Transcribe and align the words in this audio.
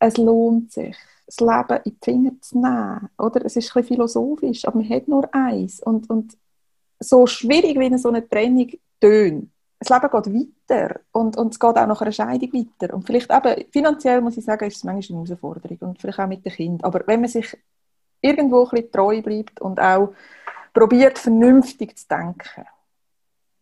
es 0.00 0.16
lohnt 0.16 0.72
sich, 0.72 0.96
das 1.26 1.38
Leben 1.38 1.80
in 1.84 1.92
die 1.92 2.04
Finger 2.04 2.32
zu 2.40 2.58
nehmen. 2.58 3.08
Oder? 3.18 3.44
Es 3.44 3.54
ist 3.54 3.68
ein 3.68 3.82
bisschen 3.82 3.96
philosophisch, 3.96 4.64
aber 4.64 4.78
man 4.78 4.88
hat 4.88 5.06
nur 5.06 5.32
eins. 5.32 5.80
Und, 5.80 6.10
und 6.10 6.36
so 6.98 7.26
schwierig, 7.26 7.78
wie 7.78 7.84
eine 7.84 7.98
so 7.98 8.08
eine 8.08 8.28
Trennung 8.28 8.70
tönt, 9.00 9.50
das 9.78 9.88
Leben 9.88 10.10
geht 10.10 10.58
weiter 10.68 11.00
und, 11.12 11.38
und 11.38 11.54
es 11.54 11.58
geht 11.58 11.76
auch 11.76 11.86
nach 11.86 12.02
einer 12.02 12.12
Scheidung 12.12 12.52
weiter. 12.52 12.94
Und 12.94 13.06
vielleicht 13.06 13.30
eben, 13.30 13.64
finanziell 13.70 14.20
muss 14.20 14.36
ich 14.36 14.44
sagen, 14.44 14.66
ist 14.66 14.76
es 14.76 14.84
manchmal 14.84 15.20
eine 15.20 15.28
Herausforderung 15.28 15.78
und 15.80 16.00
vielleicht 16.00 16.18
auch 16.18 16.26
mit 16.26 16.44
den 16.44 16.52
Kindern. 16.52 16.84
Aber 16.84 17.06
wenn 17.06 17.20
man 17.20 17.30
sich 17.30 17.56
irgendwo 18.20 18.64
ein 18.64 18.70
bisschen 18.70 18.92
treu 18.92 19.22
bleibt 19.22 19.60
und 19.60 19.80
auch 19.80 20.12
probiert, 20.74 21.18
vernünftig 21.18 21.96
zu 21.96 22.08
denken, 22.08 22.66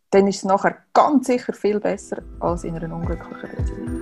dann 0.09 0.27
ist 0.27 0.37
es 0.37 0.43
nachher 0.43 0.77
ganz 0.93 1.27
sicher 1.27 1.53
viel 1.53 1.79
besser 1.79 2.21
als 2.39 2.65
in 2.65 2.75
einer 2.75 2.93
unglücklichen 2.93 3.55
Beziehung. 3.55 3.98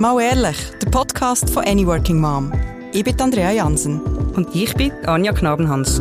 Mal 0.00 0.18
ehrlich, 0.22 0.56
der 0.80 0.88
Podcast 0.88 1.50
von 1.50 1.62
Any 1.64 1.86
Working 1.86 2.18
Mom. 2.18 2.50
Ich 2.94 3.04
bin 3.04 3.20
Andrea 3.20 3.50
Jansen. 3.50 4.00
Und 4.34 4.48
ich 4.56 4.72
bin 4.72 4.92
Anja 5.04 5.30
Knabenhans. 5.30 6.00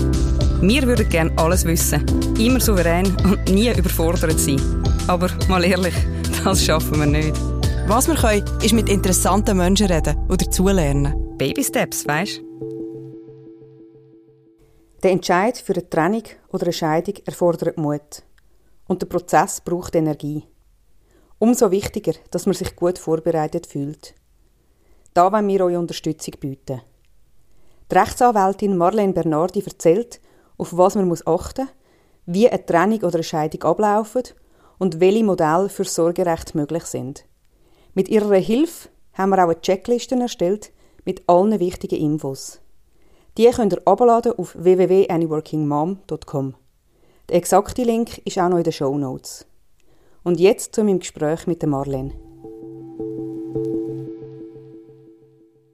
Wir 0.61 0.83
würden 0.83 1.09
gerne 1.09 1.33
alles 1.37 1.65
wissen, 1.65 2.05
immer 2.39 2.61
souverän 2.61 3.07
und 3.25 3.49
nie 3.49 3.69
überfordert 3.77 4.39
sein. 4.39 4.61
Aber 5.09 5.27
mal 5.49 5.65
ehrlich, 5.65 5.93
das 6.45 6.63
schaffen 6.63 6.97
wir 6.97 7.07
nicht. 7.07 7.35
Was 7.87 8.07
wir 8.07 8.15
können, 8.15 8.45
ist 8.63 8.71
mit 8.71 8.87
interessanten 8.87 9.57
Menschen 9.57 9.87
reden 9.87 10.15
oder 10.29 10.45
dazulernen. 10.45 11.35
Baby 11.37 11.61
Steps, 11.61 12.07
weißt 12.07 12.41
Der 15.03 15.11
Entscheid 15.11 15.57
für 15.57 15.73
eine 15.73 15.89
Trennung 15.89 16.23
oder 16.53 16.63
eine 16.63 16.71
Scheidung 16.71 17.15
erfordert 17.25 17.77
Mut. 17.77 18.23
Und 18.87 19.01
der 19.01 19.07
Prozess 19.07 19.59
braucht 19.59 19.93
Energie. 19.93 20.45
Umso 21.39 21.71
wichtiger, 21.71 22.13
dass 22.31 22.45
man 22.45 22.53
sich 22.53 22.75
gut 22.75 22.99
vorbereitet 22.99 23.65
fühlt. 23.65 24.13
Da 25.13 25.31
wollen 25.31 25.47
wir 25.47 25.63
eure 25.63 25.79
Unterstützung 25.79 26.35
bieten. 26.39 26.81
Die 27.89 27.95
Rechtsanwältin 27.95 28.75
Marlene 28.77 29.13
Bernardi 29.13 29.63
erzählt, 29.65 30.19
auf 30.57 30.75
was 30.75 30.95
man 30.95 31.07
muss 31.07 31.25
achten 31.25 31.65
muss, 31.65 31.73
wie 32.25 32.49
eine 32.49 32.65
Trennung 32.65 32.99
oder 32.99 33.15
eine 33.15 33.23
Scheidung 33.23 33.63
ablaufen 33.63 34.23
und 34.77 34.99
welche 34.99 35.23
Modelle 35.23 35.69
für 35.69 35.85
Sorgerecht 35.85 36.55
möglich 36.55 36.83
sind. 36.83 37.25
Mit 37.93 38.09
ihrer 38.09 38.35
Hilfe 38.35 38.89
haben 39.13 39.29
wir 39.29 39.37
auch 39.39 39.49
eine 39.49 39.61
Checkliste 39.61 40.15
erstellt 40.15 40.71
mit 41.05 41.23
allen 41.27 41.59
wichtigen 41.59 41.99
Infos. 41.99 42.59
Die 43.37 43.49
könnt 43.49 43.73
ihr 43.73 43.81
abladen 43.85 44.33
auf 44.37 44.55
www.anyworkingmom.com. 44.57 46.55
Der 47.29 47.35
exakte 47.37 47.83
Link 47.83 48.19
ist 48.25 48.37
auch 48.37 48.49
noch 48.49 48.57
in 48.57 48.63
den 48.63 48.73
Show 48.73 48.97
Notes. 48.97 49.45
Und 50.23 50.39
jetzt 50.39 50.75
zu 50.75 50.83
meinem 50.83 50.99
Gespräch 50.99 51.47
mit 51.47 51.65
Marlene. 51.65 52.13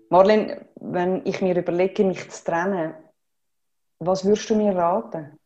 Marlene, 0.10 0.66
wenn 0.76 1.26
ich 1.26 1.42
mir 1.42 1.58
überlege, 1.58 2.04
mich 2.04 2.30
zu 2.30 2.44
trennen, 2.44 2.94
was 4.00 4.24
würdest 4.24 4.50
du 4.50 4.56
mir 4.56 4.76
raten? 4.76 5.38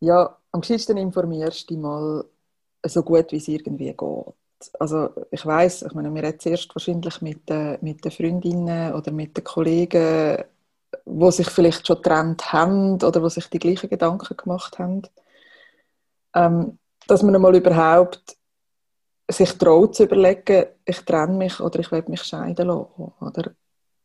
Ja, 0.00 0.36
am 0.52 0.60
geschicktesten 0.60 0.98
informierst 0.98 1.68
du 1.70 1.74
dich 1.74 1.82
mal 1.82 2.24
so 2.84 3.02
gut, 3.02 3.32
wie 3.32 3.36
es 3.36 3.48
irgendwie 3.48 3.86
geht. 3.86 4.70
Also 4.78 5.10
ich 5.30 5.44
weiß, 5.44 5.82
ich 5.82 5.94
meine, 5.94 6.12
wir 6.14 6.22
reden 6.22 6.38
zuerst 6.38 6.74
wahrscheinlich 6.74 7.20
mit, 7.22 7.48
äh, 7.50 7.78
mit 7.80 8.04
den 8.04 8.12
Freundinnen 8.12 8.92
oder 8.92 9.10
mit 9.10 9.36
den 9.36 9.44
Kollegen, 9.44 10.44
wo 11.04 11.30
sich 11.30 11.48
vielleicht 11.48 11.86
schon 11.86 11.96
getrennt 11.96 12.52
haben 12.52 12.94
oder 12.94 13.22
wo 13.22 13.28
sich 13.28 13.48
die 13.48 13.58
gleichen 13.58 13.88
Gedanken 13.88 14.36
gemacht 14.36 14.78
haben, 14.78 15.02
ähm, 16.34 16.78
dass 17.06 17.22
man 17.22 17.34
einmal 17.34 17.56
überhaupt 17.56 18.36
sich 19.30 19.52
traut 19.52 19.94
zu 19.94 20.04
überlegen, 20.04 20.66
ich 20.84 21.00
trenne 21.00 21.36
mich 21.36 21.60
oder 21.60 21.80
ich 21.80 21.90
will 21.92 22.04
mich 22.08 22.22
scheiden 22.22 22.68
lassen. 22.68 23.12
Oder, 23.20 23.50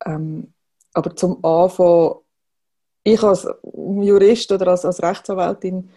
ähm, 0.06 0.54
aber 0.94 1.16
zum 1.16 1.44
Anfang, 1.44 2.16
ich 3.04 3.23
als 3.23 3.48
Jurist 3.64 4.52
oder 4.52 4.67
als, 4.67 4.86
als 4.86 5.02
Rechtsanwältin 5.02 5.89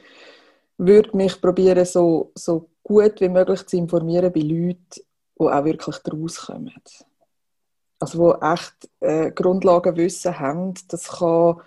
würde 0.79 1.17
mich 1.17 1.41
probieren, 1.41 1.85
so, 1.85 2.33
so 2.35 2.69
gut 2.83 3.21
wie 3.21 3.29
möglich 3.29 3.67
zu 3.67 3.77
informieren 3.77 4.33
bei 4.33 4.41
Leuten, 4.41 4.79
die 4.91 5.05
auch 5.39 5.65
wirklich 5.65 5.97
daraus 5.99 6.47
kommen. 6.47 6.73
Also 7.99 8.19
die 8.19 8.53
echt 8.53 8.89
äh, 9.01 9.31
Grundlagenwissen 9.33 10.39
haben. 10.39 10.75
Das 10.89 11.09
kann 11.09 11.63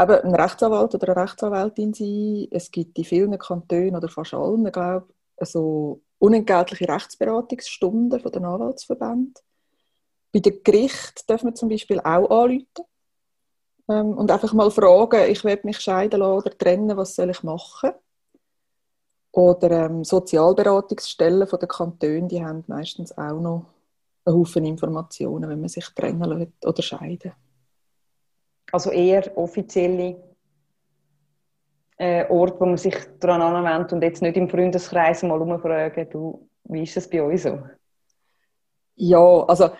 eben 0.00 0.24
ein 0.24 0.34
Rechtsanwalt 0.34 0.94
oder 0.94 1.08
eine 1.08 1.22
Rechtsanwältin 1.22 1.92
sein. 1.92 2.48
Es 2.50 2.70
gibt 2.70 2.96
in 2.98 3.04
vielen 3.04 3.38
Kantonen 3.38 3.96
oder 3.96 4.08
fast 4.08 4.34
allen, 4.34 4.70
glaube 4.70 5.06
ich, 5.40 5.48
so 5.48 6.00
unentgeltliche 6.18 6.88
Rechtsberatungsstunden 6.88 8.20
von 8.20 8.32
den 8.32 8.44
Anwaltsverbänden. 8.44 9.34
Bei 10.32 10.40
den 10.40 10.62
Gerichten 10.62 11.26
dürfen 11.28 11.48
wir 11.48 11.54
zum 11.54 11.68
Beispiel 11.68 11.98
auch 12.00 12.30
anrufen 12.30 12.66
ähm, 13.88 14.16
und 14.16 14.30
einfach 14.30 14.52
mal 14.52 14.70
fragen, 14.70 15.30
ich 15.30 15.42
will 15.44 15.58
mich 15.64 15.80
scheiden 15.80 16.20
lassen 16.20 16.46
oder 16.46 16.56
trennen, 16.56 16.96
was 16.96 17.16
soll 17.16 17.30
ich 17.30 17.42
machen? 17.42 17.92
Oder 19.32 19.86
ähm, 19.86 20.04
Sozialberatungsstellen 20.04 21.46
von 21.46 21.58
den 21.58 21.68
Kantonen, 21.68 22.28
die 22.28 22.44
haben 22.44 22.64
meistens 22.66 23.16
auch 23.16 23.40
noch 23.40 23.66
einen 24.24 24.36
Haufen 24.36 24.64
Informationen, 24.64 25.48
wenn 25.48 25.60
man 25.60 25.68
sich 25.68 25.86
trennen 25.94 26.22
lässt 26.30 26.66
oder 26.66 26.82
scheiden. 26.82 27.32
Also 28.72 28.90
eher 28.90 29.36
offizielle 29.36 30.16
äh, 31.98 32.26
Ort, 32.28 32.60
wo 32.60 32.66
man 32.66 32.78
sich 32.78 32.96
daran 33.18 33.42
anwendet 33.42 33.92
und 33.92 34.02
jetzt 34.02 34.22
nicht 34.22 34.36
im 34.36 34.48
Freundeskreis 34.48 35.22
mal 35.22 35.40
umfragen, 35.40 36.08
du, 36.10 36.48
wie 36.64 36.82
ist 36.82 36.96
das 36.96 37.08
bei 37.08 37.22
euch 37.22 37.42
so? 37.42 37.58
Ja, 38.96 39.44
also 39.44 39.70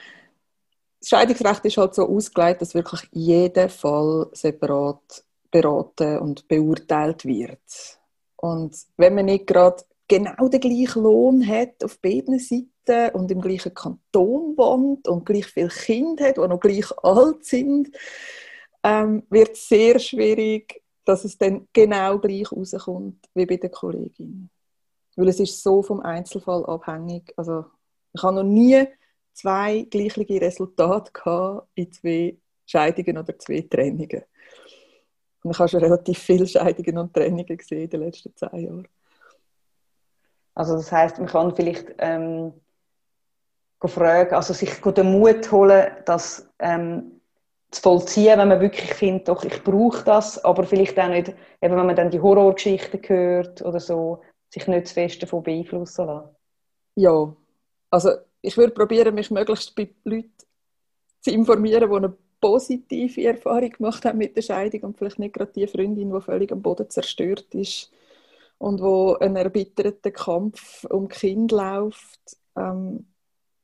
das 1.00 1.08
Scheidungsrecht 1.08 1.64
ist 1.64 1.76
halt 1.78 1.94
so 1.94 2.08
ausgelegt, 2.08 2.60
dass 2.60 2.74
wirklich 2.74 3.08
jeder 3.12 3.68
Fall 3.68 4.28
separat 4.32 5.24
beraten 5.50 6.18
und 6.18 6.46
beurteilt 6.46 7.24
wird. 7.24 7.98
Und 8.36 8.76
wenn 8.96 9.14
man 9.14 9.26
nicht 9.26 9.46
gerade 9.46 9.82
genau 10.08 10.48
den 10.48 10.60
gleichen 10.60 11.02
Lohn 11.02 11.46
hat 11.46 11.82
auf 11.84 12.00
beiden 12.00 12.38
Seiten 12.38 13.14
und 13.14 13.30
im 13.30 13.40
gleichen 13.40 13.74
Kanton 13.74 14.56
wohnt 14.56 15.08
und 15.08 15.24
gleich 15.24 15.46
viele 15.46 15.68
Kinder 15.68 16.28
hat, 16.28 16.36
die 16.36 16.48
noch 16.48 16.60
gleich 16.60 16.86
alt 17.02 17.44
sind, 17.44 17.90
ähm, 18.82 19.22
wird 19.30 19.52
es 19.52 19.68
sehr 19.68 19.98
schwierig, 19.98 20.82
dass 21.04 21.24
es 21.24 21.36
dann 21.36 21.68
genau 21.72 22.18
gleich 22.18 22.50
rauskommt 22.50 23.28
wie 23.34 23.46
bei 23.46 23.56
der 23.56 23.70
Kollegin. 23.70 24.50
Weil 25.16 25.28
es 25.28 25.40
ist 25.40 25.62
so 25.62 25.82
vom 25.82 26.00
Einzelfall 26.00 26.64
abhängig. 26.66 27.32
Also 27.36 27.64
ich 28.12 28.22
habe 28.22 28.36
noch 28.36 28.42
nie 28.42 28.86
zwei 29.32 29.82
gleiche 29.82 30.40
Resultate 30.40 31.12
gehabt 31.12 31.68
in 31.74 31.92
zwei 31.92 32.36
Scheidungen 32.66 33.18
oder 33.18 33.38
zwei 33.38 33.66
Trennungen. 33.68 34.22
Und 35.42 35.50
ich 35.52 35.58
habe 35.58 35.68
schon 35.68 35.80
relativ 35.80 36.18
viele 36.18 36.46
Scheidungen 36.46 36.98
und 36.98 37.14
Trennungen 37.14 37.56
gesehen 37.56 37.82
in 37.82 37.90
den 37.90 38.00
letzten 38.00 38.34
zehn 38.36 38.58
Jahren. 38.64 38.88
Also 40.54 40.76
das 40.76 40.92
heißt, 40.92 41.18
man 41.18 41.28
kann 41.28 41.56
vielleicht 41.56 41.94
ähm, 41.98 42.52
fragen, 43.82 44.34
also 44.34 44.52
sich 44.52 44.78
den 44.80 45.10
Mut 45.10 45.50
holen, 45.50 45.90
dass 46.04 46.48
ähm, 46.58 47.19
zu 47.70 47.82
vollziehen, 47.82 48.38
wenn 48.38 48.48
man 48.48 48.60
wirklich 48.60 48.92
findet, 48.94 49.28
doch, 49.28 49.44
ich 49.44 49.62
brauche 49.62 50.04
das, 50.04 50.44
aber 50.44 50.64
vielleicht 50.64 50.98
auch 50.98 51.08
nicht, 51.08 51.28
eben 51.60 51.76
wenn 51.76 51.86
man 51.86 51.96
dann 51.96 52.10
die 52.10 52.20
Horrorgeschichten 52.20 53.00
hört 53.06 53.62
oder 53.62 53.80
so, 53.80 54.22
sich 54.52 54.66
nicht 54.66 54.88
zu 54.88 54.94
fest 54.94 55.22
davon 55.22 55.42
beeinflussen 55.42 56.06
lassen. 56.06 56.28
Ja, 56.96 57.34
also 57.90 58.10
ich 58.42 58.56
würde 58.56 58.74
probieren, 58.74 59.14
mich 59.14 59.30
möglichst 59.30 59.74
bei 59.74 59.88
Leuten 60.04 60.32
zu 61.20 61.30
informieren, 61.30 61.88
die 61.88 61.96
eine 61.96 62.16
positive 62.40 63.22
Erfahrung 63.22 63.70
gemacht 63.70 64.04
haben 64.04 64.18
mit 64.18 64.36
der 64.36 64.42
Scheidung 64.42 64.82
und 64.82 64.98
vielleicht 64.98 65.18
nicht 65.18 65.34
gerade 65.34 65.52
die 65.52 65.66
Freundin, 65.66 66.12
die 66.12 66.20
völlig 66.20 66.50
am 66.50 66.62
Boden 66.62 66.88
zerstört 66.90 67.54
ist 67.54 67.92
und 68.58 68.80
wo 68.80 69.14
ein 69.14 69.36
erbitterter 69.36 70.10
Kampf 70.10 70.84
um 70.84 71.08
Kind 71.08 71.52
läuft. 71.52 72.20
Ähm, 72.56 73.06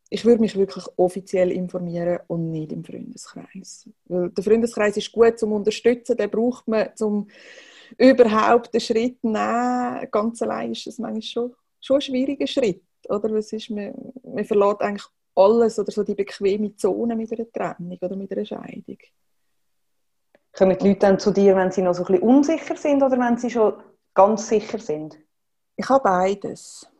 ich 0.08 0.24
würde 0.24 0.40
mich 0.40 0.56
wirklich 0.56 0.84
offiziell 0.96 1.50
informieren 1.50 2.20
und 2.28 2.50
nicht 2.50 2.72
im 2.72 2.84
Freundeskreis. 2.84 3.88
Weil 4.04 4.30
der 4.30 4.44
Freundeskreis 4.44 4.96
ist 4.96 5.12
gut 5.12 5.38
zum 5.38 5.52
Unterstützen, 5.52 6.16
den 6.16 6.30
braucht 6.30 6.68
man, 6.68 6.90
um 7.00 7.28
überhaupt 7.98 8.72
den 8.72 8.80
Schritt 8.80 9.20
zu 9.20 9.28
nehmen. 9.28 10.08
Ganz 10.10 10.42
allein 10.42 10.72
ist 10.72 10.86
das 10.86 10.98
manchmal 10.98 11.22
schon, 11.22 11.54
schon 11.80 11.96
ein 11.96 12.02
schwieriger 12.02 12.46
Schritt. 12.46 12.82
Oder? 13.08 13.32
Was 13.32 13.52
ist, 13.52 13.70
man, 13.70 13.94
man 14.22 14.44
verlässt 14.44 14.80
eigentlich 14.80 15.06
alles 15.36 15.78
oder 15.78 15.92
so 15.92 16.02
die 16.02 16.14
bequeme 16.14 16.74
Zone 16.76 17.14
mit 17.14 17.32
einer 17.32 17.50
Trennung 17.50 17.98
oder 18.00 18.16
mit 18.16 18.32
einer 18.32 18.44
Scheidung. 18.44 18.98
Kommen 20.52 20.78
die 20.78 20.88
Leute 20.88 21.00
dann 21.00 21.18
zu 21.18 21.30
dir, 21.30 21.54
wenn 21.54 21.70
sie 21.70 21.82
noch 21.82 21.94
so 21.94 22.02
ein 22.04 22.06
bisschen 22.06 22.28
unsicher 22.28 22.76
sind 22.76 23.02
oder 23.02 23.18
wenn 23.18 23.36
sie 23.36 23.50
schon 23.50 23.74
ganz 24.14 24.48
sicher 24.48 24.78
sind? 24.78 25.18
Ich 25.76 25.88
habe 25.88 26.02
beides. 26.02 26.90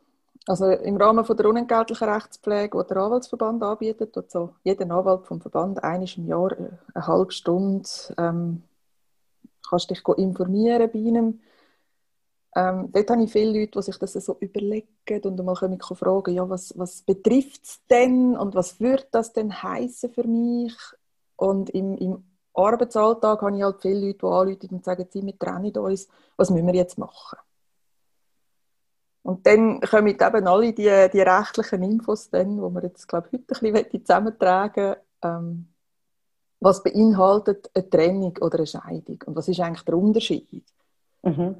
Also 0.48 0.66
im 0.70 0.96
Rahmen 0.96 1.24
von 1.24 1.36
der 1.36 1.46
unentgeltlichen 1.46 2.08
Rechtspflege, 2.08 2.78
die 2.78 2.86
der 2.88 2.96
Anwaltsverband 2.98 3.62
anbietet, 3.64 4.12
tut 4.12 4.30
so 4.30 4.54
jeder 4.62 4.84
Anwalt 4.84 5.26
vom 5.26 5.40
Verband 5.40 5.82
einmal 5.82 6.08
im 6.16 6.28
Jahr 6.28 6.52
äh, 6.52 6.68
eine 6.94 7.06
halbe 7.06 7.32
Stunde 7.32 7.88
ähm, 8.16 8.62
kannst 9.68 9.90
dich 9.90 10.06
informieren 10.16 10.90
bei 10.92 10.98
ihm. 10.98 11.40
Ähm, 12.54 12.90
dort 12.92 13.10
habe 13.10 13.24
ich 13.24 13.32
viele 13.32 13.58
Leute, 13.58 13.72
die 13.72 13.82
sich 13.82 13.98
das 13.98 14.12
so 14.12 14.36
überlegen 14.40 14.88
und 15.24 15.44
mal 15.44 15.56
fragen, 15.56 16.34
ja, 16.34 16.48
was, 16.48 16.72
was 16.78 17.02
betrifft 17.02 17.64
es 17.64 17.80
denn 17.90 18.36
und 18.36 18.54
was 18.54 18.80
würde 18.80 19.04
das 19.10 19.32
denn 19.32 19.62
heißen 19.62 20.12
für 20.12 20.26
mich? 20.26 20.74
Und 21.34 21.70
im, 21.70 21.98
im 21.98 22.24
Arbeitsalltag 22.54 23.42
habe 23.42 23.56
ich 23.56 23.62
halt 23.62 23.82
viele 23.82 24.06
Leute, 24.06 24.18
die 24.18 24.26
anrufen 24.26 24.76
und 24.76 24.84
sagen, 24.84 25.06
sie, 25.10 25.26
wir 25.26 25.38
trennen 25.38 25.76
uns, 25.76 26.08
was 26.36 26.50
müssen 26.50 26.66
wir 26.66 26.74
jetzt 26.74 26.96
machen? 26.96 27.38
Und 29.26 29.44
dann 29.44 29.80
kommen 29.80 30.06
eben 30.06 30.46
alle 30.46 30.72
die, 30.72 31.08
die 31.12 31.20
rechtlichen 31.20 31.82
Infos, 31.82 32.30
dann, 32.30 32.58
die 32.58 32.62
wir 32.62 32.82
jetzt, 32.84 33.08
glaube 33.08 33.26
ich, 33.32 33.40
heute 33.40 33.66
ein 33.66 33.72
bisschen 33.72 34.06
zusammentragen 34.06 34.94
ähm, 35.20 35.66
Was 36.60 36.80
beinhaltet 36.80 37.68
eine 37.74 37.90
Trennung 37.90 38.38
oder 38.40 38.58
eine 38.58 38.68
Scheidung? 38.68 39.18
Und 39.26 39.34
was 39.34 39.48
ist 39.48 39.58
eigentlich 39.58 39.84
der 39.84 39.98
Unterschied? 39.98 40.62
Mhm. 41.24 41.56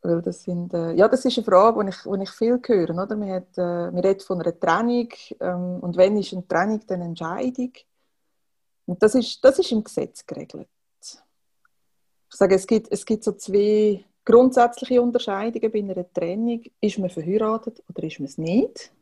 Weil 0.00 0.22
das, 0.22 0.44
sind, 0.44 0.72
äh, 0.72 0.92
ja, 0.94 1.08
das 1.08 1.26
ist 1.26 1.36
eine 1.36 1.44
Frage, 1.44 1.84
die 1.84 1.90
ich, 1.90 2.02
die 2.04 2.22
ich 2.22 2.30
viel 2.30 2.58
höre. 2.64 2.90
Oder? 2.90 3.16
Man, 3.16 3.30
hat, 3.30 3.58
äh, 3.58 3.90
man 3.90 3.98
redet 3.98 4.22
von 4.22 4.40
einer 4.40 4.58
Trennung. 4.58 5.08
Ähm, 5.40 5.78
und 5.80 5.98
wenn 5.98 6.16
ist 6.16 6.32
eine 6.32 6.48
Trennung, 6.48 6.80
dann 6.86 7.00
eine 7.02 7.10
Entscheidung? 7.10 7.72
Und 8.86 9.02
das 9.02 9.14
ist, 9.14 9.44
das 9.44 9.58
ist 9.58 9.72
im 9.72 9.84
Gesetz 9.84 10.24
geregelt. 10.24 10.68
Ich 11.02 12.38
sage, 12.38 12.54
es 12.54 12.66
gibt, 12.66 12.90
es 12.90 13.04
gibt 13.04 13.24
so 13.24 13.32
zwei 13.32 14.06
grundsätzliche 14.24 15.02
Unterscheidungen 15.02 15.72
bei 15.72 15.78
einer 15.78 16.12
Trennung. 16.12 16.62
Ist 16.80 16.98
man 16.98 17.10
verheiratet 17.10 17.82
oder 17.88 18.02
ist 18.04 18.18
man 18.20 18.26
es 18.26 18.38
nicht? 18.38 18.92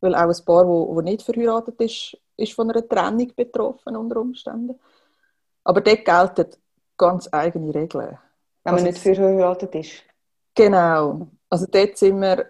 Weil 0.00 0.14
auch 0.14 0.28
ein 0.28 0.44
Paar, 0.44 0.94
das 0.94 1.04
nicht 1.04 1.22
verheiratet 1.22 1.80
ist, 1.80 2.16
ist 2.36 2.52
von 2.52 2.70
einer 2.70 2.86
Trennung 2.86 3.32
betroffen 3.34 3.96
unter 3.96 4.20
Umständen. 4.20 4.78
Aber 5.64 5.80
dort 5.80 6.04
gelten 6.04 6.50
ganz 6.96 7.28
eigene 7.32 7.74
Regeln. 7.74 8.18
Wenn 8.64 8.74
man 8.74 8.86
also, 8.86 8.86
nicht 8.86 8.98
verheiratet 8.98 9.74
ist? 9.74 10.02
Genau. 10.54 11.28
Also 11.48 11.66
dort 11.70 11.96
sind 11.96 12.20
wir 12.20 12.46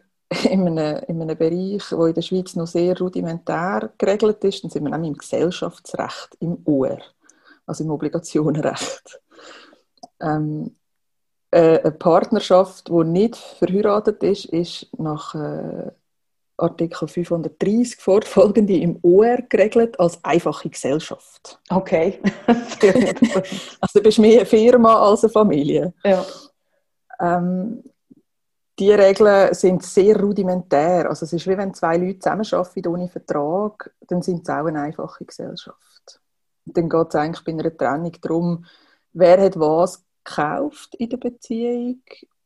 in 0.50 0.66
einem, 0.66 1.02
in 1.08 1.22
einem 1.22 1.36
Bereich, 1.36 1.88
der 1.88 2.06
in 2.06 2.14
der 2.14 2.22
Schweiz 2.22 2.54
noch 2.54 2.66
sehr 2.66 2.96
rudimentär 2.98 3.92
geregelt 3.98 4.44
ist. 4.44 4.62
Dann 4.62 4.70
sind 4.70 4.84
wir 4.84 4.90
nämlich 4.90 5.10
im 5.10 5.18
Gesellschaftsrecht, 5.18 6.36
im 6.40 6.58
UR, 6.64 6.98
also 7.66 7.84
im 7.84 7.90
Obligationenrecht. 7.90 9.20
Ähm, 10.20 10.66
äh, 10.66 10.79
eine 11.52 11.92
Partnerschaft, 11.92 12.88
die 12.88 13.04
nicht 13.04 13.36
verheiratet 13.36 14.22
ist, 14.22 14.46
ist 14.46 14.86
nach 14.98 15.34
äh, 15.34 15.90
Artikel 16.56 17.08
530 17.08 17.96
fortfolgende 17.96 18.76
im 18.76 18.98
OR 19.02 19.38
geregelt 19.48 19.98
als 19.98 20.22
einfache 20.22 20.68
Gesellschaft. 20.68 21.58
Okay. 21.70 22.20
also 23.80 23.98
du 23.98 24.02
bist 24.02 24.18
mehr 24.18 24.40
eine 24.40 24.46
Firma 24.46 24.94
als 24.94 25.24
eine 25.24 25.32
Familie. 25.32 25.92
Ja. 26.04 26.24
Ähm, 27.18 27.82
die 28.78 28.92
Regeln 28.92 29.52
sind 29.52 29.82
sehr 29.82 30.18
rudimentär. 30.18 31.08
Also 31.08 31.26
es 31.26 31.32
ist 31.32 31.46
wie 31.46 31.56
wenn 31.56 31.74
zwei 31.74 31.96
Leute 31.96 32.18
zusammenarbeiten 32.18 32.88
ohne 32.88 33.08
Vertrag, 33.08 33.92
dann 34.08 34.22
sind 34.22 34.42
es 34.42 34.48
auch 34.48 34.66
eine 34.66 34.80
einfache 34.80 35.24
Gesellschaft. 35.24 36.20
Und 36.64 36.76
dann 36.76 36.88
geht 36.88 37.08
es 37.08 37.14
eigentlich 37.14 37.44
bei 37.44 37.52
einer 37.52 37.76
Trennung 37.76 38.12
darum, 38.22 38.64
wer 39.12 39.40
hat 39.40 39.58
was 39.58 40.02
gekauft 40.24 40.94
in 40.96 41.08
der 41.08 41.16
Beziehung, 41.16 42.02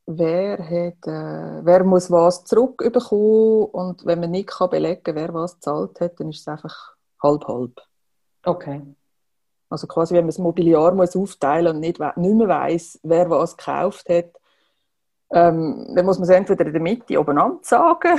wer, 0.06 0.58
hat, 0.58 1.06
äh, 1.06 1.64
wer 1.64 1.84
muss 1.84 2.10
was 2.10 2.44
zurückbekommen 2.44 3.66
und 3.66 4.04
wenn 4.04 4.20
man 4.20 4.30
nicht 4.30 4.50
kann 4.50 4.70
belegen 4.70 5.02
kann, 5.02 5.14
wer 5.14 5.34
was 5.34 5.54
gezahlt 5.54 6.00
hat, 6.00 6.20
dann 6.20 6.30
ist 6.30 6.40
es 6.40 6.48
einfach 6.48 6.94
halb-halb. 7.22 7.80
Okay. 8.44 8.82
Also 9.70 9.86
quasi, 9.86 10.14
wenn 10.14 10.24
man 10.24 10.28
das 10.28 10.38
Mobiliar 10.38 10.94
muss 10.94 11.16
aufteilen 11.16 11.76
und 11.76 11.80
nicht, 11.80 11.98
nicht 11.98 12.16
mehr 12.16 12.48
weiss, 12.48 13.00
wer 13.02 13.28
was 13.30 13.56
gekauft 13.56 14.08
hat, 14.08 14.30
ähm, 15.32 15.92
dann 15.94 16.04
muss 16.04 16.18
man 16.18 16.28
es 16.28 16.34
entweder 16.34 16.66
in 16.66 16.72
der 16.72 16.82
Mitte 16.82 17.18
oben 17.18 17.58
sagen, 17.62 18.18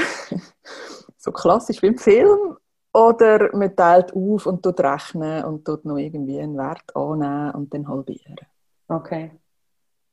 so 1.17 1.31
klassisch 1.31 1.81
wie 1.81 1.87
im 1.87 1.97
Film, 1.97 2.57
oder 2.93 3.55
man 3.55 3.75
teilt 3.75 4.13
auf 4.15 4.45
und 4.45 4.63
tut 4.63 4.79
rechnen 4.79 5.43
und 5.43 5.65
tut 5.65 5.85
noch 5.85 5.97
irgendwie 5.97 6.39
einen 6.39 6.57
Wert 6.57 6.95
annehmen 6.95 7.51
und 7.51 7.73
dann 7.73 7.87
halbieren. 7.87 8.37
Okay. 8.87 9.31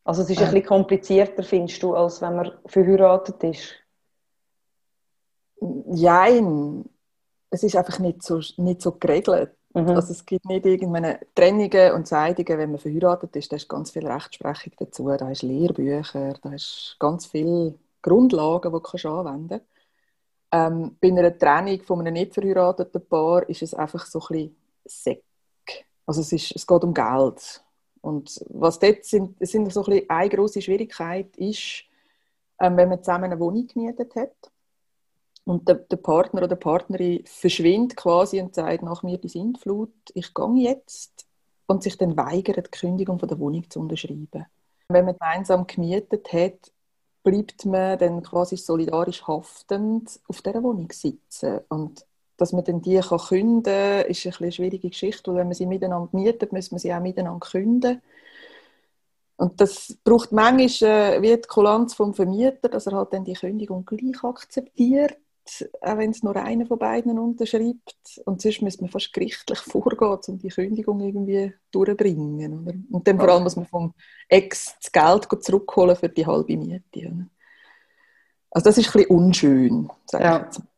Also 0.04 0.22
es 0.22 0.30
ist 0.30 0.38
ein 0.38 0.46
bisschen 0.46 0.66
komplizierter, 0.66 1.42
findest 1.42 1.82
du, 1.82 1.94
als 1.94 2.20
wenn 2.20 2.36
man 2.36 2.52
verheiratet 2.66 3.42
ist? 3.44 3.74
Nein, 5.60 6.84
es 7.50 7.62
ist 7.62 7.76
einfach 7.76 7.98
nicht 8.00 8.22
so, 8.22 8.40
nicht 8.56 8.82
so 8.82 8.92
geregelt. 8.92 9.52
Mhm. 9.74 9.90
Also 9.90 10.12
es 10.12 10.26
gibt 10.26 10.44
nicht 10.44 10.66
irgendwelche 10.66 11.20
Trennungen 11.34 11.92
und 11.92 12.08
Scheidungen, 12.08 12.58
wenn 12.58 12.70
man 12.72 12.80
verheiratet 12.80 13.36
ist, 13.36 13.52
da 13.52 13.56
ist 13.56 13.68
ganz 13.68 13.90
viel 13.90 14.06
Rechtsprechung 14.06 14.72
dazu, 14.78 15.08
da 15.08 15.30
ist 15.30 15.42
Lehrbücher, 15.42 16.34
da 16.42 16.52
ist 16.52 16.96
ganz 16.98 17.26
viele 17.26 17.74
Grundlagen, 18.02 18.72
die 18.72 18.80
du 18.80 19.08
anwenden 19.08 19.48
kannst. 19.48 19.66
Ähm, 20.54 20.96
bei 21.00 21.08
einer 21.08 21.38
Trennung 21.38 21.80
von 21.82 22.00
einem 22.00 22.12
nicht 22.14 22.34
verheirateten 22.34 23.06
Paar 23.06 23.48
ist 23.48 23.62
es 23.62 23.72
einfach 23.72 24.04
so 24.04 24.20
ein 24.20 24.26
bisschen 24.28 24.56
Säck. 24.84 25.24
Also 26.04 26.20
es, 26.20 26.32
ist, 26.32 26.54
es 26.54 26.66
geht 26.66 26.84
um 26.84 26.92
Geld. 26.92 27.64
Und 28.02 28.44
was 28.50 28.78
dort 28.78 29.04
sind, 29.04 29.36
sind 29.40 29.72
so 29.72 29.84
ein 29.84 30.02
eine 30.08 30.28
große 30.28 30.60
Schwierigkeit 30.60 31.34
ist, 31.36 31.84
ähm, 32.60 32.76
wenn 32.76 32.88
man 32.88 33.02
zusammen 33.02 33.24
eine 33.24 33.40
Wohnung 33.40 33.66
gemietet 33.66 34.14
hat 34.16 34.34
und 35.44 35.68
der, 35.68 35.76
der, 35.76 35.96
Partner 35.96 36.40
oder 36.42 36.56
die 36.56 36.60
Partnerin 36.60 37.24
verschwindet 37.24 37.96
quasi 37.96 38.40
und 38.40 38.54
sagt 38.54 38.82
nach 38.82 39.02
mir 39.02 39.18
die 39.18 39.28
Sintflut, 39.28 39.92
ich 40.14 40.34
gehe 40.34 40.56
jetzt 40.56 41.26
und 41.66 41.82
sich 41.82 41.96
dann 41.96 42.16
weigert, 42.16 42.66
die 42.66 42.78
Kündigung 42.78 43.18
von 43.18 43.28
der 43.28 43.38
Wohnung 43.38 43.68
zu 43.70 43.80
unterschreiben. 43.80 44.46
Wenn 44.88 45.04
man 45.04 45.16
gemeinsam 45.16 45.66
gemietet 45.66 46.32
hat, 46.32 46.72
bleibt 47.22 47.64
man 47.64 47.98
dann 47.98 48.22
quasi 48.22 48.56
solidarisch 48.56 49.26
haftend 49.26 50.20
auf 50.28 50.42
dieser 50.42 50.62
Wohnung 50.62 50.90
sitzen. 50.92 51.60
Und 51.68 52.04
dass 52.42 52.52
man 52.52 52.64
dann 52.64 52.82
die 52.82 52.98
kann 52.98 53.18
künden 53.18 53.62
kann, 53.62 54.06
ist 54.06 54.26
ein 54.26 54.34
eine 54.40 54.52
schwierige 54.52 54.90
Geschichte, 54.90 55.30
weil 55.30 55.38
wenn 55.38 55.46
man 55.46 55.54
sie 55.54 55.66
miteinander 55.66 56.08
mietet, 56.12 56.52
muss 56.52 56.72
man 56.72 56.80
sie 56.80 56.92
auch 56.92 57.00
miteinander 57.00 57.46
künden. 57.46 58.02
Und 59.36 59.60
das 59.60 59.96
braucht 60.02 60.32
manchmal 60.32 61.14
äh, 61.14 61.22
wie 61.22 61.36
die 61.36 61.48
Kulanz 61.48 61.94
vom 61.94 62.14
Vermieter, 62.14 62.68
dass 62.68 62.86
er 62.86 62.96
halt 62.96 63.12
dann 63.12 63.24
die 63.24 63.34
Kündigung 63.34 63.84
gleich 63.84 64.22
akzeptiert, 64.24 65.16
auch 65.80 65.98
wenn 65.98 66.10
es 66.10 66.24
nur 66.24 66.34
einer 66.36 66.66
von 66.66 66.78
beiden 66.78 67.16
unterschreibt. 67.16 68.20
Und 68.24 68.42
sonst 68.42 68.60
muss 68.60 68.80
man 68.80 68.90
fast 68.90 69.12
gerichtlich 69.12 69.58
vorgehen, 69.60 70.18
um 70.26 70.38
die 70.38 70.48
Kündigung 70.48 71.00
irgendwie 71.00 71.54
durchzubringen. 71.70 72.60
Oder? 72.60 72.74
Und 72.90 73.06
dann 73.06 73.18
vor 73.18 73.28
allem 73.28 73.44
muss 73.44 73.56
man 73.56 73.66
vom 73.66 73.94
Ex 74.28 74.76
das 74.82 74.90
Geld 74.90 75.28
zurückholen 75.44 75.94
für 75.94 76.08
die 76.08 76.26
halbe 76.26 76.56
Miete. 76.56 77.28
Also 78.50 78.64
das 78.64 78.78
ist 78.78 78.88
ein 78.88 78.92
bisschen 78.92 79.16
unschön, 79.16 79.90
sage 80.06 80.24
ja. 80.24 80.36
ich 80.36 80.44
jetzt 80.44 80.71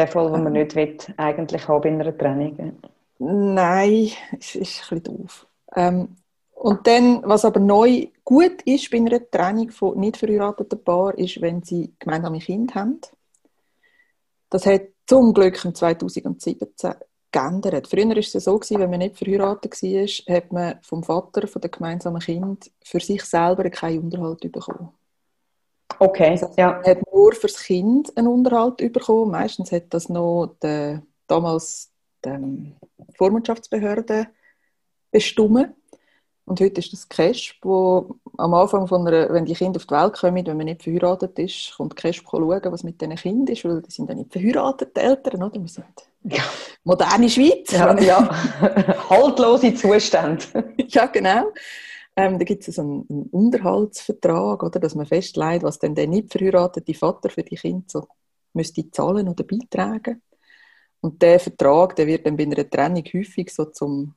der 0.00 0.08
Fall, 0.08 0.32
den 0.32 0.42
man 0.42 0.52
nicht 0.54 0.74
will, 0.74 0.96
eigentlich 1.16 1.68
haben 1.68 1.88
in 1.88 2.00
einer 2.00 2.16
Trennung. 2.16 2.78
Nein, 3.18 4.10
ist, 4.38 4.54
ist 4.54 4.92
ein 4.92 5.00
bisschen 5.00 5.02
doof. 5.02 5.46
Ähm, 5.76 6.16
und 6.54 6.86
dann, 6.86 7.22
was 7.24 7.44
aber 7.44 7.60
neu 7.60 8.08
gut 8.24 8.62
ist 8.62 8.90
bei 8.90 8.98
einer 8.98 9.30
Trennung 9.30 9.70
von 9.70 9.98
nicht 9.98 10.16
verheirateten 10.16 10.82
Paaren, 10.82 11.18
ist, 11.18 11.40
wenn 11.40 11.62
sie 11.62 11.94
gemeinsame 11.98 12.38
Kinder 12.38 12.74
haben. 12.74 13.00
Das 14.48 14.66
hat 14.66 14.82
zum 15.06 15.34
Glück 15.34 15.62
im 15.64 15.74
2017 15.74 16.94
geändert. 17.30 17.86
Früher 17.86 18.08
war 18.08 18.16
es 18.16 18.32
so, 18.32 18.58
gewesen, 18.58 18.80
wenn 18.80 18.90
man 18.90 18.98
nicht 19.00 19.18
verheiratet 19.18 19.82
war, 19.82 20.34
hat 20.36 20.52
man 20.52 20.78
vom 20.82 21.02
Vater 21.02 21.46
von 21.46 21.60
der 21.60 21.70
gemeinsamen 21.70 22.20
Kind 22.20 22.70
für 22.82 23.00
sich 23.00 23.22
selber 23.22 23.68
keinen 23.70 24.04
Unterhalt 24.04 24.40
bekommen. 24.40 24.90
Okay, 25.98 26.30
also, 26.30 26.50
ja. 26.56 26.72
Man 26.72 26.84
hat 26.84 27.12
nur 27.12 27.32
fürs 27.32 27.62
Kind 27.62 28.16
einen 28.16 28.28
Unterhalt 28.28 28.76
bekommen. 28.78 29.32
Meistens 29.32 29.72
hat 29.72 29.84
das 29.90 30.08
noch 30.08 30.54
die, 30.62 30.98
damals 31.26 31.90
die 32.24 32.74
Vormundschaftsbehörde 33.16 34.28
bestimmt. 35.10 35.74
Und 36.50 36.60
heute 36.60 36.80
ist 36.80 36.92
das 36.92 37.08
Cash, 37.08 37.58
wo 37.62 38.16
am 38.36 38.54
Anfang, 38.54 38.88
von 38.88 39.06
einer, 39.06 39.32
wenn 39.32 39.44
die 39.44 39.54
Kinder 39.54 39.76
auf 39.76 39.86
die 39.86 39.94
Welt 39.94 40.14
kommen, 40.14 40.46
wenn 40.46 40.56
man 40.56 40.66
nicht 40.66 40.82
verheiratet 40.82 41.38
ist, 41.38 41.74
kommt 41.76 41.94
Cash 41.94 42.22
schauen, 42.28 42.60
was 42.64 42.82
mit 42.82 43.00
diesen 43.00 43.14
Kindern 43.14 43.54
ist, 43.54 43.64
weil 43.64 43.80
die 43.80 43.90
sind 43.90 44.08
ja 44.08 44.16
nicht 44.16 44.32
verheiratet, 44.32 44.96
die 44.96 45.00
Eltern, 45.00 45.44
oder? 45.44 45.60
Wir 45.60 45.68
sind 45.68 45.86
ja. 46.24 46.42
moderne 46.82 47.28
Schweiz. 47.28 47.70
Ja, 47.70 47.96
ja. 48.00 48.28
haltlose 49.10 49.74
Zustände. 49.74 50.42
ja, 50.88 51.06
genau. 51.06 51.52
Ähm, 52.16 52.38
da 52.38 52.44
gibt 52.44 52.66
es 52.66 52.74
so 52.74 52.82
einen, 52.82 53.06
einen, 53.08 53.22
Unterhaltsvertrag, 53.30 54.62
oder, 54.62 54.80
dass 54.80 54.94
man 54.94 55.06
festlegt, 55.06 55.62
was 55.62 55.78
denn 55.78 55.94
der 55.94 56.06
nicht 56.06 56.32
verheiratete 56.32 56.94
Vater 56.94 57.30
für 57.30 57.42
die 57.42 57.56
Kinder 57.56 57.84
so 57.86 58.08
müsste 58.52 58.90
zahlen 58.90 59.28
oder 59.28 59.44
beitragen. 59.44 60.22
Und 61.00 61.22
der 61.22 61.40
Vertrag, 61.40 61.96
der 61.96 62.06
wird 62.06 62.26
dann 62.26 62.36
bei 62.36 62.44
einer 62.44 62.68
Trennung 62.68 63.04
häufig 63.14 63.54
so 63.54 63.66
zum, 63.66 64.14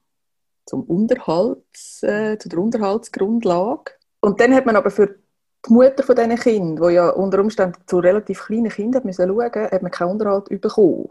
zum 0.66 0.84
Unterhalts, 0.84 2.04
äh, 2.04 2.38
zu 2.38 2.50
der 2.50 2.60
Unterhaltsgrundlage. 2.60 3.94
Und 4.20 4.40
dann 4.40 4.54
hat 4.54 4.66
man 4.66 4.76
aber 4.76 4.92
für 4.92 5.20
die 5.66 5.72
Mutter 5.72 6.04
von 6.04 6.16
diesen 6.16 6.36
Kindern, 6.36 6.90
die 6.90 6.96
ja 6.96 7.10
unter 7.10 7.40
Umständen 7.40 7.80
zu 7.88 8.00
relativ 8.00 8.46
kleinen 8.46 8.70
Kindern 8.70 9.14
schauen 9.14 9.32
musste, 9.36 9.70
hat 9.72 9.82
man 9.82 9.92
keinen 9.92 10.12
Unterhalt 10.12 10.50
bekommen. 10.50 11.10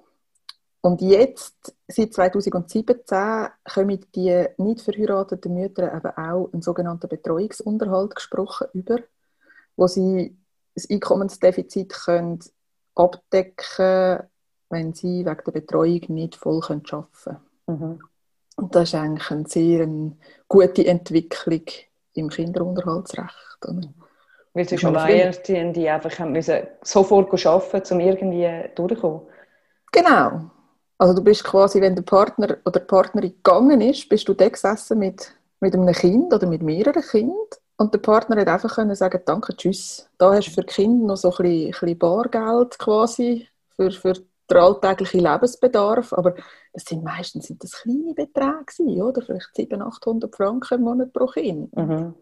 Und 0.83 1.01
jetzt, 1.01 1.75
seit 1.87 2.13
2017, 2.13 3.49
kommen 3.73 4.05
die 4.15 4.47
nicht 4.59 4.81
verheirateten 4.83 5.55
Mütter 5.55 5.95
eben 5.95 6.17
auch 6.17 6.53
einen 6.53 6.63
sogenannten 6.63 7.09
Betreuungsunterhalt 7.09 8.17
gesprochen 8.17 8.67
über. 8.75 8.99
wo 9.77 9.87
sie 9.87 10.37
das 10.75 10.89
Einkommensdefizit 10.89 11.93
können 11.93 12.41
abdecken 12.95 14.29
wenn 14.69 14.95
sie 14.95 15.25
wegen 15.27 15.45
der 15.45 15.53
Betreuung 15.53 16.01
nicht 16.09 16.35
voll 16.35 16.61
arbeiten 16.63 16.83
können. 16.83 17.39
Mhm. 17.67 17.99
Und 18.57 18.75
das 18.75 18.85
ist 18.85 18.95
eigentlich 18.95 19.31
eine 19.31 19.47
sehr 19.47 19.89
gute 20.49 20.87
Entwicklung 20.87 21.63
im 22.15 22.29
Kinderunterhaltsrecht. 22.31 23.59
Oder? 23.69 23.93
Weil 24.55 24.69
sie 24.69 24.79
schon 24.79 24.97
Alleinerziehende, 24.97 25.81
die 25.81 25.89
einfach 25.89 26.19
müssen 26.27 26.67
sofort 26.83 27.47
arbeiten 27.47 27.95
um 27.95 28.01
irgendwie 28.01 28.71
durchzukommen. 28.75 29.23
Genau. 29.93 30.51
Also 31.03 31.15
du 31.15 31.25
bist 31.25 31.43
quasi, 31.43 31.81
wenn 31.81 31.97
der 31.97 32.05
Partner 32.05 32.59
oder 32.65 32.79
die 32.79 32.87
Partnerin 32.87 33.35
gegangen 33.35 33.81
ist, 33.81 34.09
bist 34.09 34.29
du 34.29 34.35
da 34.35 34.49
gesessen 34.49 35.01
mit, 35.01 35.35
mit 35.59 35.75
einem 35.75 35.93
Kind 35.93 36.33
oder 36.33 36.47
mit 36.47 36.63
mehreren 36.63 37.03
Kindern 37.03 37.35
und 37.77 37.93
der 37.93 37.99
Partner 37.99 38.41
hat 38.41 38.47
einfach 38.47 38.77
können 38.77 38.95
sagen, 38.95 39.21
danke, 39.25 39.57
tschüss. 39.57 40.09
Da 40.17 40.33
hast 40.33 40.47
du 40.47 40.51
für 40.53 40.63
Kinder 40.63 41.09
noch 41.09 41.17
so 41.17 41.33
ein 41.33 41.37
bisschen, 41.39 41.67
ein 41.67 41.71
bisschen 41.73 41.99
Bargeld 41.99 42.79
quasi 42.79 43.49
für, 43.75 43.91
für 43.91 44.13
den 44.13 44.57
alltäglichen 44.57 45.23
Lebensbedarf, 45.23 46.13
aber 46.13 46.37
das 46.73 46.85
sind 46.85 47.03
meistens 47.03 47.49
sind 47.49 47.65
das 47.65 47.83
kleine 47.83 48.15
Beträge 48.15 49.03
oder? 49.03 49.23
Vielleicht 49.23 49.57
700, 49.57 49.89
800 49.89 50.37
Franken 50.37 50.75
im 50.75 50.83
Monat 50.83 51.13
pro 51.13 51.27
Kind. 51.27 51.77
Mhm. 51.77 52.15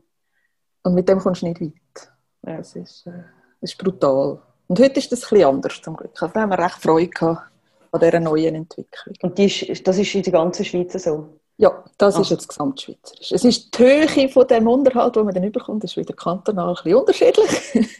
Und 0.85 0.95
mit 0.95 1.07
dem 1.07 1.19
kommst 1.19 1.43
du 1.43 1.49
nicht 1.49 1.61
weit. 1.61 2.13
Ja. 2.47 2.57
Das, 2.57 2.75
ist, 2.75 3.07
äh, 3.07 3.25
das 3.61 3.73
ist 3.73 3.77
brutal. 3.77 4.41
Und 4.69 4.81
heute 4.81 5.01
ist 5.01 5.13
das 5.13 5.25
ein 5.25 5.29
bisschen 5.29 5.49
anders 5.51 5.83
zum 5.83 5.99
Glück. 5.99 6.13
Also 6.19 6.33
da 6.33 6.41
haben 6.41 6.49
wir 6.49 6.59
recht 6.59 6.81
Freude 6.81 7.09
gehabt 7.09 7.50
an 7.93 8.01
dieser 8.01 8.21
neuen 8.21 8.55
Entwicklung. 8.55 9.15
Und 9.23 9.39
ist, 9.39 9.87
das 9.87 9.99
ist 9.99 10.15
in 10.15 10.23
der 10.23 10.33
ganzen 10.33 10.65
Schweiz 10.65 10.93
so? 11.03 11.41
Ja, 11.57 11.85
das 11.99 12.17
ah. 12.17 12.21
ist 12.23 12.31
jetzt 12.31 12.49
gesamtschweizerisch. 12.49 13.33
Es 13.33 13.45
ist 13.45 13.79
die 13.79 13.83
Höhe 13.83 14.29
von 14.31 14.47
dem 14.47 14.67
Unterhalt, 14.67 15.15
den 15.15 15.25
man 15.27 15.35
dann 15.35 15.45
überkommt, 15.45 15.85
ist 15.85 15.97
wieder 15.97 16.15
kantonal 16.15 16.69
ein 16.69 16.75
bisschen 16.75 16.95
unterschiedlich. 16.95 17.91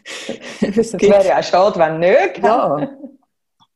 das 0.77 0.93
wäre 0.95 1.27
ja 1.27 1.39
auch 1.39 1.43
schade, 1.43 1.79
wenn 1.79 1.99
nicht. 1.99 2.39
Ja. 2.43 2.91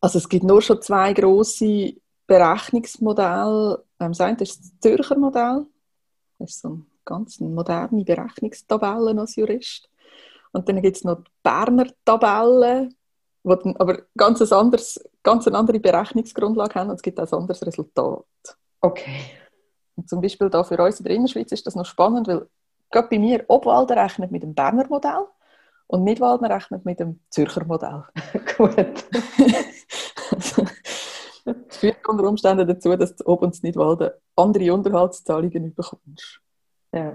Also 0.00 0.18
es 0.18 0.28
gibt 0.28 0.44
nur 0.44 0.62
schon 0.62 0.80
zwei 0.80 1.12
grosse 1.12 1.94
Berechnungsmodelle. 2.26 3.84
Ähm, 4.00 4.12
das 4.12 4.20
eine 4.20 4.38
ist 4.40 4.60
das 4.60 4.72
Zürcher 4.80 5.18
Modell. 5.18 5.66
Das 6.38 6.50
ist 6.50 6.60
so 6.62 6.68
eine 6.68 6.82
ganz 7.04 7.40
moderne 7.40 8.04
Berechnungstabelle 8.04 9.20
als 9.20 9.36
Jurist. 9.36 9.88
Und 10.52 10.68
dann 10.68 10.80
gibt 10.80 10.96
es 10.96 11.04
noch 11.04 11.16
die 11.16 11.30
Berner 11.42 11.86
Tabelle, 12.04 12.88
die 13.44 13.62
dann 13.62 13.76
aber 13.76 13.98
ganz, 14.16 14.40
ein 14.40 14.58
anderes, 14.58 15.02
ganz 15.22 15.46
eine 15.46 15.58
andere 15.58 15.78
Berechnungsgrundlage 15.78 16.74
haben 16.74 16.90
und 16.90 16.96
es 16.96 17.02
gibt 17.02 17.20
auch 17.20 17.30
ein 17.30 17.38
anderes 17.38 17.64
Resultat. 17.64 18.24
Okay. 18.80 19.20
Und 19.96 20.08
zum 20.08 20.20
Beispiel 20.20 20.50
da 20.50 20.64
für 20.64 20.82
uns 20.82 20.98
in 20.98 21.04
der 21.04 21.14
Innerschweiz 21.14 21.52
ist 21.52 21.66
das 21.66 21.76
noch 21.76 21.86
spannend, 21.86 22.26
weil 22.26 22.48
gerade 22.90 23.08
bei 23.08 23.18
mir 23.18 23.44
Obwalden 23.48 23.98
rechnet 23.98 24.30
mit 24.30 24.42
dem 24.42 24.54
Berner 24.54 24.86
Modell 24.88 25.26
und 25.86 26.04
Nidwalden 26.04 26.46
rechnet 26.46 26.84
mit 26.84 27.00
dem 27.00 27.20
Zürcher 27.30 27.64
Modell. 27.64 28.04
Gut. 28.56 28.76
das 31.44 31.76
führt 31.76 32.08
unter 32.08 32.24
Umständen 32.24 32.66
dazu, 32.66 32.96
dass 32.96 33.14
du 33.16 33.26
Ob- 33.26 33.42
und 33.42 33.62
Nidwalden 33.62 34.10
andere 34.36 34.72
Unterhaltszahlungen 34.72 35.74
bekommst. 35.74 36.40
Ja. 36.92 37.14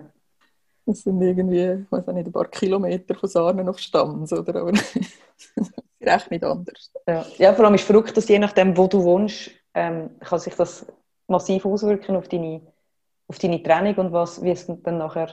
Das 0.86 1.01
sind 1.01 1.21
irgendwie, 1.21 1.83
ich 1.83 1.91
weiß 1.91 2.07
nicht, 2.07 2.27
ein 2.27 2.31
paar 2.31 2.48
Kilometer 2.48 3.13
von 3.15 3.29
Sarnen 3.29 3.69
auf 3.69 3.79
Stanz, 3.79 4.31
oder? 4.33 4.62
Aber 4.62 4.74
recht 6.01 6.31
nicht 6.31 6.43
anders. 6.43 6.91
Ja. 7.07 7.25
ja, 7.37 7.53
vor 7.53 7.65
allem 7.65 7.75
ist 7.75 7.81
es 7.81 7.87
verrückt, 7.87 8.15
dass 8.15 8.27
je 8.27 8.39
nachdem, 8.39 8.77
wo 8.77 8.87
du 8.87 9.03
wohnst, 9.03 9.51
ähm, 9.73 10.11
kann 10.19 10.39
sich 10.39 10.55
das 10.55 10.85
massiv 11.27 11.65
auswirken 11.65 12.15
auf 12.15 12.27
deine, 12.27 12.61
auf 13.27 13.39
deine 13.39 13.61
Training 13.61 13.95
und 13.95 14.11
was, 14.11 14.41
wie 14.41 14.51
es 14.51 14.65
dann 14.67 14.97
nachher 14.97 15.29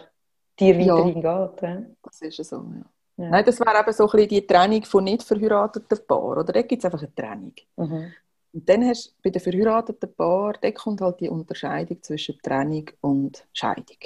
dir 0.59 0.79
weiterhin 0.79 1.23
ja, 1.23 1.47
geht. 1.47 1.63
Ja. 1.63 1.83
Das 2.03 2.21
ist 2.21 2.45
so, 2.45 2.57
ja. 2.57 3.25
ja. 3.25 3.31
Nein, 3.31 3.45
das 3.45 3.61
wäre 3.61 3.79
eben 3.81 3.93
so 3.93 4.05
ein 4.05 4.11
bisschen 4.11 4.29
die 4.29 4.47
Training 4.47 4.85
von 4.85 5.05
nicht 5.05 5.23
verheirateten 5.23 5.99
Paaren. 6.07 6.39
Oder 6.39 6.53
da 6.53 6.63
gibt 6.63 6.81
es 6.81 6.85
einfach 6.85 7.03
eine 7.03 7.15
Training. 7.15 7.55
Mhm. 7.77 8.13
Und 8.53 8.69
dann 8.69 8.85
hast 8.87 9.09
du 9.09 9.13
bei 9.23 9.31
den 9.31 9.43
verheirateten 9.43 10.15
Paaren, 10.15 10.59
da 10.61 10.71
kommt 10.71 11.01
halt 11.01 11.21
die 11.21 11.29
Unterscheidung 11.29 12.03
zwischen 12.03 12.39
Trennung 12.43 12.91
und 13.03 13.47
Scheidung. 13.53 13.99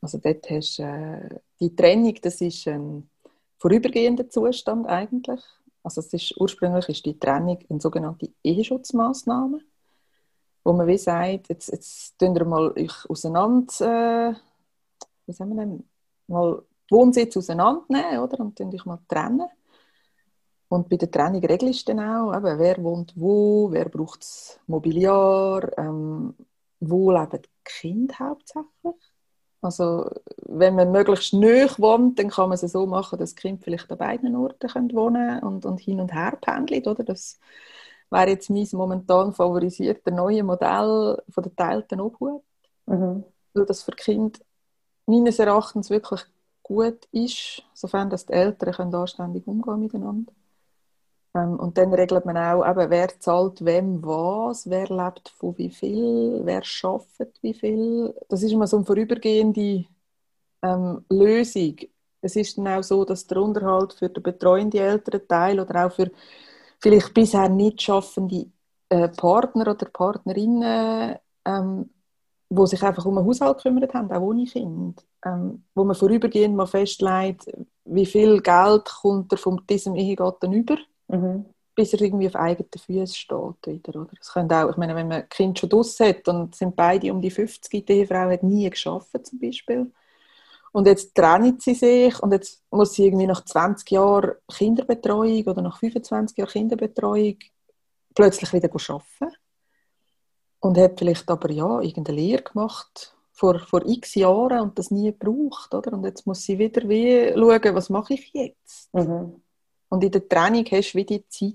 Also 0.00 0.18
dort 0.18 0.48
hast 0.50 0.78
du 0.78 0.82
äh, 0.82 1.38
die 1.58 1.74
Trennung, 1.74 2.14
das 2.22 2.40
ist 2.40 2.68
ein 2.68 3.08
vorübergehender 3.58 4.28
Zustand 4.28 4.86
eigentlich. 4.86 5.40
Also 5.82 6.00
es 6.00 6.12
ist, 6.12 6.36
ursprünglich 6.38 6.88
ist 6.88 7.06
die 7.06 7.18
Trennung 7.18 7.58
eine 7.68 7.80
sogenannte 7.80 8.30
Eheschutzmaßnahme, 8.42 9.60
wo 10.64 10.72
man 10.72 10.86
wie 10.86 10.98
sagt, 10.98 11.48
jetzt, 11.48 11.68
jetzt 11.72 12.18
tun 12.18 12.34
wir 12.34 12.44
mal 12.44 12.72
euch 12.72 13.08
auseinander, 13.08 14.32
äh, 14.32 14.34
wie 15.26 15.32
sagen 15.32 15.56
wir 15.56 15.64
denn, 15.64 15.84
mal 16.26 16.62
Wohnsitz 16.90 17.36
auseinandernehmen, 17.36 18.20
oder? 18.20 18.40
Und 18.40 18.58
dann 18.58 18.72
euch 18.72 18.84
mal 18.84 18.98
trennen. 19.08 19.48
Und 20.68 20.88
bei 20.88 20.96
der 20.96 21.10
Trennung 21.10 21.44
regelst 21.44 21.88
du 21.88 21.94
dann 21.94 22.06
auch, 22.06 22.36
eben, 22.36 22.58
wer 22.58 22.82
wohnt 22.82 23.14
wo, 23.16 23.70
wer 23.70 23.88
braucht 23.88 24.20
das 24.20 24.60
Mobiliar, 24.66 25.76
ähm, 25.78 26.34
wo 26.80 27.10
leben 27.10 27.42
die 27.42 27.48
Kinder 27.64 28.18
hauptsächlich. 28.18 29.07
Also 29.60 30.08
wenn 30.46 30.76
man 30.76 30.92
möglichst 30.92 31.34
nöch 31.34 31.78
wohnt, 31.78 32.18
dann 32.18 32.28
kann 32.28 32.48
man 32.48 32.58
es 32.58 32.72
so 32.72 32.86
machen, 32.86 33.18
dass 33.18 33.34
das 33.34 33.36
Kind 33.36 33.62
vielleicht 33.62 33.90
an 33.90 33.98
beiden 33.98 34.36
Orten 34.36 34.94
wohnen 34.94 35.40
und, 35.40 35.66
und 35.66 35.80
hin 35.80 36.00
und 36.00 36.14
her 36.14 36.38
pendelt, 36.40 36.86
oder? 36.86 37.02
Das 37.02 37.38
wäre 38.10 38.30
jetzt 38.30 38.50
mein 38.50 38.66
momentan 38.72 39.32
favorisierter 39.32 40.10
neue 40.12 40.44
Modell 40.44 41.20
von 41.28 41.42
der 41.42 41.56
teilten 41.56 42.00
Obhut. 42.00 42.42
Mhm. 42.86 43.24
Weil 43.54 43.66
das 43.66 43.82
für 43.82 43.92
Kind 43.92 44.40
meines 45.06 45.38
Erachtens 45.38 45.90
wirklich 45.90 46.24
gut 46.62 47.06
ist, 47.12 47.62
sofern 47.74 48.10
dass 48.10 48.26
die 48.26 48.34
Eltern 48.34 48.72
können 48.72 48.94
anständig 48.94 49.46
umgehen 49.46 49.80
miteinander. 49.80 50.32
Ähm, 51.34 51.58
und 51.58 51.78
dann 51.78 51.92
regelt 51.94 52.24
man 52.24 52.36
auch, 52.36 52.66
eben, 52.68 52.90
wer 52.90 53.20
zahlt 53.20 53.64
wem 53.64 54.02
was, 54.04 54.68
wer 54.68 54.88
lebt 54.88 55.28
von 55.30 55.56
wie 55.58 55.70
viel, 55.70 56.40
wer 56.44 56.62
schafft 56.64 57.42
wie 57.42 57.54
viel. 57.54 58.14
Das 58.28 58.42
ist 58.42 58.52
immer 58.52 58.66
so 58.66 58.76
eine 58.78 58.86
vorübergehende 58.86 59.84
ähm, 60.62 61.04
Lösung. 61.10 61.76
Es 62.20 62.36
ist 62.36 62.58
dann 62.58 62.68
auch 62.68 62.82
so, 62.82 63.04
dass 63.04 63.26
der 63.26 63.38
Unterhalt 63.38 63.92
für 63.94 64.08
den 64.08 64.22
betreuenden 64.22 64.80
Elternteil 64.80 65.60
oder 65.60 65.86
auch 65.86 65.92
für 65.92 66.10
vielleicht 66.80 67.14
bisher 67.14 67.48
nicht 67.48 67.82
schaffende 67.82 68.46
äh, 68.88 69.08
Partner 69.08 69.62
oder 69.72 69.86
Partnerinnen, 69.86 71.16
ähm, 71.44 71.90
wo 72.50 72.66
sich 72.66 72.82
einfach 72.82 73.04
um 73.06 73.16
den 73.16 73.26
Haushalt 73.26 73.58
gekümmert 73.58 73.94
haben, 73.94 74.10
auch 74.10 74.20
ohne 74.22 74.46
Kind, 74.46 75.04
ähm, 75.24 75.64
wo 75.74 75.84
man 75.84 75.96
vorübergehend 75.96 76.56
mal 76.56 76.66
festlegt, 76.66 77.46
wie 77.84 78.06
viel 78.06 78.40
Geld 78.40 78.84
kommt 79.02 79.32
er 79.32 79.38
von 79.38 79.60
diesem 79.68 79.94
Ehegatten 79.96 80.52
über 80.52 80.76
Mhm. 81.08 81.46
Bis 81.74 81.92
er 81.92 82.00
irgendwie 82.00 82.26
auf 82.26 82.34
eigenen 82.34 82.70
Füßen 82.70 83.14
steht 83.14 83.66
wieder, 83.66 84.00
oder? 84.00 84.10
Das 84.18 84.32
könnte 84.32 84.56
auch, 84.56 84.70
ich 84.70 84.76
meine, 84.76 84.94
wenn 84.94 85.08
man 85.08 85.22
ein 85.22 85.28
Kind 85.28 85.58
schon 85.58 85.68
draus 85.68 85.98
hat 86.00 86.26
und 86.28 86.54
sind 86.54 86.74
beide 86.74 87.12
um 87.12 87.20
die 87.20 87.30
50, 87.30 87.86
die 87.86 87.92
Ehefrau 87.92 88.30
hat 88.30 88.42
nie 88.42 88.68
geschafft 88.68 89.26
zum 89.26 89.38
Beispiel. 89.38 89.92
Und 90.72 90.86
jetzt 90.86 91.14
trennt 91.14 91.62
sie 91.62 91.74
sich 91.74 92.20
und 92.20 92.32
jetzt 92.32 92.62
muss 92.70 92.94
sie 92.94 93.06
irgendwie 93.06 93.26
nach 93.26 93.44
20 93.44 93.90
Jahren 93.90 94.32
Kinderbetreuung 94.52 95.44
oder 95.44 95.62
nach 95.62 95.78
25 95.78 96.36
Jahren 96.36 96.50
Kinderbetreuung 96.50 97.36
plötzlich 98.14 98.52
wieder 98.52 98.68
arbeiten. 98.68 99.36
Und 100.60 100.76
hat 100.76 100.98
vielleicht 100.98 101.30
aber 101.30 101.50
ja 101.52 101.80
irgendeine 101.80 102.18
Lehre 102.18 102.42
gemacht 102.42 103.16
vor, 103.32 103.60
vor 103.60 103.86
x 103.86 104.16
Jahren 104.16 104.60
und 104.60 104.78
das 104.78 104.90
nie 104.90 105.12
gebraucht, 105.12 105.72
oder? 105.72 105.92
Und 105.92 106.04
jetzt 106.04 106.26
muss 106.26 106.42
sie 106.42 106.58
wieder 106.58 106.88
wie 106.88 107.32
schauen, 107.32 107.74
was 107.74 107.88
mache 107.88 108.14
ich 108.14 108.32
jetzt? 108.32 108.92
Mhm. 108.92 109.40
Und 109.88 110.04
in 110.04 110.10
der 110.10 110.28
Training 110.28 110.66
hast 110.70 110.92
du 110.92 110.98
wie 110.98 111.04
die 111.04 111.26
Zeit 111.28 111.54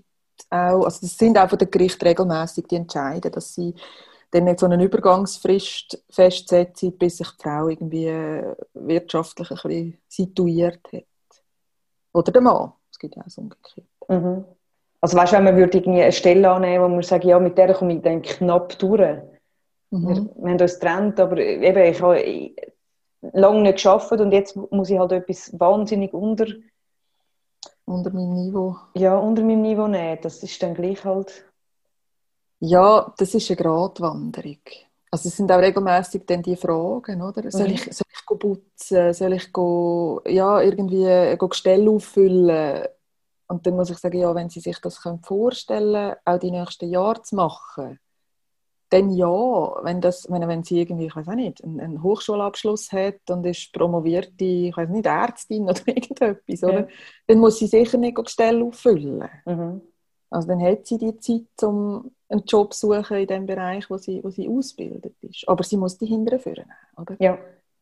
auch, 0.50 0.86
also 0.86 1.02
das 1.02 1.18
sind 1.18 1.38
auch 1.38 1.50
von 1.50 1.60
den 1.60 1.70
Gerichten 1.70 2.06
regelmäßig 2.06 2.66
die 2.68 2.76
entscheiden, 2.76 3.32
dass 3.32 3.54
sie 3.54 3.74
dann 4.32 4.46
nicht 4.46 4.60
so 4.60 4.66
eine 4.66 4.84
Übergangsfrist 4.84 6.04
festsetzen, 6.10 6.98
bis 6.98 7.18
sich 7.18 7.30
die 7.30 7.44
Frau 7.44 7.68
irgendwie 7.68 8.12
wirtschaftlich 8.74 9.52
ein 9.52 9.56
bisschen 9.56 9.98
situiert 10.08 10.82
hat. 10.92 11.04
Oder 12.14 12.32
der 12.32 12.42
Mann. 12.42 12.74
Es 12.92 12.98
gibt 12.98 13.16
ja 13.16 13.24
auch 13.24 13.30
so 13.30 13.42
umgekehrt. 13.42 13.88
Mhm. 14.08 14.46
Also 15.02 15.18
weißt 15.18 15.34
du, 15.34 15.38
wenn 15.38 15.44
man 15.44 15.58
würde 15.58 15.78
irgendwie 15.78 16.02
eine 16.02 16.12
Stelle 16.12 16.50
annehmen, 16.50 16.84
wo 16.84 16.88
man 16.88 17.04
sagt, 17.04 17.26
ja, 17.26 17.40
mit 17.40 17.58
der 17.58 17.74
komme 17.74 17.96
ich 17.96 18.02
dann 18.02 18.22
knapp 18.22 18.78
durch. 18.80 19.20
Mhm. 19.92 20.08
Wir, 20.08 20.16
wir 20.16 20.52
haben 20.52 20.62
uns 20.62 20.80
getrennt, 20.80 21.20
aber 21.20 21.38
eben, 21.38 21.84
ich 21.84 22.02
habe 22.02 22.56
lange 23.34 23.62
nicht 23.62 23.76
geschafft 23.76 24.12
und 24.12 24.32
jetzt 24.32 24.56
muss 24.56 24.90
ich 24.90 24.98
halt 24.98 25.12
etwas 25.12 25.58
wahnsinnig 25.60 26.14
unter 26.14 26.48
unter 27.86 28.12
meinem 28.12 28.34
Niveau. 28.34 28.78
Ja, 28.96 29.18
unter 29.18 29.42
meinem 29.42 29.62
Niveau 29.62 29.88
nicht. 29.88 30.26
Das 30.26 30.44
ist 30.44 30.62
dann 30.62 30.74
gleich 30.74 31.04
halt. 31.04 31.46
Ja, 32.60 33.14
das 33.18 33.34
ist 33.34 33.50
eine 33.50 33.58
Gratwanderung. 33.58 34.60
Also 35.12 35.30
es 35.30 35.38
sind 35.38 35.52
auch 35.52 35.60
regelmäßig 35.60 36.26
dann 36.26 36.42
die 36.42 36.56
Fragen, 36.56 37.22
oder? 37.22 37.52
Soll 37.52 37.68
mhm. 37.68 37.74
ich, 37.76 37.84
soll 37.84 38.08
ich 38.12 38.26
putzen? 38.26 39.14
Soll 39.14 39.34
ich 39.34 39.52
go, 39.52 40.22
ja, 40.26 40.62
irgendwie 40.62 41.38
go 41.38 41.50
Gestell 41.50 41.88
auffüllen? 41.88 42.88
Und 43.48 43.68
dann 43.68 43.76
muss 43.76 43.92
ich 43.92 43.98
sagen, 43.98 44.18
ja, 44.18 44.34
wenn 44.34 44.50
Sie 44.50 44.60
sich 44.60 44.80
das 44.80 44.98
vorstellen 45.22 45.94
können, 45.94 46.16
auch 46.26 46.40
die 46.40 46.52
nächsten 46.52 46.90
Jahre 46.90 47.22
zu 47.22 47.36
machen, 47.36 48.00
dann 48.94 49.10
ja, 49.10 49.28
wenn, 49.84 50.02
das, 50.02 50.30
wenn, 50.30 50.48
wenn 50.48 50.64
sie 50.64 50.80
irgendwie, 50.80 51.08
ich 51.08 51.16
weiß 51.16 51.28
auch 51.28 51.34
nicht, 51.34 51.64
einen, 51.64 51.80
einen 51.80 52.04
Hochschulabschluss 52.04 52.92
hat 52.92 53.28
und 53.28 53.44
ist 53.44 53.74
promovierte, 53.74 54.46
ich 54.46 54.78
weiß 54.78 54.90
nicht, 54.90 55.08
Ärztin 55.08 55.64
oder 55.70 55.82
irgendetwas, 55.88 56.62
ja. 56.62 56.68
oder? 56.68 56.88
dann 57.26 57.40
muss 57.40 57.58
sie 57.58 57.66
sicher 57.66 57.98
nicht 57.98 58.18
die 58.18 58.30
Stelle 58.30 58.64
auffüllen. 58.64 59.28
Mhm. 59.46 59.82
Also 60.30 60.48
dann 60.48 60.62
hat 60.62 60.86
sie 60.86 61.00
die 61.00 61.18
Zeit, 61.18 61.64
um 61.64 62.12
einen 62.30 62.44
Job 62.46 62.74
zu 62.74 62.88
suchen 62.88 63.18
in 63.18 63.28
dem 63.28 63.46
Bereich, 63.48 63.90
wo 63.90 63.98
sie, 63.98 64.24
wo 64.24 64.30
sie 64.30 64.48
ausgebildet 64.48 65.16
ist. 65.22 65.44
Aber 65.48 65.64
sie 65.64 65.78
muss 65.78 65.98
die 65.98 66.06
hinterher 66.06 66.40
führen, 66.40 66.72
oder? 66.96 67.16
Ja. 67.20 67.40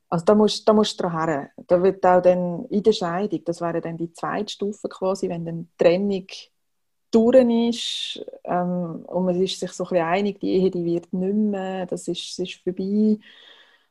Also 0.09 0.25
da 0.25 0.35
musst, 0.35 0.67
da 0.67 0.73
musst 0.73 0.97
du 0.99 1.03
dran 1.03 1.27
her. 1.27 1.49
Da 1.67 1.83
wird 1.83 2.05
auch 2.05 2.21
dann 2.21 2.65
in 2.65 2.83
der 2.83 2.91
Scheidung, 2.93 3.43
das 3.45 3.59
wäre 3.59 3.81
dann 3.81 3.97
die 3.97 4.13
zweite 4.13 4.51
Stufe 4.51 4.87
quasi, 4.87 5.27
wenn 5.27 5.45
dann 5.45 5.63
die 5.63 5.77
Trennung 5.77 6.27
durch 7.11 7.35
ist 7.69 8.25
ähm, 8.45 9.05
und 9.07 9.25
man 9.25 9.41
ist 9.41 9.59
sich 9.59 9.71
so 9.71 9.85
ein 9.85 9.97
einig, 9.97 10.39
die 10.39 10.53
Ehe 10.53 10.71
die 10.71 10.85
wird 10.85 11.11
nicht 11.13 11.33
mehr, 11.33 11.85
das 11.85 12.07
ist, 12.07 12.39
das 12.39 12.47
ist 12.47 12.63
vorbei. 12.63 13.19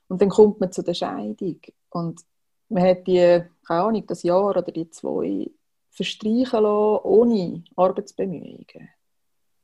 Und 0.09 0.21
dann 0.21 0.29
kommt 0.29 0.59
man 0.61 0.73
zu 0.73 0.83
der 0.83 0.95
Scheidung. 0.95 1.61
Und 1.91 2.21
man 2.69 2.83
hat 2.83 3.07
die, 3.07 3.43
keine 3.67 3.83
Ahnung, 3.83 4.07
das 4.07 4.23
Jahr 4.23 4.51
oder 4.51 4.63
die 4.63 4.91
zwei 4.91 5.51
verstreichen 5.91 6.63
lassen, 6.63 7.05
ohne 7.05 7.65
Arbeitsbemühungen. 7.77 8.89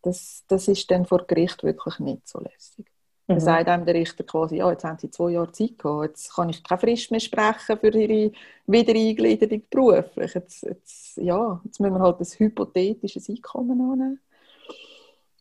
Das, 0.03 0.45
das 0.47 0.69
ist 0.69 0.91
dann 0.91 1.07
vor 1.07 1.27
Gericht 1.27 1.63
wirklich 1.65 1.99
nicht 1.99 2.29
so 2.29 2.41
lässig. 2.41 2.87
Dann 3.27 3.39
mhm. 3.39 3.41
sagt 3.41 3.69
einem 3.69 3.85
der 3.85 3.95
Richter 3.95 4.23
quasi, 4.23 4.59
ja, 4.59 4.71
jetzt 4.71 4.85
haben 4.85 4.99
sie 4.99 5.11
zwei 5.11 5.31
Jahre 5.31 5.51
Zeit 5.51 5.79
gehabt, 5.79 6.05
jetzt 6.05 6.35
kann 6.35 6.49
ich 6.49 6.63
keine 6.63 6.81
Frist 6.81 7.11
mehr 7.11 7.21
sprechen 7.21 7.79
für 7.79 7.89
ihre 7.89 8.33
Wiedereingliederung 8.67 9.63
beruflich. 9.69 10.35
Jetzt, 10.35 10.63
jetzt, 10.63 11.17
ja, 11.17 11.61
jetzt 11.65 11.81
müssen 11.81 11.95
wir 11.95 12.01
halt 12.01 12.21
ein 12.21 12.27
hypothetisches 12.27 13.29
Einkommen 13.29 13.81
annehmen. 13.81 14.21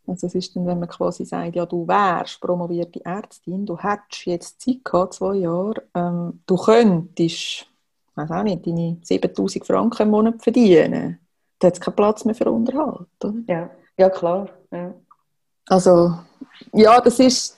Also 0.08 0.27
es 0.27 0.36
ist 0.36 0.56
dann, 0.56 0.65
wenn 0.65 0.80
man 0.80 0.89
quasi 0.89 1.25
sagt, 1.25 1.56
ja, 1.56 1.65
du 1.65 1.88
wärst 1.88 2.39
promovierte 2.39 3.04
Ärztin, 3.04 3.65
du 3.65 3.77
hättest 3.77 4.25
jetzt 4.25 4.62
Zeit 4.62 4.84
gehabt, 4.84 5.15
zwei 5.15 5.36
Jahre, 5.36 5.84
ähm, 5.96 6.42
du 6.46 6.58
könntest, 6.58 7.68
weiß 8.15 8.32
auch 8.32 8.44
nicht, 8.44 8.65
deine 8.65 8.98
7000 9.01 9.65
Franken 9.65 10.04
im 10.04 10.10
Monat 10.10 10.44
verdienen. 10.44 11.20
Da 11.60 11.68
hat 11.68 11.75
es 11.75 11.82
keinen 11.82 11.96
Platz 11.96 12.25
mehr 12.25 12.36
für 12.36 12.51
Unterhalt, 12.51 13.08
oder? 13.24 13.34
Ja, 13.48 13.70
ja 13.98 14.10
klar. 14.10 14.50
Ja. 14.72 14.94
Also, 15.68 16.13
ja, 16.74 17.01
das 17.01 17.20
ist 17.20 17.55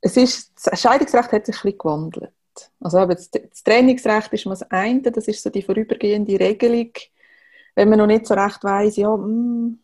es 0.00 0.16
ist, 0.16 0.52
das 0.64 0.80
Scheidungsrecht 0.80 1.32
hat 1.32 1.46
sich 1.46 1.56
ein 1.56 1.62
bisschen 1.62 1.78
gewandelt. 1.78 2.32
Also 2.80 3.04
das, 3.06 3.30
das 3.30 3.62
Trainingsrecht 3.62 4.32
ist 4.32 4.46
das 4.46 4.62
eine, 4.70 5.02
das 5.02 5.28
ist 5.28 5.42
so 5.42 5.50
die 5.50 5.62
vorübergehende 5.62 6.38
Regelung, 6.38 6.90
wenn 7.74 7.90
man 7.90 7.98
noch 7.98 8.06
nicht 8.06 8.26
so 8.26 8.34
recht 8.34 8.64
weiß, 8.64 8.96
ja, 8.96 9.14
mh, 9.14 9.24
hm, 9.24 9.78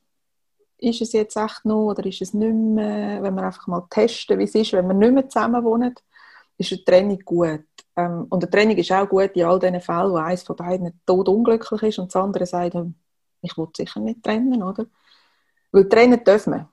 ist 0.79 1.01
es 1.01 1.13
jetzt 1.13 1.37
echt 1.37 1.65
noch 1.65 1.91
oder 1.91 2.05
ist 2.07 2.23
es 2.23 2.35
nicht 2.35 2.53
mehr, 2.53 3.23
wenn 3.23 3.35
man 3.35 3.45
einfach 3.45 3.67
mal 3.67 3.87
testen, 3.89 4.39
wie 4.39 4.45
es 4.45 4.55
ist, 4.55 4.73
wenn 4.73 4.87
man 4.87 4.99
nicht 4.99 5.13
mehr 5.13 5.29
zusammen 5.29 5.63
wohnt, 5.65 6.03
ist 6.59 6.73
eine 6.73 6.85
Trennung 6.85 7.19
gut. 7.25 7.65
Ähm, 7.97 8.27
und 8.31 8.43
eine 8.43 8.51
Trennung 8.51 8.77
ist 8.77 8.91
auch 8.93 9.09
gut 9.09 9.33
in 9.35 9.45
all 9.45 9.59
diesen 9.59 9.81
Fällen, 9.81 10.13
wo 10.13 10.17
eines 10.17 10.43
von 10.43 10.57
beiden 10.57 11.01
tot 11.07 11.29
unglücklich 11.29 11.83
ist 11.83 11.99
und 11.99 12.13
das 12.13 12.21
andere 12.23 12.47
sagt, 12.47 12.75
hm, 12.75 12.95
ich 13.43 13.57
will 13.57 13.69
sicher 13.77 14.01
nicht 14.01 14.23
trennen, 14.23 14.63
oder? 14.63 14.87
Weil 15.73 15.89
trennen 15.89 16.23
dürfen 16.25 16.55
wir. 16.55 16.69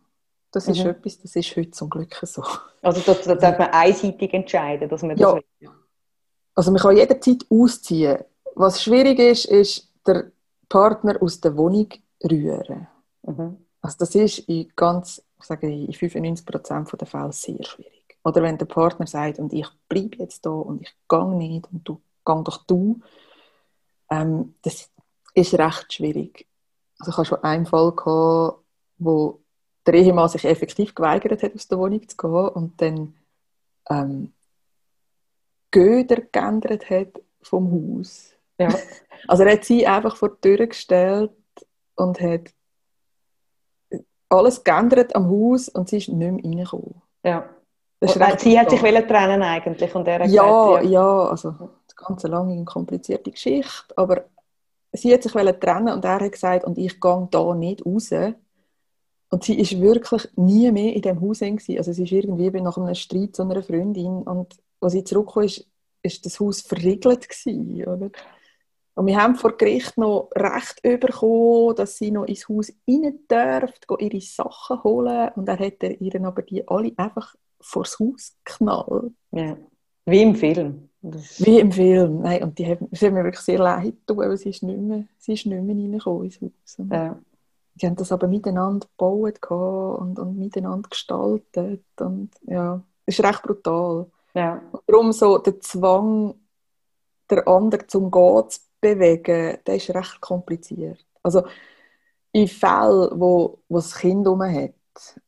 Das 0.51 0.67
ist 0.67 0.79
mhm. 0.79 0.89
etwas, 0.89 1.19
das 1.21 1.35
ist 1.35 1.55
heute 1.55 1.71
zum 1.71 1.89
Glück 1.89 2.15
so. 2.23 2.43
Also 2.81 3.01
da, 3.01 3.13
da 3.13 3.35
darf 3.35 3.59
man 3.59 3.69
einseitig 3.69 4.33
entscheiden, 4.33 4.89
dass 4.89 5.01
man 5.01 5.15
das 5.15 5.19
ja. 5.19 5.35
will. 5.35 5.69
Also 6.55 6.71
man 6.71 6.81
kann 6.81 6.97
jederzeit 6.97 7.45
ausziehen. 7.49 8.19
Was 8.55 8.83
schwierig 8.83 9.19
ist, 9.19 9.45
ist 9.45 9.93
der 10.05 10.31
Partner 10.67 11.21
aus 11.21 11.39
der 11.39 11.55
Wohnung 11.55 11.87
rühren. 12.23 12.87
Mhm. 13.23 13.57
Also 13.81 13.97
das 13.99 14.15
ist 14.15 14.39
in 14.39 14.71
ganz, 14.75 15.23
ich 15.39 15.45
sage 15.45 15.67
in 15.67 15.87
95% 15.87 16.97
der 16.97 17.07
Fälle 17.07 17.31
sehr 17.31 17.63
schwierig. 17.63 18.17
Oder 18.23 18.41
wenn 18.41 18.57
der 18.57 18.65
Partner 18.65 19.07
sagt, 19.07 19.39
und 19.39 19.53
ich 19.53 19.67
bleibe 19.87 20.17
jetzt 20.17 20.45
da 20.45 20.49
und 20.49 20.81
ich 20.81 20.93
gehe 21.07 21.35
nicht 21.35 21.71
und 21.71 21.87
du 21.87 22.01
geh 22.25 22.43
doch 22.43 22.65
du, 22.65 22.99
ähm, 24.09 24.55
das 24.61 24.89
ist 25.33 25.53
recht 25.53 25.93
schwierig. 25.93 26.47
Also 26.99 27.11
ich 27.11 27.17
habe 27.17 27.25
schon 27.25 27.43
einen 27.43 27.65
Fall 27.65 27.91
gehabt, 27.93 28.63
wo 28.97 29.39
der 29.91 30.01
Ehemann 30.01 30.29
sich 30.29 30.46
effektiv 30.46 30.93
geweigert 30.96 31.43
hat, 31.43 31.56
aus 31.56 31.67
der 31.67 31.80
Wohnung 31.80 32.08
zu 32.08 32.17
gehen 32.17 32.47
und 32.49 32.82
dann 32.82 33.15
ähm, 33.89 34.34
Göder 35.71 36.21
geändert 36.32 36.89
hat 36.89 37.21
vom 37.41 37.71
Haus. 37.71 38.34
Ja. 38.58 38.69
Also 39.28 39.43
er 39.43 39.52
hat 39.52 39.65
sie 39.65 39.86
einfach 39.86 40.15
vor 40.15 40.30
die 40.30 40.39
Tür 40.39 40.65
gestellt 40.65 41.34
und 41.97 42.21
hat 42.21 42.54
alles 44.30 44.63
geändert 44.63 45.13
am 45.13 45.30
Haus 45.30 45.67
und 45.67 45.89
sie 45.89 45.97
ist 45.97 46.08
nicht 46.08 46.17
mehr 46.17 46.41
reingekommen. 46.41 47.02
Ja. 47.23 47.49
Ist 47.99 48.13
sie 48.13 48.58
hat 48.58 48.69
sich 48.69 48.80
trennen 48.80 49.43
eigentlich 49.43 49.93
und 49.93 50.08
er 50.08 50.19
hat 50.19 50.30
ja, 50.30 50.43
gesagt, 50.43 50.86
ja, 50.86 50.89
ja, 50.89 51.23
also 51.28 51.49
eine 51.49 51.69
ganz 51.97 52.23
lange 52.23 52.54
und 52.54 52.63
komplizierte 52.63 53.30
Geschichte, 53.30 53.97
aber 53.97 54.23
sie 54.93 55.13
hat 55.13 55.23
sich 55.23 55.34
trennen 55.34 55.93
und 55.93 56.06
er 56.06 56.21
hat 56.21 56.32
gesagt, 56.32 56.63
und 56.63 56.78
ich 56.78 57.02
gehe 57.02 57.28
da 57.30 57.54
nicht 57.56 57.86
raus, 57.86 58.10
und 59.29 59.43
sie 59.43 59.59
ist 59.59 59.79
wirklich 59.79 60.27
nie 60.35 60.71
mehr 60.71 60.93
in 60.93 61.01
dem 61.01 61.21
Haus. 61.21 61.39
Gewesen. 61.39 61.77
Also 61.77 61.93
sie 61.93 62.03
ist 62.03 62.11
irgendwie 62.11 62.49
nach 62.61 62.77
einem 62.77 62.95
Streit 62.95 63.35
zu 63.35 63.43
einer 63.43 63.61
Freundin 63.61 64.23
und 64.23 64.57
als 64.81 64.93
sie 64.93 65.03
zurückkam, 65.03 65.43
ist, 65.43 65.67
ist 66.01 66.25
das 66.25 66.39
Haus 66.39 66.61
verriegelt 66.61 67.27
gewesen, 67.29 67.85
oder? 67.85 68.09
Und 68.95 69.05
wir 69.05 69.21
haben 69.21 69.35
vor 69.35 69.55
Gericht 69.55 69.97
noch 69.97 70.29
Recht 70.35 70.81
bekommen, 70.81 71.75
dass 71.75 71.97
sie 71.97 72.11
noch 72.11 72.25
ins 72.25 72.49
Haus 72.49 72.73
rein 72.87 73.19
darf, 73.29 73.71
ihre 73.97 74.19
Sachen 74.19 74.83
holen. 74.83 75.29
Und 75.35 75.47
er 75.47 75.57
hat 75.57 75.83
ihr 75.83 76.25
aber 76.25 76.41
die 76.41 76.67
alle 76.67 76.91
einfach 76.97 77.33
vors 77.61 77.97
Haus 77.99 78.35
geknallt. 78.43 79.13
Ja. 79.31 79.55
Wie 80.05 80.21
im 80.21 80.35
Film. 80.35 80.89
Wie 81.01 81.59
im 81.59 81.71
Film. 81.71 82.21
Nein, 82.21 82.43
und 82.43 82.59
die 82.59 82.67
hat, 82.67 82.79
sie 82.91 83.05
hat 83.05 83.13
mir 83.13 83.23
wirklich 83.23 83.45
sehr 83.45 83.59
leid 83.59 83.93
getan, 84.05 84.17
weil 84.17 84.35
sie 84.35 84.49
ist 84.49 84.63
nicht 84.63 84.79
mehr, 84.79 85.05
sie 85.17 85.33
ist 85.33 85.45
nicht 85.45 85.63
mehr 85.63 85.75
reingekommen 85.75 86.25
ins 86.25 86.41
Haus. 86.41 86.77
Ja 86.91 87.19
die 87.79 87.87
haben 87.87 87.95
das 87.95 88.11
aber 88.11 88.27
miteinander 88.27 88.87
gebaut 88.97 89.39
und, 89.49 90.19
und 90.19 90.37
miteinander 90.37 90.89
gestaltet. 90.89 91.83
Und 91.99 92.31
ja, 92.41 92.81
das 93.05 93.17
ist 93.17 93.25
recht 93.25 93.41
brutal. 93.43 94.07
Ja. 94.33 94.61
Und 94.71 94.81
darum 94.87 95.11
so 95.11 95.37
der 95.37 95.59
Zwang, 95.59 96.35
der 97.29 97.47
andere 97.47 97.87
zum 97.87 98.11
Gehen 98.11 98.49
zu 98.49 98.59
bewegen, 98.81 99.57
der 99.65 99.75
ist 99.75 99.89
recht 99.89 100.21
kompliziert. 100.21 101.05
Also 101.23 101.43
in 102.31 102.47
Fällen, 102.47 103.19
wo, 103.19 103.59
wo 103.67 103.77
das 103.77 103.95
Kind 103.95 104.25
herum 104.25 104.43
hat, 104.43 104.73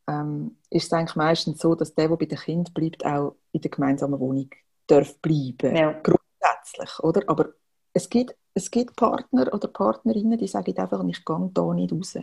ähm, 0.07 0.57
ist 0.69 0.85
es 0.85 0.93
eigentlich 0.93 1.15
meistens 1.15 1.59
so, 1.59 1.75
dass 1.75 1.93
der, 1.95 2.09
der 2.09 2.17
bei 2.17 2.25
dem 2.25 2.37
Kind 2.37 2.73
bleibt, 2.73 3.05
auch 3.05 3.35
in 3.51 3.61
der 3.61 3.71
gemeinsamen 3.71 4.19
Wohnung 4.19 4.49
darf 4.87 5.17
bleiben. 5.19 5.75
Ja. 5.75 5.93
Grundsätzlich, 6.03 6.99
oder? 6.99 7.21
Aber 7.27 7.49
es 7.93 8.09
gibt, 8.09 8.35
es 8.53 8.69
gibt 8.69 8.95
Partner 8.95 9.53
oder 9.53 9.67
Partnerinnen, 9.67 10.37
die 10.37 10.47
sagen 10.47 10.77
einfach, 10.77 11.03
ich 11.05 11.25
gehe 11.25 11.49
da 11.53 11.73
nicht 11.73 11.93
raus. 11.93 12.17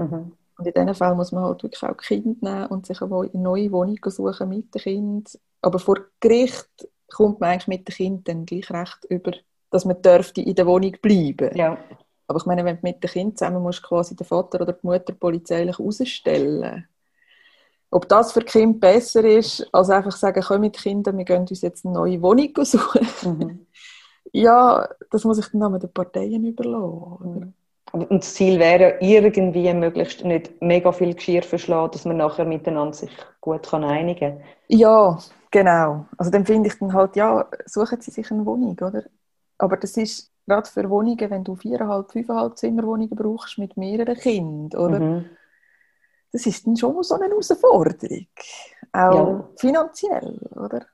Mhm. 0.00 0.32
Und 0.58 0.66
in 0.66 0.72
diesen 0.74 0.94
Fällen 0.94 1.16
muss 1.16 1.32
man 1.32 1.44
halt 1.44 1.62
wirklich 1.62 1.82
auch 1.82 1.96
Kind 1.96 2.42
nehmen 2.42 2.66
und 2.66 2.86
sich 2.86 3.00
eine 3.00 3.30
neue 3.32 3.72
Wohnung 3.72 3.98
suchen 4.04 4.48
mit 4.48 4.74
dem 4.74 4.82
Kind. 4.82 5.38
Aber 5.62 5.78
vor 5.78 5.96
Gericht 6.20 6.68
kommt 7.10 7.40
man 7.40 7.50
eigentlich 7.50 7.68
mit 7.68 7.88
dem 7.88 7.94
Kind 7.94 8.28
dann 8.28 8.46
gleich 8.46 8.70
recht 8.70 9.04
über, 9.08 9.32
dass 9.70 9.84
man 9.84 10.02
dürfte 10.02 10.42
in 10.42 10.54
der 10.54 10.66
Wohnung 10.66 10.94
bleiben. 11.00 11.56
Ja. 11.56 11.78
Aber 12.26 12.38
ich 12.38 12.46
meine, 12.46 12.64
wenn 12.64 12.76
du 12.76 12.82
mit 12.82 13.02
dem 13.02 13.10
Kind 13.10 13.38
zusammen 13.38 13.62
musst, 13.62 13.82
quasi 13.82 14.14
den 14.14 14.26
Vater 14.26 14.60
oder 14.60 14.72
die 14.72 14.86
Mutter 14.86 15.12
polizeilich 15.14 15.78
rausstellen. 15.78 16.86
Ob 17.90 18.08
das 18.08 18.32
für 18.32 18.42
Kind 18.42 18.78
besser 18.78 19.24
ist, 19.24 19.66
als 19.72 19.90
einfach 19.90 20.12
sagen, 20.12 20.44
komm 20.46 20.60
mit 20.60 20.76
Kindern, 20.76 21.18
wir 21.18 21.24
gehen 21.24 21.40
uns 21.40 21.60
jetzt 21.60 21.84
eine 21.84 21.94
neue 21.94 22.22
Wohnung 22.22 22.52
suchen. 22.64 23.08
Mhm. 23.24 23.66
ja, 24.32 24.88
das 25.10 25.24
muss 25.24 25.38
ich 25.38 25.46
dann 25.52 25.80
den 25.80 25.92
Parteien 25.92 26.44
überlassen. 26.44 27.40
Mhm. 27.40 27.54
Und 27.92 28.10
das 28.10 28.34
Ziel 28.34 28.58
wäre 28.58 28.98
irgendwie 29.00 29.72
möglichst 29.74 30.24
nicht 30.24 30.60
mega 30.62 30.92
viel 30.92 31.14
Geschirr 31.14 31.42
verschlagen, 31.42 31.92
dass 31.92 32.04
man 32.04 32.18
nachher 32.18 32.44
miteinander 32.44 32.94
sich 32.94 33.10
gut 33.40 33.68
kann 33.68 33.84
einigen 33.84 34.38
kann. 34.38 34.44
Ja, 34.68 35.18
genau. 35.50 36.06
Also 36.16 36.30
dann 36.30 36.46
finde 36.46 36.68
ich 36.68 36.78
dann 36.78 36.92
halt, 36.92 37.16
ja, 37.16 37.48
suchen 37.66 38.00
Sie 38.00 38.10
sich 38.10 38.30
eine 38.30 38.46
Wohnung, 38.46 38.76
oder? 38.80 39.04
Aber 39.58 39.76
das 39.76 39.96
ist 39.96 40.32
gerade 40.46 40.68
für 40.68 40.88
Wohnungen, 40.88 41.30
wenn 41.30 41.44
du 41.44 41.56
viereinhalb, 41.56 42.10
fünfeinhalb 42.10 42.56
Zimmerwohnungen 42.56 43.16
brauchst 43.16 43.58
mit 43.58 43.76
mehreren 43.76 44.16
Kindern, 44.16 44.80
oder? 44.80 45.00
Mhm. 45.00 45.24
Das 46.32 46.46
ist 46.46 46.66
dann 46.66 46.76
schon 46.76 47.02
so 47.02 47.14
eine 47.16 47.26
Herausforderung. 47.26 48.26
Auch 48.92 49.14
ja. 49.14 49.48
finanziell, 49.56 50.38
oder? 50.54 50.86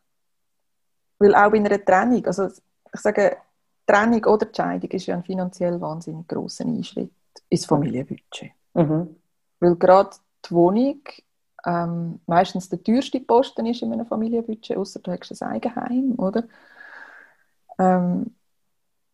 Weil 1.18 1.34
auch 1.34 1.52
in 1.52 1.66
einer 1.66 1.84
Trennung, 1.84 2.24
also 2.26 2.46
ich 2.46 3.00
sage, 3.00 3.36
Trennung 3.86 4.24
oder 4.24 4.46
die 4.46 4.54
Scheidung 4.54 4.90
ist 4.90 5.06
ja 5.06 5.16
ein 5.16 5.22
finanziell 5.22 5.80
wahnsinnig 5.80 6.26
grosser 6.26 6.64
Einschritt 6.64 7.10
ins 7.48 7.66
Familienbudget. 7.66 8.52
Mhm. 8.74 9.16
Weil 9.60 9.76
gerade 9.76 10.10
die 10.44 10.50
Wohnung 10.50 11.00
ähm, 11.64 12.20
meistens 12.26 12.68
der 12.68 12.82
teuerste 12.82 13.20
Posten 13.20 13.66
ist 13.66 13.82
in 13.82 13.92
einem 13.92 14.06
Familienbudget, 14.06 14.76
außer 14.76 15.00
du 15.00 15.10
hast 15.10 15.42
ein 15.42 15.48
Eigenheim, 15.48 16.14
oder? 16.18 16.44
Ähm, 17.78 18.34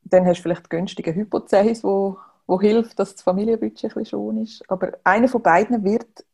dann 0.04 0.26
hast 0.26 0.38
du 0.38 0.42
vielleicht 0.42 0.68
günstige 0.68 1.14
Hypothese, 1.14 1.82
wo, 1.84 2.18
wo 2.46 2.60
hilft, 2.60 2.98
dass 2.98 3.14
das 3.14 3.22
Familienbudget 3.22 3.96
ein 3.96 4.04
schon 4.04 4.42
ist. 4.42 4.62
Aber 4.68 4.92
einer 5.04 5.28
von 5.28 5.42
beiden 5.42 5.82
wird 5.82 6.24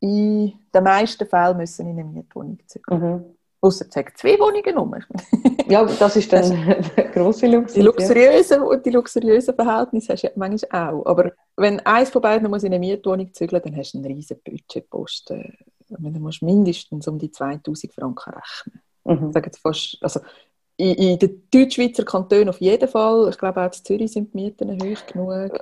in 0.00 0.52
den 0.72 0.84
meisten 0.84 1.26
Fällen 1.26 1.56
müssen 1.56 1.86
in 1.86 1.98
eine 1.98 2.04
Mietwohnung 2.04 2.58
zügeln. 2.66 3.00
Mhm. 3.00 3.24
Ausser 3.64 3.86
es 3.88 4.04
zwei 4.16 4.38
Wohnungen 4.38 4.76
um. 4.76 4.94
ja, 5.68 5.84
das 5.84 6.16
ist 6.16 6.30
dann 6.32 6.50
der 6.96 7.04
grosse 7.04 7.46
Luxus. 7.46 7.74
Die 7.74 7.80
luxuriösen, 7.80 8.62
ja. 8.62 8.76
die 8.76 8.90
luxuriösen 8.90 9.54
Verhältnisse 9.54 10.12
hast 10.12 10.24
du 10.24 10.28
manchmal 10.36 10.90
auch. 10.90 11.06
Aber 11.06 11.32
wenn 11.56 11.80
eins 11.80 12.10
von 12.10 12.20
beiden 12.20 12.50
muss 12.50 12.62
in 12.62 12.74
eine 12.74 12.78
Mietwohnung 12.78 13.32
zügeln, 13.32 13.62
dann 13.64 13.76
hast 13.76 13.94
du 13.94 13.98
einen 13.98 14.06
riesen 14.06 14.36
Budgetposten. 14.44 15.56
Dann 15.88 16.20
musst 16.20 16.42
du 16.42 16.46
mindestens 16.46 17.08
um 17.08 17.18
die 17.18 17.30
2000 17.30 17.94
Franken 17.94 18.34
rechnen. 18.34 18.82
Mhm. 19.04 19.32
Fast, 19.62 19.98
also 20.02 20.20
in, 20.76 20.94
in 20.94 21.18
den 21.18 21.48
Deutschschweizer 21.50 22.04
Kantonen 22.04 22.50
auf 22.50 22.60
jeden 22.60 22.88
Fall. 22.88 23.28
Ich 23.30 23.38
glaube, 23.38 23.62
auch 23.62 23.66
in 23.66 23.72
Zürich 23.72 24.12
sind 24.12 24.34
die 24.34 24.36
Mieten 24.36 24.72
hoch 24.72 25.06
genug. 25.06 25.58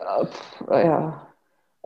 Ja. 0.71 1.29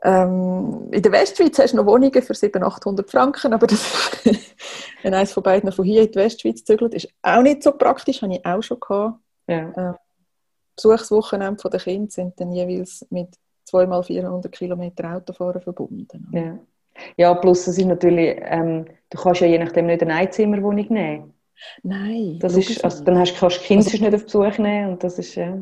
Ähm, 0.02 0.88
in 0.90 1.02
der 1.02 1.12
Westschweiz 1.12 1.58
hast 1.58 1.72
du 1.72 1.78
noch 1.78 1.86
Wohnungen 1.86 2.22
für 2.22 2.34
700, 2.34 2.70
800 2.70 3.10
Franken, 3.10 3.52
aber 3.54 3.66
das, 3.66 4.10
wenn 5.02 5.14
eines 5.14 5.32
von 5.32 5.42
beiden 5.42 5.72
von 5.72 5.84
hier 5.84 6.02
in 6.02 6.10
die 6.10 6.18
Westschweiz 6.18 6.64
zügelt, 6.64 6.94
ist 6.94 7.08
auch 7.22 7.42
nicht 7.42 7.62
so 7.62 7.72
praktisch, 7.72 8.20
habe 8.22 8.34
ich 8.34 8.44
auch 8.44 8.62
schon 8.62 8.78
gehabt. 8.78 9.18
Ja. 9.48 9.72
Ähm, 9.76 9.94
Besuchswochenende 10.76 11.70
der 11.70 11.80
Kinder 11.80 12.10
sind 12.10 12.38
dann 12.38 12.52
jeweils 12.52 13.06
mit 13.10 13.30
zweimal 13.64 14.02
400 14.02 14.52
Kilometer 14.52 15.16
Autofahren 15.16 15.60
verbunden. 15.60 16.28
Ja. 16.32 16.58
ja, 17.16 17.34
plus 17.34 17.66
es 17.66 17.78
ist 17.78 17.86
natürlich, 17.86 18.38
ähm, 18.42 18.84
du 19.10 19.18
kannst 19.18 19.40
ja 19.40 19.46
je 19.46 19.58
nachdem 19.58 19.86
nicht 19.86 20.02
eine 20.02 20.14
Einzimmerwohnung 20.14 20.86
nehmen. 20.90 21.34
Nein. 21.82 22.38
Das 22.40 22.54
ist, 22.54 22.84
also 22.84 23.02
dann 23.04 23.18
hast, 23.18 23.34
kannst 23.36 23.56
du 23.56 23.62
Kinder 23.62 23.86
also, 23.86 24.04
nicht 24.04 24.14
auf 24.14 24.24
Besuch 24.24 24.58
nehmen 24.58 24.92
und 24.92 25.02
das 25.02 25.18
ist 25.18 25.34
ja... 25.34 25.58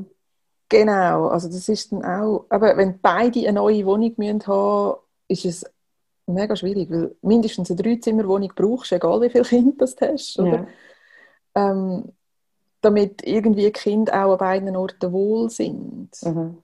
Genau, 0.69 1.29
also 1.29 1.49
das 1.49 1.69
ist 1.69 1.93
dann 1.93 2.05
auch, 2.05 2.47
aber 2.49 2.77
wenn 2.77 3.01
beide 3.01 3.41
eine 3.41 3.53
neue 3.53 3.85
Wohnung 3.87 4.13
müssen 4.17 4.47
haben, 4.47 4.99
ist 5.29 5.45
es 5.45 5.65
mega 6.27 6.57
schwierig, 6.57 6.91
weil 6.91 7.15
mindestens 7.23 7.71
eine 7.71 7.83
Dreizimmerwohnung 7.83 8.53
brauchst, 8.55 8.93
egal 8.93 9.21
wie 9.21 9.31
viele 9.31 9.45
Kinder 9.45 9.87
du 9.87 10.09
hast. 10.09 10.39
Oder? 10.39 10.67
Ja. 11.55 11.71
Ähm, 11.71 12.13
damit 12.81 13.23
irgendwie 13.27 13.71
Kinder 13.71 14.25
auch 14.25 14.33
an 14.33 14.39
beiden 14.39 14.77
Orten 14.77 15.13
wohl 15.13 15.51
sind. 15.51 16.11
Mhm. 16.23 16.63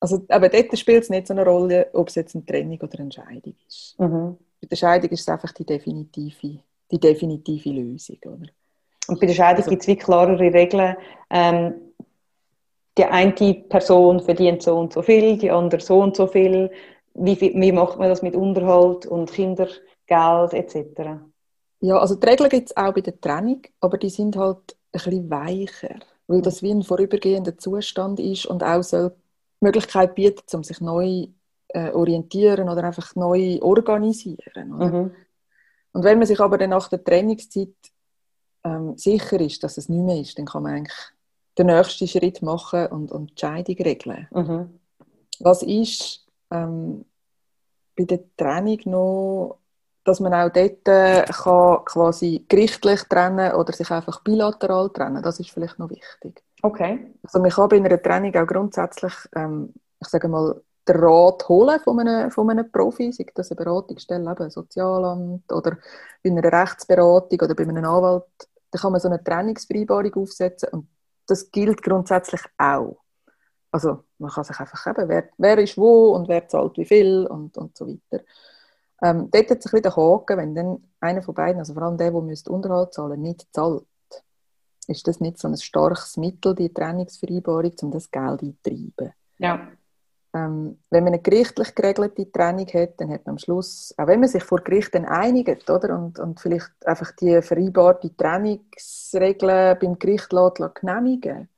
Also, 0.00 0.24
aber 0.28 0.48
dort 0.48 0.78
spielt 0.78 1.04
es 1.04 1.10
nicht 1.10 1.26
so 1.26 1.34
eine 1.34 1.44
Rolle, 1.44 1.90
ob 1.92 2.08
es 2.08 2.14
jetzt 2.14 2.34
eine 2.34 2.44
Trennung 2.46 2.80
oder 2.80 2.98
eine 3.00 3.12
Scheidung 3.12 3.54
ist. 3.66 3.98
Mhm. 3.98 4.38
Bei 4.60 4.66
der 4.66 4.76
Scheidung 4.76 5.10
ist 5.10 5.20
es 5.20 5.28
einfach 5.28 5.52
die 5.52 5.64
definitive 5.64 6.60
die 6.90 6.98
definitive 6.98 7.70
Lösung. 7.70 8.18
Oder? 8.26 8.50
Und 9.10 9.18
bei 9.18 9.26
der 9.26 9.34
Scheidung 9.34 9.58
also, 9.58 9.70
gibt 9.70 9.82
es 9.82 9.88
wie 9.88 9.96
klarere 9.96 10.38
Regeln. 10.38 10.96
Ähm, 11.30 11.74
die 12.96 13.04
eine 13.04 13.32
Person 13.68 14.20
verdient 14.20 14.62
so 14.62 14.78
und 14.78 14.92
so 14.92 15.02
viel, 15.02 15.36
die 15.36 15.50
andere 15.50 15.80
so 15.80 16.00
und 16.00 16.16
so 16.16 16.28
viel. 16.28 16.70
Wie, 17.14 17.40
wie 17.40 17.72
macht 17.72 17.98
man 17.98 18.08
das 18.08 18.22
mit 18.22 18.36
Unterhalt 18.36 19.06
und 19.06 19.32
Kindergeld 19.32 20.52
etc.? 20.52 21.20
Ja, 21.80 21.98
also 21.98 22.14
die 22.14 22.26
Regeln 22.28 22.50
gibt 22.50 22.70
es 22.70 22.76
auch 22.76 22.94
bei 22.94 23.00
der 23.00 23.20
Trennung, 23.20 23.62
aber 23.80 23.98
die 23.98 24.10
sind 24.10 24.36
halt 24.36 24.76
ein 24.92 25.00
bisschen 25.02 25.30
weicher, 25.30 25.96
weil 26.28 26.40
das 26.40 26.62
wie 26.62 26.70
ein 26.70 26.84
vorübergehender 26.84 27.58
Zustand 27.58 28.20
ist 28.20 28.46
und 28.46 28.62
auch 28.62 28.82
soll 28.84 29.10
die 29.10 29.64
Möglichkeit 29.64 30.14
bietet, 30.14 30.54
um 30.54 30.62
sich 30.62 30.80
neu 30.80 31.26
äh, 31.68 31.90
orientieren 31.90 32.68
oder 32.68 32.84
einfach 32.84 33.16
neu 33.16 33.58
organisieren. 33.60 34.72
Oder? 34.72 34.86
Mhm. 34.86 35.10
Und 35.94 36.04
wenn 36.04 36.18
man 36.18 36.28
sich 36.28 36.38
aber 36.38 36.58
dann 36.58 36.70
nach 36.70 36.88
der 36.88 37.02
Trainingszeit 37.02 37.74
ähm, 38.64 38.96
sicher 38.96 39.40
ist, 39.40 39.62
dass 39.64 39.78
es 39.78 39.88
nicht 39.88 40.04
mehr 40.04 40.20
ist, 40.20 40.38
dann 40.38 40.46
kann 40.46 40.62
man 40.62 40.74
eigentlich 40.74 40.96
den 41.58 41.66
nächsten 41.66 42.08
Schritt 42.08 42.42
machen 42.42 42.86
und, 42.86 43.12
und 43.12 43.30
die 43.30 43.40
Scheidung 43.40 43.76
regeln. 43.76 44.28
Mhm. 44.32 44.80
Was 45.40 45.62
ist 45.62 46.26
ähm, 46.50 47.04
bei 47.96 48.04
der 48.04 48.20
Trennung 48.36 48.78
noch, 48.84 49.58
dass 50.04 50.20
man 50.20 50.34
auch 50.34 50.50
dort 50.50 50.88
äh, 50.88 51.24
kann 51.24 51.84
quasi 51.84 52.44
gerichtlich 52.48 53.02
trennen 53.04 53.54
oder 53.54 53.72
sich 53.72 53.90
einfach 53.90 54.22
bilateral 54.22 54.90
trennen, 54.90 55.22
das 55.22 55.40
ist 55.40 55.50
vielleicht 55.50 55.78
noch 55.78 55.90
wichtig. 55.90 56.42
Okay. 56.62 57.14
Also 57.22 57.38
man 57.40 57.50
kann 57.50 57.68
bei 57.68 57.76
einer 57.76 58.02
Trennung 58.02 58.34
auch 58.34 58.46
grundsätzlich, 58.46 59.14
ähm, 59.34 59.72
ich 60.00 60.08
sage 60.08 60.28
mal, 60.28 60.60
den 60.88 60.96
Rat 60.96 61.48
holen 61.48 61.78
von 61.80 62.00
einem, 62.00 62.30
von 62.30 62.50
einem 62.50 62.70
Profi, 62.70 63.12
sei 63.12 63.26
das 63.34 63.50
eine 63.50 63.56
Beratungsstelle, 63.56 64.30
eben 64.30 64.42
ein 64.42 64.50
Sozialamt 64.50 65.52
oder 65.52 65.76
bei 66.22 66.30
einer 66.30 66.52
Rechtsberatung 66.52 67.40
oder 67.40 67.54
bei 67.54 67.64
einem 67.64 67.84
Anwalt, 67.84 68.24
dann 68.70 68.80
kann 68.80 68.92
man 68.92 69.00
so 69.00 69.08
eine 69.08 69.22
Trennungsvereinbarung 69.22 70.14
aufsetzen 70.14 70.68
und 70.70 70.88
das 71.26 71.50
gilt 71.50 71.82
grundsätzlich 71.82 72.42
auch. 72.58 72.98
Also 73.70 74.04
man 74.18 74.30
kann 74.30 74.44
sich 74.44 74.58
einfach 74.58 74.86
eben, 74.86 75.08
wer, 75.08 75.28
wer 75.38 75.58
ist 75.58 75.78
wo 75.78 76.14
und 76.14 76.28
wer 76.28 76.48
zahlt 76.48 76.76
wie 76.76 76.84
viel 76.84 77.26
und, 77.26 77.56
und 77.56 77.76
so 77.76 77.86
weiter. 77.86 78.24
Ähm, 79.02 79.30
dort 79.30 79.50
hat 79.50 79.58
bisschen 79.60 79.82
den 79.82 79.96
Haken, 79.96 80.36
wenn 80.36 80.54
dann 80.54 80.90
einer 81.00 81.22
von 81.22 81.34
beiden, 81.34 81.60
also 81.60 81.72
vor 81.72 81.84
allem 81.84 81.96
der, 81.96 82.10
der 82.10 82.52
Unterhalt 82.52 82.92
zahlen 82.92 83.22
nicht 83.22 83.46
zahlt, 83.52 83.84
ist 84.88 85.06
das 85.06 85.20
nicht 85.20 85.38
so 85.38 85.48
ein 85.48 85.56
starkes 85.56 86.16
Mittel, 86.16 86.54
die 86.54 86.72
Trennungsvereinbarung, 86.72 87.72
um 87.82 87.90
das 87.92 88.10
Geld 88.10 88.42
einzutreiben. 88.42 89.12
Ja. 89.38 89.68
Ähm, 90.32 90.78
wenn 90.90 91.04
man 91.04 91.14
eine 91.14 91.22
gerichtlich 91.22 91.74
geregelte 91.74 92.30
Trennung 92.30 92.66
hat, 92.68 93.00
dann 93.00 93.10
hat 93.10 93.26
man 93.26 93.34
am 93.34 93.38
Schluss, 93.38 93.92
auch 93.96 94.06
wenn 94.06 94.20
man 94.20 94.28
sich 94.28 94.44
vor 94.44 94.60
Gericht 94.60 94.94
dann 94.94 95.04
einigt, 95.04 95.68
oder, 95.68 95.98
und, 95.98 96.20
und 96.20 96.38
vielleicht 96.38 96.70
einfach 96.86 97.10
die 97.12 97.42
vereinbarte 97.42 98.16
Trennungsregeln 98.16 99.78
beim 99.80 99.98
Gericht 99.98 100.32
lässt, 100.32 100.74
genehmigen 100.74 101.48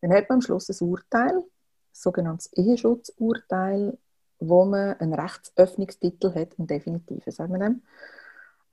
dann 0.00 0.12
hat 0.12 0.28
man 0.28 0.36
am 0.36 0.42
Schluss 0.42 0.68
ein 0.68 0.88
Urteil, 0.88 1.38
ein 1.38 1.44
sogenanntes 1.92 2.52
Eheschutzurteil, 2.52 3.98
wo 4.40 4.64
man 4.64 4.94
einen 5.00 5.14
Rechtsöffnungstitel 5.14 6.34
hat, 6.34 6.58
einen 6.58 6.68
definitiven, 6.68 7.32
sagen 7.32 7.52
wir 7.52 7.58
dem, 7.58 7.82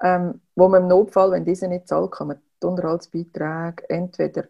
ähm, 0.02 0.42
wo 0.56 0.68
man 0.68 0.84
im 0.84 0.90
Notfall, 0.90 1.32
wenn 1.32 1.46
diese 1.46 1.68
nicht 1.68 1.88
zahlt, 1.88 2.12
kann 2.12 2.28
man 2.28 2.42
die 2.62 2.68
Unterhaltsbeiträge 2.68 3.90
entweder 3.90 4.46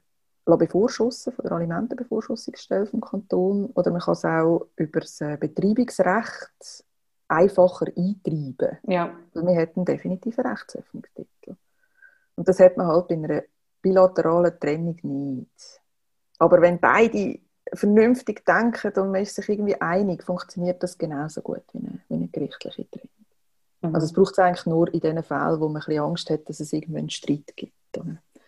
bevorschussen 0.45 1.33
von 1.33 1.43
der 1.43 1.53
Alimentenbevor-Schussungsstelle 1.53 2.85
vom 2.85 3.01
Kanton 3.01 3.65
oder 3.73 3.91
man 3.91 4.01
kann 4.01 4.13
es 4.13 4.25
auch 4.25 4.67
über 4.75 4.99
das 4.99 5.19
äh, 5.21 5.37
Betreibungsrecht 5.37 6.85
einfacher 7.27 7.87
eintreiben. 7.87 8.77
Ja. 8.87 9.15
Weil 9.33 9.47
wir 9.47 9.55
hätten 9.55 9.85
definitiv 9.85 10.37
einen 10.37 10.49
Rechtsöffnungstitel. 10.49 11.55
Und 12.35 12.47
das 12.47 12.59
hat 12.59 12.77
man 12.77 12.87
halt 12.87 13.07
bei 13.07 13.15
einer 13.15 13.43
bilateralen 13.81 14.59
Trennung 14.59 14.97
nicht. 15.01 15.81
Aber 16.37 16.61
wenn 16.61 16.79
beide 16.79 17.39
vernünftig 17.73 18.45
denken 18.45 18.99
und 18.99 19.11
man 19.11 19.21
ist 19.21 19.35
sich 19.35 19.49
irgendwie 19.49 19.79
einig, 19.81 20.23
funktioniert 20.23 20.83
das 20.83 20.97
genauso 20.97 21.41
gut 21.41 21.63
wie 21.73 21.79
eine, 21.79 21.99
wie 22.07 22.13
eine 22.13 22.27
gerichtliche 22.27 22.89
Trennung. 22.89 23.09
Mhm. 23.81 23.95
Also 23.95 24.05
es 24.05 24.13
braucht 24.13 24.33
es 24.33 24.39
eigentlich 24.39 24.65
nur 24.65 24.93
in 24.93 24.99
den 24.99 25.23
Fällen, 25.23 25.59
wo 25.59 25.67
man 25.67 25.81
ein 25.81 25.85
bisschen 25.85 26.03
Angst 26.03 26.29
hat, 26.29 26.47
dass 26.47 26.59
es 26.59 26.73
irgendwann 26.73 26.99
einen 26.99 27.09
Streit 27.09 27.55
gibt. 27.55 27.73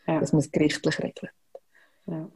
Ja. 0.08 0.20
Dass 0.20 0.34
man 0.34 0.40
es 0.40 0.52
gerichtlich 0.52 1.00
regelt. 1.00 1.32
Ja. 2.08 2.28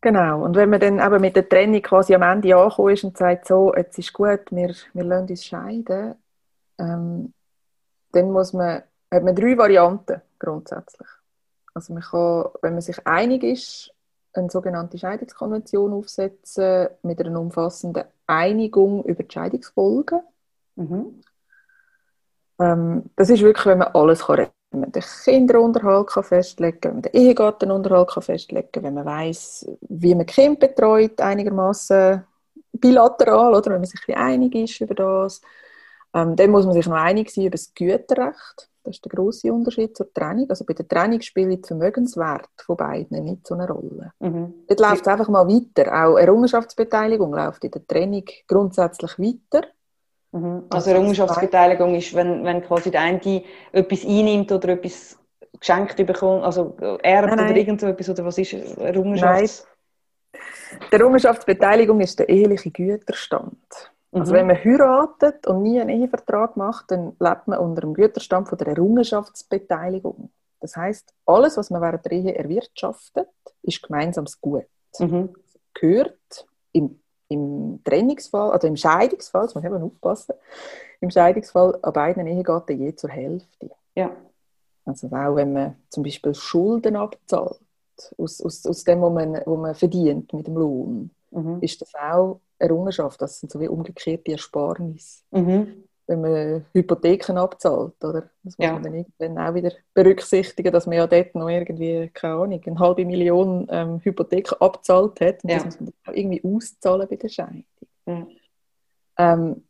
Genau, 0.00 0.44
und 0.44 0.54
wenn 0.54 0.70
man 0.70 0.80
dann 0.80 1.00
eben 1.00 1.20
mit 1.20 1.34
der 1.34 1.48
Trennung 1.48 1.82
quasi 1.82 2.14
am 2.14 2.22
Ende 2.22 2.54
angekommen 2.56 2.94
ist 2.94 3.02
und 3.02 3.18
sagt, 3.18 3.48
so, 3.48 3.74
jetzt 3.74 3.98
ist 3.98 4.12
gut, 4.12 4.40
wir, 4.50 4.72
wir 4.92 5.04
lassen 5.04 5.28
uns 5.28 5.44
scheiden, 5.44 6.14
ähm, 6.78 7.34
dann 8.12 8.30
muss 8.30 8.52
man, 8.52 8.82
hat 9.10 9.24
man 9.24 9.34
drei 9.34 9.58
Varianten 9.58 10.22
grundsätzlich. 10.38 11.08
Also 11.74 11.92
man 11.92 12.02
kann, 12.02 12.50
wenn 12.62 12.72
man 12.74 12.80
sich 12.80 13.04
einig 13.06 13.42
ist, 13.42 13.92
eine 14.32 14.50
sogenannte 14.50 14.98
Scheidungskonvention 14.98 15.92
aufsetzen 15.92 16.88
mit 17.02 17.20
einer 17.20 17.40
umfassenden 17.40 18.04
Einigung 18.26 19.04
über 19.04 19.24
die 19.24 19.32
Scheidungsfolgen. 19.32 20.20
Mhm. 20.76 21.22
Ähm, 22.60 23.10
das 23.16 23.30
ist 23.30 23.42
wirklich, 23.42 23.66
wenn 23.66 23.78
man 23.78 23.88
alles 23.88 24.24
kann 24.24 24.48
wenn 24.70 24.80
man 24.80 24.92
den 24.92 25.02
Kinderunterhalt 25.02 26.08
kann 26.08 26.24
festlegen 26.24 26.80
kann, 26.80 26.90
wenn 26.90 26.96
man 26.96 27.02
den 27.02 27.14
Ehegattenunterhalt 27.14 28.10
kann 28.10 28.22
festlegen 28.22 28.68
kann, 28.72 28.82
wenn 28.82 28.94
man 28.94 29.06
weiß, 29.06 29.66
wie 29.88 30.14
man 30.14 30.26
Kind 30.26 30.60
betreut, 30.60 31.20
einigermaßen 31.20 32.24
bilateral, 32.72 33.54
oder 33.54 33.70
wenn 33.72 33.80
man 33.80 33.84
sich 33.84 34.16
einig 34.16 34.54
ist 34.54 34.80
über 34.80 34.94
das. 34.94 35.40
Ähm, 36.14 36.36
dann 36.36 36.50
muss 36.50 36.64
man 36.64 36.74
sich 36.74 36.86
noch 36.86 36.96
einig 36.96 37.30
sein 37.30 37.44
über 37.44 37.52
das 37.52 37.72
Güterrecht. 37.74 38.68
Das 38.84 38.96
ist 38.96 39.04
der 39.04 39.10
große 39.10 39.52
Unterschied 39.52 39.96
zur 39.96 40.12
Trennung. 40.14 40.48
Also 40.48 40.64
bei 40.64 40.72
der 40.72 40.88
Trennung 40.88 41.20
spielt 41.20 41.64
der 41.64 41.68
Vermögenswert 41.68 42.48
von 42.56 42.76
beiden 42.76 43.22
nicht 43.24 43.46
so 43.46 43.54
eine 43.54 43.68
Rolle. 43.68 44.12
Mhm. 44.20 44.54
Dort 44.66 44.80
läuft 44.80 45.02
es 45.02 45.08
einfach 45.08 45.28
mal 45.28 45.46
weiter. 45.46 46.06
Auch 46.06 46.16
Errungenschaftsbeteiligung 46.16 47.32
läuft 47.32 47.64
in 47.64 47.70
der 47.70 47.86
Trennung 47.86 48.24
grundsätzlich 48.46 49.18
weiter. 49.18 49.66
Mhm. 50.32 50.66
Also 50.70 50.90
Errungenschaftsbeteiligung 50.90 51.94
ist, 51.94 52.14
wenn, 52.14 52.44
wenn 52.44 52.62
quasi 52.62 52.90
der 52.90 53.00
eine 53.02 53.42
etwas 53.72 54.04
einnimmt 54.04 54.52
oder 54.52 54.70
etwas 54.70 55.18
geschenkt 55.58 55.96
bekommt, 55.96 56.44
also 56.44 56.76
erbt 57.02 57.28
nein, 57.28 57.36
nein. 57.36 57.50
oder 57.50 57.56
irgend 57.56 57.80
so 57.80 57.86
etwas, 57.86 58.10
oder 58.10 58.24
was 58.24 58.38
ist 58.38 58.52
Errungenschafts... 58.52 59.66
Nein. 59.66 59.74
Die 60.92 60.96
Errungenschaftsbeteiligung 60.96 62.00
ist 62.00 62.18
der 62.18 62.28
eheliche 62.28 62.70
Güterstand. 62.70 63.56
Mhm. 64.12 64.20
Also 64.20 64.34
wenn 64.34 64.46
man 64.46 64.56
heiratet 64.56 65.46
und 65.46 65.62
nie 65.62 65.80
einen 65.80 65.90
Ehevertrag 65.90 66.56
macht, 66.56 66.90
dann 66.90 67.16
lebt 67.18 67.48
man 67.48 67.58
unter 67.58 67.80
dem 67.80 67.94
Güterstand 67.94 68.48
von 68.48 68.58
der 68.58 68.68
Errungenschaftsbeteiligung. 68.68 70.30
Das 70.60 70.76
heißt, 70.76 71.14
alles, 71.24 71.56
was 71.56 71.70
man 71.70 71.80
während 71.80 72.04
der 72.04 72.12
Ehe 72.12 72.34
erwirtschaftet, 72.34 73.28
ist 73.62 73.82
gemeinsames 73.82 74.40
Gut. 74.40 74.66
Mhm. 74.98 75.34
Gehört 75.74 76.46
im 76.72 77.00
im 77.28 77.80
Trennungsfall, 77.84 78.52
also 78.52 78.66
im 78.66 78.76
Scheidungsfall, 78.76 79.42
das 79.42 79.54
muss 79.54 79.64
man 79.64 79.82
aufpassen, 79.82 80.34
im 81.00 81.10
Scheidungsfall 81.10 81.78
an 81.82 81.92
beiden 81.92 82.26
Ehegatten 82.26 82.78
je 82.78 82.94
zur 82.94 83.10
Hälfte. 83.10 83.70
Ja. 83.94 84.10
Also 84.84 85.08
auch 85.08 85.36
wenn 85.36 85.52
man 85.52 85.76
zum 85.90 86.02
Beispiel 86.02 86.34
Schulden 86.34 86.96
abzahlt, 86.96 87.60
aus, 88.16 88.40
aus, 88.40 88.64
aus 88.64 88.84
dem, 88.84 89.02
was 89.02 89.12
man, 89.12 89.34
was 89.34 89.58
man 89.58 89.74
verdient 89.74 90.32
mit 90.32 90.46
dem 90.46 90.56
Lohn, 90.56 91.10
Mhm. 91.30 91.58
ist 91.60 91.80
das 91.82 91.94
auch 91.94 92.40
eine 92.58 92.70
Errungenschaft. 92.70 93.20
Das 93.20 93.40
sind 93.40 93.52
so 93.52 93.60
wie 93.60 93.68
umgekehrte 93.68 94.32
Ersparnisse. 94.32 95.22
Mhm. 95.30 95.84
Wenn 96.08 96.22
man 96.22 96.66
Hypotheken 96.72 97.36
abzahlt, 97.36 98.02
oder? 98.02 98.22
Das 98.42 98.56
muss 98.58 98.66
Ja. 98.66 98.72
man 98.72 98.82
dann 98.82 98.94
irgendwann 98.94 99.38
auch 99.38 99.54
wieder 99.54 99.72
berücksichtigen, 99.92 100.72
dass 100.72 100.86
man 100.86 100.96
ja 100.96 101.06
dort 101.06 101.34
noch 101.34 101.50
irgendwie, 101.50 102.08
keine 102.14 102.34
Ahnung, 102.34 102.62
eine 102.64 102.78
halbe 102.78 103.04
Million 103.04 103.66
ähm, 103.70 104.00
Hypothek 104.02 104.50
abzahlt 104.58 105.20
hat. 105.20 105.44
Und 105.44 105.50
Ja. 105.50 105.56
das 105.56 105.66
muss 105.66 105.80
man 105.80 105.92
dann 106.04 106.12
auch 106.12 106.16
irgendwie 106.16 106.42
auszahlen 106.42 107.06
bei 107.08 107.16
der 107.16 107.28
Scheidung. 107.28 107.64
Ja. 108.06 108.26
Ähm, 109.18 109.64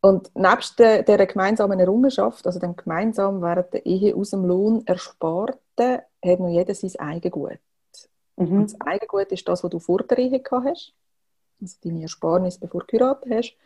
und 0.00 0.34
nebst 0.34 0.78
der, 0.78 1.02
dieser 1.02 1.26
gemeinsamen 1.26 1.78
Errungenschaft, 1.78 2.46
also 2.46 2.58
dem 2.58 2.74
gemeinsam 2.74 3.42
während 3.42 3.70
der 3.74 3.84
Ehe 3.84 4.16
aus 4.16 4.30
dem 4.30 4.46
Lohn 4.46 4.82
Ersparten, 4.86 5.58
hat 5.78 6.40
noch 6.40 6.48
jeder 6.48 6.74
sein 6.74 6.98
Eigengut. 6.98 7.58
Mhm. 8.36 8.60
Und 8.60 8.72
das 8.72 8.80
Eigengut 8.80 9.30
ist 9.30 9.46
das, 9.46 9.62
was 9.62 9.70
du 9.70 9.78
vor 9.78 10.04
der 10.04 10.16
Ehe 10.16 10.40
gehabt 10.40 10.66
hast, 10.66 10.94
also 11.60 11.76
deine 11.84 12.00
Ersparnis, 12.00 12.56
bevor 12.56 12.80
du 12.80 12.86
geheiratet 12.86 13.30
hast, 13.30 13.56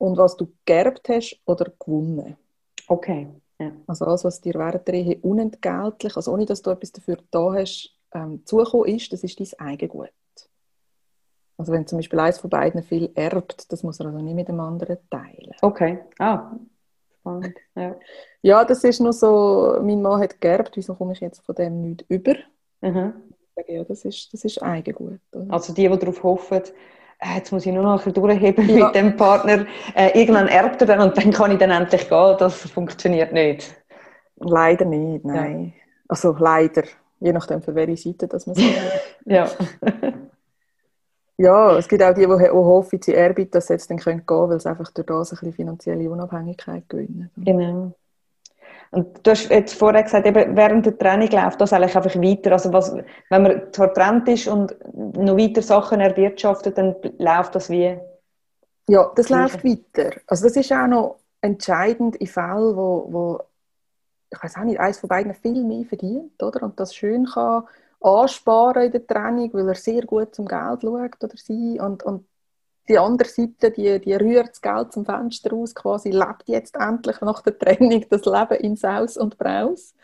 und 0.00 0.16
was 0.16 0.36
du 0.36 0.50
geerbt 0.64 1.08
hast 1.08 1.38
oder 1.44 1.70
gewonnen. 1.78 2.36
Okay. 2.88 3.28
Ja. 3.58 3.70
Also 3.86 4.06
alles, 4.06 4.24
was 4.24 4.40
dir 4.40 4.54
während 4.54 4.88
der 4.88 4.94
Ehe 4.94 5.18
unentgeltlich, 5.20 6.16
also 6.16 6.32
ohne 6.32 6.46
dass 6.46 6.62
du 6.62 6.70
etwas 6.70 6.92
dafür 6.92 7.18
da 7.30 7.52
hast, 7.52 7.94
ähm, 8.14 8.44
zugekommen 8.46 8.96
ist, 8.96 9.12
das 9.12 9.22
ist 9.22 9.38
dein 9.38 9.68
Eigengut. 9.68 10.10
Also 11.58 11.72
wenn 11.72 11.86
zum 11.86 11.98
Beispiel 11.98 12.18
eines 12.18 12.38
von 12.38 12.48
beiden 12.48 12.82
viel 12.82 13.10
erbt, 13.14 13.70
das 13.70 13.82
muss 13.82 14.00
er 14.00 14.06
also 14.06 14.18
nicht 14.18 14.34
mit 14.34 14.48
dem 14.48 14.58
anderen 14.60 14.96
teilen. 15.10 15.54
Okay. 15.60 15.98
Ah. 16.18 16.52
Spannend. 17.20 17.54
Ja. 17.76 17.96
Ja, 18.40 18.64
das 18.64 18.82
ist 18.82 19.00
nur 19.00 19.12
so, 19.12 19.76
mein 19.82 20.00
Mann 20.00 20.22
hat 20.22 20.40
geerbt, 20.40 20.78
wieso 20.78 20.94
komme 20.94 21.12
ich 21.12 21.20
jetzt 21.20 21.44
von 21.44 21.54
dem 21.54 21.82
nicht 21.82 22.06
über? 22.08 22.36
Mhm. 22.80 23.12
Ja, 23.68 23.84
das 23.84 24.06
ist, 24.06 24.32
das 24.32 24.44
ist 24.44 24.62
Eigengut. 24.62 25.20
Oder? 25.32 25.52
Also 25.52 25.74
die, 25.74 25.86
die 25.86 25.98
darauf 25.98 26.22
hoffen, 26.22 26.62
jetzt 27.36 27.52
muss 27.52 27.66
ich 27.66 27.72
nur 27.72 27.82
noch 27.82 28.02
durchheben 28.04 28.68
Ja. 28.68 28.86
mit 28.86 28.94
dem 28.94 29.16
Partner, 29.16 29.66
äh, 29.94 30.18
irgendwann 30.18 30.48
erbt 30.48 30.80
er 30.80 30.86
dann 30.86 31.00
und 31.00 31.16
dann 31.16 31.30
kann 31.32 31.50
ich 31.50 31.58
dann 31.58 31.70
endlich 31.70 32.08
gehen. 32.08 32.36
Das 32.38 32.54
funktioniert 32.70 33.32
nicht. 33.32 33.74
Leider 34.36 34.84
nicht, 34.84 35.24
nein. 35.24 35.74
Also 36.08 36.34
leider, 36.38 36.82
je 37.20 37.32
nachdem 37.32 37.62
für 37.62 37.74
welche 37.74 37.96
Seite 37.96 38.26
das 38.26 38.46
man 38.46 38.56
sagt. 38.56 38.68
Ja. 39.26 39.48
ja, 41.36 41.76
es 41.76 41.86
gibt 41.88 42.02
auch 42.02 42.14
die, 42.14 42.22
die 42.22 42.26
hoffen, 42.50 43.00
sie 43.02 43.14
erben, 43.14 43.50
dass 43.50 43.66
sie 43.66 43.74
jetzt 43.74 43.90
dann 43.90 43.98
gehen 43.98 44.24
können, 44.26 44.50
weil 44.50 44.58
sie 44.58 44.68
einfach 44.68 44.90
durch 44.90 45.06
das 45.06 45.32
ein 45.32 45.36
bisschen 45.36 45.52
finanzielle 45.52 46.10
Unabhängigkeit 46.10 46.88
gewinnen. 46.88 47.30
Genau. 47.36 47.92
Und 48.92 49.24
du 49.24 49.30
hast 49.30 49.48
jetzt 49.50 49.74
vorher 49.74 50.02
gesagt, 50.02 50.26
eben 50.26 50.56
während 50.56 50.84
der 50.84 50.98
Training 50.98 51.30
läuft 51.30 51.60
das 51.60 51.72
eigentlich 51.72 51.96
einfach 51.96 52.16
weiter. 52.16 52.52
Also 52.52 52.72
was, 52.72 52.94
wenn 53.28 53.42
man 53.42 53.62
getrennt 53.70 54.28
ist 54.28 54.48
und 54.48 54.74
noch 54.94 55.36
weiter 55.36 55.62
Sachen 55.62 56.00
erwirtschaftet, 56.00 56.76
dann 56.76 56.96
läuft 57.18 57.54
das 57.54 57.70
wie... 57.70 57.96
Ja, 58.88 59.12
das 59.14 59.28
Sicher. 59.28 59.40
läuft 59.40 59.64
weiter. 59.64 60.10
Also 60.26 60.44
das 60.44 60.56
ist 60.56 60.72
auch 60.72 60.88
noch 60.88 61.16
entscheidend 61.40 62.16
in 62.16 62.26
Fällen, 62.26 62.76
wo, 62.76 63.06
wo 63.10 63.40
ich 64.32 64.42
weiß 64.42 64.56
auch 64.56 64.64
nicht, 64.64 64.80
eins 64.80 64.98
von 64.98 65.08
beiden 65.08 65.34
viel 65.34 65.64
mehr 65.64 65.84
verdient, 65.84 66.40
oder? 66.42 66.62
Und 66.62 66.78
das 66.78 66.94
schön 66.94 67.26
kann 67.26 67.64
ansparen 68.00 68.84
in 68.84 68.92
der 68.92 69.06
Training, 69.06 69.52
weil 69.52 69.68
er 69.68 69.74
sehr 69.74 70.02
gut 70.02 70.34
zum 70.34 70.46
Geld 70.46 70.82
schaut 70.82 71.22
oder 71.22 71.36
sie 71.36 71.78
und, 71.80 72.02
und 72.02 72.26
die 72.88 72.98
andere 72.98 73.28
Seite, 73.28 73.70
die, 73.70 74.00
die 74.00 74.14
rührt 74.14 74.50
das 74.50 74.60
Geld 74.60 74.92
zum 74.92 75.04
Fenster 75.04 75.50
raus, 75.50 75.74
quasi 75.74 76.10
lebt 76.10 76.44
jetzt 76.46 76.76
endlich 76.76 77.20
nach 77.20 77.42
der 77.42 77.58
Trennung 77.58 78.04
das 78.08 78.24
Leben 78.24 78.64
in 78.64 78.76
Saus 78.76 79.16
und 79.16 79.38
Braus. 79.38 79.94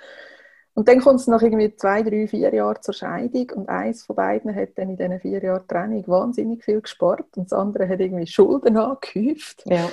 Und 0.75 0.89
dann 0.89 1.01
kommt 1.01 1.21
es 1.21 1.27
nach 1.27 1.41
irgendwie 1.41 1.75
zwei, 1.75 2.03
drei, 2.03 2.29
vier 2.29 2.53
Jahren 2.53 2.83
zur 2.83 2.93
Scheidung 2.93 3.51
und 3.55 3.69
eins 3.69 4.05
von 4.05 4.15
beiden 4.15 4.55
hat 4.55 4.77
dann 4.77 4.91
in 4.91 4.97
diesen 4.97 5.21
vier 5.21 5.43
Jahren 5.43 5.67
Trennung 5.67 6.07
wahnsinnig 6.07 6.63
viel 6.63 6.83
gespart 6.83 7.37
und 7.37 7.51
das 7.51 7.59
andere 7.59 7.89
hat 7.89 7.99
irgendwie 7.99 8.27
Schulden 8.27 8.77
angehäuft. 8.77 9.63
Ja. 9.65 9.89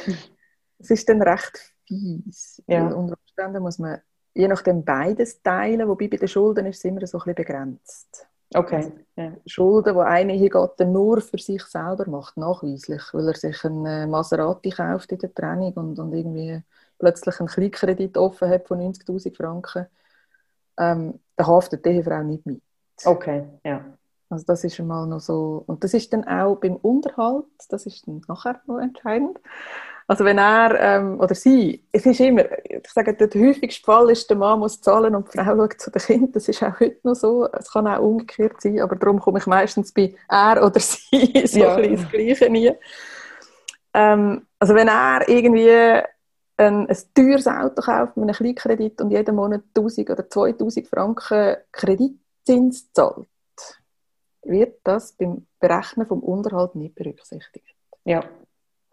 Es 0.79 0.91
ist 0.91 1.07
dann 1.07 1.21
recht 1.21 1.73
fies. 1.87 2.61
Ja. 2.67 2.87
Unter 2.87 3.15
Umständen 3.17 3.63
muss 3.63 3.79
man 3.79 4.01
je 4.33 4.47
nachdem 4.47 4.83
beides 4.83 5.41
teilen, 5.41 5.87
wobei 5.87 6.07
bei 6.07 6.17
den 6.17 6.27
Schulden 6.27 6.65
ist 6.65 6.79
es 6.79 6.85
immer 6.85 7.05
so 7.05 7.17
ein 7.17 7.19
bisschen 7.19 7.35
begrenzt. 7.35 8.27
Okay. 8.55 8.91
Ja. 9.15 9.31
Schulden, 9.45 9.93
die 9.93 9.99
eine 10.01 10.33
Ehegatte 10.35 10.85
nur 10.85 11.21
für 11.21 11.37
sich 11.37 11.63
selber 11.63 12.09
macht, 12.09 12.37
nachweislich, 12.37 13.01
weil 13.13 13.27
er 13.27 13.35
sich 13.35 13.63
einen 13.63 13.85
äh, 13.85 14.07
Maserati 14.07 14.69
kauft 14.69 15.11
in 15.11 15.19
der 15.19 15.33
Trennung 15.33 15.73
und, 15.73 15.99
und 15.99 16.13
irgendwie 16.13 16.61
plötzlich 16.97 17.39
einen 17.39 17.49
Kleinkredit 17.49 18.17
offen 18.17 18.49
hat 18.49 18.67
von 18.67 18.79
90'000 18.79 19.35
Franken, 19.35 19.87
ähm, 20.77 21.19
da 21.35 21.47
haftet 21.47 21.85
die 21.85 21.89
Ehefrau 21.89 22.23
nicht 22.23 22.45
mit. 22.45 22.61
Okay. 23.05 23.43
Ja. 23.63 23.85
Also 24.29 24.45
das 24.45 24.63
ist 24.63 24.79
einmal 24.79 25.05
noch 25.05 25.19
so. 25.19 25.63
Und 25.67 25.83
das 25.83 25.93
ist 25.93 26.11
dann 26.11 26.23
auch 26.23 26.55
beim 26.55 26.75
Unterhalt, 26.77 27.45
das 27.69 27.85
ist 27.85 28.07
dann 28.07 28.21
nachher 28.27 28.61
noch 28.65 28.79
entscheidend. 28.79 29.39
Also 30.07 30.25
wenn 30.25 30.37
er 30.37 30.79
ähm, 30.79 31.19
oder 31.19 31.33
sie, 31.33 31.83
es 31.91 32.05
ist 32.05 32.19
immer, 32.19 32.43
ich 32.63 32.87
sage, 32.91 33.13
der 33.13 33.29
häufigste 33.41 33.83
Fall 33.83 34.09
ist, 34.09 34.29
der 34.29 34.37
Mann 34.37 34.59
muss 34.59 34.81
zahlen 34.81 35.15
und 35.15 35.33
die 35.33 35.37
Frau 35.37 35.43
schaut 35.57 35.79
zu 35.79 35.91
den 35.91 36.01
Kindern. 36.01 36.31
Das 36.33 36.47
ist 36.49 36.61
auch 36.63 36.79
heute 36.79 36.99
noch 37.03 37.15
so. 37.15 37.47
Es 37.51 37.71
kann 37.71 37.87
auch 37.87 38.01
umgekehrt 38.01 38.61
sein, 38.61 38.81
aber 38.81 38.95
darum 38.95 39.19
komme 39.19 39.39
ich 39.39 39.47
meistens 39.47 39.91
bei 39.93 40.13
er 40.29 40.63
oder 40.65 40.79
sie 40.79 41.43
so 41.47 41.59
Ja. 41.59 41.75
ein 41.75 41.81
bisschen 41.81 41.93
ins 41.99 42.09
Gleiche 42.09 42.49
nie. 42.49 42.71
Ähm, 43.93 44.45
also 44.59 44.75
wenn 44.75 44.87
er 44.87 45.27
irgendwie 45.29 45.69
ein, 46.57 46.87
ein 46.87 46.97
teures 47.15 47.47
Auto 47.47 47.81
kauft 47.81 48.17
mit 48.17 48.23
einem 48.29 48.35
Kleinkredit 48.35 49.01
und 49.01 49.11
jeden 49.11 49.35
Monat 49.35 49.61
1000 49.75 50.09
oder 50.09 50.29
2000 50.29 50.87
Franken 50.87 51.57
Kreditzins 51.71 52.91
zahlt, 52.93 53.27
wird 54.43 54.79
das 54.83 55.13
beim 55.13 55.47
Berechnen 55.59 56.05
vom 56.05 56.19
Unterhalt 56.21 56.75
nicht 56.75 56.95
berücksichtigt. 56.95 57.75
Ja. 58.03 58.23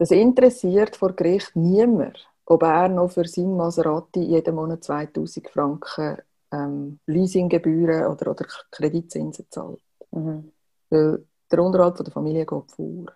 Das 0.00 0.12
interessiert 0.12 0.96
vor 0.96 1.12
Gericht 1.12 1.54
niemand, 1.56 2.26
ob 2.46 2.62
er 2.62 2.88
noch 2.88 3.10
für 3.10 3.28
sein 3.28 3.54
Maserati 3.54 4.20
jeden 4.20 4.54
Monat 4.54 4.82
2000 4.82 5.50
Franken 5.50 6.16
ähm, 6.50 6.98
Leasinggebühren 7.04 8.06
oder, 8.06 8.30
oder 8.30 8.46
Kreditzinsen 8.70 9.44
zahlt. 9.50 9.82
Mhm. 10.12 10.52
Weil 10.88 11.22
der 11.52 11.62
Unterhalt 11.62 11.98
von 11.98 12.04
der 12.04 12.14
Familie 12.14 12.46
geht 12.46 12.72
vor. 12.74 13.12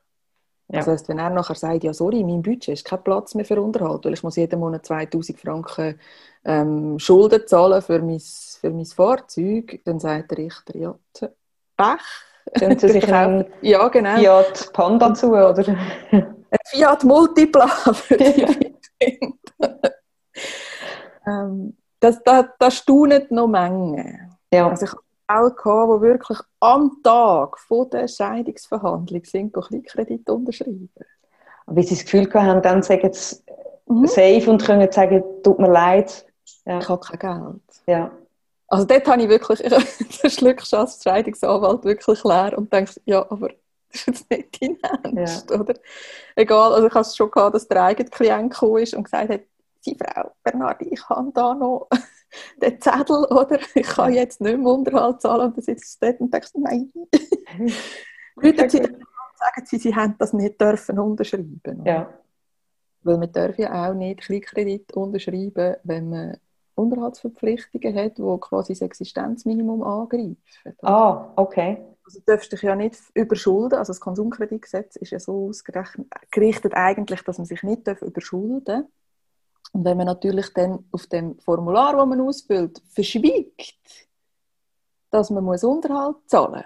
Ja. 0.69 0.81
Das 0.81 0.89
heisst, 0.89 1.09
wenn 1.09 1.19
er 1.19 1.31
nachher 1.31 1.55
sagt, 1.55 1.85
ja 1.85 1.95
sorry, 1.95 2.23
mein 2.23 2.43
Budget 2.43 2.69
ist 2.75 2.85
kein 2.85 3.03
Platz 3.03 3.35
mehr 3.35 3.47
für 3.47 3.63
Unterhalt, 3.63 4.05
weil 4.05 4.13
ich 4.13 4.23
muss 4.23 4.37
jeden 4.37 4.61
Monat 4.61 4.85
2000 4.85 5.41
Franken 5.41 5.99
ähm, 6.45 6.99
Schulden 6.99 7.47
zahlen 7.47 7.81
für 7.81 8.03
mein, 8.03 8.21
für 8.21 8.71
mein 8.71 8.85
Fahrzeug, 8.85 9.81
dann 9.87 10.01
sagt 10.01 10.33
der 10.33 10.39
Richter, 10.39 10.77
ja, 10.77 10.95
Pech. 11.79 12.59
Können 12.59 12.79
Sie 12.79 12.91
sich 12.91 13.05
einen 13.11 13.47
Ja, 13.63 13.89
genau. 13.89 14.19
Fiat 14.19 14.71
Panda 14.75 15.15
zu, 15.15 15.29
oder? 15.29 15.65
Ein 16.55 16.59
Fiat 16.67 17.05
Multipla 17.05 17.67
für 17.67 18.17
die 18.17 18.75
Kinder. 19.01 19.81
ähm, 21.27 21.77
das, 21.99 22.23
das, 22.23 22.47
das 22.59 22.77
staunet 22.77 23.31
noch 23.31 23.49
Menge. 23.49 24.37
Ja. 24.53 24.69
Also 24.69 24.87
ich 24.87 24.93
habe 24.93 25.03
Fälle 25.27 25.55
die 25.57 26.01
wirklich 26.03 26.39
am 26.61 27.01
Tag 27.03 27.59
vor 27.59 27.89
der 27.89 28.07
Scheidungsverhandlung 28.07 29.25
sind, 29.25 29.53
Kleinkredit 29.53 30.31
unterschreiben. 30.31 30.91
Wie 31.67 31.83
Sie 31.83 31.95
das 31.95 32.05
Gefühl 32.05 32.33
haben, 32.35 32.63
dann 32.63 32.83
sagen 32.83 33.13
sie 33.13 33.37
Mhm. 33.87 34.07
safe 34.07 34.51
und 34.51 34.65
können 34.65 34.91
sagen, 34.91 35.23
tut 35.43 35.59
mir 35.59 35.71
leid. 35.71 36.25
Ja. 36.65 36.79
Ich 36.79 36.89
habe 36.89 37.05
kein 37.05 37.19
Geld. 37.19 37.63
Ja. 37.87 38.11
Also 38.69 38.87
dort 38.87 39.07
habe 39.07 39.23
ich 39.23 39.29
wirklich, 39.29 39.59
den 40.23 40.31
Schluck 40.31 40.63
Scheidungsanwalt 41.03 41.85
wirklich 41.85 42.25
leer 42.25 42.57
und 42.57 42.73
denke, 42.73 42.93
ja, 43.05 43.21
aber 43.31 43.51
ist 43.95 44.07
jetzt 44.07 44.31
nicht 44.31 44.63
dein 44.63 44.79
Ernst, 45.17 45.51
oder? 45.51 45.75
Egal, 46.37 46.73
also 46.73 46.87
ich 46.87 46.95
habe 46.95 47.03
es 47.03 47.17
schon 47.17 47.31
gehabt, 47.31 47.55
dass 47.55 47.69
der 47.69 47.85
eigene 47.85 48.11
Klient 48.11 48.53
gekommen 48.53 48.83
ist 48.83 48.95
und 48.95 49.05
gesagt 49.05 49.31
hat, 49.31 49.41
Sie 49.81 49.97
Frau 49.97 50.33
Bernardi, 50.43 50.89
ich 50.91 51.09
habe 51.09 51.31
da 51.35 51.55
noch 51.55 51.89
den 52.63 52.81
Zettel, 52.81 53.25
oder? 53.27 53.59
Ich 53.75 53.87
kann 53.87 54.15
jetzt 54.15 54.41
nicht 54.41 54.59
mehr 54.59 54.73
Unterhalt 54.73 55.21
zahlen 55.21 55.49
und 55.49 55.57
dann 55.57 55.65
sitzt 55.65 56.03
du 56.03 56.07
dort 56.07 56.21
und 56.21 56.33
denkst, 56.33 56.51
nein. 56.55 56.93
Rufen 58.37 58.71
Sie 58.71 58.81
dann 58.81 58.97
sagen 59.37 59.67
Sie, 59.67 59.79
Sie 59.79 59.95
haben 59.95 60.17
das 60.19 60.33
nicht 60.33 60.61
dürfen 60.61 60.99
unterschreiben. 60.99 61.61
oder? 61.65 61.91
Ja. 61.91 62.15
Weil 63.03 63.19
man 63.19 63.33
darf 63.33 63.59
ja 63.59 63.91
auch 63.91 63.95
nicht 63.95 64.23
Kleinkredit 64.23 64.93
unterschreiben, 64.95 65.77
wenn 65.85 66.09
man 66.09 66.39
Unterhaltsverpflichtungen 66.75 67.95
hat, 67.95 68.19
die 68.19 68.39
quasi 68.41 68.73
das 68.73 68.81
Existenzminimum 68.81 69.83
angreifen. 69.83 70.37
Ah, 70.83 71.31
okay. 71.37 71.85
Also 72.05 72.19
du 72.19 72.25
darfst 72.27 72.53
dich 72.53 72.63
ja 72.63 72.77
nicht 72.77 72.99
überschulden. 73.15 73.79
Also 73.79 73.91
das 73.93 74.01
Konsumkreditgesetz 74.01 74.97
ist 74.97 75.11
ja 75.11 75.19
so 75.19 75.49
ausgerechnet, 75.49 76.07
gerichtet 76.31 76.75
eigentlich, 76.75 77.23
dass 77.23 77.39
man 77.39 77.47
sich 77.47 77.63
nicht 77.63 77.87
überschulden 77.87 78.65
darf. 78.65 78.85
Und 79.73 79.85
wenn 79.85 79.97
man 79.97 80.07
natürlich 80.07 80.53
dann 80.53 80.85
auf 80.93 81.07
dem 81.07 81.39
Formular, 81.39 81.97
das 81.97 82.07
man 82.07 82.21
ausfüllt, 82.21 82.83
verschwiegt, 82.91 84.09
dass 85.11 85.31
man 85.31 85.45
muss 85.45 85.65
Unterhalt 85.65 86.17
zahlen 86.27 86.65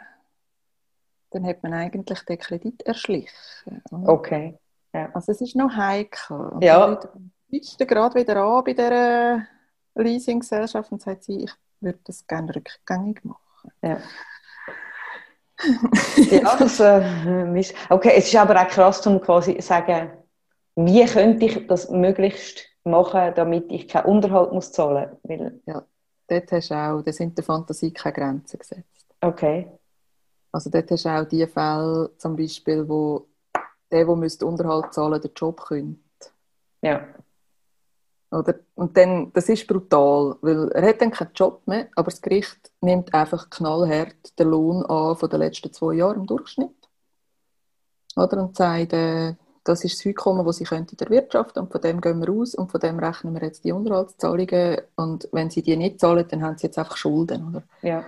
dann 1.31 1.47
hat 1.47 1.63
man 1.63 1.75
eigentlich 1.75 2.21
den 2.21 2.39
Kredit 2.39 2.83
erschlichen. 2.83 3.83
Okay. 3.91 4.59
Ja. 4.93 5.11
Also 5.13 5.33
es 5.33 5.41
ist 5.41 5.57
noch 5.57 5.75
heikel. 5.75 6.37
Und 6.37 6.63
ja. 6.63 6.87
Leute 7.51 7.87
gerade 7.87 8.15
wieder 8.15 8.37
an 8.43 8.65
bei 8.65 8.73
dieser 8.73 9.47
Leasinggesellschaft 9.95 10.91
und 10.93 11.03
sagt 11.03 11.25
sie, 11.25 11.45
ich 11.45 11.53
würde 11.81 11.99
das 12.05 12.27
gerne 12.27 12.55
rückgängig 12.55 13.25
machen. 13.25 13.73
Ja. 13.83 13.99
Ja, 16.31 16.57
das 16.59 16.81
äh, 16.81 17.59
ist, 17.59 17.75
okay, 17.91 18.13
es 18.17 18.29
ist 18.29 18.37
aber 18.37 18.61
auch 18.61 18.69
krass, 18.69 19.07
um 19.07 19.21
quasi 19.21 19.57
zu 19.57 19.63
sagen, 19.63 20.11
wie 20.77 21.05
könnte 21.07 21.47
ich 21.47 21.67
das 21.67 21.91
möglichst 21.91 22.61
machen, 22.85 23.33
damit 23.35 23.71
ich 23.73 23.89
keinen 23.89 24.07
Unterhalt 24.07 24.53
muss 24.53 24.73
zahlen 24.73 25.17
muss. 25.23 25.53
Ja, 25.67 25.85
dort 26.29 26.53
hast 26.53 26.71
du 26.71 26.75
auch, 26.75 27.03
da 27.03 27.13
sind 27.13 27.37
der 27.37 27.45
Fantasie 27.45 27.93
keine 27.93 28.15
Grenzen 28.15 28.59
gesetzt. 28.59 29.07
Okay. 29.21 29.69
Also 30.53 30.71
dort 30.71 30.91
hast 30.91 31.05
du 31.05 31.09
auch 31.09 31.25
die 31.25 31.47
Fälle, 31.47 32.11
zum 32.19 32.37
Beispiel, 32.37 32.89
wo 32.89 33.27
der, 33.91 34.05
der 34.05 34.17
müsste 34.17 34.47
Unterhalt 34.47 34.95
zahlen 34.95 35.21
den 35.21 35.33
Job 35.35 35.61
könnte. 35.61 36.01
Ja. 36.81 37.07
Oder? 38.31 38.57
Und 38.75 38.97
dann, 38.97 39.33
das 39.33 39.49
ist 39.49 39.67
brutal, 39.67 40.37
weil 40.43 40.69
er 40.73 40.89
hat 40.89 41.01
dann 41.01 41.11
keinen 41.11 41.33
Job 41.35 41.63
mehr, 41.67 41.89
aber 41.97 42.11
das 42.11 42.21
Gericht 42.21 42.71
nimmt 42.81 43.15
einfach 43.15 43.49
knallhart 43.49 44.39
den 44.39 44.49
Lohn 44.49 44.85
an 44.85 45.17
von 45.17 45.31
den 45.31 45.41
letzten 45.41 45.73
zwei 45.73 45.95
Jahren 45.95 46.21
im 46.21 46.27
Durchschnitt. 46.27 46.77
Oder? 48.17 48.43
Und 48.43 48.57
sagt, 48.57 48.93
äh, 48.93 49.35
das 49.65 49.85
ist 49.85 49.99
das 49.99 50.07
Einkommen, 50.07 50.45
das 50.47 50.57
sie 50.57 50.65
könnte 50.65 50.93
in 50.93 50.99
der 50.99 51.11
Wirtschaft 51.11 51.57
und 51.59 51.71
von 51.71 51.81
dem 51.81 52.01
gehen 52.01 52.21
wir 52.21 52.33
aus 52.33 52.55
und 52.55 52.71
von 52.71 52.81
dem 52.81 52.99
rechnen 52.99 53.35
wir 53.35 53.43
jetzt 53.43 53.65
die 53.65 53.73
Unterhaltszahlungen 53.73 54.81
und 54.97 55.29
wenn 55.33 55.51
sie 55.51 55.63
die 55.63 55.77
nicht 55.77 56.01
zahlen, 56.01 56.27
dann 56.29 56.43
haben 56.43 56.57
sie 56.57 56.67
jetzt 56.67 56.79
einfach 56.79 56.97
Schulden. 56.97 57.49
Oder? 57.49 57.63
Ja. 57.83 58.05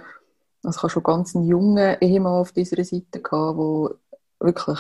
Also 0.63 0.79
ich 0.79 0.83
habe 0.83 0.91
schon 0.91 1.03
ganz 1.03 1.37
einen 1.37 1.47
jungen 1.47 1.97
Ehemann 2.01 2.41
auf 2.41 2.53
dieser 2.53 2.83
Seite 2.83 3.21
gehabt, 3.21 3.57
wo 3.59 3.95
wirklich, 4.39 4.79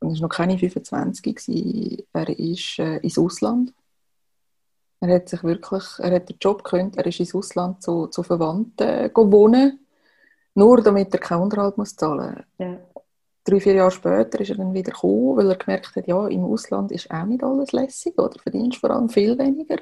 er 0.00 0.08
war 0.08 0.20
noch 0.20 0.28
keine 0.28 0.58
25, 0.58 1.22
gewesen, 1.22 2.02
er 2.12 2.28
ist 2.28 2.78
äh, 2.78 2.98
ins 2.98 3.18
Ausland 3.18 3.72
er 5.00 5.14
hat 5.14 5.28
sich 5.28 5.42
wirklich, 5.42 5.84
er 5.98 6.14
hat 6.14 6.28
den 6.28 6.36
Job 6.40 6.62
gekündigt, 6.62 6.98
er 6.98 7.06
ist 7.06 7.20
ins 7.20 7.34
Ausland 7.34 7.82
zu, 7.82 8.06
zu 8.08 8.22
Verwandten 8.22 9.10
wohnen, 9.14 9.86
nur 10.54 10.82
damit 10.82 11.14
er 11.14 11.20
keinen 11.20 11.42
Unterhalt 11.42 11.78
muss 11.78 11.96
zahlen 11.96 12.44
muss. 12.58 12.68
Ja. 12.68 12.76
Drei, 13.42 13.60
vier 13.60 13.74
Jahre 13.74 13.90
später 13.90 14.40
ist 14.40 14.50
er 14.50 14.56
dann 14.56 14.74
wieder 14.74 14.92
gekommen, 14.92 15.38
weil 15.38 15.50
er 15.50 15.56
gemerkt 15.56 15.96
hat, 15.96 16.06
ja, 16.06 16.26
im 16.28 16.44
Ausland 16.44 16.92
ist 16.92 17.10
auch 17.10 17.24
nicht 17.24 17.42
alles 17.42 17.72
lässig, 17.72 18.18
oder 18.18 18.38
verdienst 18.38 18.78
vor 18.78 18.90
allem 18.90 19.08
viel 19.08 19.38
weniger. 19.38 19.78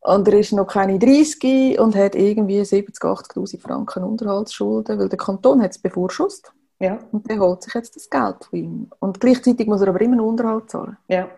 Und 0.00 0.28
er 0.28 0.38
ist 0.38 0.52
noch 0.52 0.66
keine 0.66 0.98
30 0.98 1.78
und 1.80 1.96
hat 1.96 2.14
irgendwie 2.14 2.60
70.000, 2.60 3.32
80.000 3.32 3.60
Franken 3.60 4.04
Unterhaltsschulden, 4.04 4.98
weil 4.98 5.08
der 5.08 5.18
Kanton 5.18 5.62
hat 5.62 5.72
es 5.72 5.78
bevorschusst. 5.78 6.52
Ja. 6.78 6.98
Und 7.10 7.28
der 7.28 7.38
holt 7.38 7.62
sich 7.62 7.74
jetzt 7.74 7.96
das 7.96 8.10
Geld 8.10 8.44
von 8.44 8.58
ihm. 8.58 8.90
Und 8.98 9.18
gleichzeitig 9.18 9.66
muss 9.66 9.80
er 9.80 9.88
aber 9.88 10.00
immer 10.02 10.12
einen 10.12 10.20
Unterhalt 10.20 10.70
zahlen. 10.70 10.98
Ja. 11.08 11.28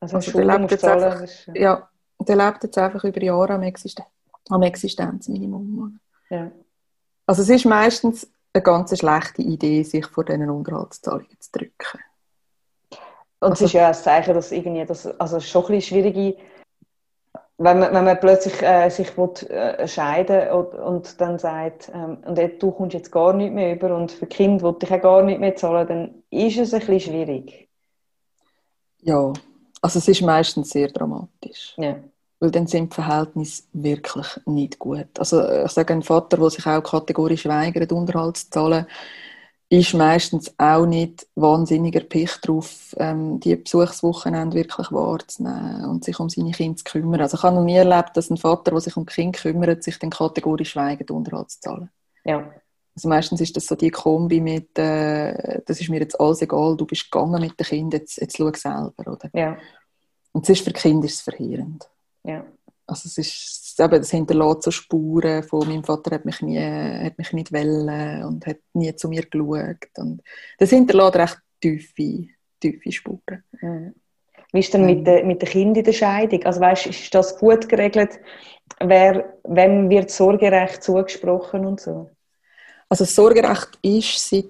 Also, 0.00 0.16
also 0.16 0.32
der, 0.32 0.44
lebt 0.44 0.70
jetzt 0.70 0.84
einfach, 0.84 1.22
ist, 1.22 1.50
ja. 1.54 1.88
der 2.20 2.36
lebt 2.36 2.62
jetzt 2.62 2.78
einfach 2.78 3.04
über 3.04 3.22
Jahre 3.22 3.54
am, 3.54 3.62
Existen 3.62 4.04
am 4.48 4.62
Existenzminimum. 4.62 5.98
Ja. 6.30 6.50
Also 7.26 7.42
es 7.42 7.48
ist 7.48 7.66
meistens 7.66 8.30
eine 8.52 8.62
ganz 8.62 8.96
schlechte 8.96 9.42
Idee, 9.42 9.82
sich 9.82 10.06
vor 10.06 10.24
diesen 10.24 10.48
Unterhaltszahlungen 10.50 11.40
zu 11.40 11.50
drücken. 11.52 11.98
Und 13.40 13.50
also, 13.50 13.64
es 13.64 13.70
ist 13.70 13.74
ja 13.74 13.88
ein 13.88 13.94
Zeichen, 13.94 14.34
dass 14.34 14.52
irgendwie 14.52 14.84
das, 14.84 15.06
also 15.20 15.40
schon 15.40 15.62
ein 15.64 15.68
bisschen 15.68 16.02
schwierige, 16.02 16.38
wenn 17.58 17.78
man, 17.80 17.92
wenn 17.92 18.04
man 18.04 18.20
plötzlich 18.20 18.62
äh, 18.62 18.88
sich 18.88 19.16
will, 19.16 19.30
äh, 19.50 19.86
scheiden 19.86 20.50
und, 20.52 20.74
und 20.74 21.20
dann 21.20 21.38
sagt, 21.38 21.90
ähm, 21.92 22.18
und 22.24 22.38
du 22.38 22.70
kommst 22.70 22.94
jetzt 22.94 23.12
gar 23.12 23.32
nicht 23.32 23.52
mehr 23.52 23.74
über 23.74 23.96
und 23.96 24.12
für 24.12 24.26
Kind 24.26 24.62
will 24.62 24.76
ich 24.80 24.92
auch 24.92 25.02
gar 25.02 25.22
nicht 25.22 25.40
mehr 25.40 25.56
zahlen, 25.56 25.86
dann 25.86 26.22
ist 26.30 26.58
es 26.58 26.72
ein 26.72 26.80
bisschen 26.80 27.12
schwierig. 27.12 27.68
Ja, 29.00 29.32
also 29.88 30.00
es 30.00 30.08
ist 30.08 30.22
meistens 30.22 30.70
sehr 30.70 30.88
dramatisch. 30.88 31.74
Ja. 31.78 31.96
Weil 32.40 32.50
dann 32.50 32.66
sind 32.66 32.92
die 32.92 32.94
Verhältnisse 32.94 33.62
wirklich 33.72 34.26
nicht 34.44 34.78
gut. 34.78 35.08
Also 35.18 35.42
ich 35.48 35.72
sage, 35.72 35.94
ein 35.94 36.02
Vater, 36.02 36.36
der 36.36 36.50
sich 36.50 36.66
auch 36.66 36.82
kategorisch 36.82 37.46
weigert, 37.46 37.90
Unterhalt 37.90 38.36
zu 38.36 38.50
zahlen, 38.50 38.86
ist 39.70 39.94
meistens 39.94 40.54
auch 40.58 40.84
nicht 40.84 41.26
wahnsinniger 41.34 42.00
Pich 42.00 42.32
drauf, 42.42 42.94
ähm, 42.98 43.40
die 43.40 43.56
Besuchswochenende 43.56 44.56
wirklich 44.56 44.92
wahrzunehmen 44.92 45.86
und 45.86 46.04
sich 46.04 46.18
um 46.20 46.28
seine 46.28 46.52
Kinder 46.52 46.76
zu 46.76 46.84
kümmern. 46.84 47.22
Also 47.22 47.38
ich 47.38 47.42
habe 47.42 47.56
noch 47.56 47.64
nie 47.64 47.76
erlebt, 47.76 48.14
dass 48.14 48.30
ein 48.30 48.36
Vater, 48.36 48.70
der 48.70 48.80
sich 48.80 48.96
um 48.96 49.06
Kinder 49.06 49.38
kümmert, 49.38 49.82
sich 49.82 49.98
dann 49.98 50.10
kategorisch 50.10 50.76
weigert, 50.76 51.10
Unterhalt 51.10 51.50
zu 51.50 51.60
zahlen. 51.60 51.90
Ja. 52.24 52.50
Also 52.98 53.08
meistens 53.08 53.40
ist 53.40 53.56
das 53.56 53.66
so 53.66 53.76
die 53.76 53.92
Kombi 53.92 54.40
mit, 54.40 54.76
äh, 54.76 55.60
das 55.64 55.80
ist 55.80 55.88
mir 55.88 56.00
jetzt 56.00 56.20
alles 56.20 56.42
egal, 56.42 56.76
du 56.76 56.84
bist 56.84 57.08
gegangen 57.08 57.40
mit 57.40 57.56
den 57.56 57.64
Kindern, 57.64 58.00
jetzt, 58.00 58.20
jetzt 58.20 58.36
schau 58.36 58.50
selber, 58.52 59.12
oder? 59.12 59.30
Ja. 59.32 59.56
Und 60.32 60.42
es 60.42 60.58
ist 60.58 60.64
für 60.64 60.72
Kinder 60.72 61.06
ist 61.06 61.14
es 61.14 61.20
verheerend. 61.20 61.88
Ja. 62.24 62.44
Also 62.88 63.06
es 63.06 63.16
ist, 63.16 63.78
eben, 63.78 64.00
das 64.00 64.10
hinterlässt 64.10 64.64
so 64.64 64.72
Spuren 64.72 65.44
von, 65.44 65.68
meinem 65.68 65.84
Vater 65.84 66.16
hat 66.16 66.24
mich, 66.24 66.42
nie, 66.42 66.58
hat 66.58 67.16
mich 67.18 67.32
nicht 67.32 67.52
wollen 67.52 68.24
und 68.24 68.44
hat 68.46 68.58
nie 68.72 68.92
zu 68.96 69.08
mir 69.08 69.22
geschaut. 69.22 69.96
Und 69.96 70.20
das 70.58 70.70
hinterlässt 70.70 71.14
recht 71.14 71.38
tiefe, 71.60 72.26
tiefe 72.58 72.90
Spuren. 72.90 73.44
Mhm. 73.60 73.94
Wie 74.50 74.58
ist 74.58 74.74
denn 74.74 74.86
mit, 74.86 75.06
den, 75.06 75.24
mit 75.24 75.40
den 75.40 75.48
Kindern 75.48 75.76
in 75.76 75.84
der 75.84 75.92
Scheidung? 75.92 76.42
Also 76.42 76.60
weißt, 76.60 76.86
ist 76.86 77.14
das 77.14 77.38
gut 77.38 77.68
geregelt? 77.68 78.18
Wer, 78.80 79.34
wem 79.44 79.88
wird 79.88 80.10
Sorgerecht 80.10 80.82
zugesprochen 80.82 81.64
und 81.64 81.78
so? 81.78 82.10
Also 82.88 83.04
das 83.04 83.14
Sorgerecht 83.14 83.78
ist 83.82 84.30
seit 84.30 84.46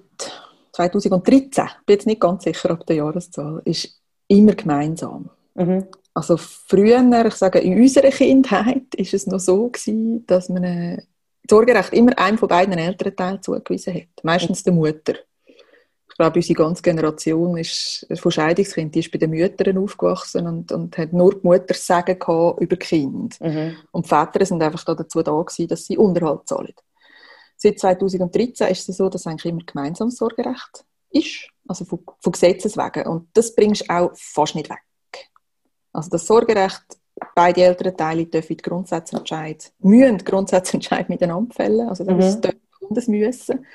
2013, 0.71 1.65
ich 1.65 1.85
bin 1.85 1.93
jetzt 1.93 2.07
nicht 2.07 2.21
ganz 2.21 2.43
sicher 2.43 2.71
ob 2.71 2.85
der 2.85 2.97
Jahreszahl, 2.97 3.61
ist 3.65 3.99
immer 4.27 4.53
gemeinsam. 4.53 5.29
Mhm. 5.55 5.87
Also 6.13 6.37
früher, 6.37 7.25
ich 7.25 7.35
sage, 7.35 7.59
in 7.59 7.79
unserer 7.79 8.09
Kindheit 8.09 8.83
ist 8.95 9.13
es 9.13 9.27
noch 9.27 9.39
so 9.39 9.69
gewesen, 9.69 10.25
dass 10.25 10.49
man 10.49 10.63
äh, 10.63 10.97
das 10.97 11.05
Sorgerecht 11.49 11.93
immer 11.93 12.17
einem 12.17 12.37
von 12.37 12.47
beiden 12.47 12.77
Elternteilen 12.77 13.41
zugewiesen 13.41 13.93
hat. 13.93 14.23
Meistens 14.23 14.63
der 14.63 14.73
Mutter. 14.73 15.15
Ich 15.45 16.15
glaube, 16.15 16.39
unsere 16.39 16.53
ganze 16.53 16.81
Generation 16.81 17.57
ist 17.57 18.05
von 18.15 18.31
Scheidungskind, 18.31 18.93
die 18.93 18.99
ist 18.99 19.11
bei 19.11 19.17
den 19.17 19.29
Müttern 19.29 19.77
aufgewachsen 19.77 20.47
und, 20.47 20.71
und 20.73 20.97
hat 20.97 21.13
nur 21.13 21.35
die 21.35 21.47
Mutter 21.47 21.73
sagen 21.73 22.17
über 22.59 22.75
Kind. 22.75 23.39
Mhm. 23.39 23.77
Und 23.91 24.05
die 24.05 24.09
Väter 24.09 24.45
sind 24.45 24.61
einfach 24.61 24.83
dazu 24.83 25.23
da 25.23 25.31
gewesen, 25.31 25.67
dass 25.69 25.85
sie 25.85 25.97
Unterhalt 25.97 26.45
zahlen. 26.45 26.73
Seit 27.61 27.77
2013 27.77 28.67
ist 28.69 28.87
es 28.87 28.97
so, 28.97 29.09
dass 29.09 29.27
eigentlich 29.27 29.51
immer 29.51 29.63
gemeinsames 29.65 30.15
Sorgerecht 30.15 30.85
ist, 31.09 31.49
also 31.67 31.83
von, 31.83 31.99
von 32.21 32.31
Gesetzes 32.31 32.77
wegen. 32.77 33.05
Und 33.05 33.27
das 33.33 33.53
bringst 33.53 33.81
du 33.81 33.93
auch 33.93 34.11
fast 34.15 34.55
nicht 34.55 34.69
weg. 34.69 34.79
Also 35.91 36.09
das 36.09 36.25
Sorgerecht, 36.25 36.83
beide 37.35 37.63
Elternteile 37.63 38.25
dürfen 38.27 38.55
Grundsatzentscheid, 38.55 39.73
müssen 39.79 40.19
Grundsatzentscheid 40.19 41.09
miteinander 41.09 41.53
fällen. 41.53 41.89
Also 41.89 42.05
das 42.05 42.15
mhm. 42.15 42.21
ist 42.21 42.49
das 42.91 43.07
müssen. 43.07 43.65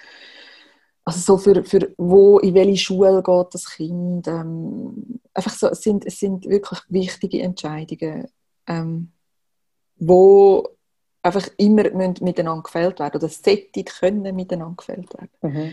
Also 1.04 1.20
so 1.20 1.36
für, 1.36 1.62
für 1.64 1.92
wo, 1.98 2.38
in 2.38 2.54
welche 2.54 2.78
Schule 2.78 3.22
geht 3.22 3.46
das 3.54 3.70
Kind. 3.70 4.26
Ähm, 4.26 5.20
einfach 5.34 5.52
so, 5.52 5.68
es 5.68 5.82
sind, 5.82 6.06
es 6.06 6.18
sind 6.18 6.46
wirklich 6.46 6.80
wichtige 6.88 7.42
Entscheidungen, 7.42 8.28
ähm, 8.66 9.12
wo 9.96 10.66
einfach 11.24 11.48
immer 11.56 11.90
miteinander 11.90 12.62
gefällt 12.62 13.00
werden 13.00 13.16
oder 13.16 13.28
sollten 13.28 13.84
können 13.84 14.36
miteinander 14.36 14.76
gefällt 14.76 15.12
werden. 15.14 15.30
Mhm. 15.40 15.72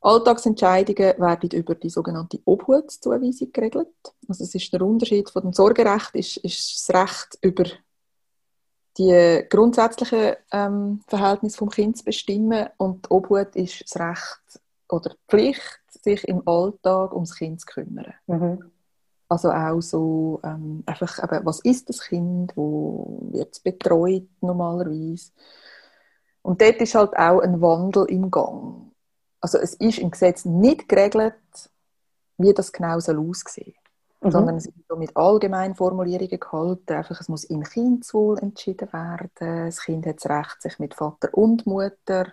Alltagsentscheidungen 0.00 1.18
werden 1.18 1.50
über 1.50 1.74
die 1.74 1.90
sogenannte 1.90 2.38
Obhutszuweisung 2.44 3.52
geregelt. 3.52 3.88
Also 4.28 4.44
es 4.44 4.54
ist 4.54 4.72
der 4.72 4.82
Unterschied 4.82 5.28
von 5.30 5.42
dem 5.42 5.52
Sorgerecht 5.52 6.14
ist, 6.14 6.36
ist 6.38 6.88
das 6.88 6.94
Recht 6.94 7.38
über 7.40 7.64
die 8.96 9.44
grundsätzlichen 9.48 10.36
ähm, 10.52 11.00
Verhältnisse 11.08 11.58
vom 11.58 11.70
Kind 11.70 11.98
zu 11.98 12.04
bestimmen 12.04 12.68
und 12.76 13.06
die 13.06 13.10
Obhut 13.10 13.54
ist 13.54 13.82
das 13.82 14.00
Recht 14.00 14.60
oder 14.88 15.10
die 15.10 15.16
Pflicht, 15.28 15.80
sich 15.90 16.26
im 16.26 16.46
Alltag 16.46 17.12
ums 17.12 17.36
Kind 17.36 17.60
zu 17.60 17.66
kümmern. 17.66 18.14
Mhm. 18.26 18.70
Also 19.28 19.50
auch 19.50 19.80
so 19.80 20.40
ähm, 20.42 20.82
einfach 20.86 21.22
eben, 21.22 21.44
was 21.44 21.60
ist 21.60 21.88
das 21.88 22.00
Kind, 22.00 22.56
wo 22.56 23.28
wird 23.32 23.52
es 23.52 23.60
betreut 23.60 24.28
normalerweise. 24.40 25.32
Und 26.42 26.62
dort 26.62 26.76
ist 26.76 26.94
halt 26.94 27.16
auch 27.16 27.40
ein 27.40 27.60
Wandel 27.60 28.06
im 28.08 28.30
Gang. 28.30 28.92
Also 29.40 29.58
es 29.58 29.74
ist 29.74 29.98
im 29.98 30.10
Gesetz 30.10 30.44
nicht 30.44 30.88
geregelt, 30.88 31.34
wie 32.38 32.54
das 32.54 32.72
genau 32.72 32.98
soll 33.00 33.18
aussehen 33.18 33.74
mhm. 34.20 34.30
sondern 34.30 34.56
es 34.56 34.66
ist 34.66 34.74
so 34.88 34.96
mit 34.96 35.16
allgemeinen 35.16 35.74
Formulierungen 35.74 36.40
gehalten. 36.40 36.92
Einfach, 36.92 37.20
es 37.20 37.28
muss 37.28 37.44
im 37.44 37.62
Kindeswohl 37.62 38.38
entschieden 38.38 38.92
werden. 38.92 39.30
Das 39.66 39.82
Kind 39.82 40.06
hat 40.06 40.16
das 40.16 40.30
Recht, 40.30 40.62
sich 40.62 40.78
mit 40.78 40.94
Vater 40.94 41.28
und 41.32 41.66
Mutter 41.66 42.32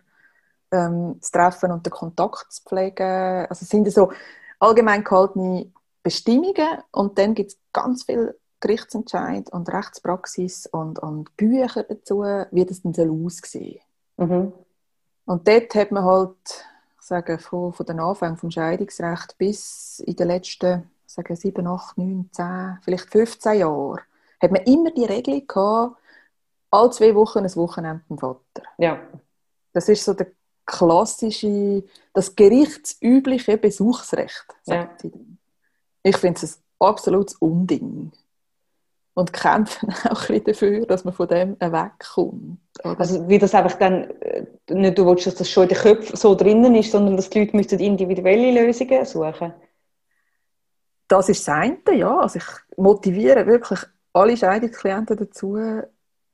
ähm, 0.72 1.18
zu 1.22 1.32
treffen 1.32 1.72
und 1.72 1.86
den 1.86 1.92
Kontakt 1.92 2.52
zu 2.52 2.64
pflegen. 2.64 3.48
Also 3.48 3.64
es 3.64 3.70
sind 3.70 3.92
so 3.92 4.12
allgemein 4.60 5.04
gehaltene 5.04 5.72
Bestimmungen 6.06 6.84
und 6.92 7.18
dann 7.18 7.34
gibt 7.34 7.54
es 7.54 7.60
ganz 7.74 8.04
viel 8.04 8.38
Gerichtsentscheid 8.60 9.52
und 9.52 9.68
Rechtspraxis 9.70 10.68
und, 10.68 11.00
und 11.00 11.36
Bücher 11.36 11.82
dazu, 11.82 12.22
wie 12.52 12.64
das 12.64 12.84
denn 12.84 12.94
soll 12.94 13.10
aussehen 13.10 13.82
mhm. 14.18 14.54
Und 15.26 15.48
dort 15.48 15.74
hat 15.74 15.92
man 15.92 16.04
halt 16.04 16.68
sage, 17.00 17.40
von, 17.40 17.74
von 17.74 17.86
den 17.88 18.00
Anfängen 18.00 18.38
vom 18.38 18.52
Scheidungsrecht 18.52 19.36
bis 19.40 20.00
in 20.06 20.16
den 20.16 20.28
letzten 20.28 20.88
sage, 21.08 21.36
7, 21.36 21.66
8, 21.66 21.98
9, 21.98 22.30
10, 22.32 22.78
vielleicht 22.84 23.10
15 23.10 23.58
Jahren, 23.58 24.02
hat 24.40 24.52
man 24.52 24.62
immer 24.62 24.92
die 24.92 25.06
Regel 25.06 25.42
gehabt, 25.42 25.98
alle 26.70 26.90
zwei 26.92 27.16
Wochen 27.16 27.40
ein 27.40 27.56
Wochenende 27.56 28.04
beim 28.08 28.20
Vater. 28.20 28.62
Ja. 28.78 29.00
Das 29.74 29.90
ist 29.90 30.06
so 30.06 30.14
der 30.14 30.28
klassische, 30.68 31.84
das 32.14 32.36
gerichtsübliche 32.36 33.58
Besuchsrecht, 33.58 34.46
sagt 34.62 35.04
ja. 35.04 35.10
sie. 35.10 35.36
Ich 36.06 36.18
finde 36.18 36.40
es 36.44 36.58
ein 36.58 36.64
absolutes 36.88 37.34
Unding. 37.38 38.12
Und 39.16 39.34
kämpfen 39.34 39.90
auch 40.10 40.30
ein 40.30 40.44
dafür, 40.44 40.86
dass 40.86 41.04
man 41.04 41.16
von 41.16 41.28
dem 41.28 41.60
wegkommt. 41.60 42.60
Oder? 42.84 43.00
Also 43.00 43.28
wie 43.28 43.40
das 43.40 43.56
einfach 43.56 43.80
dann, 43.80 44.12
äh, 44.22 44.46
nicht 44.70 44.98
du 44.98 45.06
willst, 45.08 45.26
dass 45.26 45.36
das 45.36 45.50
schon 45.50 45.64
in 45.64 45.70
den 45.70 45.78
Köpfen 45.80 46.16
so 46.16 46.36
drinnen 46.36 46.76
ist, 46.76 46.92
sondern 46.92 47.16
dass 47.16 47.30
die 47.32 47.40
Leute 47.40 47.56
müssen 47.56 47.80
individuelle 47.80 48.66
Lösungen 48.66 49.04
suchen 49.06 49.54
Das 51.08 51.30
ist 51.30 51.48
das 51.48 51.56
eine, 51.56 51.96
ja. 51.96 52.20
Also 52.20 52.38
ich 52.38 52.78
motiviere 52.78 53.48
wirklich 53.48 53.80
alle 54.14 54.38
Scheidungsklienten 54.38 55.18
dazu, 55.18 55.58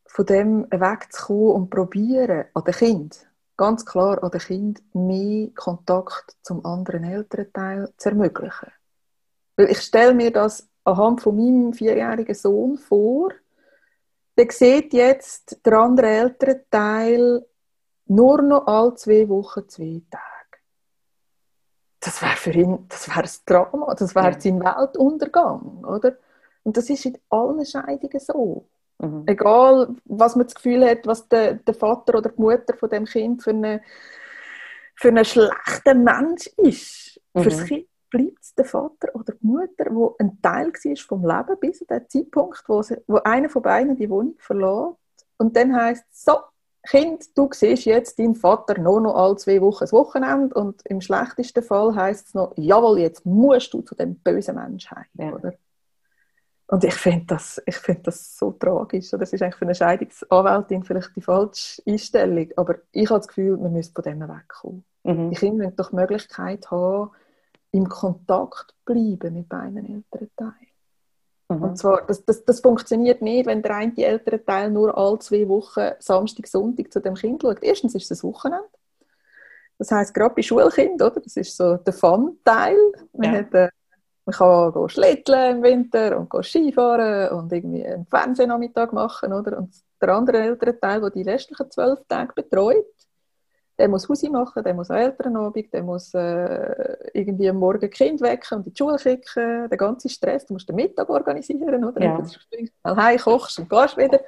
von 0.05 0.26
dem 0.26 0.67
wegzukommen 0.69 1.51
und 1.53 1.69
probieren, 1.69 2.45
an 2.53 2.63
den 2.65 2.74
Kind, 2.74 3.26
ganz 3.55 3.86
klar 3.86 4.22
an 4.22 4.32
den 4.32 4.41
Kind, 4.41 4.84
mehr 4.93 5.47
Kontakt 5.55 6.36
zum 6.41 6.65
anderen 6.65 7.05
Elternteil 7.05 7.93
zu 7.95 8.09
ermöglichen. 8.09 8.72
Weil 9.62 9.70
ich 9.70 9.82
stelle 9.82 10.16
mir 10.16 10.32
das 10.32 10.68
anhand 10.84 11.22
von 11.22 11.36
meinem 11.36 11.72
vierjährigen 11.72 12.34
Sohn 12.34 12.80
vor, 12.80 13.32
der 14.36 14.47
sieht 14.49 14.91
jetzt 14.91 15.64
der 15.64 15.74
andere 15.74 16.07
Elternteil 16.07 17.45
nur 18.07 18.41
noch 18.41 18.66
alle 18.66 18.95
zwei 18.95 19.30
Wochen 19.30 19.70
zwei 19.70 20.01
Tage. 20.09 20.26
Das 21.99 22.24
wäre 22.24 22.36
für 22.38 22.53
ihn, 22.53 22.88
das 22.89 23.07
wäre 23.07 23.22
ein 23.22 23.30
Drama, 23.45 23.93
das 23.93 24.16
wäre 24.16 24.32
ja. 24.32 24.39
sein 24.39 24.59
Weltuntergang, 24.62 25.84
oder? 25.86 26.18
Und 26.64 26.76
das 26.76 26.89
ist 26.89 27.05
in 27.05 27.20
allen 27.30 27.64
Scheidungen 27.64 28.20
so. 28.20 28.68
Mhm. 28.97 29.24
Egal, 29.28 29.95
was 30.05 30.36
man 30.36 30.47
das 30.47 30.55
Gefühl 30.55 30.89
hat, 30.89 31.05
was 31.05 31.30
der, 31.30 31.53
der 31.53 31.76
Vater 31.76 32.18
oder 32.18 32.32
die 32.32 32.41
Mutter 32.41 32.76
von 32.76 32.89
dem 32.89 33.05
Kind 33.05 33.43
für, 33.43 33.51
eine, 33.51 33.84
für 34.95 35.09
einen 35.09 35.24
schlechten 35.26 36.03
Mensch 36.03 36.47
ist. 36.57 37.22
Mhm. 37.36 37.43
Fürs 37.43 37.64
Kind 37.66 37.90
bleibt 38.12 38.43
es 38.43 38.53
der 38.53 38.66
Vater 38.66 39.16
oder 39.16 39.34
die 39.34 39.47
Mutter, 39.47 39.88
wo 39.89 40.16
ein 40.20 40.39
Teil 40.41 40.68
war 40.68 40.95
vom 40.97 41.26
Leben 41.26 41.59
bis 41.59 41.80
zu 41.80 41.86
dem 41.86 42.07
Zeitpunkt, 42.07 42.64
wo, 42.68 42.84
sie, 42.84 42.97
wo 43.07 43.18
einer 43.18 43.49
von 43.49 43.64
beiden 43.64 43.95
die 43.95 44.09
Wohnung 44.09 44.36
verlässt. 44.38 44.97
Und 45.38 45.55
dann 45.55 45.76
heißt 45.76 46.05
es 46.12 46.26
so, 46.26 46.34
Kind, 46.84 47.38
du 47.38 47.47
siehst 47.51 47.86
jetzt 47.86 48.18
deinen 48.18 48.36
Vater 48.36 48.80
nur 48.80 49.01
noch 49.01 49.16
alle 49.16 49.36
zwei 49.38 49.62
Wochen 49.62 49.82
das 49.82 49.93
Wochenende 49.93 50.53
und 50.55 50.82
im 50.86 50.99
schlechtesten 50.99 51.64
Fall 51.64 51.95
heißt 51.95 52.28
es 52.28 52.34
noch, 52.34 52.53
jawohl, 52.57 52.99
jetzt 52.99 53.26
musst 53.26 53.74
du 53.74 53.82
zu 53.82 53.93
dem 53.93 54.16
bösen 54.16 54.55
Menschen 54.55 54.91
heim. 54.91 55.05
Ja. 55.14 55.32
Oder? 55.32 55.53
Und 56.68 56.84
ich 56.84 56.93
finde 56.93 57.26
das, 57.28 57.62
find 57.70 58.07
das 58.07 58.38
so 58.38 58.51
tragisch. 58.51 59.12
Das 59.12 59.34
ist 59.34 59.41
eigentlich 59.41 59.55
für 59.55 59.66
eine 59.66 59.76
Scheidungsanwältin 59.76 60.84
vielleicht 60.84 61.16
die 61.16 61.22
falsche 61.22 61.84
Einstellung. 61.86 62.49
Aber 62.55 62.76
ich 62.91 63.09
habe 63.09 63.20
das 63.20 63.28
Gefühl, 63.28 63.62
wir 63.62 63.70
müssen 63.70 63.93
von 63.93 64.03
dem 64.03 64.22
wegkommen. 64.22 64.84
Mhm. 65.03 65.30
Die 65.32 65.36
Kinder 65.36 65.66
müssen 65.66 65.76
doch 65.76 65.89
die 65.89 65.97
Möglichkeit 65.97 66.72
haben, 66.72 67.12
im 67.72 67.88
Kontakt 67.88 68.74
bleiben 68.86 69.34
mit 69.34 69.49
beiden 69.49 69.78
älteren 69.78 70.30
Teilen. 70.36 70.72
Mhm. 71.49 71.63
Und 71.63 71.78
zwar, 71.78 72.05
das, 72.05 72.24
das, 72.26 72.43
das 72.45 72.59
funktioniert 72.59 73.22
nicht, 73.22 73.45
wenn 73.45 73.61
der 73.61 73.76
eine 73.76 73.97
ältere 73.97 74.43
Teil 74.43 74.72
nur 74.72 74.97
alle 74.97 75.19
zwei 75.19 75.47
Wochen 75.47 75.91
Samstag, 75.99 76.47
Sonntag 76.47 76.91
zu 76.91 76.99
dem 76.99 77.15
Kind 77.15 77.41
schaut. 77.41 77.61
Erstens 77.61 77.95
ist 77.95 78.11
es 78.11 78.24
ein 78.24 78.30
Wochenende. 78.30 78.67
Das 79.78 79.91
heißt 79.91 80.13
gerade 80.13 80.36
bei 80.36 80.41
Schulkindern, 80.41 81.11
oder? 81.11 81.22
Das 81.22 81.36
ist 81.36 81.57
so 81.57 81.78
der 81.78 81.93
Fun-Teil. 81.93 82.78
Man, 83.13 83.34
ja. 83.34 83.39
hat, 83.39 83.53
äh, 83.53 83.69
man 84.26 84.34
kann 84.36 84.72
go 84.74 84.88
schlitteln 84.88 85.57
im 85.57 85.63
Winter 85.63 86.19
und 86.19 86.45
Skifahren 86.45 87.30
und 87.38 87.51
irgendwie 87.51 87.86
einen 87.86 88.05
Fernsehnachmittag 88.05 88.91
machen, 88.91 89.34
oder? 89.34 89.57
Und 89.57 89.74
der 89.99 90.09
andere 90.09 90.38
ältere 90.38 90.80
Teil, 90.80 91.01
der 91.01 91.09
die 91.09 91.24
restlichen 91.24 91.72
zwölf 91.72 91.99
Tage 92.07 92.34
betreut, 92.34 92.86
der 93.82 93.89
muss 93.89 94.07
Hausi 94.07 94.29
machen, 94.29 94.63
der 94.63 94.75
muss 94.75 94.91
Elternabend, 94.91 95.73
der 95.73 95.82
muss 95.82 96.13
äh, 96.13 96.95
irgendwie 97.13 97.49
am 97.49 97.57
Morgen 97.57 97.89
Kind 97.89 98.21
wecken 98.21 98.59
und 98.59 98.67
in 98.67 98.73
die 98.73 98.77
Schule 98.77 98.99
schicken, 98.99 99.67
der 99.69 99.77
ganze 99.77 100.07
Stress, 100.07 100.45
du 100.45 100.53
musst 100.53 100.69
den 100.69 100.75
Mittag 100.75 101.09
organisieren, 101.09 101.84
oder? 101.84 101.99
Ja. 101.99 102.17
Du 102.17 102.27
schnell 102.27 102.69
heim, 102.95 103.17
kochst 103.17 103.57
und 103.57 103.69
gehst 103.69 103.97
wieder. 103.97 104.19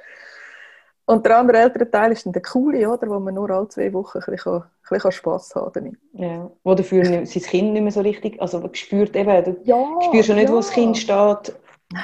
Und 1.06 1.24
der 1.24 1.38
andere 1.38 1.58
ältere 1.58 1.88
Teil 1.88 2.10
ist 2.12 2.26
dann 2.26 2.32
der 2.32 2.42
coole, 2.42 2.90
oder, 2.90 3.08
wo 3.08 3.20
man 3.20 3.34
nur 3.34 3.48
alle 3.50 3.68
zwei 3.68 3.92
Wochen 3.92 4.18
ein 4.18 4.32
bisschen, 4.32 4.54
ein 4.54 4.64
bisschen 4.90 5.12
Spass 5.12 5.54
haben 5.54 5.70
damit. 5.72 5.98
Ja, 6.14 6.50
wo 6.64 6.74
dafür 6.74 7.04
sein 7.04 7.24
Kind 7.24 7.74
nicht 7.74 7.82
mehr 7.82 7.92
so 7.92 8.00
richtig, 8.00 8.42
also 8.42 8.68
spürt 8.72 9.14
eben, 9.14 9.44
du 9.44 9.56
ja, 9.62 9.84
spürst 10.02 10.30
ja 10.30 10.34
nicht, 10.34 10.48
ja. 10.48 10.52
wo 10.52 10.56
das 10.56 10.70
Kind 10.70 10.98
steht, 10.98 11.54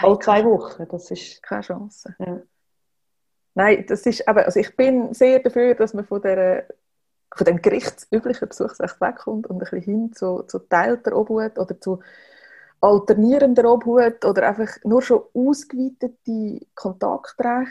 alle 0.03 0.19
zwei 0.21 0.45
Wochen, 0.45 0.87
das 0.89 1.11
ist... 1.11 1.43
Keine 1.43 1.63
Chance. 1.63 2.15
Ja. 2.21 2.43
Nein, 3.55 3.85
das 3.89 4.07
ist 4.07 4.21
eben, 4.21 4.39
also 4.39 4.61
ich 4.61 4.77
bin 4.77 5.13
sehr 5.15 5.41
dafür, 5.41 5.75
dass 5.75 5.95
man 5.95 6.05
von 6.05 6.23
der 6.23 6.67
von 7.35 7.45
dem 7.45 7.63
gerichtsüblichen 7.63 8.49
Besuchsrecht 8.49 9.01
wegkommt 9.01 9.47
und 9.47 9.57
ein 9.57 9.59
bisschen 9.59 9.83
hin 9.83 10.13
zu, 10.13 10.43
zu 10.43 10.59
teilter 10.59 11.17
Obhut 11.17 11.59
oder 11.59 11.81
zu 11.81 12.01
alternierender 12.81 13.71
Obhut 13.71 14.25
oder 14.25 14.49
einfach 14.49 14.69
nur 14.85 15.03
schon 15.03 15.23
ausgeweitete 15.35 16.67
Kontaktrechte. 16.75 17.71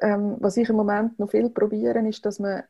Ähm, 0.00 0.36
was 0.40 0.56
ich 0.56 0.68
im 0.68 0.76
Moment 0.76 1.18
noch 1.18 1.30
viel 1.30 1.50
probieren 1.50 2.06
ist, 2.06 2.24
dass 2.24 2.38
man, 2.38 2.64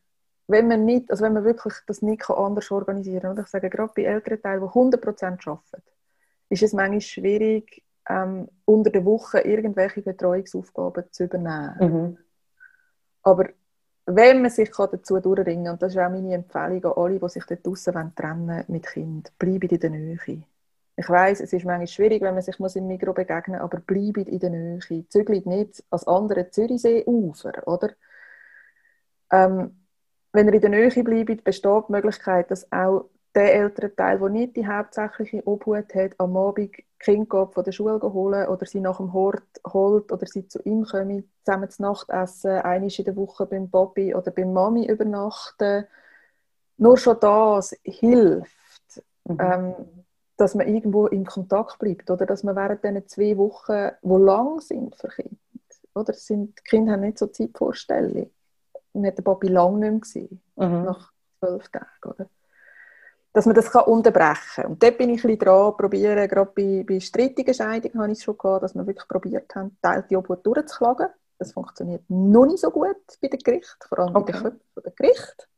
wenn 0.48 0.68
man 0.68 0.84
nicht, 0.84 1.10
also 1.10 1.24
wenn 1.24 1.32
man 1.32 1.44
wirklich 1.44 1.74
das 1.86 2.02
nicht 2.02 2.28
anders 2.28 2.70
organisieren 2.70 3.22
kann, 3.22 3.30
und 3.30 3.40
ich 3.40 3.46
sage 3.46 3.70
gerade 3.70 3.92
bei 3.94 4.02
älteren 4.02 4.42
Teilen, 4.42 4.60
die 4.60 4.66
100% 4.66 5.48
arbeiten, 5.48 5.82
ist 6.48 6.62
es 6.62 6.72
manchmal 6.72 7.00
schwierig, 7.00 7.82
ähm, 8.08 8.48
unter 8.64 8.90
der 8.90 9.04
Woche 9.04 9.40
irgendwelche 9.40 10.02
Betreuungsaufgaben 10.02 11.04
zu 11.12 11.24
übernehmen. 11.24 11.76
Mhm. 11.80 12.18
Aber 13.22 13.48
wenn 14.06 14.42
man 14.42 14.50
sich 14.50 14.70
dazu 14.70 15.20
durchringen 15.20 15.64
kann, 15.64 15.72
und 15.74 15.82
das 15.82 15.92
ist 15.92 15.98
auch 15.98 16.10
meine 16.10 16.34
Empfehlung 16.34 16.84
an 16.84 16.92
alle, 16.96 17.18
die 17.18 17.28
sich 17.28 17.44
dort 17.44 17.66
draussen 17.66 18.12
trennen 18.14 18.64
mit 18.68 18.86
Kind, 18.86 19.32
bleibt 19.38 19.72
in 19.72 19.78
der 19.78 19.90
Nähe. 19.90 20.44
Ich 20.96 21.08
weiß, 21.08 21.40
es 21.40 21.52
ist 21.52 21.64
manchmal 21.64 21.86
schwierig, 21.86 22.20
wenn 22.22 22.34
man 22.34 22.42
sich 22.42 22.58
muss 22.58 22.76
im 22.76 22.86
Mikro 22.86 23.12
begegnen 23.12 23.60
muss, 23.60 23.64
aber 23.64 23.78
bleibt 23.80 24.28
in 24.28 24.38
der 24.38 24.50
Nähe. 24.50 25.08
Zügelt 25.08 25.46
nicht 25.46 25.82
als 25.90 26.06
andere 26.06 26.50
Zürichsee-Ufer, 26.50 27.66
oder? 27.66 27.90
Ähm, 29.30 29.86
wenn 30.32 30.48
ihr 30.48 30.54
in 30.54 30.60
der 30.60 30.70
Nähe 30.70 31.04
bleibt, 31.04 31.44
besteht 31.44 31.84
die 31.88 31.92
Möglichkeit, 31.92 32.50
dass 32.50 32.70
auch 32.70 33.08
der 33.34 33.54
ältere 33.54 33.94
Teil, 33.94 34.18
der 34.18 34.28
nicht 34.28 34.56
die 34.56 34.66
hauptsächliche 34.66 35.46
Obhut 35.46 35.94
hat, 35.94 36.12
am 36.18 36.36
Abend 36.36 36.74
Kind 36.98 37.28
von 37.30 37.64
der 37.64 37.72
Schule 37.72 38.00
holen 38.00 38.46
oder 38.46 38.64
sie 38.64 38.80
nach 38.80 38.98
dem 38.98 39.12
Hort 39.12 39.42
holt 39.66 40.12
oder 40.12 40.24
sie 40.26 40.46
zu 40.46 40.60
ihm 40.62 40.84
kommen, 40.84 41.28
zusammen 41.44 41.68
zu 41.68 41.82
Nacht 41.82 42.08
essen, 42.10 42.58
einmal 42.58 42.90
in 42.96 43.04
der 43.04 43.16
Woche 43.16 43.46
beim 43.46 43.68
Bobby 43.68 44.14
oder 44.14 44.30
beim 44.30 44.52
Mami 44.52 44.86
übernachten. 44.86 45.84
Nur 46.76 46.96
schon 46.96 47.18
das 47.20 47.76
hilft, 47.82 49.02
mhm. 49.24 49.38
ähm, 49.40 49.74
dass 50.36 50.54
man 50.54 50.68
irgendwo 50.68 51.06
in 51.06 51.24
Kontakt 51.24 51.78
bleibt 51.78 52.10
oder 52.10 52.24
dass 52.24 52.44
man 52.44 52.54
während 52.54 52.84
diesen 52.84 53.08
zwei 53.08 53.36
Wochen, 53.36 53.90
wo 54.02 54.18
lang 54.18 54.60
sind 54.60 54.94
für 54.94 55.08
Kinder, 55.08 55.36
oder 55.94 56.12
sind, 56.12 56.58
die 56.58 56.62
Kinder 56.62 56.92
haben 56.92 57.00
nicht 57.00 57.18
so 57.18 57.26
Zeitvorstellung. 57.26 58.30
Man 58.92 59.06
hat 59.06 59.18
den 59.18 59.24
Bobby 59.24 59.48
lang 59.48 59.80
nicht 59.80 59.90
mehr 59.90 60.00
gesehen, 60.00 60.42
mhm. 60.56 60.84
nach 60.84 61.12
zwölf 61.40 61.68
Tagen, 61.68 61.86
oder? 62.04 62.28
Dass 63.32 63.46
man 63.46 63.54
das 63.54 63.70
kann 63.70 63.84
unterbrechen 63.84 64.36
kann. 64.54 64.66
Und 64.66 64.82
dort 64.82 64.98
bin 64.98 65.10
ich 65.10 65.24
ein 65.24 65.28
bisschen 65.28 65.38
dran, 65.38 65.76
probieren, 65.76 66.28
gerade 66.28 66.52
bei, 66.54 66.84
bei 66.86 67.00
strittigen 67.00 67.54
Scheidungen 67.54 68.00
habe 68.00 68.12
ich 68.12 68.18
es 68.18 68.24
schon 68.24 68.36
gehabt, 68.36 68.62
dass 68.62 68.74
wir 68.74 68.86
wirklich 68.86 69.08
probiert 69.08 69.54
haben, 69.54 69.76
die 70.10 70.16
Obhut 70.16 70.44
durchzuklagen. 70.44 71.08
Das 71.38 71.52
funktioniert 71.52 72.02
noch 72.08 72.46
nicht 72.46 72.60
so 72.60 72.70
gut 72.70 72.96
bei 73.20 73.28
den 73.28 73.40
Gerichten, 73.40 73.88
vor 73.88 73.98
allem 74.00 74.14
okay. 74.14 74.32
bei 74.32 74.38
den 74.38 74.42
Köpfen 74.42 74.82
der 74.84 74.92
Gericht. 74.92 75.48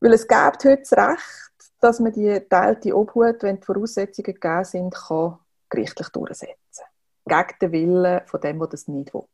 Weil 0.00 0.12
es 0.12 0.26
gibt 0.26 0.64
heute 0.64 0.78
das 0.78 0.92
Recht, 0.92 1.72
dass 1.80 2.00
man 2.00 2.12
die 2.12 2.40
teilte 2.48 2.96
Obhut, 2.96 3.42
wenn 3.42 3.60
die 3.60 3.64
Voraussetzungen 3.64 4.34
gegeben 4.34 4.64
sind, 4.64 4.94
kann 4.94 5.38
gerichtlich 5.68 6.08
durchsetzen 6.08 6.84
Gegen 7.26 7.58
den 7.60 7.72
Willen 7.72 8.20
von 8.26 8.40
dem, 8.40 8.58
der 8.58 8.68
das 8.68 8.88
nicht 8.88 9.12
will. 9.14 9.24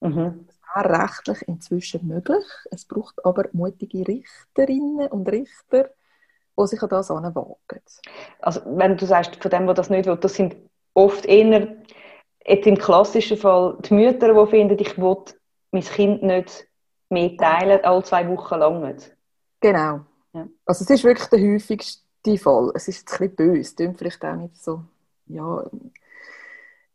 Mhm. 0.00 0.46
Das 0.46 0.84
wäre 0.84 1.02
rechtlich 1.02 1.48
inzwischen 1.48 2.06
möglich. 2.06 2.44
Es 2.70 2.84
braucht 2.84 3.24
aber 3.24 3.48
mutige 3.52 4.06
Richterinnen 4.06 5.08
und 5.08 5.28
Richter, 5.28 5.90
die 6.60 6.68
sich 6.68 6.82
an 6.82 6.88
das 6.88 7.10
anwagen. 7.10 7.56
Also 8.40 8.60
wenn 8.66 8.96
du 8.96 9.06
sagst, 9.06 9.36
von 9.36 9.50
dem, 9.50 9.66
der 9.66 9.74
das 9.74 9.90
nicht 9.90 10.06
will, 10.06 10.16
das 10.16 10.34
sind 10.34 10.56
oft 10.94 11.26
eher, 11.26 11.76
jetzt 12.46 12.66
im 12.66 12.76
klassischen 12.76 13.36
Fall, 13.36 13.78
die 13.82 13.94
Mütter, 13.94 14.32
die 14.32 14.50
finden, 14.50 14.78
ich 14.78 14.98
will 14.98 15.16
mein 15.72 15.82
Kind 15.82 16.22
nicht 16.22 16.66
mehr 17.08 17.36
teilen, 17.36 17.84
alle 17.84 18.02
zwei 18.02 18.28
Wochen 18.28 18.58
lang 18.58 18.80
nicht. 18.82 19.16
Genau. 19.60 20.00
Ja. 20.32 20.46
Also 20.64 20.84
es 20.84 20.90
ist 20.90 21.04
wirklich 21.04 21.28
der 21.28 21.40
häufigste 21.40 22.38
Fall. 22.38 22.72
Es 22.74 22.88
ist 22.88 23.10
ein 23.12 23.18
bisschen 23.18 23.36
böse, 23.36 23.74
klingt 23.74 23.98
vielleicht 23.98 24.24
auch 24.24 24.36
nicht 24.36 24.56
so, 24.62 24.82
ja... 25.26 25.64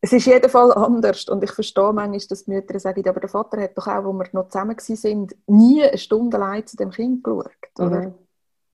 Es 0.02 0.14
ist 0.14 0.28
jeden 0.28 0.52
Fall 0.52 0.72
anders 0.74 1.28
und 1.30 1.44
ich 1.44 1.52
verstehe 1.52 1.92
manchmal, 1.92 2.20
dass 2.30 2.46
die 2.46 2.52
Mütter 2.52 2.80
sagen, 2.80 3.10
aber 3.10 3.20
der 3.22 3.30
Vater 3.30 3.60
hat 3.60 3.76
doch 3.76 3.88
auch, 3.88 4.04
wo 4.04 4.14
wir 4.14 4.28
noch 4.34 4.50
zusammen 4.50 4.78
waren, 4.78 5.28
nie 5.48 5.84
eine 5.84 5.98
Stunde 5.98 6.38
allein 6.38 6.68
zu 6.68 6.78
dem 6.78 6.92
Kind 6.92 7.24
geschaut, 7.24 7.50
oder? 7.80 8.02
Mhm. 8.02 8.14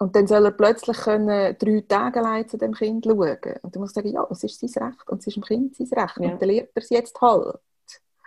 Und 0.01 0.15
dann 0.15 0.25
soll 0.25 0.45
er 0.45 0.51
plötzlich 0.51 0.97
können 0.97 1.55
drei 1.59 1.83
Tage 1.87 2.21
allein 2.21 2.49
zu 2.49 2.57
dem 2.57 2.73
Kind 2.73 3.05
schauen. 3.05 3.37
Und 3.61 3.75
dann 3.75 3.81
muss 3.81 3.91
er 3.91 4.01
sagen, 4.01 4.11
ja, 4.11 4.25
es 4.31 4.43
ist 4.43 4.59
sein 4.59 4.83
Recht 4.83 5.07
und 5.07 5.19
es 5.19 5.27
ist 5.27 5.35
dem 5.35 5.43
Kind 5.43 5.75
sein 5.75 5.87
Recht. 5.95 6.17
Ja. 6.17 6.31
Und 6.31 6.41
dann 6.41 6.49
lehrt 6.49 6.71
er 6.73 6.81
es 6.81 6.89
jetzt 6.89 7.21
halt. 7.21 7.59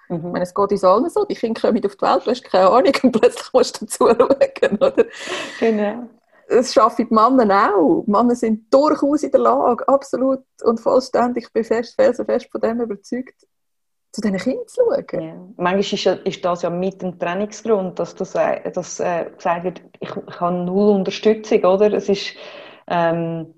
Mhm. 0.09 0.17
Ich 0.17 0.23
meine, 0.23 0.43
es 0.45 0.55
geht 0.55 0.71
uns 0.71 0.85
allen 0.85 1.11
so, 1.11 1.25
die 1.25 1.35
Kinder 1.35 1.61
kommen 1.61 1.85
auf 1.85 1.97
die 1.97 2.03
Welt, 2.03 2.27
du 2.27 2.31
hast 2.31 2.45
keine 2.45 2.71
Ahnung 2.71 2.93
und 3.03 3.11
plötzlich 3.11 3.53
musst 3.53 3.81
du 3.81 3.87
zuschauen, 3.87 4.23
oder? 4.23 4.95
Genau. 5.59 6.09
Das 6.49 6.73
schaffen 6.73 7.09
die 7.09 7.13
Männer 7.13 7.75
auch. 7.75 8.05
Die 8.07 8.11
Männer 8.13 8.37
sind 8.37 8.73
durchaus 8.73 9.25
in 9.25 9.33
der 9.33 9.41
Lage, 9.41 9.89
absolut 9.89 10.45
und 10.63 10.79
vollständig, 10.79 11.47
ich 11.47 11.53
bin 11.53 11.65
fest, 11.65 11.97
felsenfest 11.97 12.53
von 12.53 12.61
dem 12.61 12.83
überzeugt, 12.83 13.35
zu 14.15 14.21
diesen 14.21 14.39
Kindern 14.39 14.69
zu 14.69 14.81
schauen. 14.81 15.23
Ja. 15.23 15.35
Manchmal 15.57 15.81
ist, 15.81 16.07
ist, 16.25 16.45
das 16.45 16.63
ja 16.63 16.71
mit 16.71 17.03
dem 17.03 17.19
Trainingsgrund, 17.19 17.99
dass, 17.99 18.15
das, 18.15 18.33
dass 18.33 19.01
äh, 19.01 19.31
gesagt 19.37 19.65
wird, 19.65 19.83
ich, 19.99 20.11
ich 20.11 20.41
habe 20.41 20.57
null 20.57 20.95
Unterstützung, 20.95 21.65
oder? 21.65 21.93
Es 21.93 22.09
ist, 22.09 22.35
ähm, 22.87 23.55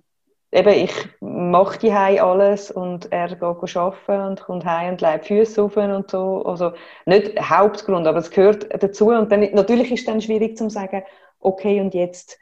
eben, 0.50 0.68
ich 0.70 0.92
mache 1.20 1.78
die 1.78 1.92
alles 1.92 2.70
und 2.70 3.12
er 3.12 3.28
geht 3.28 3.42
arbeiten 3.76 4.26
und 4.28 4.42
kommt 4.42 4.64
heim 4.64 4.92
und 4.92 5.00
legt 5.02 5.26
Füße 5.26 5.62
auf 5.62 5.76
und 5.76 6.10
so. 6.10 6.42
Also 6.46 6.72
nicht 7.04 7.38
Hauptgrund, 7.38 8.06
aber 8.06 8.18
es 8.18 8.30
gehört 8.30 8.66
dazu. 8.82 9.08
Und 9.08 9.30
dann, 9.30 9.40
natürlich 9.52 9.92
ist 9.92 10.00
es 10.00 10.06
dann 10.06 10.22
schwierig 10.22 10.56
zu 10.56 10.70
sagen, 10.70 11.02
okay, 11.38 11.80
und 11.82 11.92
jetzt 11.92 12.38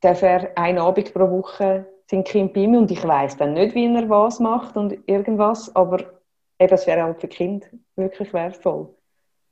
darf 0.00 0.22
er 0.22 0.58
einen 0.58 0.78
Abend 0.78 1.14
pro 1.14 1.30
Woche 1.30 1.86
sein 2.10 2.24
Kind 2.24 2.52
bei 2.52 2.66
mir 2.66 2.80
und 2.80 2.90
ich 2.90 3.06
weiß 3.06 3.36
dann 3.36 3.54
nicht, 3.54 3.76
wie 3.76 3.86
er 3.86 4.08
was 4.10 4.40
macht 4.40 4.76
und 4.76 4.98
irgendwas, 5.06 5.74
aber 5.76 6.21
eben, 6.62 6.74
es 6.74 6.86
wäre 6.86 7.04
auch 7.04 7.18
für 7.18 7.28
Kind 7.28 7.68
wirklich 7.96 8.32
wertvoll. 8.32 8.94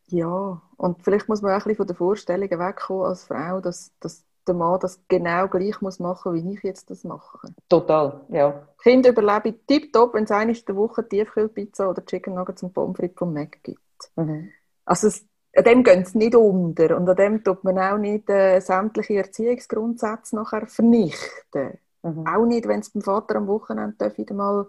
Ja, 0.08 0.60
und 0.76 1.02
vielleicht 1.02 1.28
muss 1.28 1.42
man 1.42 1.52
auch 1.52 1.56
ein 1.56 1.62
bisschen 1.62 1.76
von 1.76 1.86
der 1.86 1.96
Vorstellung 1.96 2.50
wegkommen 2.50 3.06
als 3.06 3.24
Frau, 3.24 3.60
dass, 3.60 3.92
dass 4.00 4.24
der 4.46 4.54
Mann 4.54 4.80
das 4.80 5.00
genau 5.08 5.46
gleich 5.48 5.80
muss 5.80 5.98
machen 5.98 6.34
wie 6.34 6.54
ich 6.54 6.62
jetzt 6.62 6.90
das 6.90 7.04
mache. 7.04 7.54
Total, 7.68 8.20
ja. 8.30 8.66
Kind 8.82 9.06
überlebe 9.06 9.54
tiptop, 9.66 10.14
wenn 10.14 10.24
es 10.24 10.30
eine 10.30 10.52
der 10.52 10.76
Woche 10.76 11.06
Tiefkühlpizza 11.06 11.88
oder 11.88 12.04
Chicken 12.04 12.34
Nuggets 12.34 12.62
und 12.62 12.72
Pommes 12.72 12.96
frites 12.96 13.18
vom 13.18 13.32
Mac 13.32 13.62
gibt. 13.62 13.80
Mhm. 14.16 14.50
Also 14.84 15.08
es, 15.08 15.24
an 15.54 15.64
dem 15.64 15.84
gehen 15.84 16.04
sie 16.04 16.18
nicht 16.18 16.34
unter 16.34 16.96
und 16.96 17.08
an 17.08 17.16
dem 17.16 17.44
tut 17.44 17.62
man 17.62 17.78
auch 17.78 17.98
nicht 17.98 18.28
äh, 18.30 18.60
sämtliche 18.60 19.18
Erziehungsgrundsätze 19.18 20.34
nachher 20.34 20.66
vernichten. 20.66 21.78
Mhm. 22.02 22.26
Auch 22.26 22.46
nicht, 22.46 22.66
wenn 22.66 22.80
es 22.80 22.90
beim 22.90 23.02
Vater 23.02 23.36
am 23.36 23.46
Wochenende 23.46 24.16
wieder 24.16 24.34
mal 24.34 24.66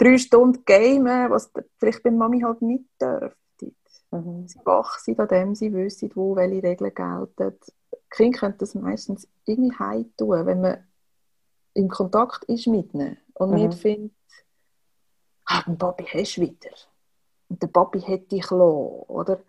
drei 0.00 0.18
Stunden 0.18 0.64
gamen, 0.64 1.30
was 1.30 1.52
vielleicht 1.78 2.02
bei 2.02 2.10
Mami 2.10 2.40
halt 2.40 2.62
nicht 2.62 2.84
dürfte. 3.00 3.72
Mhm. 4.10 4.48
Sie 4.48 4.58
wach 4.64 4.98
sind 4.98 5.20
an 5.20 5.28
dem, 5.28 5.54
sie 5.54 5.72
wissen, 5.72 6.10
wo 6.14 6.34
welche 6.34 6.62
Regeln 6.62 6.94
gelten. 6.94 7.58
Kinder 8.08 8.38
können 8.38 8.58
das 8.58 8.74
meistens 8.74 9.28
irgendwie 9.44 9.76
heim 9.78 10.12
tun, 10.16 10.46
wenn 10.46 10.60
man 10.60 10.84
im 11.74 11.88
Kontakt 11.88 12.44
ist 12.44 12.66
mit 12.66 12.92
ihnen 12.94 13.18
und 13.34 13.50
mhm. 13.50 13.56
nicht 13.56 13.74
findet, 13.74 14.12
ah, 15.44 15.62
den 15.62 15.78
Papi 15.78 16.04
hast 16.04 16.36
du 16.36 16.42
wieder. 16.42 16.70
Und 17.48 17.62
der 17.62 17.68
Papi 17.68 18.00
hätte 18.00 18.28
dich 18.28 18.46
gelassen, 18.48 19.04
oder? 19.06 19.40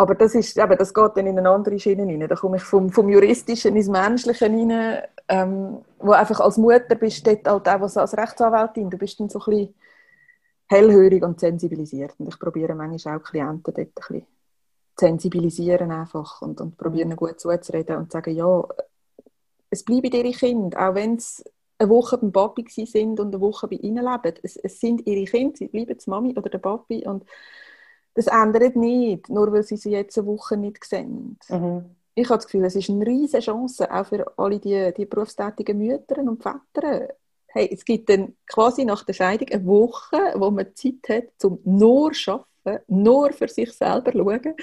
Aber 0.00 0.14
das, 0.14 0.34
ist, 0.34 0.56
eben, 0.56 0.78
das 0.78 0.94
geht 0.94 1.10
dann 1.14 1.26
in 1.26 1.38
eine 1.38 1.50
andere 1.50 1.78
Schiene 1.78 2.06
rein. 2.06 2.26
Da 2.26 2.34
komme 2.34 2.56
ich 2.56 2.62
vom, 2.62 2.90
vom 2.90 3.10
Juristischen 3.10 3.76
ins 3.76 3.88
Menschliche 3.88 4.46
rein, 4.46 5.02
ähm, 5.28 5.82
wo 5.98 6.12
einfach 6.12 6.40
als 6.40 6.56
Mutter 6.56 6.94
bist 6.94 7.26
du 7.26 7.36
dort 7.36 7.46
halt 7.46 7.68
auch 7.68 7.96
als 7.98 8.16
Rechtsanwältin, 8.16 8.88
du 8.88 8.96
bist 8.96 9.20
dann 9.20 9.28
so 9.28 9.40
ein 9.40 9.44
bisschen 9.44 9.74
hellhörig 10.68 11.22
und 11.22 11.38
sensibilisiert. 11.38 12.14
Und 12.16 12.28
ich 12.28 12.38
probiere 12.38 12.74
manchmal 12.74 13.18
auch 13.18 13.22
Klienten 13.22 13.74
dort 13.74 13.78
ein 13.78 13.92
bisschen 13.94 14.26
sensibilisieren 14.98 15.90
einfach 15.90 16.40
und, 16.40 16.62
und 16.62 16.78
probieren 16.78 17.14
gut 17.14 17.38
zuzureden 17.38 17.98
und 17.98 18.10
sagen, 18.10 18.34
ja, 18.34 18.64
es 19.68 19.84
bleiben 19.84 20.12
ihre 20.12 20.32
Kinder, 20.32 20.88
auch 20.88 20.94
wenn 20.94 21.16
es 21.16 21.44
eine 21.76 21.90
Woche 21.90 22.16
beim 22.16 22.32
Papi 22.32 22.64
sind 22.86 23.20
und 23.20 23.34
eine 23.34 23.40
Woche 23.42 23.68
bei 23.68 23.76
ihnen 23.76 24.02
leben. 24.02 24.38
Es, 24.42 24.56
es 24.56 24.80
sind 24.80 25.06
ihre 25.06 25.26
Kinder, 25.26 25.58
sie 25.58 25.68
bleiben 25.68 25.98
die 25.98 26.08
Mami 26.08 26.30
oder 26.38 26.48
der 26.48 26.58
Papi 26.58 27.06
und 27.06 27.26
das 28.14 28.26
ändert 28.26 28.76
nicht, 28.76 29.28
nur 29.28 29.52
weil 29.52 29.62
sie 29.62 29.76
sie 29.76 29.90
jetzt 29.90 30.18
eine 30.18 30.26
Woche 30.26 30.56
nicht 30.56 30.84
sehen. 30.84 31.38
Mhm. 31.48 31.96
Ich 32.14 32.28
habe 32.28 32.38
das 32.38 32.46
Gefühl, 32.46 32.64
es 32.64 32.74
ist 32.74 32.90
eine 32.90 33.06
riesige 33.06 33.42
Chance, 33.42 33.90
auch 33.90 34.06
für 34.06 34.26
alle 34.36 34.58
die, 34.58 34.92
die 34.96 35.06
berufstätigen 35.06 35.78
Mütter 35.78 36.18
und 36.18 36.42
Väter. 36.42 37.14
Hey, 37.46 37.68
es 37.72 37.84
gibt 37.84 38.08
dann 38.08 38.36
quasi 38.46 38.84
nach 38.84 39.04
der 39.04 39.12
Scheidung 39.12 39.48
eine 39.48 39.66
Woche, 39.66 40.34
wo 40.36 40.50
man 40.50 40.74
Zeit 40.74 41.08
hat, 41.08 41.44
um 41.44 41.58
nur 41.64 42.12
zu 42.12 42.44
arbeiten, 42.64 42.84
nur 42.88 43.32
für 43.32 43.48
sich 43.48 43.72
selber 43.72 44.12
zu 44.12 44.18
schauen. 44.18 44.54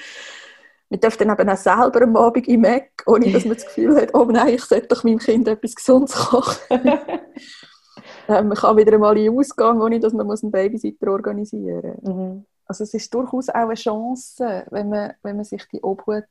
Man 0.89 0.99
darf 1.01 1.17
dann 1.17 1.29
eben 1.29 1.49
auch 1.49 1.57
selber 1.57 2.01
am 2.03 2.15
Abend 2.15 2.47
im 2.47 2.61
Mac, 2.61 3.03
ohne 3.05 3.31
dass 3.31 3.43
man 3.43 3.55
das 3.55 3.65
Gefühl 3.65 3.95
hat, 3.97 4.13
oh 4.13 4.23
nein, 4.25 4.53
ich 4.53 4.63
sollte 4.63 4.87
doch 4.87 5.03
meinem 5.03 5.17
Kind 5.17 5.47
etwas 5.47 5.75
Gesundes 5.75 6.15
kochen. 6.15 6.67
man 8.27 8.53
kann 8.53 8.77
wieder 8.77 8.93
einmal 8.93 9.17
in 9.17 9.25
den 9.25 9.37
Ausgang, 9.37 9.81
ohne 9.81 9.99
dass 9.99 10.13
man 10.13 10.29
einen 10.29 10.51
Babysitter 10.51 11.11
organisieren 11.11 11.97
muss. 12.01 12.13
Mhm. 12.13 12.45
Also 12.67 12.83
es 12.83 12.93
ist 12.93 13.13
durchaus 13.13 13.49
auch 13.49 13.55
eine 13.55 13.73
Chance, 13.75 14.65
wenn 14.69 14.89
man, 14.89 15.13
wenn 15.23 15.37
man 15.37 15.45
sich 15.45 15.65
die 15.69 15.83
Obhut 15.83 16.25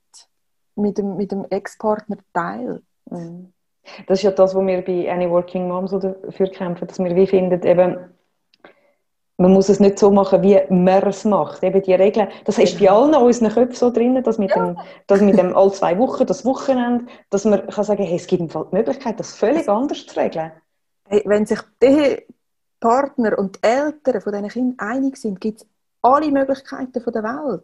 mit 0.75 0.99
dem, 0.99 1.17
mit 1.17 1.33
dem 1.33 1.45
Ex-Partner 1.49 2.19
teilt. 2.33 2.83
Mhm. 3.11 3.53
Das 4.07 4.19
ist 4.19 4.25
ja 4.25 4.31
das, 4.33 4.55
was 4.55 4.67
wir 4.67 4.85
bei 4.85 5.11
Any 5.11 5.31
Working 5.31 5.69
Moms 5.69 5.93
dafür 5.93 6.49
kämpfen, 6.49 6.89
dass 6.89 6.99
wir 6.99 7.15
wie 7.15 7.27
finden, 7.27 7.63
eben, 7.63 7.99
man 9.39 9.53
muss 9.53 9.69
es 9.69 9.81
nicht 9.81 9.99
so 9.99 10.11
machen, 10.11 10.43
wie 10.43 10.61
man 10.71 11.07
es 11.07 11.25
macht. 11.25 11.63
Eben 11.63 11.83
die 11.83 11.95
Regeln, 11.95 12.29
das 12.45 12.59
ist 12.59 12.79
bei 12.81 12.91
allen 12.91 13.15
unseren 13.15 13.51
Köpfen 13.51 13.77
so 13.77 13.91
drin, 13.91 14.23
dass 14.23 14.39
mit, 14.39 14.51
ja. 14.51 14.73
dem, 14.73 14.79
dass 15.07 15.21
mit 15.21 15.39
dem 15.39 15.55
all 15.55 15.73
zwei 15.73 15.99
Wochen, 15.99 16.27
das 16.27 16.45
Wochenende, 16.45 17.07
dass 17.31 17.45
man 17.45 17.67
kann 17.67 17.85
sagen, 17.85 18.03
hey, 18.03 18.17
es 18.17 18.27
gibt 18.27 18.43
die 18.43 18.59
Möglichkeit, 18.73 19.21
das 19.21 19.35
völlig 19.35 19.69
anders 19.69 20.07
zu 20.07 20.19
regeln. 20.19 20.53
Hey, 21.09 21.23
wenn 21.27 21.47
sich 21.47 21.61
die 21.83 22.27
Partner 22.81 23.39
und 23.39 23.57
die 23.57 23.63
Eltern 23.63 24.21
von 24.21 24.33
diesen 24.33 24.49
Kindern 24.49 24.89
einig 24.89 25.17
sind, 25.17 25.41
gibt 25.41 25.61
es 25.61 25.67
alle 26.07 26.31
Möglichkeiten 26.31 26.93
der 26.93 27.23
Welt. 27.23 27.63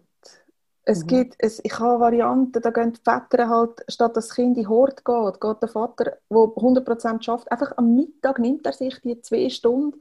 Es 0.84 1.04
mhm. 1.04 1.06
gibt, 1.06 1.34
es, 1.38 1.60
ich 1.62 1.78
habe 1.78 2.00
Varianten, 2.00 2.60
da 2.60 2.70
gehen 2.70 2.92
die 2.92 3.00
Väter 3.00 3.48
halt, 3.48 3.84
statt 3.88 4.16
dass 4.16 4.28
das 4.28 4.36
Kind 4.36 4.58
in 4.58 4.68
Hort 4.68 5.04
geht, 5.04 5.40
geht 5.40 5.62
der 5.62 5.68
Vater, 5.68 6.16
der 6.28 6.36
100% 6.36 7.22
schafft, 7.22 7.50
einfach 7.52 7.72
am 7.76 7.94
Mittag 7.94 8.40
nimmt 8.40 8.66
er 8.66 8.72
sich 8.72 9.00
die 9.00 9.20
zwei 9.20 9.48
Stunden 9.48 10.00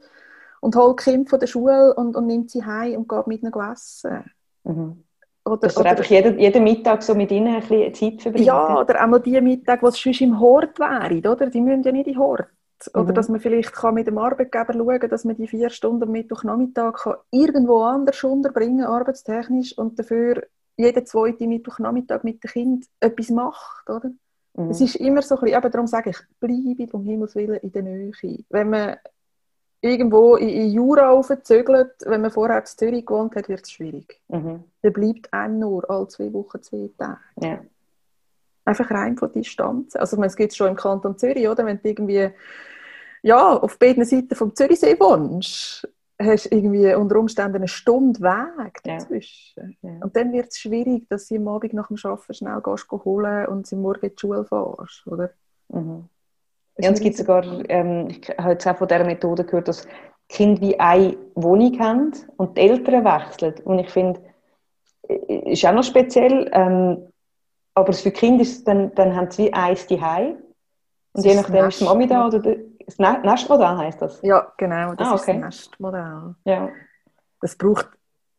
und 0.60 0.74
holt 0.74 0.98
das 0.98 1.04
Kind 1.04 1.30
von 1.30 1.38
der 1.38 1.46
Schule 1.46 1.94
und, 1.94 2.16
und 2.16 2.26
nimmt 2.26 2.50
sie 2.50 2.64
heim 2.64 2.98
und 2.98 3.08
geht 3.08 3.26
mit 3.28 3.42
ihnen 3.42 3.52
essen. 3.72 4.24
Mhm. 4.64 5.04
Oder, 5.44 5.56
dass 5.56 5.76
er 5.76 5.86
einfach 5.86 6.04
jeden, 6.04 6.38
jeden 6.38 6.64
Mittag 6.64 7.02
so 7.02 7.14
mit 7.14 7.30
ihnen 7.32 7.54
ein 7.54 7.60
bisschen 7.60 7.94
Zeit 7.94 8.22
verbringt. 8.22 8.46
Ja, 8.46 8.80
oder 8.80 9.00
einmal 9.00 9.20
die 9.20 9.40
Mittag, 9.40 9.80
die 9.80 9.90
sonst 9.90 10.20
im 10.20 10.38
Hort 10.38 10.78
wären, 10.78 11.18
oder? 11.18 11.46
Die 11.46 11.60
müssen 11.60 11.82
ja 11.82 11.92
nicht 11.92 12.06
in 12.06 12.18
Hort. 12.18 12.46
Oder 12.94 13.10
mhm. 13.10 13.14
dass 13.14 13.28
man 13.28 13.40
vielleicht 13.40 13.72
kann 13.72 13.94
mit 13.94 14.06
dem 14.06 14.18
Arbeitgeber 14.18 14.72
schauen 14.72 15.00
kann, 15.00 15.10
dass 15.10 15.24
man 15.24 15.36
die 15.36 15.48
vier 15.48 15.70
Stunden 15.70 16.04
am 16.04 16.10
Mittwochnachmittag 16.10 17.06
irgendwo 17.30 17.82
anders 17.82 18.22
unterbringen 18.24 18.84
arbeitstechnisch 18.84 19.76
und 19.76 19.98
dafür 19.98 20.42
jeden 20.76 21.06
zweiten 21.06 21.48
Mittwochnachmittag 21.48 22.22
mit 22.24 22.42
dem 22.42 22.50
Kind 22.50 22.86
etwas 23.00 23.30
macht, 23.30 23.88
oder? 23.88 24.10
Mhm. 24.54 24.70
Es 24.70 24.80
ist 24.80 24.96
immer 24.96 25.22
so 25.22 25.36
ein 25.36 25.40
bisschen, 25.42 25.56
aber 25.56 25.70
darum 25.70 25.86
sage 25.86 26.10
ich, 26.10 26.18
bleibe 26.40 26.96
um 26.96 27.04
Himmels 27.04 27.34
Willen 27.34 27.60
in 27.60 27.72
der 27.72 27.82
Nähe. 27.82 28.12
Wenn 28.50 28.70
man 28.70 28.96
irgendwo 29.80 30.36
in, 30.36 30.48
in 30.48 30.70
Jura 30.72 31.10
aufzögelt, 31.10 31.92
wenn 32.06 32.20
man 32.20 32.30
vorher 32.30 32.58
in 32.58 32.66
Zürich 32.66 33.04
gewohnt 33.04 33.34
hat, 33.34 33.48
wird 33.48 33.62
es 33.62 33.72
schwierig. 33.72 34.20
Mhm. 34.28 34.64
Dann 34.82 34.92
bleibt 34.92 35.32
einem 35.32 35.58
nur 35.58 35.88
alle 35.90 36.08
zwei 36.08 36.32
Wochen 36.32 36.62
zwei 36.62 36.90
Tage. 36.98 37.20
Ja. 37.40 37.60
Einfach 38.64 38.90
rein 38.90 39.16
von 39.16 39.32
Distanz. 39.32 39.96
Also 39.96 40.22
es 40.22 40.36
gibt 40.36 40.52
es 40.52 40.56
schon 40.56 40.68
im 40.68 40.76
Kanton 40.76 41.18
Zürich, 41.18 41.48
oder? 41.48 41.66
Wenn 41.66 41.80
du 41.82 41.88
irgendwie 41.88 42.30
ja, 43.22 43.56
auf 43.56 43.78
beiden 43.78 44.04
Seiten 44.04 44.34
vom 44.34 44.54
Zürichsee 44.54 44.98
wohnst, 44.98 45.88
hast 46.20 46.46
du 46.46 46.54
irgendwie 46.54 46.94
unter 46.94 47.16
Umständen 47.18 47.56
eine 47.56 47.68
Stunde 47.68 48.20
Weg 48.20 48.82
dazwischen. 48.84 49.76
Ja. 49.82 49.90
Ja. 49.90 49.98
Und 50.02 50.16
dann 50.16 50.32
wird 50.32 50.48
es 50.50 50.58
schwierig, 50.58 51.08
dass 51.08 51.28
sie 51.28 51.38
am 51.38 51.48
Abend 51.48 51.72
nach 51.72 51.88
dem 51.88 51.96
Arbeiten 52.02 52.34
schnell 52.34 52.60
gehst, 52.60 52.90
holen 52.90 53.46
und 53.46 53.66
sie 53.66 53.76
morgen 53.76 54.06
in 54.06 54.10
die 54.10 54.20
Schule 54.20 54.44
fährst, 54.44 55.06
oder? 55.06 55.30
Mhm. 55.68 56.08
Ja, 56.78 56.88
und 56.88 56.94
es 56.94 57.00
gibt 57.00 57.16
sogar, 57.16 57.44
ähm, 57.68 58.08
ich 58.08 58.28
habe 58.38 58.52
jetzt 58.52 58.66
auch 58.66 58.76
von 58.76 58.88
dieser 58.88 59.04
Methode 59.04 59.44
gehört, 59.44 59.68
dass 59.68 59.86
Kinder 60.28 60.60
wie 60.62 60.80
eine 60.80 61.16
Wohnung 61.34 61.78
haben 61.78 62.12
und 62.36 62.56
die 62.56 62.62
Eltern 62.62 63.04
wechseln. 63.04 63.54
Und 63.64 63.78
ich 63.78 63.90
finde, 63.90 64.20
äh, 65.08 65.52
ist 65.52 65.64
auch 65.66 65.74
noch 65.74 65.84
speziell, 65.84 66.50
ähm, 66.52 67.08
aber 67.74 67.92
für 67.92 68.10
Kinder 68.10 68.42
ist 68.42 68.66
dann, 68.66 68.94
dann 68.94 69.14
haben 69.14 69.30
sie 69.30 69.44
wie 69.44 69.52
eins 69.52 69.86
die 69.86 70.00
Und 71.14 71.24
je 71.24 71.34
nachdem 71.34 71.66
ist 71.66 71.80
die 71.80 71.84
Mami 71.84 72.06
da 72.06 72.26
oder 72.26 72.38
der, 72.38 72.56
das 72.98 73.22
Nestmodell 73.22 73.76
heisst 73.76 74.02
das? 74.02 74.20
Ja, 74.22 74.52
genau, 74.56 74.94
das 74.94 75.08
ah, 75.08 75.12
okay. 75.12 75.20
ist 75.20 75.28
das 75.28 75.36
Nestmodell. 75.36 76.34
Ja. 76.44 76.68
Das 77.40 77.56
braucht 77.56 77.88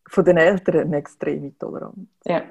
von 0.08 0.26
den 0.26 0.38
Eltern 0.38 0.82
eine 0.82 0.98
extreme 0.98 1.58
Toleranz. 1.58 2.08
Ja. 2.26 2.44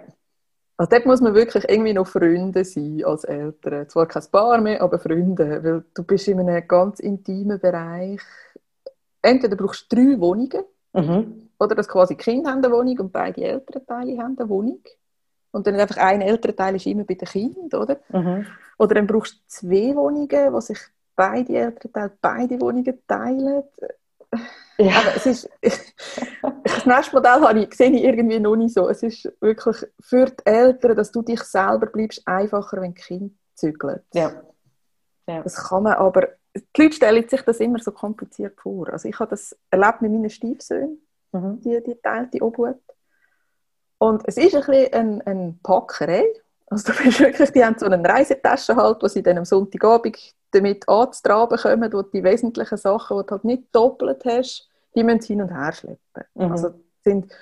Also 0.76 0.90
dort 0.90 1.06
muss 1.06 1.20
man 1.20 1.34
wirklich 1.34 1.68
irgendwie 1.68 1.92
noch 1.92 2.06
Freunde 2.06 2.64
sein 2.64 3.04
als 3.04 3.24
Eltern. 3.24 3.88
Zwar 3.88 4.06
kein 4.06 4.24
Paar 4.32 4.60
mehr, 4.60 4.82
aber 4.82 4.98
Freunde, 4.98 5.62
weil 5.62 5.84
du 5.94 6.02
bist 6.02 6.28
in 6.28 6.40
einem 6.40 6.66
ganz 6.66 6.98
intimen 6.98 7.60
Bereich. 7.60 8.20
Entweder 9.20 9.54
brauchst 9.54 9.92
du 9.92 9.96
drei 9.96 10.20
Wohnungen, 10.20 10.64
mhm. 10.92 11.50
oder 11.58 11.74
dass 11.74 11.88
quasi 11.88 12.16
die 12.16 12.22
Kinder 12.22 12.50
haben 12.50 12.64
eine 12.64 12.74
Wohnung 12.74 12.98
und 12.98 13.12
beide 13.12 13.42
Elternteile 13.42 14.18
haben 14.18 14.36
eine 14.36 14.48
Wohnung. 14.48 14.80
Und 15.52 15.66
dann 15.66 15.76
einfach 15.76 15.98
ein 15.98 16.22
älterer 16.22 16.56
Teil 16.56 16.76
ist 16.76 16.86
immer 16.86 17.04
bei 17.04 17.14
den 17.14 17.28
Kindern, 17.28 17.82
oder? 17.82 18.00
Mhm. 18.08 18.46
Oder 18.78 18.94
dann 18.94 19.06
brauchst 19.06 19.34
du 19.34 19.40
zwei 19.46 19.94
Wohnungen, 19.94 20.52
wo 20.52 20.60
sich 20.60 20.78
beide 21.14 21.56
älteren 21.56 21.92
Teile 21.92 22.12
beide 22.20 22.60
Wohnungen 22.60 22.98
teilen. 23.06 23.62
Ja. 24.78 24.92
Aber 25.00 25.14
es 25.16 25.26
ist, 25.26 25.50
das 25.60 26.86
nächste 26.86 27.14
Modell 27.14 27.40
habe 27.42 27.60
ich, 27.60 27.74
sehe 27.74 27.90
ich 27.90 28.02
irgendwie 28.02 28.40
noch 28.40 28.56
nicht 28.56 28.74
so. 28.74 28.88
Es 28.88 29.02
ist 29.02 29.30
wirklich 29.40 29.76
für 30.00 30.26
die 30.26 30.46
Eltern, 30.46 30.96
dass 30.96 31.12
du 31.12 31.22
dich 31.22 31.42
selber 31.42 31.86
bleibst, 31.86 32.26
einfacher, 32.26 32.80
wenn 32.80 32.94
die 32.94 33.02
Kinder 33.02 33.34
zügeln. 33.54 34.00
Ja. 34.14 34.42
ja. 35.26 35.42
Das 35.42 35.68
kann 35.68 35.82
man 35.82 35.94
aber, 35.94 36.28
die 36.54 36.82
Leute 36.82 36.94
stellen 36.94 37.28
sich 37.28 37.42
das 37.42 37.60
immer 37.60 37.78
so 37.78 37.92
kompliziert 37.92 38.58
vor. 38.60 38.88
Also 38.90 39.08
ich 39.08 39.18
habe 39.20 39.30
das 39.30 39.56
erlebt 39.70 40.00
mit 40.00 40.12
meinen 40.12 40.30
Stiefsöhnen, 40.30 40.98
Mhm. 41.32 41.60
die, 41.60 41.82
die 41.82 41.94
teilte 41.94 42.42
Obhut. 42.42 42.80
Und 43.98 44.22
es 44.26 44.36
ist 44.36 44.54
ein 44.54 44.60
bisschen 44.66 44.92
eine, 44.92 45.26
eine 45.26 45.54
Packerei. 45.62 46.26
Also 46.66 46.92
du 46.92 47.02
bist 47.02 47.20
wirklich, 47.20 47.50
die 47.52 47.64
haben 47.64 47.78
so 47.78 47.86
eine 47.86 48.06
Reisetasche 48.06 48.76
halt, 48.76 49.02
wo 49.02 49.08
sie 49.08 49.22
dann 49.22 49.38
am 49.38 49.44
Sonntagabend 49.44 50.18
damit 50.52 50.88
anzutraben 50.88 51.58
kommen, 51.58 51.92
wo 51.92 52.02
die 52.02 52.22
wesentlichen 52.22 52.78
Sachen, 52.78 53.18
die 53.18 53.26
du 53.26 53.30
halt 53.30 53.44
nicht 53.44 53.64
doppelt 53.74 54.24
hast, 54.24 54.68
die 54.94 55.02
müssen 55.04 55.22
hin 55.26 55.42
und 55.42 55.50
her 55.50 55.72
schleppen. 55.72 56.24
Mhm. 56.34 56.52
Also 56.52 56.68
das 56.68 56.78
sind 57.04 57.32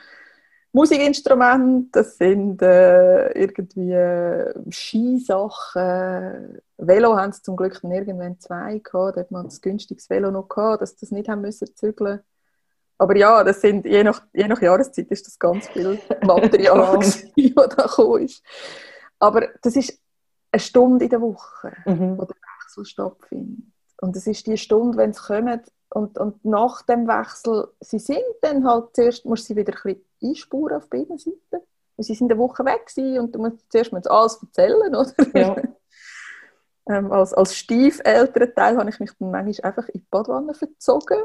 Musikinstrumente, 0.72 1.88
das 1.92 2.16
sind 2.16 2.62
äh, 2.62 3.32
irgendwie 3.32 3.92
äh, 3.92 4.54
Skisachen. 4.70 6.60
Velo 6.78 7.16
haben 7.16 7.32
sie 7.32 7.42
zum 7.42 7.56
Glück 7.56 7.80
dann 7.82 7.90
irgendwann 7.90 8.38
zwei 8.38 8.78
gehabt, 8.78 9.16
da 9.16 9.20
hat 9.20 9.30
man 9.32 9.46
das 9.46 9.60
günstiges 9.60 10.08
Velo 10.08 10.30
noch 10.30 10.48
gehabt, 10.48 10.82
dass 10.82 10.90
sie 10.90 11.00
das 11.00 11.10
nicht 11.10 11.28
haben 11.28 11.40
müssen 11.40 11.74
zügeln. 11.74 12.20
Aber 12.98 13.16
ja, 13.16 13.42
das 13.42 13.60
sind, 13.62 13.84
je, 13.86 14.04
nach, 14.04 14.22
je 14.32 14.46
nach 14.46 14.60
Jahreszeit 14.60 15.10
ist 15.10 15.26
das 15.26 15.38
ganz 15.38 15.66
viel 15.68 15.98
Material, 16.22 16.98
das 16.98 17.22
da 17.34 17.86
gekommen 17.86 18.22
ist. 18.24 18.42
Aber 19.18 19.48
das 19.62 19.74
ist 19.74 19.98
eine 20.52 20.60
Stunde 20.60 21.04
in 21.04 21.10
der 21.10 21.20
Woche, 21.20 21.72
Mhm. 21.86 22.18
wo 22.18 22.24
der 22.24 22.36
Wechsel 22.70 22.84
stattfindet. 22.84 23.64
Und 24.00 24.16
es 24.16 24.26
ist 24.26 24.46
die 24.46 24.56
Stunde, 24.56 24.96
wenn 24.96 25.12
sie 25.12 25.20
kommen 25.20 25.60
und, 25.90 26.18
und 26.18 26.44
nach 26.44 26.82
dem 26.82 27.06
Wechsel, 27.08 27.68
sie 27.80 27.98
sind 27.98 28.22
dann 28.42 28.64
halt 28.64 28.94
zuerst, 28.94 29.26
musst 29.26 29.44
du 29.44 29.46
sie 29.48 29.56
wieder 29.56 29.72
ein 29.72 29.82
bisschen 29.82 30.04
einspuren 30.22 30.76
auf 30.76 30.88
beiden 30.88 31.18
Seiten. 31.18 31.38
Weil 31.50 32.04
sie 32.04 32.14
sind 32.14 32.30
eine 32.30 32.38
Woche 32.40 32.64
weg 32.64 32.86
gewesen 32.86 33.20
und 33.20 33.34
du 33.34 33.40
musst 33.40 33.70
zuerst 33.70 33.92
mal 33.92 34.02
alles 34.06 34.38
erzählen, 34.40 34.94
oder? 34.94 35.14
Ja. 35.34 35.56
Ähm, 36.88 37.12
als, 37.12 37.34
als 37.34 37.54
stiefälterer 37.56 38.54
Teil 38.54 38.76
habe 38.76 38.88
ich 38.88 39.00
mich 39.00 39.10
dann 39.18 39.30
manchmal 39.30 39.70
einfach 39.70 39.88
in 39.88 40.00
die 40.00 40.06
Badwanne 40.10 40.54
verzogen. 40.54 41.18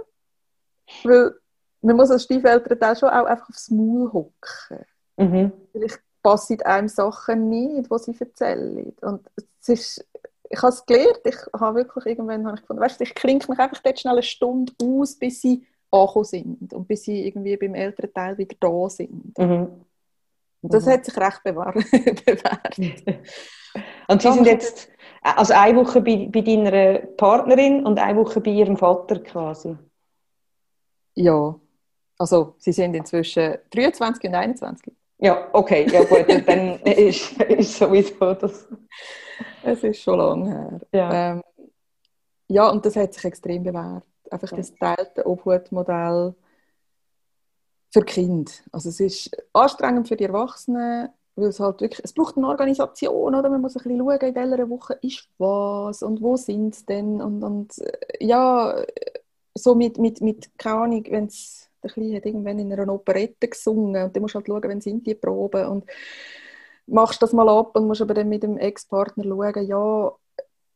Weil 1.04 1.36
man 1.82 1.96
muss 1.96 2.12
als 2.12 2.24
stiefälterer 2.24 2.78
Teil 2.78 2.96
schon 2.96 3.10
auch 3.10 3.26
einfach 3.26 3.50
aufs 3.50 3.70
Maul 3.70 4.12
hocken. 4.12 4.86
Mhm. 5.18 5.52
Vielleicht 5.72 6.02
passen 6.22 6.62
einem 6.64 6.88
Sachen 6.88 7.50
nicht, 7.50 7.90
die 7.90 7.98
sie 8.00 8.20
erzählen. 8.20 8.94
Und 9.02 9.30
es 9.62 9.70
ist, 9.70 10.06
ich 10.50 10.62
habe 10.62 10.70
es 10.70 10.86
gelernt, 10.86 11.22
ich 11.26 11.36
habe 11.60 11.76
wirklich 11.80 12.06
irgendwann 12.06 12.46
habe 12.46 12.56
ich 12.56 12.62
gefunden, 12.62 12.82
weißt 12.82 13.00
du, 13.00 13.04
ich 13.04 13.16
klinke 13.16 13.50
mich 13.50 13.60
einfach 13.60 13.82
dort 13.82 14.00
schnell 14.00 14.14
eine 14.14 14.24
Stunde 14.24 14.74
aus, 14.82 15.16
bis 15.16 15.42
sie 15.42 15.66
angekommen 15.92 16.26
sind 16.26 16.74
und 16.74 16.88
bis 16.88 17.04
sie 17.04 17.28
irgendwie 17.28 17.58
beim 17.58 17.76
älteren 17.76 18.14
Teil 18.14 18.38
wieder 18.38 18.56
da 18.60 18.90
sind. 18.90 19.38
Mhm. 19.38 19.86
Und 20.62 20.74
das 20.74 20.86
Mhm. 20.86 20.90
hat 20.92 21.06
sich 21.06 21.18
recht 21.18 21.44
bewährt. 21.44 21.76
Und 24.08 24.22
Sie 24.22 24.32
sind 24.32 24.48
jetzt 24.48 24.90
also 25.22 25.54
eine 25.54 25.78
Woche 25.78 26.00
bei, 26.02 26.30
bei 26.32 26.42
deiner 26.42 27.00
Partnerin 27.00 27.86
und 27.86 28.00
eine 28.00 28.18
Woche 28.18 28.40
bei 28.40 28.52
ihrem 28.52 28.78
Vater 28.78 29.20
quasi. 29.20 29.76
Ja, 31.16 31.60
also 32.18 32.56
sie 32.58 32.72
sind 32.72 32.94
inzwischen 32.94 33.58
23 33.72 34.30
und 34.30 34.36
21. 34.36 34.94
Ja, 35.18 35.48
okay, 35.54 35.88
ja 35.90 36.04
gut, 36.04 36.26
dann 36.48 36.80
ist, 36.84 37.42
ist 37.42 37.78
sowieso 37.78 38.34
das. 38.34 38.68
Es 39.64 39.84
ist 39.84 40.02
schon 40.02 40.18
lange 40.20 40.50
her. 40.50 40.82
Ja. 40.92 41.32
Ähm, 41.32 41.44
ja, 42.48 42.70
und 42.70 42.86
das 42.86 42.96
hat 42.96 43.14
sich 43.14 43.24
extrem 43.26 43.64
bewährt. 43.64 44.04
Einfach 44.30 44.52
Ja. 44.52 44.58
das 44.58 44.74
teilte 44.76 45.26
Obhutmodell 45.26 46.36
für 47.92 48.02
Kinder. 48.04 48.52
Also 48.72 48.90
es 48.90 49.00
ist 49.00 49.32
anstrengend 49.54 50.08
für 50.08 50.16
die 50.16 50.26
Erwachsenen, 50.26 51.10
weil 51.36 51.48
es 51.48 51.60
halt 51.60 51.82
wirklich, 51.82 52.02
es 52.04 52.14
braucht 52.14 52.38
eine 52.38 52.48
Organisation, 52.48 53.36
oder? 53.36 53.50
Man 53.50 53.62
muss 53.62 53.76
ein 53.76 53.84
bisschen 53.84 54.00
schauen, 54.00 54.20
in 54.20 54.36
welcher 54.36 54.70
Woche 54.70 54.94
ist 55.02 55.30
was 55.38 56.04
und 56.04 56.22
wo 56.22 56.36
sind 56.36 56.76
sie 56.76 56.86
denn 56.86 57.22
und, 57.22 57.44
und 57.44 57.78
äh, 57.80 58.26
ja, 58.26 58.84
so 59.54 59.76
mit, 59.76 59.98
mit, 59.98 60.22
mit 60.22 60.58
keine 60.58 60.76
Ahnung, 60.82 61.06
wenn 61.10 61.26
es 61.26 61.70
der 61.86 61.94
Kleine 61.94 62.18
hat 62.18 62.26
irgendwann 62.26 62.60
in 62.60 62.74
einer 62.74 62.94
Operette 62.94 63.48
gesungen 63.48 64.04
und 64.04 64.16
dann 64.16 64.22
musst 64.22 64.36
du 64.36 64.40
halt 64.40 64.48
schauen, 64.48 64.64
wenn 64.64 64.82
sind 64.82 65.06
die 65.06 65.16
Proben 65.16 65.68
und 65.68 65.86
machst 66.88 67.22
das 67.22 67.34
mal 67.34 67.48
ab 67.50 67.76
und 67.76 67.88
musst 67.88 68.02
aber 68.02 68.14
dann 68.14 68.30
mit 68.30 68.44
dem 68.44 68.58
Ex-Partner 68.58 69.24
schauen, 69.24 69.68
ja, 69.68 70.12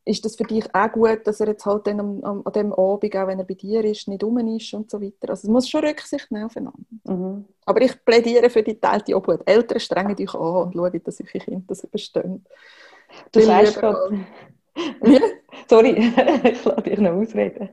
ist 0.05 0.25
das 0.25 0.35
für 0.35 0.43
dich 0.43 0.63
auch 0.73 0.91
gut, 0.91 1.19
dass 1.25 1.39
er 1.39 1.49
jetzt 1.49 1.65
halt 1.65 1.85
dann 1.85 1.99
am, 1.99 2.23
am, 2.23 2.41
an 2.43 2.53
dem 2.53 2.73
Abend, 2.73 3.15
auch 3.15 3.27
wenn 3.27 3.39
er 3.39 3.45
bei 3.45 3.53
dir 3.53 3.83
ist, 3.85 4.07
nicht 4.07 4.23
rum 4.23 4.39
ist 4.39 4.73
und 4.73 4.89
so 4.89 4.99
weiter. 4.99 5.29
Also 5.29 5.47
es 5.47 5.51
muss 5.51 5.69
schon 5.69 5.85
Rücksicht 5.85 6.31
nehmen 6.31 6.45
aufeinander. 6.45 6.79
Mhm. 7.03 7.45
Aber 7.65 7.81
ich 7.81 8.03
plädiere 8.03 8.49
für 8.49 8.63
die 8.63 8.79
teilte 8.79 9.15
Obhut. 9.15 9.41
Eltern 9.45 9.79
strengen 9.79 10.15
euch 10.19 10.33
an 10.33 10.39
und 10.39 10.73
schauen, 10.73 11.01
dass 11.03 11.21
eure 11.21 11.39
Kinder 11.39 11.63
das 11.67 11.83
überstehen. 11.83 12.43
Du 13.31 13.39
sagst 13.41 13.75
lieber 13.75 13.93
gerade. 13.93 14.25
Sorry, 15.69 15.91
ich 16.43 16.65
lasse 16.65 16.81
dich 16.81 16.99
noch 16.99 17.11
ausreden. 17.11 17.69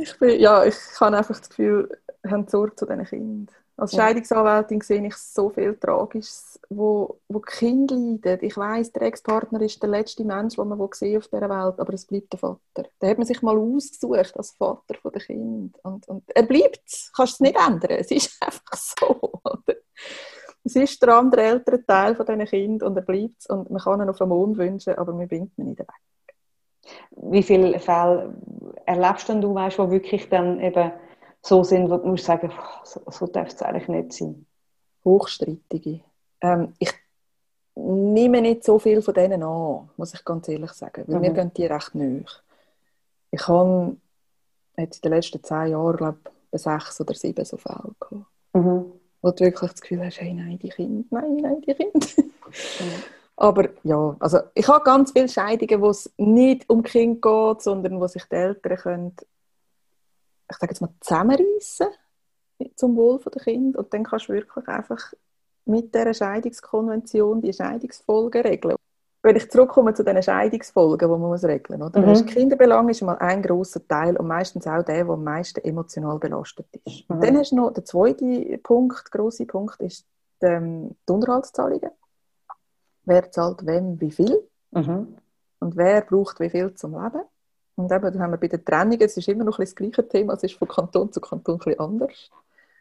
Ich, 0.00 0.18
bin, 0.18 0.38
ja, 0.40 0.64
ich 0.64 0.76
habe 1.00 1.16
einfach 1.16 1.38
das 1.38 1.48
Gefühl, 1.48 1.88
haben 2.26 2.46
Sorge 2.48 2.74
zu 2.76 2.86
diesen 2.86 3.04
Kindern. 3.04 3.54
Als. 3.78 3.94
Scheidungsanwältin 3.94 4.80
sehe 4.80 5.06
ich 5.06 5.14
so 5.14 5.50
viel 5.50 5.76
Tragisches, 5.76 6.58
wo, 6.68 7.20
wo 7.28 7.38
die 7.38 7.58
Kinder 7.58 7.94
leiden. 7.94 8.38
Ich 8.42 8.56
weiss, 8.56 8.92
der 8.92 9.02
Ex-Partner 9.02 9.60
ist 9.60 9.80
der 9.80 9.88
letzte 9.88 10.24
Mensch, 10.24 10.56
den 10.56 10.66
man 10.66 10.80
auf 10.80 10.90
dieser 10.98 11.30
Welt, 11.30 11.78
aber 11.78 11.92
es 11.94 12.04
bleibt 12.04 12.32
der 12.32 12.40
Vater. 12.40 12.88
Den 13.00 13.08
hat 13.08 13.18
man 13.18 13.26
sich 13.26 13.40
mal 13.40 13.56
ausgesucht 13.56 14.36
als 14.36 14.50
Vater 14.50 14.96
der 15.04 15.20
Kinder. 15.20 15.78
Und, 15.84 16.08
und 16.08 16.24
er 16.34 16.42
bleibt 16.42 16.82
es. 16.86 17.12
Kannst 17.14 17.34
es 17.34 17.40
nicht 17.40 17.56
ändern. 17.56 17.98
Es 18.00 18.10
ist 18.10 18.36
einfach 18.40 18.74
so. 18.74 19.30
Oder? 19.44 19.76
Es 20.64 20.74
ist 20.74 21.00
der 21.00 21.16
andere 21.16 21.42
ältere 21.42 21.86
Teil 21.86 22.16
von 22.16 22.26
diesen 22.26 22.46
Kindern 22.46 22.88
und 22.88 22.96
er 22.96 23.02
bleibt 23.02 23.38
es. 23.38 23.46
Und 23.46 23.70
man 23.70 23.80
kann 23.80 24.00
ihn 24.00 24.08
auf 24.08 24.18
den 24.18 24.28
Mond 24.28 24.58
wünschen, 24.58 24.98
aber 24.98 25.12
man 25.12 25.28
bringt 25.28 25.56
ihn 25.56 25.66
nicht 25.66 25.78
weg. 25.78 25.86
Wie 27.10 27.42
viele 27.42 27.78
Fälle 27.78 28.34
erlebst 28.86 29.28
denn 29.28 29.40
du, 29.40 29.54
weißt, 29.54 29.78
wo 29.78 29.90
wirklich 29.90 30.28
dann 30.28 30.60
eben 30.60 30.92
so 31.42 31.62
sind, 31.64 31.90
wo 31.90 31.96
du 31.98 32.08
musst 32.08 32.24
sagen, 32.24 32.48
"Boah, 32.48 32.80
so, 32.84 33.00
so 33.10 33.26
darf 33.26 33.48
es 33.48 33.62
eigentlich 33.62 33.88
nicht 33.88 34.12
sein? 34.12 34.46
Hochstreitige. 35.04 36.00
Ähm, 36.40 36.74
ich 36.78 36.92
nehme 37.74 38.40
nicht 38.42 38.64
so 38.64 38.78
viel 38.78 39.00
von 39.02 39.14
denen 39.14 39.42
an, 39.42 39.88
muss 39.96 40.14
ich 40.14 40.24
ganz 40.24 40.48
ehrlich 40.48 40.72
sagen, 40.72 41.04
weil 41.06 41.16
Mhm. 41.16 41.20
mir 41.22 41.32
gehen 41.32 41.52
die 41.54 41.66
recht 41.66 41.94
nahe. 41.94 42.24
Ich 43.30 43.46
habe 43.46 43.96
jetzt 44.76 44.96
in 45.04 45.10
den 45.10 45.16
letzten 45.16 45.42
zehn 45.44 45.68
Jahren, 45.68 45.96
glaube 45.96 46.18
ich, 46.52 46.60
sechs 46.60 47.00
oder 47.00 47.14
sieben 47.14 47.44
so 47.44 47.56
Fälle 47.56 47.92
gehabt, 48.00 48.26
Mhm. 48.54 48.92
wo 49.22 49.30
du 49.30 49.40
wirklich 49.44 49.70
das 49.70 49.80
Gefühl 49.80 50.04
hast, 50.04 50.20
hey, 50.20 50.32
nein, 50.34 50.58
die 50.58 50.70
Kinder, 50.70 51.04
nein, 51.10 51.36
nein, 51.36 51.60
die 51.60 51.74
Kinder. 51.74 52.06
Aber 53.40 53.68
ja, 53.84 54.16
also 54.18 54.40
ich 54.52 54.66
habe 54.66 54.82
ganz 54.82 55.12
viele 55.12 55.28
Scheidungen, 55.28 55.80
wo 55.80 55.90
es 55.90 56.12
nicht 56.16 56.68
um 56.68 56.82
Kind 56.82 57.22
geht, 57.22 57.62
sondern 57.62 58.00
wo 58.00 58.06
sich 58.08 58.24
die 58.24 58.34
Eltern 58.34 58.76
können, 58.76 59.16
ich 60.50 60.56
sage 60.56 60.72
jetzt 60.72 60.80
mal, 60.80 60.90
zusammenreißen 61.00 61.86
zum 62.74 62.96
Wohl 62.96 63.20
der 63.20 63.40
Kinder. 63.40 63.78
Und 63.78 63.94
dann 63.94 64.02
kannst 64.02 64.28
du 64.28 64.32
wirklich 64.32 64.66
einfach 64.66 65.12
mit 65.66 65.94
dieser 65.94 66.14
Scheidungskonvention 66.14 67.40
die 67.40 67.52
Scheidungsfolgen 67.52 68.42
regeln. 68.42 68.74
Wenn 69.22 69.36
ich 69.36 69.48
zurückkomme 69.48 69.94
zu 69.94 70.02
den 70.02 70.20
Scheidungsfolgen, 70.20 71.08
die 71.08 71.12
man 71.12 71.20
muss 71.20 71.44
regeln 71.44 71.78
muss. 71.78 71.92
Mhm. 71.94 72.26
Kinderbelang 72.26 72.88
ist 72.88 73.02
mal 73.02 73.18
ein 73.18 73.40
grosser 73.40 73.86
Teil 73.86 74.16
und 74.16 74.26
meistens 74.26 74.66
auch 74.66 74.82
der, 74.82 75.04
der 75.04 75.08
am 75.10 75.22
meisten 75.22 75.60
emotional 75.60 76.18
belastet 76.18 76.66
ist. 76.84 77.08
Mhm. 77.08 77.14
Und 77.14 77.24
dann 77.24 77.38
hast 77.38 77.52
du 77.52 77.56
noch 77.56 77.72
den 77.72 77.86
zweiten 77.86 78.60
Punkt, 78.64 79.12
grosse 79.12 79.46
Punkt, 79.46 79.80
ist 79.80 80.08
die, 80.42 80.46
ähm, 80.46 80.96
die 81.08 81.12
Unterhaltszahlungen. 81.12 81.90
Wer 83.08 83.30
zahlt 83.30 83.66
wem 83.66 84.00
wie 84.00 84.10
viel 84.10 84.46
Mhm. 84.70 85.16
und 85.60 85.76
wer 85.76 86.02
braucht 86.02 86.40
wie 86.40 86.50
viel 86.50 86.74
zum 86.74 86.92
Leben. 86.92 87.22
Und 87.76 87.90
eben, 87.90 88.12
da 88.12 88.18
haben 88.18 88.32
wir 88.32 88.38
bei 88.38 88.48
der 88.48 88.62
Trennung, 88.62 89.00
es 89.00 89.16
ist 89.16 89.28
immer 89.28 89.44
noch 89.44 89.58
ein 89.58 89.64
das 89.64 89.74
gleiche 89.74 90.06
Thema, 90.06 90.34
es 90.34 90.42
ist 90.42 90.54
von 90.54 90.68
Kanton 90.68 91.10
zu 91.10 91.20
Kanton 91.20 91.54
ein 91.54 91.58
bisschen 91.58 91.80
anders. 91.80 92.30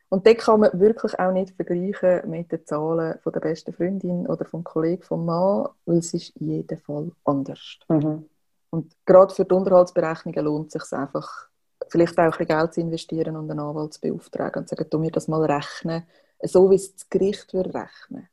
Und 0.10 0.26
dort 0.26 0.38
kann 0.40 0.60
man 0.60 0.80
wirklich 0.80 1.18
auch 1.20 1.32
nicht 1.32 1.56
vergleichen 1.56 2.30
mit 2.30 2.52
den 2.52 2.66
Zahlen 2.66 3.20
von 3.20 3.32
der 3.32 3.40
besten 3.42 3.74
Freundin 3.74 4.28
oder 4.28 4.46
vom 4.46 4.64
Kollegen 4.64 5.04
vom 5.04 5.26
Mann, 5.26 5.70
weil 5.86 5.98
es 5.98 6.14
ist 6.14 6.36
in 6.38 6.48
jedem 6.48 6.78
Fall 6.80 7.12
anders. 7.26 7.80
Mhm. 7.88 8.26
Und 8.70 8.96
gerade 9.06 9.34
für 9.34 9.46
die 9.46 9.54
Unterhaltsberechnungen 9.54 10.44
lohnt 10.46 10.76
es 10.76 10.82
sich 10.82 10.98
einfach, 10.98 11.48
vielleicht 11.90 12.18
auch 12.18 12.24
ein 12.24 12.32
bisschen 12.32 12.48
Geld 12.48 12.74
zu 12.74 12.82
investieren 12.82 13.38
und 13.38 13.50
einen 13.50 13.60
Anwalt 13.60 13.94
zu 13.94 14.02
beauftragen 14.02 14.62
und 14.62 14.68
zu 14.68 14.76
sagen, 14.76 14.90
du 14.90 15.00
mir 15.00 15.12
das 15.12 15.28
mal 15.28 15.44
rechnen, 15.44 16.04
so 16.42 16.70
wie 16.70 16.76
es 16.76 16.94
das 16.94 17.10
Gericht 17.10 17.54
würde 17.54 17.74
rechnen. 17.74 18.28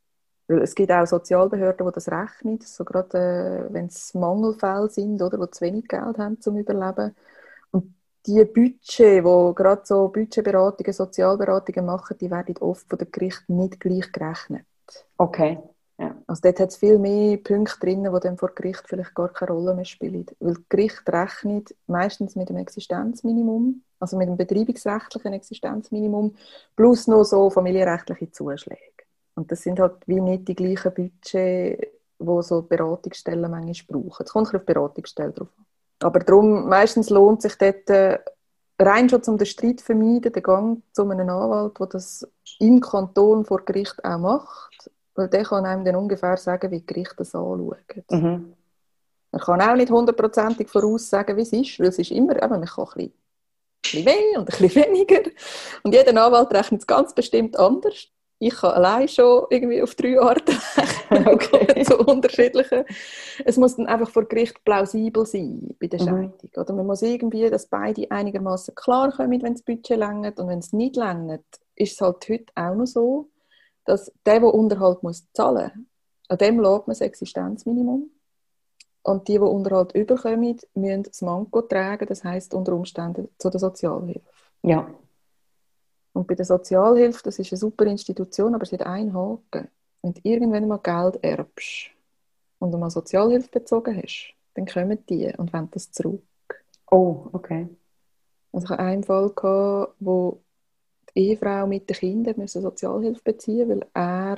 Weil 0.47 0.61
es 0.61 0.75
gibt 0.75 0.91
auch 0.91 1.05
Sozialbehörden, 1.05 1.87
die 1.87 1.93
das 1.93 2.09
rechnen, 2.09 2.59
so 2.61 2.85
gerade 2.85 3.67
äh, 3.69 3.73
wenn 3.73 3.87
es 3.87 4.13
Mangelfälle 4.13 4.89
sind, 4.89 5.21
oder, 5.21 5.37
die 5.37 5.51
zu 5.51 5.61
wenig 5.65 5.87
Geld 5.87 6.17
haben 6.17 6.39
zum 6.39 6.57
Überleben. 6.57 7.15
Und 7.71 7.95
die 8.27 8.45
Budget, 8.45 9.23
wo 9.23 9.53
gerade 9.53 9.81
so 9.85 10.07
Budgetberatungen, 10.09 10.93
Sozialberatungen 10.93 11.85
machen, 11.85 12.17
die 12.19 12.29
werden 12.29 12.57
oft 12.59 12.87
von 12.87 12.99
den 12.99 13.11
Gerichten 13.11 13.57
nicht 13.57 13.79
gleich 13.79 14.11
gerechnet. 14.11 14.65
Okay. 15.17 15.57
Ja. 15.97 16.13
Also 16.27 16.41
dort 16.43 16.59
hat 16.59 16.69
es 16.69 16.77
viel 16.77 16.99
mehr 16.99 17.37
Punkte 17.37 17.79
drin, 17.79 18.03
die 18.03 18.19
dann 18.19 18.37
vor 18.37 18.49
Gericht 18.53 18.83
vielleicht 18.85 19.15
gar 19.15 19.29
keine 19.29 19.51
Rolle 19.51 19.73
mehr 19.73 19.85
spielen. 19.85 20.25
Weil 20.39 20.57
Gericht 20.67 21.03
rechnet 21.07 21.73
meistens 21.87 22.35
mit 22.35 22.49
dem 22.49 22.57
Existenzminimum, 22.57 23.81
also 23.99 24.17
mit 24.17 24.27
dem 24.27 24.35
betreibungsrechtlichen 24.35 25.33
Existenzminimum, 25.33 26.35
plus 26.75 27.07
noch 27.07 27.23
so 27.23 27.49
familienrechtliche 27.49 28.29
Zuschläge. 28.29 28.94
Und 29.35 29.51
das 29.51 29.61
sind 29.61 29.79
halt 29.79 29.95
wie 30.07 30.21
nicht 30.21 30.47
die 30.47 30.55
gleichen 30.55 30.93
Budget, 30.93 31.91
die 32.19 32.41
so 32.41 32.61
Beratungsstellen 32.61 33.51
manchmal 33.51 34.01
brauchen. 34.01 34.23
Es 34.25 34.31
kommt 34.31 34.47
auf 34.47 34.61
die 34.61 34.73
Beratungsstelle 34.73 35.31
drauf 35.31 35.49
an. 35.57 35.65
Aber 36.01 36.19
darum, 36.19 36.67
meistens 36.67 37.09
lohnt 37.09 37.41
sich 37.41 37.55
dort 37.57 37.89
äh, 37.89 38.19
rein 38.79 39.09
schon 39.09 39.21
um 39.27 39.37
den 39.37 39.45
Streit 39.45 39.79
zu 39.79 39.85
vermeiden, 39.85 40.31
den 40.31 40.43
Gang 40.43 40.81
zu 40.91 41.03
einem 41.03 41.29
Anwalt, 41.29 41.79
der 41.79 41.87
das 41.87 42.27
im 42.59 42.79
Kanton 42.79 43.45
vor 43.45 43.63
Gericht 43.63 44.03
auch 44.03 44.17
macht 44.17 44.89
weil 45.15 45.29
der 45.29 45.43
kann 45.43 45.65
einem 45.65 45.83
dann 45.83 45.95
ungefähr 45.95 46.37
sagen, 46.37 46.69
wie 46.71 46.79
die 46.79 46.85
Gerichte 46.85 47.15
das 47.17 47.33
anschauen. 47.33 47.75
Mhm. 48.11 48.53
Man 49.31 49.41
kann 49.41 49.61
auch 49.61 49.75
nicht 49.75 49.91
hundertprozentig 49.91 50.69
voraussagen, 50.69 51.35
wie 51.37 51.41
es 51.41 51.53
ist, 51.53 51.79
weil 51.79 51.87
es 51.87 51.99
ist 51.99 52.11
immer, 52.11 52.35
eben, 52.35 52.59
man 52.59 52.65
kann 52.65 52.85
ein 52.85 52.93
bisschen, 52.93 53.11
ein 53.11 53.81
bisschen 53.81 54.03
mehr 54.05 54.39
und 54.39 54.53
ein 54.53 54.59
bisschen 54.59 54.85
weniger. 54.85 55.31
Und 55.83 55.93
jeder 55.93 56.25
Anwalt 56.25 56.53
rechnet 56.53 56.81
es 56.81 56.87
ganz 56.87 57.13
bestimmt 57.13 57.57
anders. 57.57 58.07
Ich 58.45 58.53
kann 58.53 58.73
allein 58.73 59.07
schon 59.07 59.47
irgendwie 59.49 59.81
auf 59.81 59.95
drei 59.95 60.19
Arten 60.19 60.55
okay. 61.25 61.83
so 61.83 61.97
unterschiedlichen. 61.97 62.83
Es 63.43 63.57
muss 63.57 63.75
dann 63.75 63.87
einfach 63.87 64.11
vor 64.11 64.25
Gericht 64.25 64.63
plausibel 64.63 65.25
sein 65.25 65.75
bei 65.79 65.87
der 65.87 65.99
mhm. 65.99 66.05
Scheidung. 66.05 66.33
Mhm. 66.43 66.61
Oder 66.61 66.73
man 66.73 66.85
muss 66.85 67.01
irgendwie, 67.01 67.49
dass 67.49 67.65
beide 67.65 68.09
einigermaßen 68.11 68.75
klar 68.75 69.11
kommen, 69.11 69.41
wenn 69.41 69.53
das 69.53 69.63
Budget 69.63 69.97
längert 69.97 70.39
und 70.39 70.47
wenn 70.47 70.59
es 70.59 70.73
nicht 70.73 70.95
längert, 70.95 71.43
ist 71.75 71.93
es 71.93 72.01
halt 72.01 72.29
heute 72.29 72.53
auch 72.53 72.75
noch 72.75 72.85
so, 72.85 73.29
dass 73.83 74.11
der, 74.23 74.39
der 74.39 74.53
Unterhalt 74.53 75.01
muss 75.01 75.25
zahlen 75.33 75.71
muss, 75.75 75.85
an 76.29 76.37
dem 76.37 76.59
lädt 76.59 76.85
man 76.85 76.93
das 76.93 77.01
Existenzminimum. 77.01 78.11
Und 79.01 79.27
die, 79.27 79.33
die 79.33 79.39
Unterhalt 79.39 79.93
überkommen, 79.93 80.59
müssen 80.75 81.03
das 81.03 81.21
Manko 81.23 81.63
tragen, 81.63 82.05
das 82.07 82.23
heisst 82.23 82.53
unter 82.53 82.73
Umständen 82.73 83.27
zu 83.39 83.49
der 83.49 83.59
Sozialhilfe. 83.59 84.21
Ja. 84.61 84.87
Und 86.15 86.27
bei 86.27 86.35
der 86.35 86.45
Sozialhilfe, 86.45 87.23
das 87.23 87.39
ist 87.39 87.51
eine 87.51 87.59
super 87.59 87.85
Institution, 87.85 88.55
aber 88.55 88.65
sie 88.65 88.77
hat 88.77 88.87
einen 88.87 89.13
Haken. 89.13 89.67
Wenn 90.01 90.13
du 90.13 90.21
irgendwann 90.23 90.65
mal 90.65 90.77
Geld 90.77 91.21
erbst 91.21 91.89
und 92.57 92.71
du 92.71 92.77
mal 92.77 92.89
Sozialhilfe 92.89 93.49
bezogen 93.49 94.01
hast, 94.01 94.33
dann 94.53 94.65
kommen 94.65 95.05
die 95.09 95.33
und 95.37 95.51
wollen 95.51 95.69
das 95.71 95.91
zurück. 95.91 96.23
Oh, 96.89 97.27
okay. 97.33 97.67
Also 98.53 98.63
ich 98.63 98.69
hatte 98.69 98.81
einen 98.81 99.03
Fall, 99.03 99.29
gehabt, 99.31 99.95
wo 99.99 100.41
Ehefrau 101.13 101.67
mit 101.67 101.89
den 101.89 101.97
Kindern 101.97 102.35
müssen 102.37 102.61
Sozialhilfe 102.61 103.21
beziehen, 103.21 103.67
weil 103.67 103.85
er 103.93 104.37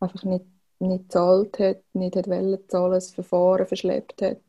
einfach 0.00 0.24
nicht, 0.24 0.46
nicht 0.78 1.10
gezahlt 1.10 1.58
hat, 1.58 1.82
nicht 1.92 2.16
hat 2.16 2.28
wollen 2.28 2.58
zahlen, 2.68 2.92
das 2.92 3.10
Verfahren 3.10 3.66
verschleppt 3.66 4.22
hat. 4.22 4.40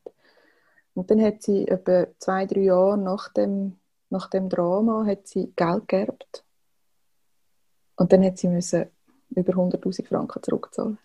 Und 0.93 1.11
dann 1.11 1.21
hat 1.21 1.43
sie 1.43 1.67
etwa 1.67 2.07
zwei, 2.19 2.45
drei 2.45 2.61
Jahre 2.61 2.97
nach 2.97 3.33
dem, 3.33 3.79
nach 4.09 4.29
dem 4.29 4.47
Drama 4.47 5.05
hat 5.05 5.27
sie 5.27 5.51
Geld 5.57 5.89
geerbt. 5.89 6.45
Und 7.99 8.13
dann 8.13 8.23
hat 8.23 8.37
sie 8.37 8.47
müssen 8.47 8.85
über 9.35 9.53
100'000 9.53 10.07
Franken 10.07 10.41
zurückzahlen. 10.41 10.97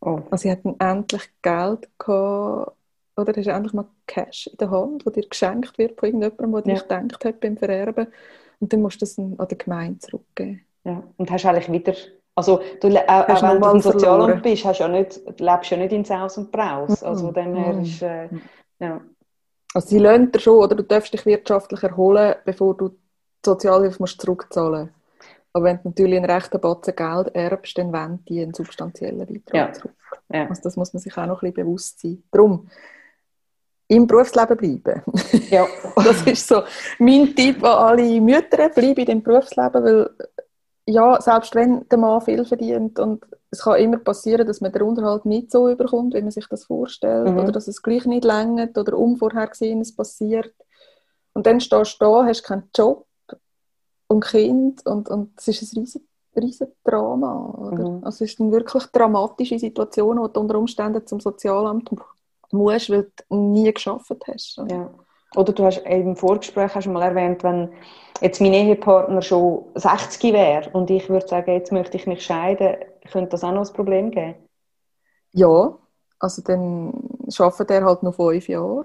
Oh. 0.00 0.20
Also 0.30 0.42
sie 0.42 0.50
hatten 0.50 0.76
endlich 0.78 1.30
Geld 1.40 1.88
gehabt, 1.98 2.76
oder 3.16 3.32
hast 3.34 3.46
endlich 3.46 3.72
mal 3.72 3.86
Cash 4.06 4.48
in 4.48 4.58
der 4.58 4.70
Hand, 4.70 5.06
wo 5.06 5.10
dir 5.10 5.26
geschenkt 5.26 5.78
wird 5.78 5.98
von 5.98 6.08
irgendjemandem, 6.08 6.62
der 6.64 6.74
ja. 6.74 6.80
dich 6.80 6.88
gedacht 6.88 7.24
hat 7.24 7.40
beim 7.40 7.56
Vererben. 7.56 8.06
Und 8.60 8.72
dann 8.72 8.82
musst 8.82 8.96
du 8.96 9.00
das 9.00 9.18
an 9.18 9.36
die 9.50 9.58
Gemeinde 9.58 9.98
zurückgeben. 9.98 10.60
Ja, 10.84 11.02
und 11.16 11.30
hast 11.30 11.46
eigentlich 11.46 11.72
wieder, 11.72 11.94
also 12.34 12.60
du, 12.80 12.88
auch, 12.88 13.28
auch 13.28 13.42
wenn 13.42 13.60
du 13.60 13.70
im 13.70 13.80
Sozialamt 13.80 14.42
bist, 14.42 14.64
hast 14.64 14.78
ja 14.78 14.88
nicht, 14.88 15.22
lebst 15.40 15.70
ja 15.70 15.76
nicht 15.78 15.92
in 15.92 16.04
Saus 16.04 16.36
und 16.36 16.52
Braus. 16.52 17.02
Also 17.02 17.32
dem 17.32 17.54
her 17.54 17.80
ist, 17.80 18.02
äh, 18.02 18.28
ja. 18.78 19.00
Also 19.74 19.88
sie 19.88 19.98
lernt 19.98 20.34
dir 20.34 20.40
schon, 20.40 20.62
oder 20.62 20.74
du 20.74 20.82
darfst 20.82 21.14
dich 21.14 21.24
wirtschaftlich 21.24 21.82
erholen, 21.82 22.34
bevor 22.44 22.76
du 22.76 22.90
die 22.90 22.96
Sozialhilfe 23.44 23.96
musst 24.00 24.20
zurückzahlen 24.20 24.82
musst. 24.82 25.01
Aber 25.52 25.66
wenn 25.66 25.76
du 25.78 25.88
natürlich 25.88 26.16
einen 26.16 26.30
rechten 26.30 26.60
Batzen 26.60 26.96
Geld 26.96 27.34
erbst, 27.34 27.76
dann 27.76 27.92
wollen 27.92 28.24
die 28.26 28.42
einen 28.42 28.54
substanziellen 28.54 29.26
Beitrag 29.26 29.54
ja. 29.54 29.72
zurück. 29.72 29.94
Ja. 30.32 30.48
Also 30.48 30.62
das 30.62 30.76
muss 30.76 30.92
man 30.94 31.00
sich 31.00 31.16
auch 31.16 31.26
noch 31.26 31.42
ein 31.42 31.52
bisschen 31.52 31.66
bewusst 31.66 32.00
sein. 32.00 32.22
Darum, 32.30 32.68
im 33.88 34.06
Berufsleben 34.06 34.56
bleiben. 34.56 35.02
Ja. 35.50 35.66
das 35.96 36.22
ist 36.22 36.48
so 36.48 36.62
mein 36.98 37.34
Tipp 37.34 37.62
an 37.62 37.98
alle 37.98 38.20
Mütter, 38.20 38.70
bleiben 38.70 39.00
in 39.00 39.06
dem 39.06 39.22
Berufsleben, 39.22 39.84
weil 39.84 40.10
ja, 40.86 41.20
selbst 41.20 41.54
wenn 41.54 41.86
der 41.88 41.98
Mann 41.98 42.20
viel 42.22 42.44
verdient 42.44 42.98
und 42.98 43.24
es 43.50 43.62
kann 43.62 43.78
immer 43.78 43.98
passieren, 43.98 44.46
dass 44.46 44.60
man 44.60 44.72
den 44.72 44.82
Unterhalt 44.82 45.26
nicht 45.26 45.52
so 45.52 45.68
überkommt, 45.68 46.14
wie 46.14 46.22
man 46.22 46.30
sich 46.30 46.48
das 46.48 46.64
vorstellt, 46.64 47.28
mhm. 47.28 47.38
oder 47.38 47.52
dass 47.52 47.68
es 47.68 47.82
gleich 47.82 48.06
nicht 48.06 48.24
längert 48.24 48.76
oder 48.78 48.96
unvorhergesehenes 48.96 49.94
passiert. 49.94 50.54
Und 51.34 51.46
dann 51.46 51.60
stehst 51.60 52.00
du 52.00 52.04
da, 52.04 52.24
hast 52.24 52.42
keinen 52.42 52.70
Job 52.74 53.06
und 54.12 54.24
Kind 54.24 54.86
und, 54.86 55.08
und 55.08 55.30
es 55.38 55.48
ist 55.48 55.76
ein 55.76 55.86
riesen 56.36 56.68
Drama. 56.84 57.54
Oder? 57.58 57.88
Mhm. 57.88 58.04
Also 58.04 58.24
es 58.24 58.32
ist 58.32 58.40
eine 58.40 58.52
wirklich 58.52 58.84
dramatische 58.86 59.58
Situation, 59.58 60.18
wo 60.18 60.28
du 60.28 60.40
unter 60.40 60.58
Umständen 60.58 61.06
zum 61.06 61.20
Sozialamt 61.20 61.90
musst, 62.50 62.90
weil 62.90 63.10
du 63.28 63.36
nie 63.36 63.72
geschafft 63.72 64.12
hast. 64.28 64.60
Ja. 64.68 64.90
Oder 65.34 65.52
du 65.52 65.64
hast 65.64 65.78
im 65.78 66.16
Vorgespräch 66.16 66.74
hast 66.74 66.86
du 66.86 66.90
mal 66.90 67.02
erwähnt, 67.02 67.42
wenn 67.42 67.70
jetzt 68.20 68.40
mein 68.40 68.52
Ehepartner 68.52 69.22
schon 69.22 69.64
60 69.74 70.32
wäre 70.32 70.70
und 70.72 70.90
ich 70.90 71.08
würde 71.08 71.26
sagen, 71.26 71.52
jetzt 71.52 71.72
möchte 71.72 71.96
ich 71.96 72.06
mich 72.06 72.22
scheiden, 72.22 72.76
könnte 73.10 73.30
das 73.30 73.44
auch 73.44 73.52
noch 73.52 73.66
ein 73.66 73.72
Problem 73.72 74.10
geben? 74.10 74.34
Ja, 75.32 75.78
also 76.18 76.42
dann 76.42 76.92
arbeitet 77.38 77.70
er 77.70 77.84
halt 77.84 78.02
noch 78.02 78.14
fünf 78.14 78.46
Jahre, 78.48 78.84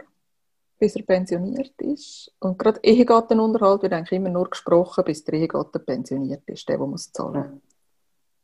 bis 0.80 0.96
er 0.96 1.04
pensioniert 1.04 1.80
ist. 1.82 2.32
Und 2.40 2.58
gerade 2.60 2.80
Ehegattenunterhalt 2.84 3.84
wird 3.84 3.94
eigentlich 3.94 4.18
immer 4.18 4.30
nur 4.30 4.50
gesprochen, 4.50 5.04
bis 5.04 5.24
der 5.24 5.36
Ehegatte 5.36 5.80
pensioniert 5.80 6.44
ist, 6.48 6.68
der, 6.70 6.78
der 6.78 6.88
muss 6.88 7.12
zahlen. 7.12 7.36
Ja. 7.36 7.60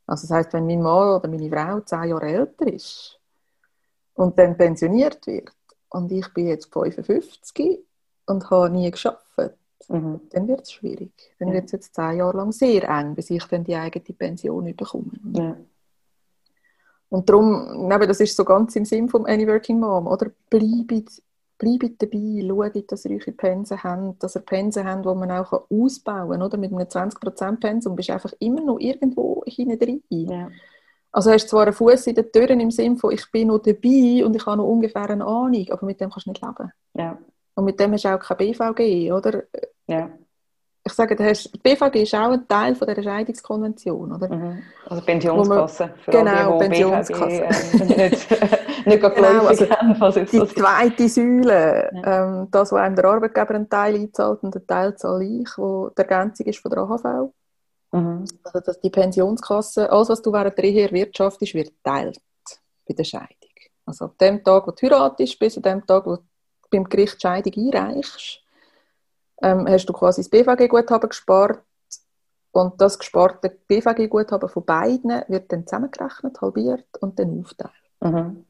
Also 0.08 0.28
das 0.28 0.38
heißt, 0.38 0.54
wenn 0.54 0.66
mein 0.66 0.82
Mann 0.82 1.16
oder 1.16 1.28
meine 1.28 1.50
Frau 1.50 1.80
zehn 1.82 2.10
Jahre 2.10 2.26
älter 2.26 2.68
ist, 2.68 3.20
und 4.16 4.38
dann 4.38 4.58
pensioniert 4.58 5.26
wird 5.26 5.52
und 5.90 6.12
ich 6.12 6.32
bin 6.34 6.48
jetzt 6.48 6.72
55 6.72 7.80
und 8.28 8.50
habe 8.50 8.70
nie 8.70 8.92
geschafft, 8.92 9.24
mhm. 9.88 10.22
dann 10.30 10.48
wird 10.48 10.62
es 10.62 10.72
schwierig. 10.72 11.12
Dann 11.40 11.50
ja. 11.50 11.56
wird 11.56 11.66
es 11.66 11.72
jetzt 11.72 11.96
zehn 11.96 12.18
Jahre 12.18 12.38
lang 12.38 12.52
sehr 12.52 12.88
eng, 12.90 13.16
bis 13.16 13.30
ich 13.30 13.44
dann 13.46 13.64
die 13.64 13.76
eigene 13.76 14.16
Pension 14.16 14.76
bekomme. 14.76 15.12
Ja. 15.34 15.58
Und 17.10 17.30
darum, 17.30 17.90
das 17.90 18.20
ist 18.20 18.36
so 18.36 18.44
ganz 18.44 18.76
im 18.76 18.86
Sinn 18.86 19.08
vom 19.08 19.26
Any 19.26 19.48
Working 19.48 19.80
Mom, 19.80 20.08
oder? 20.08 20.32
Bleibt, 20.50 21.22
bleibt 21.64 22.02
dabei, 22.02 22.46
schaut, 22.48 22.92
dass 22.92 23.06
ihr 23.06 23.12
eure 23.12 23.32
Pensen 23.32 23.84
habt, 23.84 24.24
dass 24.24 24.36
ihr 24.36 24.42
Pensen 24.42 24.88
habt, 24.88 25.06
die 25.06 25.16
man 25.16 25.32
auch 25.32 25.66
ausbauen 25.70 26.32
kann, 26.32 26.42
oder? 26.42 26.58
Mit 26.58 26.72
einem 26.72 26.88
20% 26.88 27.60
Pensum 27.60 27.96
bist 27.96 28.10
du 28.10 28.14
einfach 28.14 28.34
immer 28.40 28.62
noch 28.62 28.80
irgendwo 28.80 29.44
hinten 29.46 29.80
drin. 29.80 30.04
Ja. 30.10 30.50
Also 31.12 31.32
hast 31.32 31.48
zwar 31.48 31.64
einen 31.64 31.74
Fuß 31.74 32.08
in 32.08 32.16
den 32.16 32.32
Türen 32.32 32.60
im 32.60 32.72
Sinne 32.72 32.98
von, 32.98 33.12
ich 33.12 33.32
bin 33.32 33.50
noch 33.50 33.60
dabei 33.60 34.26
und 34.26 34.36
ich 34.36 34.46
habe 34.46 34.58
noch 34.58 34.68
ungefähr 34.68 35.10
eine 35.10 35.26
Ahnung, 35.26 35.66
aber 35.70 35.86
mit 35.86 36.02
dem 36.02 36.10
kannst 36.10 36.26
du 36.26 36.32
nicht 36.32 36.42
leben. 36.42 36.72
Ja. 36.96 37.18
Und 37.56 37.66
mit 37.66 37.80
dem 37.80 37.94
hast 37.94 38.06
du 38.06 38.16
auch 38.16 38.20
kein 38.20 38.38
BVG, 38.38 39.12
oder? 39.12 39.44
Ja. 39.86 40.10
Ich 40.86 40.92
sage, 40.92 41.16
der 41.16 41.34
BVG 41.64 42.04
ist 42.04 42.14
auch 42.14 42.32
ein 42.32 42.46
Teil 42.46 42.76
von 42.76 42.88
der 42.88 43.02
Scheidungskonvention, 43.02 44.12
oder? 44.12 44.28
Mhm. 44.28 44.64
Also 44.86 45.02
Pensionskasse. 45.06 45.94
Für 46.04 46.12
genau, 46.12 46.60
die, 46.60 46.68
Pensionskasse. 46.68 47.48
BVG, 47.72 47.82
äh, 47.90 48.10
nicht, 48.10 48.86
nicht 48.86 49.16
genau, 49.16 49.46
also 49.46 49.70
haben, 49.70 50.26
die 50.26 50.46
zweite 50.48 51.08
Säule, 51.08 51.90
ja. 51.94 52.26
ähm, 52.26 52.48
das, 52.52 52.74
wo 52.74 52.76
einem 52.76 52.98
der 52.98 53.06
Arbeitgeber 53.06 53.56
einen 53.56 53.70
Teil 53.70 53.96
einzahlt 53.96 54.44
und 54.44 54.56
einen 54.56 54.68
Teil 54.68 54.96
zahle 54.98 55.24
ich, 55.24 55.58
wo 55.58 55.90
die 55.90 56.02
Ergänzung 56.02 56.48
ist 56.48 56.60
von 56.60 56.72
der 56.72 56.80
AHV. 56.80 57.32
Mhm. 57.94 58.26
Also 58.44 58.60
dass 58.60 58.82
die 58.82 58.90
Pensionskasse, 58.90 59.90
alles 59.90 60.10
was 60.10 60.22
du 60.22 60.34
während 60.34 60.58
der 60.58 60.66
Ehe 60.66 60.88
erwirtschaftest, 60.88 61.54
wird 61.54 61.72
teilt 61.84 62.20
bei 62.86 62.94
der 62.94 63.06
Scheidung. 63.06 63.28
Also 63.86 64.06
ab 64.06 64.18
dem 64.20 64.44
Tag, 64.44 64.68
wo 64.68 64.72
du 64.72 64.82
heiratest, 64.82 65.40
bis 65.40 65.54
zu 65.54 65.62
dem 65.62 65.86
Tag, 65.86 66.06
wo 66.06 66.18
du 66.18 66.24
beim 66.70 66.84
Gericht 66.86 67.16
die 67.16 67.22
Scheidung 67.22 67.54
einreichst, 67.74 68.43
ähm, 69.44 69.68
hast 69.68 69.86
du 69.86 69.94
quasi 69.94 70.22
das 70.22 70.30
BVG-Guthaben 70.30 71.10
gespart 71.10 71.62
und 72.52 72.80
das 72.80 72.98
gesparte 72.98 73.50
BVG-Guthaben 73.68 74.50
von 74.50 74.66
beiden 74.66 75.24
wird 75.28 75.52
dann 75.52 75.68
zusammengerechnet, 75.68 76.42
halbiert 76.42 76.86
und 77.02 77.20
dann 77.20 77.42
aufteilt. 77.42 77.72
Mhm. 78.00 78.46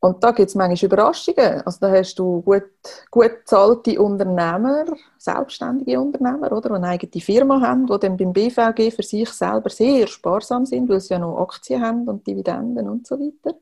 Und 0.00 0.22
da 0.22 0.32
gibt 0.32 0.50
es 0.50 0.54
manchmal 0.54 0.84
Überraschungen. 0.84 1.62
Also 1.62 1.78
da 1.80 1.90
hast 1.90 2.18
du 2.18 2.42
gut, 2.42 2.64
gut 3.10 3.38
bezahlte 3.38 3.98
Unternehmer, 4.00 4.84
selbstständige 5.16 5.98
Unternehmer, 5.98 6.52
oder, 6.52 6.68
die 6.68 6.74
eine 6.74 6.88
eigene 6.88 7.22
Firma 7.22 7.60
haben, 7.60 7.86
die 7.86 7.98
dann 7.98 8.16
beim 8.16 8.32
BVG 8.34 8.94
für 8.94 9.02
sich 9.02 9.30
selber 9.30 9.70
sehr 9.70 10.06
sparsam 10.06 10.66
sind, 10.66 10.90
weil 10.90 11.00
sie 11.00 11.14
ja 11.14 11.18
noch 11.18 11.40
Aktien 11.40 11.82
haben 11.82 12.06
und 12.06 12.26
Dividenden 12.26 12.86
und 12.88 13.06
so 13.06 13.18
weiter. 13.18 13.56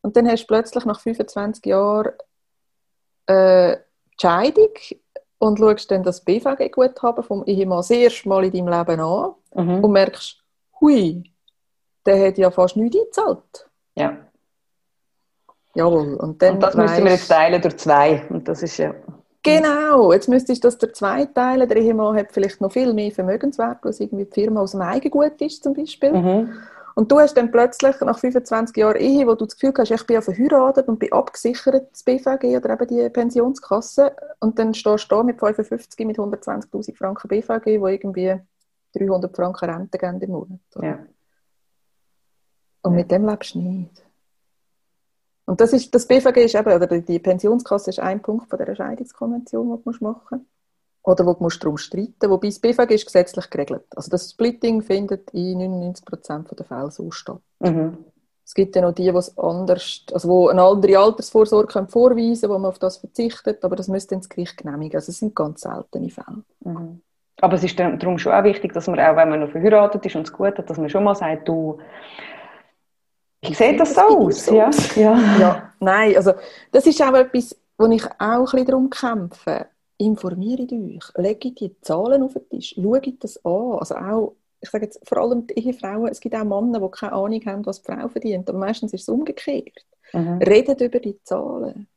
Und 0.00 0.16
dann 0.16 0.26
hast 0.28 0.44
du 0.44 0.46
plötzlich 0.46 0.86
nach 0.86 0.98
25 0.98 1.66
Jahren 1.66 2.12
äh, 3.26 3.76
die 4.14 4.16
Scheidung 4.18 4.72
und 5.38 5.58
schaust 5.58 5.90
dann 5.90 6.02
das 6.02 6.22
BVG-Guthaben 6.22 7.22
vom 7.22 7.44
Ehemann 7.44 7.78
das 7.78 7.90
erste 7.90 8.28
Mal 8.28 8.44
in 8.44 8.52
deinem 8.52 8.68
Leben 8.68 9.00
an 9.00 9.34
mhm. 9.54 9.84
und 9.84 9.92
merkst, 9.92 10.42
hui, 10.80 11.30
der 12.04 12.28
hat 12.28 12.38
ja 12.38 12.50
fast 12.50 12.76
nichts 12.76 12.96
eingezahlt. 12.98 13.68
Ja. 13.96 14.16
Jawohl. 15.74 16.14
Und, 16.14 16.40
dann 16.40 16.54
Und 16.54 16.62
das 16.62 16.74
müssen 16.74 17.04
wir 17.04 17.12
jetzt 17.12 17.28
teilen 17.28 17.60
durch 17.60 17.76
zwei. 17.76 18.24
Und 18.30 18.48
das 18.48 18.62
ist 18.62 18.78
ja. 18.78 18.94
Genau, 19.42 20.12
jetzt 20.12 20.28
müsstest 20.28 20.64
du 20.64 20.68
das 20.68 20.78
der 20.78 20.92
zwei 20.92 21.26
teilen. 21.26 21.68
Der 21.68 21.76
Ehemann 21.76 22.16
hat 22.16 22.32
vielleicht 22.32 22.60
noch 22.60 22.72
viel 22.72 22.92
mehr 22.94 23.12
Vermögenswert, 23.12 23.78
weil 23.82 23.94
irgendwie 23.98 24.24
die 24.24 24.32
Firma 24.32 24.62
aus 24.62 24.72
dem 24.72 24.80
Eigengut 24.80 25.40
ist 25.40 25.62
zum 25.62 25.74
Beispiel. 25.74 26.12
Mhm. 26.12 26.54
Und 26.98 27.12
du 27.12 27.18
hast 27.20 27.36
dann 27.36 27.50
plötzlich 27.50 28.00
nach 28.00 28.18
25 28.18 28.74
Jahren 28.74 28.96
Ehe, 28.96 29.26
wo 29.26 29.34
du 29.34 29.44
das 29.44 29.58
Gefühl 29.58 29.74
hast, 29.76 29.90
ich 29.90 30.06
bin 30.06 30.14
ja 30.14 30.22
verheiratet 30.22 30.88
und 30.88 30.98
bin 30.98 31.12
abgesichert, 31.12 31.92
das 31.92 32.02
BVG 32.02 32.56
oder 32.56 32.70
eben 32.70 32.88
die 32.88 33.10
Pensionskasse. 33.10 34.16
Und 34.40 34.58
dann 34.58 34.72
stehst 34.72 35.12
du 35.12 35.16
da 35.16 35.22
mit 35.22 35.38
55 35.38 36.06
mit 36.06 36.16
120'000 36.16 36.96
Franken 36.96 37.28
BVG, 37.28 37.82
wo 37.82 37.88
irgendwie 37.88 38.40
300 38.94 39.36
Franken 39.36 39.68
Rente 39.68 39.98
geben 39.98 40.22
im 40.22 40.30
Monat. 40.30 40.60
Ja. 40.80 41.06
Und 42.80 42.94
mit 42.94 43.10
dem 43.10 43.28
lebst 43.28 43.54
du 43.54 43.58
nicht. 43.58 44.02
Und 45.44 45.60
das, 45.60 45.74
ist, 45.74 45.94
das 45.94 46.06
BVG 46.06 46.46
ist 46.46 46.54
eben, 46.54 46.72
oder 46.72 46.86
die 46.86 47.18
Pensionskasse 47.18 47.90
ist 47.90 48.00
ein 48.00 48.22
Punkt 48.22 48.48
von 48.48 48.58
der 48.58 48.74
Scheidungskonvention, 48.74 49.82
die 49.84 49.84
du 49.84 50.04
machen 50.04 50.26
musst. 50.30 50.55
Oder 51.06 51.24
wo 51.24 51.34
du 51.34 51.44
musst 51.44 51.62
darum 51.62 51.78
streiten 51.78 52.28
Wobei 52.28 52.48
das 52.48 52.58
BVG 52.58 52.90
ist 52.94 53.06
gesetzlich 53.06 53.48
geregelt. 53.48 53.84
Also 53.94 54.10
das 54.10 54.30
Splitting 54.30 54.82
findet 54.82 55.30
in 55.30 55.58
99% 55.58 56.54
der 56.54 56.66
Fälle 56.66 56.90
so 56.90 57.10
statt. 57.12 57.40
Mhm. 57.60 57.98
Es 58.44 58.54
gibt 58.54 58.76
ja 58.76 58.82
noch 58.82 58.92
die, 58.92 59.10
die 59.10 59.20
anders, 59.36 60.04
also 60.12 60.28
wo 60.28 60.48
eine 60.48 60.62
andere 60.62 60.98
Altersvorsorge 60.98 61.72
können 61.72 61.88
vorweisen 61.88 62.42
können, 62.42 62.54
wo 62.54 62.58
man 62.58 62.70
auf 62.70 62.78
das 62.78 62.98
verzichtet, 62.98 63.64
aber 63.64 63.76
das 63.76 63.88
müsste 63.88 64.16
das 64.16 64.28
Gericht 64.28 64.56
genehmigen. 64.56 64.96
Also 64.96 65.10
es 65.10 65.18
sind 65.18 65.34
ganz 65.34 65.60
seltene 65.60 66.10
Fälle. 66.10 66.42
Mhm. 66.60 67.00
Aber 67.40 67.54
es 67.54 67.64
ist 67.64 67.78
darum 67.78 68.18
schon 68.18 68.32
auch 68.32 68.44
wichtig, 68.44 68.72
dass 68.72 68.86
man 68.88 68.98
auch, 68.98 69.16
wenn 69.16 69.28
man 69.30 69.40
noch 69.40 69.50
verheiratet 69.50 70.04
ist 70.06 70.16
und 70.16 70.26
es 70.26 70.32
gut 70.32 70.58
hat, 70.58 70.68
dass 70.68 70.78
man 70.78 70.88
schon 70.88 71.04
mal 71.04 71.14
sagt, 71.14 71.46
du, 71.46 71.78
sieht 73.44 73.78
das 73.78 73.94
so 73.94 74.26
Das 74.26 74.44
sieht 74.44 74.54
aus? 74.54 74.90
so 74.90 75.00
Ja. 75.00 75.16
Ja. 75.16 75.38
Ja, 75.38 75.72
nein, 75.78 76.16
also 76.16 76.32
das 76.72 76.86
ist 76.86 77.00
auch 77.02 77.14
etwas, 77.14 77.56
wo 77.78 77.86
ich 77.86 78.04
auch 78.04 78.18
ein 78.18 78.44
bisschen 78.44 78.66
darum 78.66 78.90
kämpfe. 78.90 79.66
Informiert 79.98 80.72
euch, 80.72 81.04
legt 81.16 81.60
die 81.60 81.80
Zahlen 81.80 82.22
auf 82.22 82.34
den 82.34 82.48
Tisch, 82.50 82.74
schaut 82.74 83.24
das 83.24 83.44
an. 83.44 83.78
Also 83.78 83.94
auch, 83.94 84.36
ich 84.60 84.70
sage 84.70 84.84
jetzt 84.84 85.00
vor 85.08 85.18
allem 85.18 85.46
die 85.46 85.54
Ehefrauen, 85.54 86.08
es 86.08 86.20
gibt 86.20 86.34
auch 86.34 86.44
Männer, 86.44 86.80
die 86.80 86.90
keine 86.90 87.12
Ahnung 87.12 87.40
haben, 87.46 87.66
was 87.66 87.82
die 87.82 87.92
Frau 87.92 88.08
verdient, 88.08 88.48
aber 88.48 88.58
meistens 88.58 88.92
ist 88.92 89.02
es 89.02 89.08
umgekehrt. 89.08 89.86
Mhm. 90.12 90.38
Redet 90.42 90.80
über 90.80 91.00
die 91.00 91.20
Zahlen. 91.22 91.88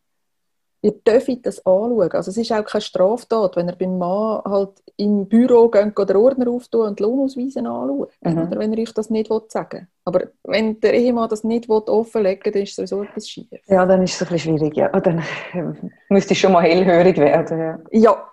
Ihr 0.81 0.93
dürft 0.93 1.45
das 1.45 1.65
anschauen. 1.65 2.11
Also 2.11 2.31
es 2.31 2.37
ist 2.37 2.51
auch 2.53 2.63
keine 2.63 2.81
Straftat, 2.81 3.57
wenn 3.57 3.67
ihr 3.67 3.75
beim 3.75 3.97
Mann 3.97 4.41
halt 4.45 4.81
im 4.95 5.27
Büro 5.27 5.67
geht 5.67 5.99
oder 5.99 6.19
Ordner 6.19 6.49
auftun 6.49 6.87
und 6.87 6.99
Lohnausweise 6.99 7.59
anschaut. 7.59 8.11
Mhm. 8.21 8.37
Oder 8.37 8.59
wenn 8.59 8.73
ihr 8.73 8.79
euch 8.79 8.93
das 8.93 9.09
nicht 9.09 9.29
sagen 9.49 9.87
Aber 10.05 10.27
wenn 10.43 10.79
der 10.79 10.93
Ehemann 10.93 11.27
das 11.27 11.43
nicht 11.43 11.69
offenlegen 11.69 12.45
will, 12.45 12.51
dann 12.53 12.63
ist 12.63 12.75
sowieso 12.75 13.03
etwas 13.03 13.27
schief. 13.27 13.47
Ja, 13.67 13.85
dann 13.85 14.03
ist 14.03 14.15
es 14.15 14.21
ein 14.21 14.33
bisschen 14.33 14.57
schwierig. 14.57 14.77
Ja. 14.77 14.87
Dann 14.99 15.19
äh, 15.53 15.73
müsste 16.09 16.33
ich 16.33 16.39
schon 16.39 16.53
mal 16.53 16.63
hellhörig 16.63 17.17
werden. 17.17 17.59
Ja. 17.59 17.79
Ja. 17.91 18.31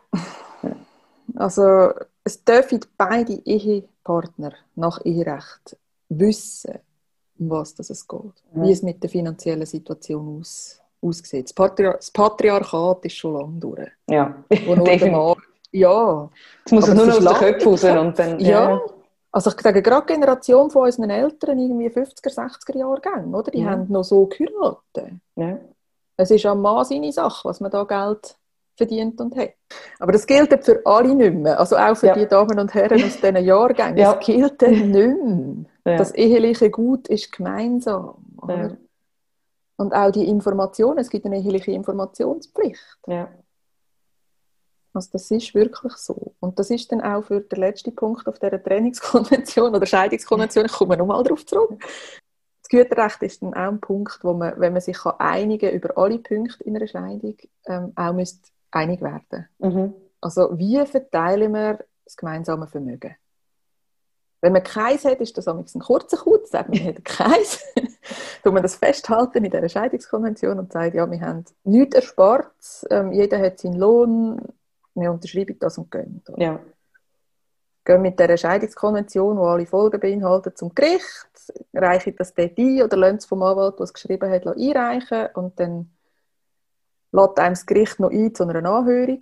Also 1.34 1.90
es 2.22 2.44
dürfen 2.44 2.80
beide 2.96 3.34
Ehepartner 3.44 4.52
nach 4.74 5.04
Eherecht 5.04 5.76
wissen, 6.08 6.78
um 7.38 7.50
was 7.50 7.74
das 7.74 7.90
es 7.90 8.06
geht. 8.06 8.20
Mhm. 8.52 8.62
Wie 8.62 8.72
es 8.72 8.82
mit 8.82 9.02
der 9.02 9.10
finanziellen 9.10 9.66
Situation 9.66 10.40
aus, 10.40 10.80
aussieht. 11.00 11.44
Das, 11.46 11.52
Patriar 11.52 11.94
das 11.94 12.10
Patriarchat 12.10 13.04
ist 13.04 13.16
schon 13.16 13.34
lange 13.34 13.58
durch. 13.60 13.88
Ja, 14.08 14.34
definitiv. 14.50 15.36
Ja, 15.72 16.30
Jetzt 16.64 16.72
muss 16.72 16.88
es 16.88 16.94
nur 16.94 17.08
es 17.08 17.20
noch 17.20 17.32
aus 17.32 17.38
den 17.38 17.52
Köpfen 17.52 17.68
raus. 17.72 17.84
Und 17.84 18.18
dann, 18.18 18.38
ja. 18.40 18.80
Also 19.32 19.50
ich 19.50 19.60
sage, 19.60 19.82
gerade 19.82 20.06
die 20.06 20.12
Generation 20.14 20.70
von 20.70 20.84
unseren 20.84 21.10
Eltern, 21.10 21.58
irgendwie 21.58 21.88
50er, 21.88 22.32
60er 22.34 22.78
Jahrgänge, 22.78 23.36
oder? 23.36 23.50
Die 23.50 23.60
Mhm. 23.62 23.68
haben 23.70 23.86
noch 23.92 24.04
so 24.04 24.26
geheiratet. 24.26 25.18
Ja. 25.34 25.58
Es 26.16 26.30
ist 26.30 26.46
am 26.46 26.62
Mann 26.62 26.84
seine 26.86 27.12
Sache, 27.12 27.46
was 27.46 27.60
man 27.60 27.70
da 27.70 27.84
Geld 27.84 28.36
verdient 28.76 29.20
und 29.20 29.36
hat. 29.36 29.52
Aber 29.98 30.12
das 30.12 30.26
gilt 30.26 30.64
für 30.64 30.80
alle 30.86 31.14
nicht 31.14 31.34
mehr. 31.34 31.58
Also 31.60 31.76
auch 31.76 31.94
für 31.96 32.06
Ja. 32.08 32.14
die 32.14 32.26
Damen 32.26 32.58
und 32.58 32.72
Herren 32.72 33.02
aus 33.04 33.20
diesen 33.20 33.36
Jahrgängen. 33.44 33.98
Ja. 33.98 34.14
Das 34.14 34.24
gilt 34.24 34.62
nicht 34.62 34.86
mehr. 34.86 35.16
Ja. 35.84 35.96
Das 35.98 36.14
eheliche 36.14 36.70
Gut 36.70 37.08
ist 37.08 37.30
gemeinsam. 37.32 38.14
Oder? 38.40 38.76
Und 39.76 39.92
auch 39.92 40.10
die 40.10 40.28
Informationen, 40.28 40.98
es 40.98 41.10
gibt 41.10 41.26
eine 41.26 41.38
eheliche 41.38 41.72
Informationspflicht. 41.72 42.98
Ja. 43.06 43.28
Also 44.94 45.10
das 45.12 45.30
ist 45.30 45.54
wirklich 45.54 45.92
so. 45.94 46.34
Und 46.40 46.58
das 46.58 46.70
ist 46.70 46.90
dann 46.90 47.02
auch 47.02 47.22
für 47.22 47.42
den 47.42 47.60
letzten 47.60 47.94
Punkt 47.94 48.26
auf 48.26 48.38
dieser 48.38 48.62
Trainingskonvention 48.62 49.74
oder 49.74 49.84
Scheidungskonvention, 49.84 50.64
ich 50.64 50.72
komme 50.72 50.96
nochmal 50.96 51.22
darauf 51.22 51.44
zurück. 51.44 51.78
Das 52.62 52.70
Güterrecht 52.70 53.22
ist 53.22 53.42
dann 53.42 53.52
auch 53.52 53.68
ein 53.68 53.80
Punkt, 53.80 54.18
wo 54.22 54.32
man, 54.32 54.58
wenn 54.58 54.72
man 54.72 54.80
sich 54.80 54.96
kann 54.96 55.14
einigen 55.18 55.70
über 55.70 55.96
alle 55.96 56.18
Punkte 56.18 56.64
in 56.64 56.76
einer 56.76 56.88
Scheidung, 56.88 57.36
ähm, 57.66 57.92
auch 57.94 58.12
müsste 58.14 58.48
einig 58.70 59.02
werden. 59.02 59.48
Mhm. 59.58 59.94
Also 60.20 60.58
wie 60.58 60.84
verteilen 60.86 61.52
wir 61.52 61.84
das 62.04 62.16
gemeinsame 62.16 62.66
Vermögen? 62.66 63.14
Wenn 64.40 64.52
man 64.52 64.62
keins 64.62 65.04
hat, 65.04 65.20
ist 65.20 65.36
das 65.36 65.46
ein 65.46 65.64
kurzer 65.80 66.16
Kurs, 66.16 66.50
sagt 66.50 66.70
man, 66.70 66.78
man 66.78 66.88
hat 66.88 67.04
keins. 67.04 67.62
Tut 68.42 68.52
man 68.52 68.62
das 68.62 68.76
festhalten 68.76 69.44
in 69.44 69.50
dieser 69.50 69.68
Scheidungskonvention 69.68 70.58
und 70.58 70.72
sagt, 70.72 70.94
ja, 70.94 71.10
wir 71.10 71.20
haben 71.20 71.44
nichts 71.64 71.94
erspart, 71.94 72.52
ähm, 72.90 73.12
jeder 73.12 73.38
hat 73.38 73.58
seinen 73.58 73.74
Lohn, 73.74 74.40
wir 74.94 75.12
unterschreiben 75.12 75.58
das 75.58 75.78
und 75.78 75.90
gehen. 75.90 76.22
Oder? 76.28 76.42
Ja. 76.42 76.60
Gehen 77.84 78.02
mit 78.02 78.18
dieser 78.18 78.36
Scheidungskonvention, 78.36 79.36
die 79.36 79.42
alle 79.42 79.66
Folgen 79.66 80.00
beinhaltet, 80.00 80.58
zum 80.58 80.74
Gericht, 80.74 81.28
reichen 81.72 82.16
das 82.16 82.34
dort 82.34 82.58
ein 82.58 82.82
oder 82.82 82.96
lassen 82.96 83.16
es 83.16 83.26
vom 83.26 83.42
Anwalt, 83.42 83.78
der 83.78 83.84
es 83.84 83.94
geschrieben 83.94 84.30
hat, 84.30 84.46
einreichen 84.46 85.28
und 85.34 85.58
dann 85.60 85.90
lädt 87.12 87.38
einem 87.38 87.54
das 87.54 87.66
Gericht 87.66 88.00
noch 88.00 88.10
ein 88.10 88.34
zu 88.34 88.42
einer 88.42 88.64
Anhörung. 88.64 89.20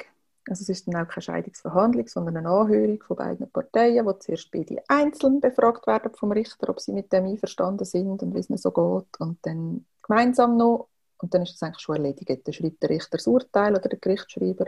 Also 0.48 0.62
es 0.62 0.68
ist 0.68 0.86
dann 0.86 0.96
auch 0.96 1.08
keine 1.08 1.22
Scheidungsverhandlung, 1.22 2.06
sondern 2.06 2.36
eine 2.36 2.48
Anhörung 2.50 3.02
von 3.02 3.16
beiden 3.16 3.50
Parteien, 3.50 4.04
wo 4.04 4.12
zuerst 4.12 4.50
beide 4.50 4.82
einzeln 4.88 5.40
befragt 5.40 5.86
werden 5.86 6.12
vom 6.14 6.32
Richter, 6.32 6.68
ob 6.68 6.80
sie 6.80 6.92
mit 6.92 7.12
dem 7.12 7.24
einverstanden 7.24 7.84
sind 7.86 8.22
und 8.22 8.34
wie 8.34 8.40
es 8.40 8.50
ihnen 8.50 8.58
so 8.58 8.70
geht. 8.70 9.20
Und 9.20 9.38
dann 9.42 9.86
gemeinsam 10.02 10.56
noch. 10.56 10.88
Und 11.18 11.32
dann 11.32 11.42
ist 11.42 11.54
das 11.54 11.62
eigentlich 11.62 11.80
schon 11.80 11.96
erledigt. 11.96 12.46
Dann 12.46 12.52
schreibt 12.52 12.82
der 12.82 12.90
Richter 12.90 13.16
das 13.16 13.26
Urteil 13.26 13.72
oder 13.74 13.88
der 13.88 13.98
Gerichtsschreiber. 13.98 14.66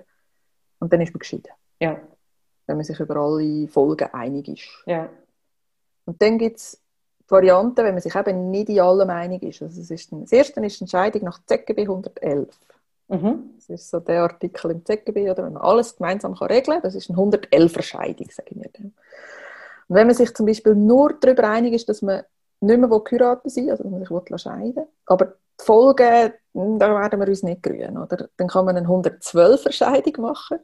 Und 0.78 0.92
dann 0.92 1.00
ist 1.02 1.12
man 1.12 1.18
geschieden, 1.18 1.52
Ja. 1.80 2.00
wenn 2.66 2.76
man 2.76 2.84
sich 2.84 2.98
über 2.98 3.16
alle 3.16 3.68
Folgen 3.68 4.08
einig 4.14 4.48
ist. 4.48 4.68
Ja. 4.86 5.10
Und 6.06 6.22
dann 6.22 6.38
gibt 6.38 6.56
es 6.58 6.80
die 7.20 7.30
Variante, 7.30 7.84
wenn 7.84 7.94
man 7.94 8.00
sich 8.02 8.14
eben 8.14 8.50
nicht 8.50 8.68
in 8.70 8.80
allem 8.80 9.10
einig 9.10 9.42
ist. 9.42 9.60
Also 9.60 9.80
es 9.80 9.90
ist 9.90 10.10
dann, 10.12 10.22
das 10.22 10.32
erste 10.32 10.64
ist 10.64 10.78
die 10.80 10.84
Entscheidung 10.84 11.24
nach 11.24 11.40
ZGB 11.44 11.82
111. 11.82 12.48
Mhm. 13.08 13.54
Das 13.56 13.68
ist 13.68 13.90
so 13.90 14.00
der 14.00 14.22
Artikel 14.22 14.70
im 14.72 14.84
ZGB, 14.84 15.30
oder 15.30 15.44
wenn 15.44 15.52
man 15.52 15.62
alles 15.62 15.96
gemeinsam 15.96 16.34
kann 16.34 16.48
regeln 16.48 16.76
kann. 16.76 16.82
Das 16.82 16.94
ist 16.94 17.08
eine 17.10 17.18
111er 17.18 17.82
Scheidung, 17.82 18.28
sage 18.30 18.50
ich 18.50 18.56
mir 18.56 18.70
dann. 18.72 18.94
Und 19.88 19.96
wenn 19.96 20.06
man 20.06 20.16
sich 20.16 20.34
zum 20.34 20.46
Beispiel 20.46 20.74
nur 20.74 21.14
darüber 21.20 21.48
einig 21.48 21.74
ist, 21.74 21.88
dass 21.88 22.02
man 22.02 22.22
nicht 22.60 22.78
mehr 22.78 22.88
geheiratet 22.88 23.52
sein 23.52 23.70
also 23.70 23.84
dass 23.84 23.92
man 23.92 24.00
sich 24.00 24.40
scheiden 24.40 24.76
will, 24.76 24.86
aber 25.06 25.26
die 25.60 25.64
Folgen, 25.64 26.32
hm, 26.54 26.78
da 26.78 26.88
werden 26.88 27.20
wir 27.20 27.28
uns 27.28 27.42
nicht 27.42 27.62
grün. 27.62 27.96
Oder? 27.96 28.28
Dann 28.36 28.48
kann 28.48 28.64
man 28.64 28.76
eine 28.76 28.86
112er 28.86 29.72
Scheidung 29.72 30.22
machen. 30.22 30.58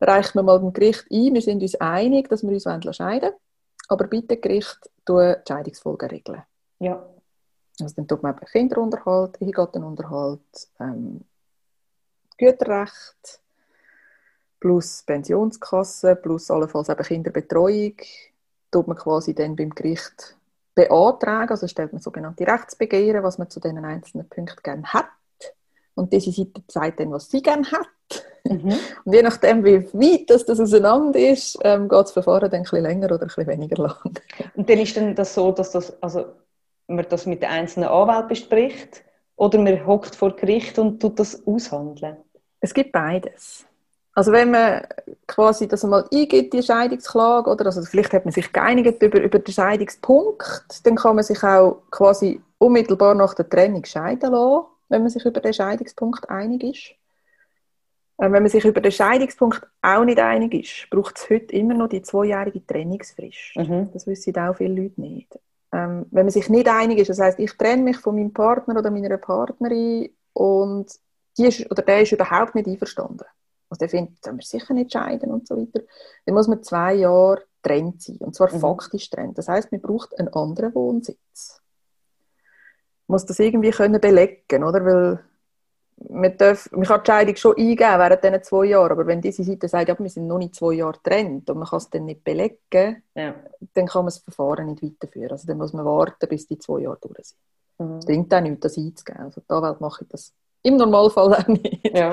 Reicht 0.00 0.34
man 0.34 0.46
mal 0.46 0.58
dem 0.58 0.72
Gericht 0.72 1.04
ein, 1.10 1.34
wir 1.34 1.42
sind 1.42 1.62
uns 1.62 1.74
einig, 1.76 2.28
dass 2.28 2.42
wir 2.42 2.50
uns 2.50 2.62
scheiden 2.62 3.22
wollen, 3.22 3.34
aber 3.88 4.06
bitte 4.06 4.38
Gericht 4.38 4.78
die 5.06 5.34
Scheidungsfolgen 5.46 6.08
regeln. 6.08 6.42
Ja. 6.78 7.06
Also 7.80 7.94
dann 7.96 8.08
tut 8.08 8.22
man 8.22 8.34
eben 8.34 8.46
Kinderunterhalt, 8.46 9.40
Ehegattenunterhalt, 9.40 10.40
ähm, 10.80 11.22
Güterrecht, 12.40 13.40
plus 14.58 15.02
Pensionskasse, 15.02 16.16
plus 16.16 16.50
allenfalls 16.50 16.88
eben 16.88 17.02
Kinderbetreuung, 17.02 17.96
tut 18.70 18.86
man 18.86 18.96
quasi 18.96 19.34
dann 19.34 19.56
beim 19.56 19.70
Gericht 19.70 20.36
beantragen, 20.74 21.50
also 21.50 21.68
stellt 21.68 21.92
man 21.92 22.00
sogenannte 22.00 22.46
Rechtsbegehren, 22.46 23.22
was 23.22 23.36
man 23.36 23.50
zu 23.50 23.60
diesen 23.60 23.84
einzelnen 23.84 24.26
Punkten 24.28 24.62
gerne 24.62 24.84
hat. 24.84 25.06
Und 25.94 26.12
diese 26.14 26.32
Seite 26.32 26.62
sagt 26.68 27.00
dann, 27.00 27.12
was 27.12 27.30
sie 27.30 27.42
gerne 27.42 27.70
hat. 27.70 28.24
Mhm. 28.44 28.72
Und 29.04 29.12
je 29.12 29.22
nachdem, 29.22 29.62
wie 29.64 29.84
weit 29.92 30.30
das, 30.30 30.46
das 30.46 30.60
auseinander 30.60 31.18
ist, 31.18 31.58
ähm, 31.62 31.88
geht 31.88 31.98
das 31.98 32.12
Verfahren 32.12 32.50
dann 32.50 32.60
ein 32.60 32.62
bisschen 32.62 32.82
länger 32.82 33.06
oder 33.06 33.22
ein 33.22 33.26
bisschen 33.26 33.48
weniger 33.48 33.82
lang. 33.82 33.96
Und 34.54 34.70
dann 34.70 34.78
ist 34.78 34.96
dann 34.96 35.14
das 35.14 35.34
so, 35.34 35.52
dass 35.52 35.72
das, 35.72 36.02
also, 36.02 36.24
man 36.86 37.04
das 37.06 37.26
mit 37.26 37.42
den 37.42 37.50
einzelnen 37.50 37.90
Anwälten 37.90 38.28
bespricht 38.28 39.02
oder 39.36 39.58
man 39.58 39.86
hockt 39.86 40.14
vor 40.14 40.34
Gericht 40.36 40.78
und 40.78 41.00
tut 41.00 41.18
das 41.18 41.46
aushandeln? 41.46 42.16
Es 42.60 42.74
gibt 42.74 42.92
beides. 42.92 43.66
Also 44.14 44.32
wenn 44.32 44.50
man 44.50 44.82
quasi 45.26 45.68
das 45.68 45.84
einmal 45.84 46.06
eingibt, 46.12 46.52
die 46.52 46.62
Scheidungsklage, 46.62 47.48
oder 47.48 47.66
also 47.66 47.82
vielleicht 47.82 48.12
hat 48.12 48.24
man 48.24 48.32
sich 48.32 48.52
geeinigt 48.52 49.02
über, 49.02 49.20
über 49.22 49.38
den 49.38 49.54
Scheidungspunkt, 49.54 50.64
dann 50.84 50.96
kann 50.96 51.14
man 51.14 51.24
sich 51.24 51.42
auch 51.42 51.82
quasi 51.90 52.40
unmittelbar 52.58 53.14
nach 53.14 53.34
der 53.34 53.48
Trennung 53.48 53.84
scheiden 53.84 54.32
lassen, 54.32 54.64
wenn 54.88 55.02
man 55.02 55.10
sich 55.10 55.24
über 55.24 55.40
den 55.40 55.54
Scheidungspunkt 55.54 56.28
einig 56.28 56.62
ist. 56.64 56.90
Ähm, 58.20 58.32
Wenn 58.32 58.42
man 58.42 58.50
sich 58.50 58.64
über 58.64 58.80
den 58.82 58.92
Scheidungspunkt 58.92 59.66
auch 59.80 60.04
nicht 60.04 60.18
einig 60.18 60.52
ist, 60.54 60.90
braucht 60.90 61.16
es 61.16 61.30
heute 61.30 61.54
immer 61.54 61.74
noch 61.74 61.88
die 61.88 62.02
zweijährige 62.02 62.66
Trennungsfrist. 62.66 63.56
Mhm. 63.56 63.90
Das 63.92 64.06
wissen 64.06 64.36
auch 64.36 64.56
viele 64.56 64.82
Leute 64.82 65.00
nicht. 65.00 65.38
ähm, 65.72 66.06
wenn 66.10 66.26
man 66.26 66.30
sich 66.30 66.48
nicht 66.48 66.68
einig 66.68 66.98
ist, 66.98 67.10
das 67.10 67.20
heißt, 67.20 67.38
ich 67.38 67.56
trenne 67.56 67.82
mich 67.82 67.98
von 67.98 68.16
meinem 68.16 68.32
Partner 68.32 68.78
oder 68.78 68.90
meiner 68.90 69.16
Partnerin 69.16 70.10
und 70.32 70.90
die 71.40 71.46
ist, 71.46 71.70
oder 71.70 71.82
der 71.82 72.02
ist 72.02 72.12
überhaupt 72.12 72.54
nicht 72.54 72.66
einverstanden. 72.66 73.24
Also 73.68 73.78
der 73.80 73.88
findet, 73.88 74.22
sollen 74.24 74.38
wir 74.38 74.44
sicher 74.44 74.74
nicht 74.74 74.92
scheiden 74.92 75.30
und 75.30 75.46
so 75.46 75.56
weiter. 75.56 75.84
Dann 76.26 76.34
muss 76.34 76.48
man 76.48 76.62
zwei 76.62 76.94
Jahre 76.94 77.42
trennt 77.62 78.02
sein. 78.02 78.16
Und 78.18 78.34
zwar 78.34 78.52
mhm. 78.52 78.60
faktisch 78.60 79.08
trennt. 79.10 79.38
Das 79.38 79.48
heißt, 79.48 79.70
man 79.70 79.80
braucht 79.80 80.18
einen 80.18 80.28
anderen 80.28 80.74
Wohnsitz. 80.74 81.60
Man 83.06 83.14
muss 83.14 83.26
das 83.26 83.38
irgendwie 83.38 83.70
können 83.70 84.00
belegen, 84.00 84.64
oder? 84.64 84.84
Weil 84.84 85.20
man, 86.08 86.36
darf, 86.36 86.70
man 86.72 86.84
kann 86.84 87.02
die 87.02 87.10
Scheidung 87.10 87.36
schon 87.36 87.56
eingeben 87.56 87.78
während 87.78 88.24
diesen 88.24 88.42
zwei 88.42 88.64
Jahren, 88.66 88.92
aber 88.92 89.06
wenn 89.06 89.20
diese 89.20 89.44
Seite 89.44 89.68
sagt, 89.68 89.88
ja, 89.88 89.98
wir 89.98 90.08
sind 90.08 90.26
noch 90.26 90.38
nicht 90.38 90.54
zwei 90.54 90.72
Jahre 90.72 90.92
getrennt 90.92 91.50
und 91.50 91.58
man 91.58 91.68
kann 91.68 91.76
es 91.76 91.90
dann 91.90 92.06
nicht 92.06 92.24
belegen, 92.24 93.02
ja. 93.14 93.34
dann 93.74 93.86
kann 93.86 94.02
man 94.02 94.06
das 94.06 94.18
Verfahren 94.18 94.66
nicht 94.66 94.82
weiterführen. 94.82 95.32
Also 95.32 95.46
dann 95.46 95.58
muss 95.58 95.72
man 95.72 95.84
warten, 95.84 96.28
bis 96.28 96.46
die 96.46 96.58
zwei 96.58 96.80
Jahre 96.80 96.98
durch 97.00 97.26
sind. 97.26 97.38
Mhm. 97.78 98.00
Bringt 98.00 98.34
auch 98.34 98.40
nichts, 98.40 98.60
das 98.60 98.78
einzugeben. 98.78 99.24
Also 99.24 99.40
die 99.40 99.52
Anwälte 99.52 99.80
mache 99.80 100.04
ich 100.04 100.08
das 100.08 100.32
im 100.62 100.76
Normalfall 100.76 101.34
auch 101.34 101.46
nicht. 101.46 101.96
Ja. 101.96 102.12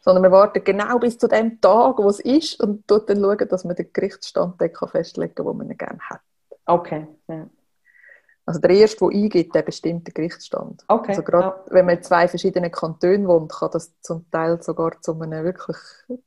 Sondern 0.00 0.22
wir 0.22 0.30
warten 0.30 0.62
genau 0.62 0.98
bis 0.98 1.16
zu 1.16 1.28
dem 1.28 1.60
Tag, 1.60 1.98
wo 1.98 2.08
es 2.08 2.20
ist 2.20 2.62
und 2.62 2.84
dort 2.86 3.08
dann 3.08 3.20
schauen, 3.20 3.48
dass 3.48 3.64
man 3.64 3.74
den 3.74 3.90
Gerichtsstand 3.92 4.56
festlegen 4.58 5.34
kann, 5.34 5.46
den 5.46 5.56
man 5.56 5.76
gerne 5.76 5.98
hat. 6.10 6.20
Okay, 6.66 7.06
ja. 7.28 7.46
Also 8.46 8.60
der 8.60 8.70
Erste, 8.70 8.98
der 8.98 9.08
eingibt, 9.08 9.54
der 9.54 9.62
bestimmt 9.62 10.06
den 10.06 10.12
Gerichtsstand. 10.12 10.84
Okay. 10.86 11.12
Also 11.12 11.22
gerade 11.22 11.46
ja. 11.46 11.64
wenn 11.70 11.86
man 11.86 11.96
in 11.96 12.02
zwei 12.02 12.28
verschiedenen 12.28 12.70
Kantonen 12.70 13.26
wohnt, 13.26 13.50
kann 13.50 13.70
das 13.72 13.98
zum 14.02 14.30
Teil 14.30 14.62
sogar 14.62 15.00
zu 15.00 15.18
einem 15.18 15.44
wirklich 15.44 15.78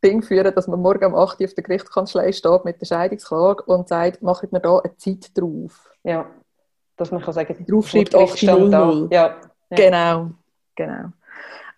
Ding 0.04 0.24
führen, 0.24 0.54
dass 0.56 0.68
man 0.68 0.82
morgen 0.82 1.06
um 1.06 1.16
8 1.16 1.40
Uhr 1.40 1.46
auf 1.46 1.54
der 1.54 1.64
Gerichtskanzlei 1.64 2.32
steht 2.32 2.66
mit 2.66 2.82
der 2.82 2.88
Scheidungsklage 2.88 3.64
und 3.64 3.88
sagt, 3.88 4.24
machen 4.24 4.50
wir 4.52 4.60
da 4.60 4.80
eine 4.80 4.98
Zeit 4.98 5.38
drauf. 5.38 5.92
Ja, 6.04 6.26
dass 6.96 7.12
man 7.12 7.22
kann 7.22 7.34
sagen, 7.34 7.66
draufschreibt 7.68 8.16
8.00. 8.16 9.14
Ja. 9.14 9.36
ja. 9.70 9.76
Genau, 9.76 10.32
genau. 10.76 11.10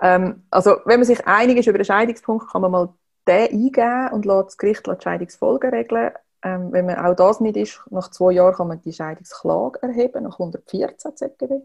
Ähm, 0.01 0.43
also 0.49 0.77
wenn 0.85 0.99
man 0.99 1.05
sich 1.05 1.25
einig 1.27 1.57
ist 1.57 1.67
über 1.67 1.77
den 1.77 1.85
Scheidungspunkt, 1.85 2.49
kann 2.51 2.61
man 2.61 2.71
mal 2.71 2.93
den 3.27 3.51
eingeben 3.51 4.13
und 4.13 4.25
lässt 4.25 4.47
das 4.47 4.57
Gericht 4.57 4.87
die 4.87 5.01
Scheidungsfolgen 5.01 5.69
regeln. 5.71 6.11
Ähm, 6.41 6.71
wenn 6.71 6.85
man 6.85 6.97
auch 6.97 7.15
das 7.15 7.41
nicht 7.41 7.57
ist, 7.57 7.81
nach 7.89 8.09
zwei 8.11 8.31
Jahren 8.31 8.53
kann 8.53 8.69
man 8.69 8.81
die 8.81 8.93
Scheidungsklage 8.93 9.81
erheben, 9.81 10.23
nach 10.23 10.39
114 10.39 11.15
ZGB. 11.15 11.61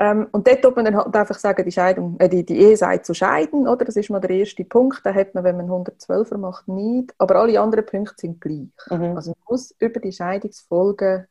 Ähm, 0.00 0.28
und 0.30 0.46
dort 0.46 0.62
tut 0.62 0.76
man 0.76 0.84
dann 0.84 0.96
halt 0.96 1.14
einfach 1.14 1.38
sagen, 1.38 1.64
die, 1.64 1.72
Scheidung, 1.72 2.20
äh, 2.20 2.28
die, 2.28 2.46
die 2.46 2.56
Ehe 2.56 2.76
sei 2.76 2.98
zu 2.98 3.14
scheiden, 3.14 3.66
oder? 3.66 3.84
Das 3.84 3.96
ist 3.96 4.10
mal 4.10 4.20
der 4.20 4.30
erste 4.30 4.64
Punkt. 4.64 5.04
Den 5.04 5.14
hat 5.14 5.34
man, 5.34 5.42
wenn 5.42 5.56
man 5.56 5.68
112er 5.68 6.38
macht, 6.38 6.68
nicht. 6.68 7.12
Aber 7.18 7.34
alle 7.34 7.60
anderen 7.60 7.84
Punkte 7.84 8.14
sind 8.16 8.40
gleich. 8.40 8.68
Mhm. 8.90 9.16
Also 9.16 9.32
man 9.32 9.44
muss 9.48 9.74
über 9.80 9.98
die 9.98 10.12
Scheidungsfolgen 10.12 11.26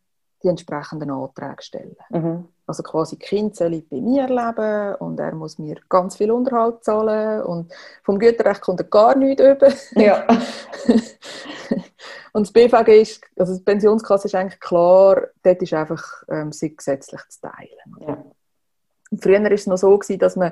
die 0.48 0.50
entsprechenden 0.50 1.12
Anträge 1.12 1.62
stellen. 1.62 1.96
Mhm. 2.10 2.48
Also 2.66 2.84
quasi 2.84 3.18
die 3.18 3.26
Kind 3.26 3.56
soll 3.56 3.82
bei 3.90 4.02
mir 4.02 4.28
leben 4.28 4.96
und 4.96 5.20
er 5.20 5.34
muss 5.34 5.58
mir 5.58 5.78
ganz 5.88 6.18
viel 6.18 6.32
Unterhalt 6.32 6.84
zahlen 6.84 7.44
und 7.44 7.72
vom 8.04 8.20
Güterrecht 8.20 8.62
kommt 8.62 8.82
er 8.82 8.88
gar 8.88 9.16
nichts 9.16 9.42
über. 9.42 9.70
Ja. 9.96 10.28
und 12.34 12.48
das 12.48 12.52
BVG 12.52 13.02
ist, 13.02 13.22
also 13.38 13.56
die 13.56 13.64
Pensionskasse 13.64 14.28
ist 14.28 14.36
eigentlich 14.36 14.60
klar, 14.60 15.28
dort 15.44 15.62
ist 15.62 15.74
einfach 15.74 16.04
ähm, 16.30 16.52
sie 16.52 16.76
gesetzlich 16.76 17.22
zu 17.30 17.42
teilen. 17.42 17.96
Ja. 18.06 18.18
früher 19.22 19.44
war 19.44 19.52
es 19.52 19.68
noch 19.68 19.78
so, 19.78 19.98
gewesen, 19.98 20.20
dass 20.20 20.36
man 20.36 20.52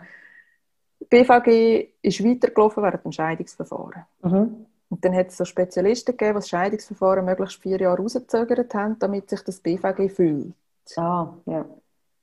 BVG 1.09 1.89
ist 2.01 2.23
weitergelaufen 2.23 2.81
während 2.81 3.03
dem 3.03 3.11
Scheidungsverfahren. 3.11 4.05
Mhm. 4.21 4.65
Und 4.89 5.03
dann 5.03 5.15
hat 5.15 5.27
es 5.29 5.37
so 5.37 5.45
Spezialisten 5.45 6.11
gegeben, 6.11 6.33
die 6.33 6.41
das 6.41 6.49
Scheidungsverfahren 6.49 7.25
möglichst 7.25 7.61
vier 7.61 7.79
Jahre 7.79 7.97
rausgezögert 7.97 8.73
haben, 8.73 8.99
damit 8.99 9.29
sich 9.29 9.41
das 9.41 9.59
BVG 9.59 10.09
fühlt. 10.09 10.53
Ah, 10.95 11.33
ja. 11.45 11.65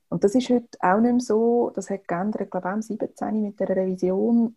Und 0.09 0.23
das 0.23 0.35
ist 0.35 0.49
heute 0.49 0.77
auch 0.79 0.99
nicht 0.99 1.11
mehr 1.11 1.19
so, 1.19 1.71
das 1.75 1.89
hat 1.89 2.07
geändert, 2.07 2.51
glaube 2.51 2.67
ich, 2.67 2.73
am 2.73 2.81
17 2.81 3.41
mit 3.41 3.59
der 3.59 3.69
Revision. 3.69 4.55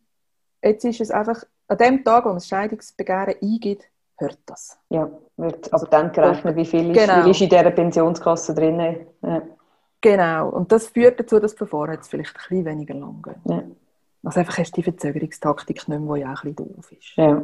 Jetzt 0.63 0.85
ist 0.85 1.01
es 1.01 1.11
einfach, 1.11 1.43
an 1.69 1.79
dem 1.79 2.05
Tag, 2.05 2.25
wo 2.25 2.29
man 2.29 2.37
das 2.37 2.47
Scheidungsbegehren 2.47 3.35
eingibt, 3.43 3.85
hört 4.19 4.39
das. 4.47 4.79
Ja, 4.89 5.11
wird 5.37 5.73
aber 5.73 5.87
dann 5.87 6.13
gerechnet, 6.13 6.57
wie 6.57 6.65
viel 6.65 6.91
ist, 6.91 7.07
genau. 7.07 7.29
ist 7.29 7.41
in 7.41 7.49
dieser 7.49 7.71
Pensionskasse 7.71 8.55
drin. 8.55 9.07
Ja. 9.23 9.43
Genau, 10.01 10.51
und 10.51 10.71
das 10.71 10.89
führt 10.89 11.19
dazu, 11.19 11.41
dass 11.41 11.53
das 11.53 11.59
Verfahren 11.59 11.95
jetzt 11.95 12.09
vielleicht 12.09 12.37
ein 12.37 12.43
bisschen 12.49 12.65
weniger 12.65 12.95
lang 12.95 13.23
geht. 13.23 13.37
Ja. 13.47 13.63
Also 14.23 14.41
einfach 14.41 14.59
hast 14.59 14.73
du 14.73 14.77
die 14.77 14.83
Verzögerungstaktik 14.85 15.89
nicht 15.89 16.01
mehr, 16.01 16.15
die 16.15 16.21
ja 16.21 16.33
auch 16.33 16.45
ein 16.45 16.55
bisschen 16.55 16.75
doof 16.75 16.93
ist. 16.93 17.17
Ja 17.17 17.43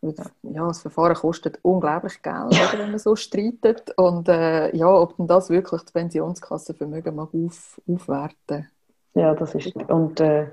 ja, 0.00 0.66
das 0.66 0.80
Verfahren 0.80 1.14
kostet 1.14 1.58
unglaublich 1.62 2.22
Geld, 2.22 2.46
oder, 2.46 2.78
wenn 2.78 2.90
man 2.90 2.98
so 2.98 3.16
streitet. 3.16 3.92
Und 3.96 4.28
äh, 4.28 4.74
ja, 4.76 4.88
ob 4.88 5.16
denn 5.16 5.26
das 5.26 5.50
wirklich 5.50 5.82
die 5.82 5.92
Pensionskassenvermögen 5.92 7.14
mag 7.14 7.30
auf, 7.34 7.80
aufwerten 7.88 8.68
Ja, 9.14 9.34
das 9.34 9.54
ist. 9.54 9.74
Und 9.74 10.20
äh, 10.20 10.46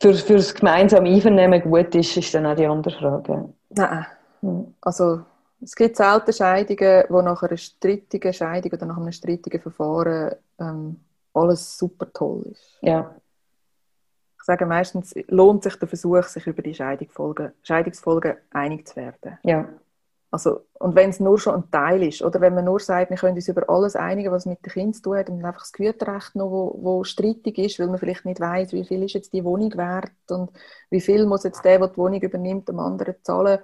für, 0.00 0.14
für 0.14 0.36
das 0.36 0.54
gemeinsame 0.54 1.08
Einvernehmen 1.08 1.62
gut 1.62 1.94
ist, 1.94 2.16
ist 2.16 2.34
dann 2.34 2.46
auch 2.46 2.56
die 2.56 2.66
andere 2.66 2.98
Frage. 2.98 3.48
Nein. 3.70 4.06
Hm. 4.40 4.74
Also, 4.82 5.22
es 5.62 5.74
gibt 5.74 5.96
selten 5.96 6.32
Scheidungen, 6.32 7.04
wo 7.08 7.22
nach 7.22 7.42
einer 7.42 7.56
strittigen 7.56 8.32
Scheidung 8.32 8.72
oder 8.72 8.86
nach 8.86 8.98
einem 8.98 9.12
strittigen 9.12 9.60
Verfahren 9.60 10.34
ähm, 10.60 11.00
alles 11.32 11.78
super 11.78 12.12
toll 12.12 12.42
ist. 12.52 12.78
Ja 12.82 13.14
sage 14.44 14.66
meistens, 14.66 15.14
lohnt 15.28 15.62
sich 15.62 15.76
der 15.76 15.88
Versuch, 15.88 16.24
sich 16.24 16.46
über 16.46 16.60
die 16.60 16.74
Scheidungsfolgen, 16.74 17.52
Scheidungsfolgen 17.62 18.36
einig 18.50 18.86
zu 18.86 18.96
werden. 18.96 19.38
Ja. 19.42 19.66
Also, 20.30 20.66
und 20.74 20.96
wenn 20.96 21.10
es 21.10 21.20
nur 21.20 21.38
schon 21.38 21.54
ein 21.54 21.70
Teil 21.70 22.02
ist, 22.02 22.20
oder 22.20 22.40
wenn 22.40 22.54
man 22.54 22.64
nur 22.64 22.80
sagt, 22.80 23.08
wir 23.10 23.16
können 23.16 23.36
uns 23.36 23.48
über 23.48 23.70
alles 23.70 23.94
einigen, 23.94 24.32
was 24.32 24.46
mit 24.46 24.64
dem 24.66 24.72
Kind 24.72 24.96
zu 24.96 25.02
tun 25.02 25.16
hat, 25.16 25.30
und 25.30 25.44
einfach 25.44 25.62
das 25.62 25.72
Güterrecht 25.72 26.34
noch, 26.34 26.50
wo, 26.50 26.78
wo 26.82 27.04
strittig 27.04 27.56
ist, 27.56 27.78
weil 27.78 27.86
man 27.86 27.98
vielleicht 27.98 28.24
nicht 28.24 28.40
weiß, 28.40 28.72
wie 28.72 28.84
viel 28.84 29.04
ist 29.04 29.14
jetzt 29.14 29.32
die 29.32 29.44
Wohnung 29.44 29.72
wert 29.76 30.10
und 30.28 30.50
wie 30.90 31.00
viel 31.00 31.24
muss 31.24 31.44
jetzt 31.44 31.64
der, 31.64 31.78
der 31.78 31.88
die 31.88 31.96
Wohnung 31.96 32.20
übernimmt, 32.20 32.68
dem 32.68 32.80
anderen 32.80 33.14
zahlen, 33.22 33.60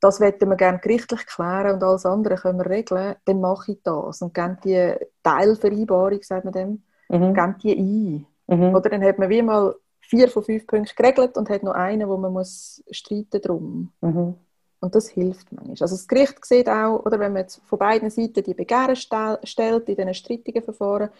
das 0.00 0.20
möchten 0.20 0.48
wir 0.48 0.56
gerne 0.56 0.78
gerichtlich 0.80 1.24
klären 1.26 1.74
und 1.74 1.82
alles 1.84 2.04
andere 2.04 2.34
können 2.34 2.58
wir 2.58 2.68
regeln, 2.68 3.14
dann 3.24 3.40
mache 3.40 3.72
ich 3.72 3.82
das 3.82 4.20
und 4.20 4.34
gebe 4.34 4.58
die 4.64 5.06
Teilvereinbarung, 5.22 6.22
sagt 6.22 6.44
man 6.44 6.52
dem, 6.52 6.82
mhm. 7.08 7.32
gebe 7.32 7.54
die 7.62 7.78
ein. 7.78 8.26
Mhm. 8.48 8.74
Oder 8.74 8.90
dann 8.90 9.04
hat 9.04 9.18
man 9.18 9.28
wie 9.28 9.42
mal 9.42 9.74
vier 10.08 10.28
von 10.28 10.42
fünf 10.42 10.66
Punkten 10.66 10.96
geregelt 10.96 11.36
und 11.36 11.50
hat 11.50 11.62
noch 11.62 11.74
einen, 11.74 12.08
wo 12.08 12.16
man 12.16 12.32
muss 12.32 12.82
streiten 12.90 13.42
drum. 13.42 13.92
Mhm. 14.00 14.34
Und 14.80 14.94
das 14.94 15.08
hilft 15.08 15.52
manchmal. 15.52 15.76
Also 15.80 15.96
das 15.96 16.08
Gericht 16.08 16.44
sieht 16.44 16.68
auch, 16.68 17.04
oder 17.04 17.18
wenn 17.18 17.32
man 17.32 17.42
jetzt 17.42 17.60
von 17.66 17.78
beiden 17.78 18.10
Seiten 18.10 18.42
die 18.42 18.54
Begehren 18.54 18.96
stell, 18.96 19.38
stellt 19.42 19.88
in 19.88 19.96
diesen 19.96 20.14
strittigen 20.14 20.62
Verfahren 20.62 21.10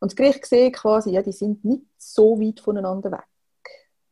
und 0.00 0.12
das 0.12 0.16
Gericht 0.16 0.46
sieht 0.46 0.74
quasi, 0.74 1.10
ja, 1.10 1.22
die 1.22 1.32
sind 1.32 1.64
nicht 1.64 1.82
so 1.98 2.40
weit 2.40 2.60
voneinander 2.60 3.10
weg. 3.10 3.26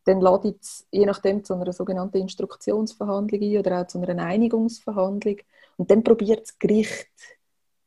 Dann 0.05 0.21
ladet 0.21 0.61
es 0.61 0.87
je 0.91 1.07
nachdem 1.07 1.43
zu 1.45 1.55
einer 1.55 1.73
sogenannten 1.73 2.19
Instruktionsverhandlung 2.19 3.41
ein 3.41 3.59
oder 3.59 3.81
auch 3.81 3.87
zu 3.87 4.01
einer 4.01 4.23
Einigungsverhandlung. 4.23 5.37
Und 5.77 5.91
dann 5.91 6.03
probiert 6.03 6.43
das 6.43 6.59
Gericht, 6.59 7.09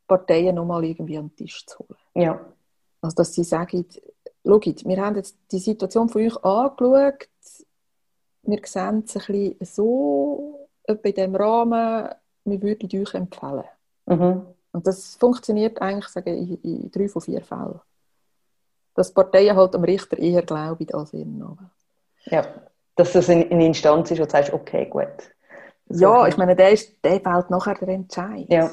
Parteien 0.08 0.56
nochmal 0.56 0.84
irgendwie 0.86 1.18
an 1.18 1.30
den 1.30 1.36
Tisch 1.36 1.66
zu 1.66 1.80
holen. 1.80 2.00
Ja. 2.16 2.46
Also 3.02 3.16
dass 3.16 3.34
sie 3.34 3.44
sagen, 3.44 3.86
schaut, 4.46 4.86
wir 4.86 5.02
haben 5.02 5.16
jetzt 5.16 5.38
die 5.52 5.60
Situation 5.60 6.10
von 6.10 6.22
euch 6.22 6.44
angeschaut. 6.44 7.30
Wir 8.44 8.60
sehen 8.64 9.04
es 9.06 9.16
ein 9.16 9.26
bisschen 9.26 9.56
so, 9.62 10.68
etwa 10.84 11.08
in 11.08 11.16
diesem 11.16 11.36
Rahmen, 11.36 12.10
wir 12.46 12.62
würden 12.62 13.02
euch 13.02 13.14
empfehlen. 13.14 13.66
Mhm. 14.06 14.46
Und 14.72 14.88
das 14.88 15.16
funktioniert 15.16 15.82
eigentlich 15.82 16.08
sage 16.08 16.34
ich, 16.34 16.64
in 16.64 16.92
drei 16.92 17.08
von 17.08 17.22
vier 17.22 17.42
Fällen. 17.42 17.80
Dass 18.96 19.12
Parteien 19.14 19.56
halt 19.56 19.76
am 19.76 19.84
Richter 19.84 20.18
eher 20.18 20.42
glauben 20.42 20.88
als 20.94 21.14
ihren 21.14 21.38
Namen. 21.38 21.70
Ja, 22.26 22.46
dass 22.96 23.14
das 23.14 23.30
eine 23.30 23.66
Instanz 23.66 24.12
ist, 24.12 24.20
wo 24.20 24.26
du 24.26 24.30
sagst, 24.30 24.54
okay, 24.54 24.86
gut. 24.86 25.08
So 25.90 26.04
ja, 26.04 26.28
ich 26.28 26.38
meine, 26.38 26.56
der, 26.56 26.72
ist, 26.72 27.04
der 27.04 27.20
fällt 27.20 27.50
nachher 27.50 27.76
der 27.76 27.90
Entscheid. 27.90 28.46
Ja. 28.50 28.70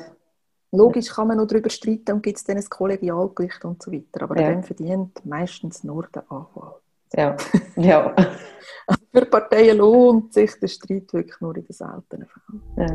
Logisch 0.73 1.09
kann 1.09 1.29
man 1.29 1.39
noch 1.39 1.47
darüber 1.47 1.71
streiten 1.71 2.13
und 2.13 2.23
gibt 2.23 2.39
es 2.39 2.45
dann 2.45 2.57
ein 2.57 2.65
Kollegialgericht 2.69 3.65
und 3.65 3.83
so 3.83 3.93
weiter. 3.93 4.23
Aber 4.23 4.41
ja. 4.41 4.51
dann 4.51 4.63
verdient 4.63 5.25
meistens 5.25 5.85
nur 5.85 6.09
der 6.15 6.25
Anwalt. 6.31 6.83
Ja. 7.15 7.37
ja. 7.77 8.15
Also 8.89 9.03
für 9.13 9.27
Parteien 9.27 9.79
lohnt 9.79 10.33
sich 10.33 10.61
der 10.61 10.69
Streit 10.69 11.13
wirklich 11.13 11.41
nur 11.41 11.57
in 11.57 11.65
den 11.65 11.73
seltenen 11.73 12.29
Fällen. 12.29 12.63
Ja. 12.77 12.87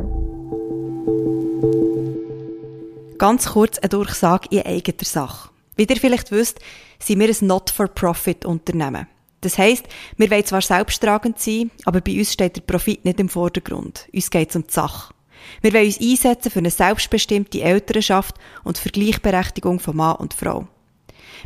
Ganz 3.18 3.50
kurz 3.50 3.78
eine 3.78 3.90
Durchsage 3.90 4.48
in 4.52 4.66
eigener 4.66 5.04
Sache. 5.04 5.50
Wie 5.76 5.84
ihr 5.84 5.98
vielleicht 5.98 6.32
wisst, 6.32 6.62
sind 7.00 7.20
wir 7.20 7.28
ein 7.28 7.48
Not-for-Profit-Unternehmen. 7.48 9.08
Das 9.42 9.58
heisst, 9.58 9.86
wir 10.18 10.32
wollen 10.32 10.46
zwar 10.46 10.62
selbsttragend 10.62 11.40
sein, 11.40 11.72
aber 11.86 12.00
bei 12.00 12.18
uns 12.18 12.32
steht 12.32 12.56
der 12.56 12.62
Profit 12.62 13.04
nicht 13.04 13.20
im 13.20 13.28
Vordergrund. 13.28 14.08
Uns 14.14 14.30
geht 14.30 14.52
es 14.52 14.56
um 14.56 14.64
die 14.64 14.72
Sache. 14.72 15.14
Wir 15.62 15.74
wollen 15.74 15.86
uns 15.86 16.00
einsetzen 16.00 16.52
für 16.52 16.60
eine 16.60 16.72
selbstbestimmte 16.72 17.62
Elternschaft 17.62 18.36
und 18.64 18.78
für 18.78 18.90
Gleichberechtigung 18.90 19.80
von 19.80 19.98
Mann 19.98 20.16
und 20.18 20.34
Frau. 20.34 20.68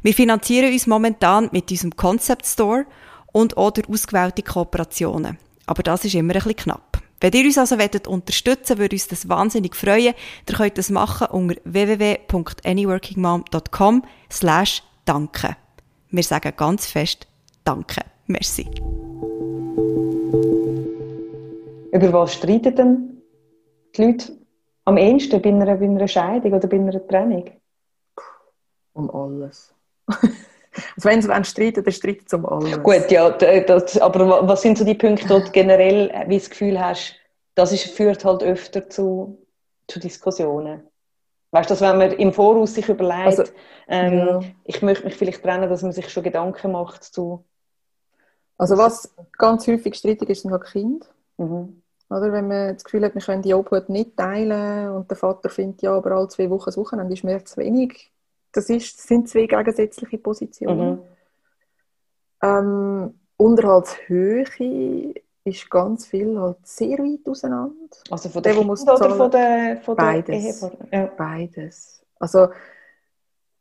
Wir 0.01 0.13
finanzieren 0.13 0.71
uns 0.71 0.87
momentan 0.87 1.49
mit 1.51 1.69
unserem 1.71 1.93
Concept 1.95 2.45
Store 2.45 2.85
und 3.31 3.57
oder 3.57 3.81
ausgewählte 3.89 4.43
Kooperationen. 4.43 5.37
Aber 5.65 5.83
das 5.83 6.05
ist 6.05 6.15
immer 6.15 6.33
ein 6.33 6.39
bisschen 6.39 6.55
knapp. 6.55 7.01
Wenn 7.21 7.33
ihr 7.33 7.45
uns 7.45 7.57
also 7.57 7.79
wollt 7.79 8.07
unterstützen 8.07 8.77
würde 8.77 8.95
uns 8.95 9.07
das 9.07 9.29
wahnsinnig 9.29 9.75
freuen. 9.75 10.13
Ihr 10.47 10.55
könnt 10.55 10.77
das 10.77 10.89
machen 10.89 11.27
unter 11.27 11.55
www.anyworkingmom.com 11.63 14.03
slash 14.31 14.83
danke. 15.05 15.55
Wir 16.11 16.23
sagen 16.23 16.53
ganz 16.55 16.85
fest 16.85 17.27
Danke. 17.65 18.01
Merci. 18.27 18.67
Über 21.91 22.13
was 22.13 22.33
streiten 22.33 22.75
denn 22.75 23.14
die 23.97 24.05
Leute 24.05 24.37
am 24.85 24.97
ehesten 24.97 25.41
bei 25.41 25.49
einer, 25.49 25.75
bei 25.75 25.85
einer 25.85 26.07
Scheidung 26.07 26.53
oder 26.53 26.67
bei 26.67 26.77
einer 26.77 27.07
Trennung? 27.07 27.49
Um 28.93 29.09
alles. 29.09 29.73
also 30.07 30.29
wenn 31.03 31.21
sie 31.21 31.43
streiten, 31.43 31.83
dann 31.83 31.93
streiten 31.93 32.25
sie 32.27 32.35
um 32.35 32.45
alles. 32.45 32.81
Gut, 32.81 33.11
ja, 33.11 33.29
das, 33.29 33.97
aber 33.99 34.47
was 34.47 34.61
sind 34.61 34.77
so 34.77 34.85
die 34.85 34.95
Punkte, 34.95 35.29
wo 35.29 35.39
du 35.39 35.51
generell 35.51 36.11
wie 36.27 36.37
das 36.37 36.49
Gefühl 36.49 36.79
hast, 36.79 37.15
das 37.55 37.71
ist, 37.71 37.85
führt 37.91 38.23
halt 38.23 38.43
öfter 38.43 38.89
zu, 38.89 39.37
zu 39.87 39.99
Diskussionen? 39.99 40.83
Weißt 41.51 41.69
du, 41.69 41.79
wenn 41.79 41.97
man 41.97 42.11
im 42.11 42.33
Voraus 42.33 42.73
sich 42.73 42.89
überlegt, 42.89 43.39
also, 43.39 43.43
ähm, 43.87 44.17
ja. 44.17 44.39
ich 44.65 44.81
möchte 44.81 45.05
mich 45.05 45.15
vielleicht 45.15 45.41
trennen, 45.41 45.69
dass 45.69 45.83
man 45.83 45.93
sich 45.93 46.09
schon 46.09 46.23
Gedanken 46.23 46.73
macht 46.73 47.03
zu. 47.03 47.45
Also 48.57 48.77
was 48.77 49.13
ganz 49.37 49.67
häufig 49.67 49.95
streitig 49.95 50.29
ist, 50.29 50.41
sind 50.41 50.51
halt 50.51 50.65
Kinder. 50.65 51.07
Mhm. 51.37 51.81
Oder 52.09 52.31
wenn 52.31 52.47
man 52.47 52.73
das 52.73 52.83
Gefühl 52.83 53.03
hat, 53.03 53.15
wir 53.15 53.21
können 53.21 53.41
die 53.41 53.53
Obhut 53.53 53.89
nicht 53.89 54.15
teilen 54.15 54.89
und 54.91 55.09
der 55.09 55.17
Vater 55.17 55.49
findet, 55.49 55.81
ja, 55.81 55.93
aber 55.93 56.11
alle 56.11 56.27
zwei 56.27 56.49
Wochen 56.49 56.71
suchen, 56.71 56.99
dann 56.99 57.11
ist 57.11 57.23
mir 57.23 57.43
zu 57.43 57.57
wenig. 57.57 58.11
Das, 58.51 58.69
ist, 58.69 58.99
das 58.99 59.07
sind 59.07 59.27
zwei 59.27 59.47
gegensätzliche 59.47 60.17
Positionen. 60.19 60.91
Mhm. 60.91 60.99
Ähm, 62.41 63.19
Unterhaltshöhe 63.37 64.45
ist 65.43 65.69
ganz 65.69 66.05
viel 66.05 66.39
halt 66.39 66.57
sehr 66.63 66.97
weit 66.99 67.27
auseinander. 67.27 67.73
Also 68.09 68.29
von 68.29 68.41
der, 68.41 68.53
der 68.53 68.63
muss 68.63 68.87
oder 68.87 69.15
von 69.15 69.31
der, 69.31 69.77
von 69.83 69.95
der 69.95 70.03
Beides. 70.03 70.69
Ja. 70.91 71.05
Beides. 71.05 72.03
Also 72.19 72.49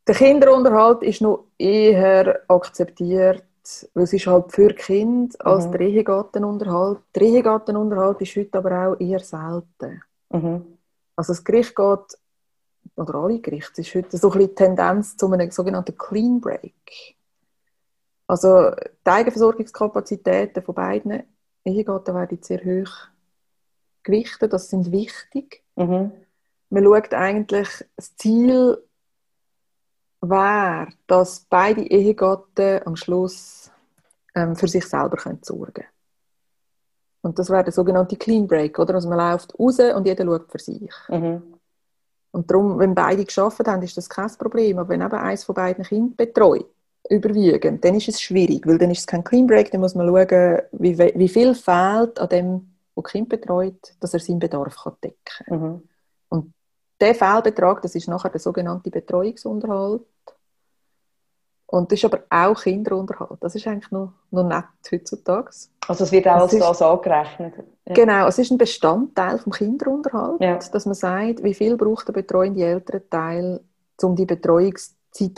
der 0.06 0.14
Kinderunterhalt 0.14 1.02
ist 1.02 1.22
noch 1.22 1.46
eher 1.58 2.42
akzeptiert 2.48 3.44
weil 3.94 4.04
es 4.04 4.12
ist 4.12 4.26
halt 4.26 4.52
für 4.52 4.74
Kind 4.74 5.40
als 5.44 5.66
mhm. 5.66 5.74
Ehegattenunterhalt. 5.74 7.00
Der 7.14 7.22
Ehegattenunterhalt 7.22 8.20
ist 8.20 8.36
heute 8.36 8.58
aber 8.58 8.88
auch 8.88 9.00
eher 9.00 9.20
selten. 9.20 10.02
Mhm. 10.30 10.78
Also 11.16 11.32
das 11.32 11.44
Gericht 11.44 11.74
geht, 11.74 12.18
oder 12.96 13.14
alle 13.14 13.40
Gerichte, 13.40 13.80
ist 13.80 13.94
heute 13.94 14.16
so 14.18 14.30
ein 14.30 14.38
bisschen 14.38 14.56
Tendenz 14.56 15.16
zu 15.16 15.30
einem 15.30 15.50
sogenannten 15.50 15.96
Clean 15.96 16.40
Break. 16.40 17.16
Also 18.26 18.70
die 18.70 19.10
Eigenversorgungskapazitäten 19.10 20.62
von 20.62 20.74
beiden 20.74 21.22
Ehegatten 21.64 22.14
werden 22.14 22.38
sehr 22.42 22.60
hoch 22.64 23.08
gewichtet, 24.02 24.52
das 24.52 24.68
sind 24.68 24.92
wichtig. 24.92 25.62
Mhm. 25.76 26.12
Man 26.70 26.84
schaut 26.84 27.14
eigentlich 27.14 27.68
das 27.96 28.16
Ziel 28.16 28.82
wäre, 30.28 30.88
dass 31.06 31.46
beide 31.48 31.82
Ehegatten 31.82 32.80
am 32.84 32.96
Schluss 32.96 33.70
ähm, 34.34 34.56
für 34.56 34.68
sich 34.68 34.86
selber 34.86 35.16
können 35.16 35.42
sorgen 35.42 35.72
können. 35.72 35.88
Und 37.22 37.38
das 37.38 37.48
wäre 37.48 37.64
der 37.64 37.72
sogenannte 37.72 38.16
Clean 38.16 38.46
Break, 38.46 38.78
oder? 38.78 38.94
Also 38.94 39.08
man 39.08 39.18
läuft 39.18 39.58
raus 39.58 39.78
und 39.78 40.06
jeder 40.06 40.24
schaut 40.24 40.50
für 40.50 40.58
sich. 40.58 40.92
Mhm. 41.08 41.42
Und 42.32 42.50
darum, 42.50 42.78
wenn 42.78 42.94
beide 42.94 43.24
geschafft 43.24 43.66
haben, 43.66 43.82
ist 43.82 43.96
das 43.96 44.08
kein 44.08 44.30
Problem. 44.38 44.78
Aber 44.78 44.90
wenn 44.90 45.00
eben 45.00 45.12
eines 45.12 45.44
von 45.44 45.54
beiden 45.54 45.84
Kind 45.84 46.16
betreut, 46.16 46.66
überwiegend, 47.08 47.84
dann 47.84 47.94
ist 47.94 48.08
es 48.08 48.20
schwierig, 48.20 48.66
weil 48.66 48.78
dann 48.78 48.90
ist 48.90 49.00
es 49.00 49.06
kein 49.06 49.24
Clean 49.24 49.46
Break, 49.46 49.70
dann 49.70 49.80
muss 49.80 49.94
man 49.94 50.06
schauen, 50.06 50.62
wie, 50.72 50.98
wie 50.98 51.28
viel 51.28 51.54
fehlt 51.54 52.18
an 52.18 52.28
dem, 52.28 52.74
der 52.96 53.02
Kind 53.04 53.28
betreut, 53.28 53.94
dass 54.00 54.14
er 54.14 54.20
seinen 54.20 54.38
Bedarf 54.38 54.76
kann 54.76 54.94
decken 55.02 55.18
kann. 55.24 55.60
Mhm. 55.60 55.82
Und 56.28 56.52
der 57.04 57.14
Fehlbetrag, 57.14 57.82
das 57.82 57.94
ist 57.94 58.08
nachher 58.08 58.30
der 58.30 58.40
sogenannte 58.40 58.90
Betreuungsunterhalt. 58.90 60.02
Und 61.66 61.90
das 61.90 61.98
ist 61.98 62.04
aber 62.04 62.22
auch 62.30 62.62
Kinderunterhalt. 62.62 63.38
Das 63.40 63.54
ist 63.54 63.66
eigentlich 63.66 63.90
noch, 63.90 64.12
noch 64.30 64.46
nett 64.46 64.64
heutzutage. 64.92 65.50
Also 65.88 66.04
es 66.04 66.12
wird 66.12 66.28
auch 66.28 66.42
als 66.42 66.56
das 66.56 66.82
angerechnet? 66.82 67.54
Ja. 67.86 67.94
Genau, 67.94 68.26
es 68.28 68.38
ist 68.38 68.50
ein 68.50 68.58
Bestandteil 68.58 69.38
vom 69.38 69.52
Kinderunterhalt, 69.52 70.40
ja. 70.40 70.56
dass 70.56 70.86
man 70.86 70.94
sagt, 70.94 71.42
wie 71.42 71.54
viel 71.54 71.76
braucht 71.76 72.08
der 72.08 72.12
betreuende 72.12 72.64
Elternteil, 72.64 73.60
um 74.02 74.14
die 74.14 74.26
Betreuungszeit 74.26 74.96
zu 75.10 75.30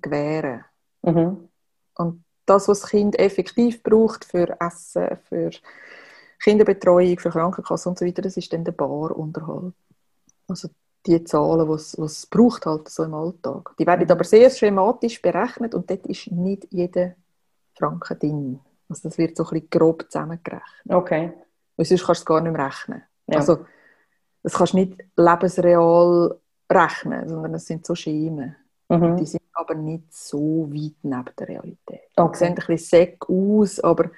gewähren. 0.00 0.64
Mhm. 1.02 1.48
Und 1.96 2.24
das, 2.46 2.68
was 2.68 2.80
das 2.80 2.90
Kind 2.90 3.18
effektiv 3.18 3.82
braucht 3.82 4.24
für 4.24 4.56
Essen, 4.60 5.18
für 5.28 5.50
Kinderbetreuung, 6.42 7.18
für 7.18 7.30
Krankenkasse 7.30 7.88
und 7.88 7.98
so 7.98 8.04
weiter, 8.06 8.22
das 8.22 8.36
ist 8.36 8.52
dann 8.52 8.64
der 8.64 8.72
Barunterhalt. 8.72 9.74
Also 10.48 10.68
die 11.06 11.24
Zahlen, 11.24 11.66
die 11.66 12.02
es 12.02 12.26
braucht 12.26 12.66
halt 12.66 12.88
so 12.88 13.04
im 13.04 13.14
Alltag. 13.14 13.74
Die 13.78 13.86
werden 13.86 14.10
aber 14.10 14.24
sehr 14.24 14.50
schematisch 14.50 15.20
berechnet 15.20 15.74
und 15.74 15.90
dort 15.90 16.06
ist 16.06 16.30
nicht 16.30 16.66
jeder 16.70 17.14
Franken 17.74 18.18
drin. 18.18 18.60
Also 18.88 19.08
das 19.08 19.18
wird 19.18 19.36
so 19.36 19.44
ein 19.44 19.50
bisschen 19.50 19.70
grob 19.70 20.04
zusammengerechnet. 20.10 20.90
Okay. 20.90 21.32
Weil 21.76 21.86
sonst 21.86 22.04
kannst 22.04 22.20
du 22.20 22.22
es 22.22 22.26
gar 22.26 22.40
nicht 22.40 22.52
mehr 22.52 22.66
rechnen. 22.66 23.02
Ja. 23.26 23.38
Also 23.38 23.64
das 24.42 24.54
kannst 24.54 24.72
du 24.74 24.78
nicht 24.78 24.98
lebensreal 25.16 26.38
rechnen, 26.70 27.28
sondern 27.28 27.54
es 27.54 27.66
sind 27.66 27.86
so 27.86 27.94
Schemen. 27.94 28.56
Mhm. 28.88 29.16
Die 29.16 29.26
sind 29.26 29.42
aber 29.54 29.74
nicht 29.74 30.12
so 30.12 30.68
weit 30.70 30.96
neben 31.02 31.36
der 31.38 31.48
Realität. 31.48 32.10
Okay. 32.16 32.32
Die 32.32 32.38
sehen 32.38 32.48
ein 32.48 32.54
bisschen 32.54 32.78
säck 32.78 33.28
aus, 33.28 33.80
aber 33.80 34.10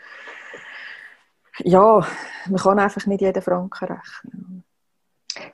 ja, 1.59 2.07
man 2.49 2.61
kann 2.61 2.79
einfach 2.79 3.07
nicht 3.07 3.21
jeden 3.21 3.43
Franken 3.43 3.85
rechnen. 3.85 4.65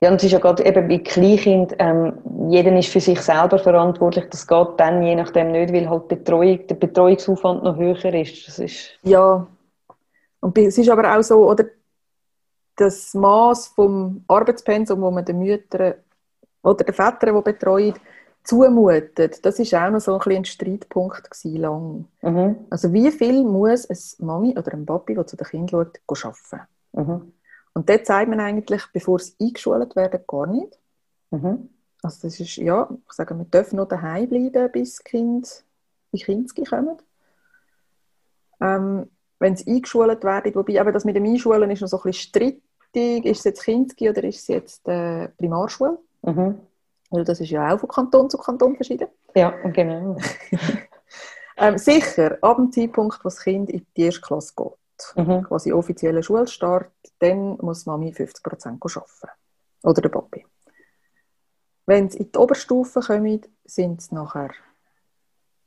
Ja, 0.01 0.11
und 0.11 0.16
es 0.16 0.24
ist 0.24 0.33
ja 0.33 0.39
gerade 0.39 0.64
eben 0.64 0.89
bei 0.89 0.99
Kleinkind, 0.99 1.74
ähm, 1.78 2.12
jeder 2.51 2.76
ist 2.76 2.91
für 2.91 3.01
sich 3.01 3.20
selber 3.20 3.59
verantwortlich. 3.59 4.26
Das 4.31 4.47
geht 4.47 4.68
dann 4.76 5.03
je 5.03 5.14
nachdem 5.14 5.53
nicht, 5.53 5.72
weil 5.72 5.89
halt 5.89 6.09
Betreuung, 6.09 6.66
der 6.66 6.74
Betreuungsaufwand 6.74 7.64
noch 7.64 7.76
höher 7.76 8.14
ist. 8.14 8.47
Das 8.47 8.59
ist 8.59 8.91
ja, 9.03 9.47
und 10.41 10.59
es 10.59 10.78
ist 10.78 10.91
aber 10.91 11.16
auch 11.16 11.22
so, 11.22 11.49
oder 11.49 11.64
das 12.76 13.14
Maß 13.14 13.68
vom 13.68 14.24
Arbeitspensum, 14.26 15.01
wo 15.01 15.11
man 15.11 15.24
den 15.24 15.39
Müttern 15.39 15.95
oder 16.62 16.85
den 16.85 16.95
Vätern, 16.95 17.37
die 17.37 17.43
betreut, 17.43 18.01
zumutet, 18.43 19.45
das 19.45 19.59
ist 19.59 19.74
auch 19.74 19.91
noch 19.91 20.01
so 20.01 20.18
ein, 20.18 20.37
ein 20.37 20.45
Streitpunkt 20.45 21.31
gewesen, 21.31 21.57
lang. 21.57 22.05
Mhm. 22.22 22.57
Also 22.70 22.93
wie 22.93 23.11
viel 23.11 23.45
muss 23.45 23.89
eine 23.89 24.26
Mami 24.26 24.59
oder 24.59 24.72
ein 24.72 24.87
Papi, 24.87 25.14
der 25.14 25.26
zu 25.26 25.37
den 25.37 25.47
Kindern 25.47 25.91
schaut, 26.07 26.24
arbeiten? 26.24 26.66
Mhm. 26.93 27.33
Und 27.74 27.88
dort 27.88 28.06
sagt 28.06 28.28
man 28.28 28.40
eigentlich, 28.40 28.82
bevor 28.92 29.18
sie 29.18 29.34
eingeschult 29.40 29.94
werden, 29.96 30.20
gar 30.26 30.46
nicht. 30.46 30.78
Mhm. 31.30 31.70
Also 32.02 32.18
das 32.22 32.40
ist, 32.40 32.56
ja, 32.56 32.88
ich 33.06 33.12
sage, 33.12 33.36
wir 33.36 33.44
dürfen 33.44 33.76
noch 33.76 33.88
daheim 33.88 34.28
bleiben, 34.28 34.72
bis 34.72 34.96
die 34.98 35.04
Kind, 35.04 35.64
die 36.12 36.18
Kinder 36.18 36.64
kommen. 36.64 36.96
Ähm, 38.60 39.10
wenn 39.38 39.56
sie 39.56 39.70
eingeschult 39.70 40.24
werden, 40.24 40.54
wobei 40.54 40.80
aber 40.80 40.92
das 40.92 41.04
mit 41.04 41.16
dem 41.16 41.24
Einschulen 41.24 41.70
ist 41.70 41.80
noch 41.80 41.88
so 41.88 41.98
ein 41.98 42.02
bisschen 42.04 42.28
strittig, 42.28 43.24
ist 43.24 43.38
es 43.38 43.44
jetzt 43.44 43.64
Kinski 43.64 44.10
oder 44.10 44.24
ist 44.24 44.40
es 44.40 44.48
jetzt 44.48 44.88
äh, 44.88 45.28
Primarschule? 45.28 45.98
Mhm. 46.22 46.60
Weil 47.10 47.24
das 47.24 47.40
ist 47.40 47.51
ja 47.51 47.74
auch 47.74 47.80
von 47.80 47.88
Kanton 47.88 48.30
zu 48.30 48.38
Kanton 48.38 48.76
verschieden. 48.76 49.09
Ja, 49.34 49.51
genau. 49.51 50.16
ähm, 51.56 51.78
sicher, 51.78 52.38
ab 52.40 52.56
dem 52.56 52.72
Zeitpunkt, 52.72 53.18
wo 53.20 53.24
das 53.24 53.40
Kind 53.40 53.70
in 53.70 53.86
die 53.97 54.02
erste 54.02 54.20
Klasse 54.20 54.52
geht, 54.56 54.72
mhm. 55.16 55.44
quasi 55.44 55.72
offizieller 55.72 56.22
Schulstart, 56.22 56.90
dann 57.18 57.56
muss 57.59 57.86
Mami 57.86 58.12
50% 58.12 58.66
arbeiten. 58.66 59.28
Oder 59.82 60.02
der 60.02 60.09
Papi. 60.09 60.47
Wenn 61.86 62.10
sie 62.10 62.18
in 62.18 62.32
die 62.32 62.39
Oberstufe 62.39 63.01
kommen, 63.01 63.40
sind 63.64 64.01
es 64.01 64.12
nachher 64.12 64.51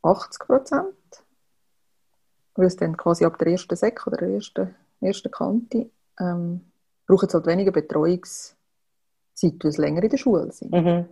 80 0.04 0.50
Weil 0.50 0.94
es 2.66 2.76
dann 2.76 2.96
quasi 2.96 3.26
ab 3.26 3.40
der 3.40 3.48
ersten 3.48 3.76
Sek 3.76 4.06
oder 4.08 4.18
der 4.18 4.30
ersten, 4.30 4.76
ersten 5.02 5.32
Kante 5.32 5.90
ähm, 6.20 6.72
brauchen 7.08 7.30
sie 7.30 7.34
halt 7.34 7.48
weniger 7.48 7.72
Betreuungszeit, 7.72 8.56
weil 9.64 9.72
sie 9.72 9.82
länger 9.82 10.04
in 10.04 10.10
der 10.10 10.18
Schule 10.18 10.52
sind. 10.52 10.72
Mhm. 10.72 11.08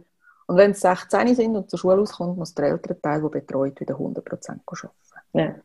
Und 0.48 0.58
wenn 0.58 0.74
sie 0.74 0.82
16 0.82 1.36
sind 1.36 1.56
und 1.56 1.70
zur 1.70 1.80
Schule 1.80 2.02
auskommt, 2.02 2.38
muss 2.38 2.54
der 2.54 2.68
ältere 2.68 3.00
Teil, 3.00 3.22
der 3.22 3.30
betreut, 3.30 3.80
wieder 3.80 3.96
100% 3.96 4.60
arbeiten. 4.66 4.90
Ja. 5.34 5.56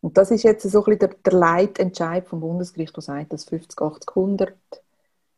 Und 0.00 0.16
das 0.16 0.30
ist 0.30 0.44
jetzt 0.44 0.62
so 0.62 0.78
ein 0.78 0.84
bisschen 0.84 0.98
der, 1.00 1.10
der 1.24 1.32
Leitentscheid 1.32 2.26
vom 2.28 2.40
Bundesgericht, 2.40 2.94
der 2.94 3.02
sagt, 3.02 3.32
dass 3.32 3.44
50, 3.44 3.80
80, 3.80 4.08
100, 4.16 4.54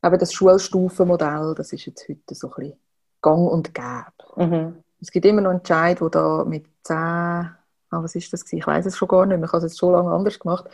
eben 0.04 0.18
das 0.18 0.32
Schulstufenmodell, 0.32 1.54
das 1.56 1.72
ist 1.72 1.86
jetzt 1.86 2.08
heute 2.08 2.34
so 2.34 2.48
ein 2.48 2.54
bisschen 2.56 2.78
gang 3.22 3.50
und 3.50 3.74
gäbe. 3.74 4.12
Mhm. 4.36 4.76
Es 5.00 5.10
gibt 5.10 5.24
immer 5.24 5.40
noch 5.40 5.52
Entscheid, 5.52 6.00
wo 6.00 6.08
da 6.08 6.44
mit 6.44 6.66
10, 6.84 6.96
ah, 6.96 7.56
was 7.88 8.14
ist 8.14 8.32
das 8.32 8.44
gewesen? 8.44 8.58
Ich 8.58 8.66
weiß 8.66 8.86
es 8.86 8.96
schon 8.96 9.08
gar 9.08 9.24
nicht 9.24 9.38
mehr, 9.38 9.46
ich 9.46 9.52
habe 9.52 9.64
es 9.64 9.72
jetzt 9.72 9.78
schon 9.78 9.92
lange 9.92 10.10
anders 10.10 10.38
gemacht. 10.38 10.66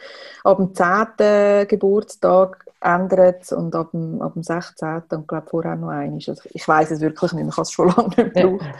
Ab 0.42 0.56
dem 0.58 0.74
10. 0.74 1.68
Geburtstag 1.68 2.64
ändert 2.80 3.42
es 3.44 3.52
und 3.52 3.74
ab 3.74 3.92
dem, 3.92 4.20
ab 4.20 4.34
dem 4.34 4.42
16. 4.42 5.02
und 5.10 5.28
glaube 5.28 5.48
vorher 5.48 5.76
noch 5.76 5.88
ein. 5.88 6.14
Also 6.14 6.34
ich 6.52 6.66
weiß 6.66 6.90
es 6.90 7.00
wirklich 7.00 7.32
nicht 7.32 7.48
ich 7.48 7.56
habe 7.56 7.62
es 7.62 7.72
schon 7.72 7.88
lange 7.96 8.08
nicht 8.08 8.34
gebraucht. 8.34 8.64
Ja. 8.64 8.74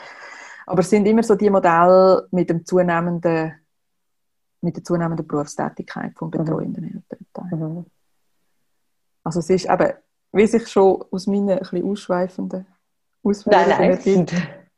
Aber 0.67 0.81
es 0.81 0.91
sind 0.91 1.07
immer 1.07 1.23
so 1.23 1.37
die 1.37 1.51
Modelle 1.51 2.27
mit 2.33 2.51
dem 2.51 2.67
zunehmenden 2.67 3.55
mit 4.61 4.77
der 4.77 4.85
zunehmenden 4.85 5.27
Berufstätigkeit 5.27 6.13
vom 6.17 6.31
betreuenden 6.31 6.85
mhm. 6.85 7.03
Elternteil. 7.11 7.59
Mhm. 7.59 7.87
Also 9.25 9.41
es 9.41 9.51
ist 9.51 9.69
eben, 9.69 9.93
wie 10.33 10.47
sich 10.47 10.69
schon 10.69 11.05
aus 11.11 11.27
meinen 11.27 11.51
ein 11.51 11.59
bisschen 11.59 11.85
ausschweifenden 11.85 12.67
Ausführungen... 13.23 13.69
Nein, 13.69 13.91
nein, 13.91 14.01
sind 14.01 14.33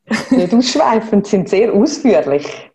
nicht 0.30 0.54
ausschweifend, 0.54 1.26
sind 1.26 1.48
sehr 1.48 1.72
ausführlich. 1.72 2.70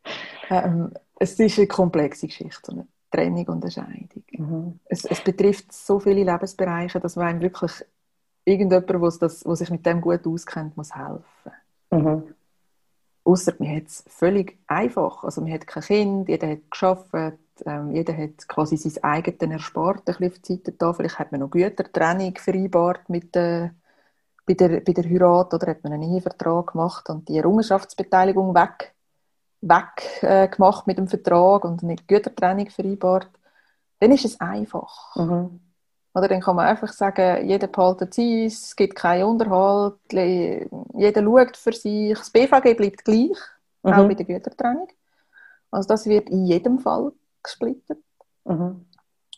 Ähm, 0.49 0.91
es 1.19 1.39
ist 1.39 1.57
eine 1.57 1.67
komplexe 1.67 2.27
Geschichte, 2.27 2.59
so 2.63 2.71
eine 2.73 2.87
Trennung 3.09 3.47
und 3.47 3.63
eine 3.63 3.71
Scheidung. 3.71 4.23
Mhm. 4.31 4.79
Es, 4.85 5.05
es, 5.05 5.21
betrifft 5.21 5.71
so 5.71 5.99
viele 5.99 6.23
Lebensbereiche, 6.23 6.99
dass 6.99 7.15
man 7.15 7.27
einem 7.27 7.41
wirklich 7.41 7.71
irgendjemand, 8.45 9.21
der 9.21 9.29
sich 9.29 9.69
mit 9.69 9.85
dem 9.85 10.01
gut 10.01 10.25
auskennt, 10.27 10.75
muss 10.75 10.93
helfen. 10.95 11.51
Mhm. 11.91 12.35
Außer 13.23 13.53
man 13.59 13.75
hat 13.75 13.87
es 13.87 14.03
völlig 14.07 14.57
einfach. 14.67 15.23
Also 15.23 15.41
man 15.41 15.53
hat 15.53 15.65
kein 15.67 15.83
Kind, 15.83 16.29
jeder 16.29 16.49
hat 16.49 16.69
geschafft, 16.69 17.07
ähm, 17.65 17.91
jeder 17.91 18.17
hat 18.17 18.47
quasi 18.47 18.77
sein 18.77 19.03
eigenes 19.03 19.39
Erspart 19.39 20.09
auf 20.09 20.17
die 20.17 20.53
Seite 20.53 20.71
da. 20.73 20.93
Vielleicht 20.93 21.19
hat 21.19 21.31
man 21.31 21.41
noch 21.41 21.51
Gütertrennung 21.51 22.35
vereinbart 22.37 23.07
mit 23.09 23.33
der, 23.35 23.75
bei, 24.45 24.53
der, 24.55 24.81
bei 24.81 24.91
der 24.93 25.05
Heirat 25.05 25.53
oder 25.53 25.67
hat 25.67 25.83
man 25.83 25.93
einen 25.93 26.13
Ehevertrag 26.13 26.71
gemacht 26.73 27.09
und 27.09 27.29
die 27.29 27.37
Errungenschaftsbeteiligung 27.37 28.53
weg, 28.53 28.93
weg 29.61 30.21
äh, 30.21 30.47
gemacht 30.49 30.87
mit 30.87 30.97
dem 30.97 31.07
Vertrag 31.07 31.63
und 31.63 31.83
eine 31.83 31.95
Gütertrennung 31.95 32.69
vereinbart. 32.69 33.29
Dann 33.99 34.11
ist 34.11 34.25
es 34.25 34.39
einfach. 34.41 35.15
Mhm. 35.15 35.61
Oder 36.13 36.27
dann 36.27 36.41
kann 36.41 36.55
man 36.55 36.67
einfach 36.67 36.93
sagen, 36.93 37.47
jeder 37.47 37.67
behaltet 37.67 38.13
sein, 38.13 38.45
es 38.45 38.75
gibt 38.75 38.95
keinen 38.95 39.23
Unterhalt, 39.23 39.95
jeder 40.11 41.23
schaut 41.23 41.57
für 41.57 41.73
sich. 41.73 42.17
Das 42.17 42.29
BVG 42.29 42.75
bleibt 42.75 43.03
gleich, 43.03 43.37
mhm. 43.81 43.93
auch 43.93 44.07
bei 44.07 44.13
der 44.13 44.25
Gütertrennung. 44.25 44.87
Also 45.71 45.87
das 45.87 46.05
wird 46.05 46.29
in 46.29 46.45
jedem 46.45 46.79
Fall 46.79 47.11
gesplittet. 47.41 47.97
Mhm. 48.45 48.85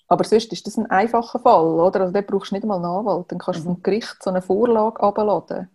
Aber 0.07 0.23
sonst 0.23 0.51
ist 0.51 0.67
das 0.67 0.77
ein 0.77 0.85
einfacher 0.91 1.39
Fall, 1.39 1.65
oder? 1.65 2.01
Also 2.01 2.13
da 2.13 2.21
brauchst 2.21 2.51
du 2.51 2.55
nicht 2.55 2.63
einmal 2.63 2.77
einen 2.77 2.85
Anwalt. 2.85 3.31
Dann 3.31 3.39
kannst 3.39 3.61
du 3.61 3.63
mhm. 3.63 3.75
vom 3.75 3.83
Gericht 3.83 4.17
so 4.21 4.29
eine 4.29 4.41
Vorlage 4.41 5.01
abladen. 5.01 5.69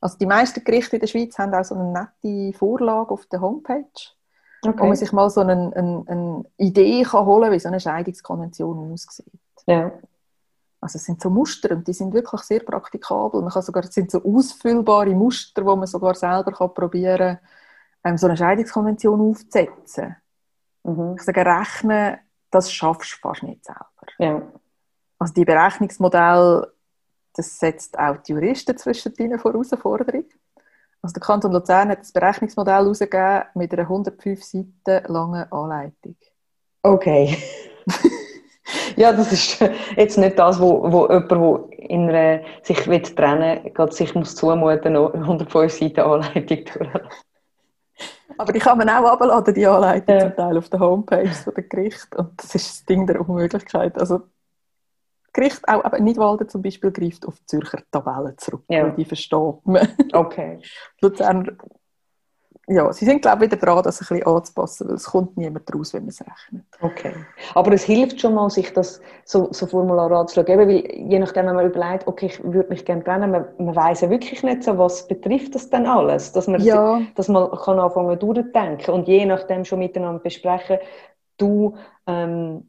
Also 0.00 0.16
die 0.18 0.26
meisten 0.26 0.64
Gerichte 0.64 0.96
in 0.96 1.00
der 1.00 1.06
Schweiz 1.08 1.38
haben 1.38 1.54
auch 1.54 1.64
so 1.64 1.74
eine 1.74 2.10
nette 2.22 2.56
Vorlage 2.56 3.10
auf 3.10 3.26
der 3.26 3.40
Homepage, 3.40 3.84
okay. 4.64 4.78
wo 4.78 4.86
man 4.86 4.96
sich 4.96 5.12
mal 5.12 5.28
so 5.28 5.40
eine, 5.40 5.72
eine, 5.74 6.04
eine 6.06 6.44
Idee 6.56 7.02
kann 7.02 7.26
holen 7.26 7.44
kann, 7.44 7.52
wie 7.52 7.60
so 7.60 7.68
eine 7.68 7.80
Scheidungskonvention 7.80 8.92
aussieht. 8.92 9.26
Ja. 9.66 9.92
Also 10.80 10.96
es 10.96 11.04
sind 11.04 11.20
so 11.20 11.28
Muster 11.28 11.74
und 11.74 11.86
die 11.88 11.92
sind 11.92 12.12
wirklich 12.14 12.40
sehr 12.42 12.60
praktikabel. 12.60 13.40
Man 13.42 13.50
kann 13.50 13.62
sogar, 13.62 13.84
es 13.84 13.92
sind 13.92 14.10
so 14.10 14.22
ausfüllbare 14.22 15.10
Muster, 15.10 15.64
wo 15.64 15.74
man 15.74 15.86
sogar 15.86 16.14
selber 16.14 16.52
kann 16.52 16.72
probieren 16.72 17.38
kann, 18.02 18.12
ähm, 18.12 18.18
so 18.18 18.26
eine 18.26 18.36
Scheidungskonvention 18.36 19.20
aufzusetzen. 19.20 20.16
Mhm. 20.84 21.16
Ich 21.18 21.22
sage, 21.22 21.44
rechnen, 21.44 22.18
das 22.50 22.72
schaffst 22.72 23.14
du 23.14 23.16
fast 23.28 23.42
nicht 23.42 23.64
selber. 23.64 23.86
Ja. 24.18 24.42
Also 25.18 25.34
die 25.34 25.44
Berechnungsmodelle, 25.44 26.72
das 27.34 27.58
setzt 27.58 27.98
auch 27.98 28.18
die 28.18 28.32
Juristen 28.32 28.76
zwischen 28.76 29.14
ihnen 29.18 29.38
vor 29.38 29.52
Herausforderung. 29.52 30.24
Also 31.02 31.12
der 31.14 31.22
Kanton 31.22 31.52
Luzern 31.52 31.88
hat 31.90 32.00
das 32.00 32.12
Berechnungsmodell 32.12 32.84
herausgegeben 32.84 33.44
mit 33.54 33.72
einer 33.72 33.82
105 33.82 34.44
Seiten 34.44 35.12
langen 35.12 35.50
Anleitung. 35.52 36.16
Okay. 36.82 37.36
Ja, 39.02 39.12
das 39.12 39.32
ist 39.32 39.60
jetzt 39.96 40.18
nicht 40.18 40.38
das, 40.38 40.58
wo, 40.58 40.82
wo 40.90 41.06
jemand, 41.06 41.30
der 41.30 41.88
in 41.88 42.08
einer, 42.10 42.40
sich 42.62 42.86
will 42.88 43.00
trennen 43.00 43.64
will, 43.64 43.92
sich 43.92 44.12
muss 44.14 44.34
zumuten, 44.34 44.94
noch 44.94 45.14
105 45.14 45.72
Seiten 45.72 46.00
Anleitung 46.00 46.64
durchlassen. 46.64 47.08
Aber 48.38 48.52
die 48.52 48.58
kann 48.58 48.78
man 48.78 48.88
auch 48.88 49.04
abladen, 49.04 49.54
die 49.54 49.66
Anleitung 49.66 50.14
ja. 50.14 50.20
zum 50.20 50.36
Teil 50.36 50.58
auf 50.58 50.68
der 50.68 50.80
Homepage 50.80 51.28
von 51.28 51.54
der 51.54 51.64
Gericht. 51.64 52.14
Und 52.16 52.30
das 52.36 52.54
ist 52.54 52.68
das 52.68 52.84
Ding 52.84 53.06
der 53.06 53.20
Unmöglichkeit. 53.20 53.98
Also, 53.98 54.22
Gericht, 55.32 55.68
auch 55.68 55.84
aber 55.84 56.00
Nidwalden 56.00 56.48
zum 56.48 56.62
Beispiel, 56.62 56.90
greift 56.90 57.26
auf 57.26 57.38
die 57.38 57.46
Zürcher 57.46 57.82
Tabellen 57.92 58.36
zurück, 58.38 58.64
ja. 58.68 58.90
die 58.90 59.04
versteht 59.04 59.64
man. 59.64 59.88
Okay. 60.12 60.60
Luzern 61.00 61.56
ja, 62.68 62.92
sie 62.92 63.04
sind 63.04 63.22
glaube 63.22 63.44
ich 63.44 63.50
wieder 63.50 63.60
dran, 63.60 63.82
das 63.82 64.00
ein 64.00 64.06
bisschen 64.06 64.26
anzupassen, 64.26 64.88
weil 64.88 64.96
es 64.96 65.04
kommt 65.04 65.36
niemand 65.36 65.74
raus, 65.74 65.94
wenn 65.94 66.02
man 66.02 66.10
es 66.10 66.20
rechnet. 66.20 66.64
Okay. 66.80 67.12
Aber 67.54 67.72
es 67.72 67.82
hilft 67.82 68.20
schon 68.20 68.34
mal, 68.34 68.50
sich 68.50 68.72
das 68.72 69.00
so, 69.24 69.48
so 69.52 69.66
Formular 69.66 70.10
anzuschauen, 70.12 70.58
weil 70.58 70.70
je 70.70 71.18
nachdem, 71.18 71.46
wenn 71.46 71.56
man 71.56 71.66
überlegt, 71.66 72.06
okay, 72.06 72.26
ich 72.26 72.42
würde 72.44 72.68
mich 72.68 72.84
gerne 72.84 73.02
trennen, 73.02 73.30
man, 73.30 73.46
man 73.58 73.74
weiss 73.74 74.02
ja 74.02 74.10
wirklich 74.10 74.42
nicht 74.42 74.62
so, 74.62 74.76
was 74.76 75.08
betrifft 75.08 75.54
das 75.54 75.70
denn 75.70 75.86
alles, 75.86 76.32
dass 76.32 76.46
man, 76.46 76.60
ja. 76.60 77.00
dass 77.14 77.28
man 77.28 77.50
kann 77.50 77.78
anfangen 77.78 78.18
durchdenken 78.18 78.94
und 78.94 79.08
je 79.08 79.24
nachdem 79.24 79.64
schon 79.64 79.78
miteinander 79.78 80.22
besprechen, 80.22 80.78
du... 81.38 81.74
Ähm, 82.06 82.68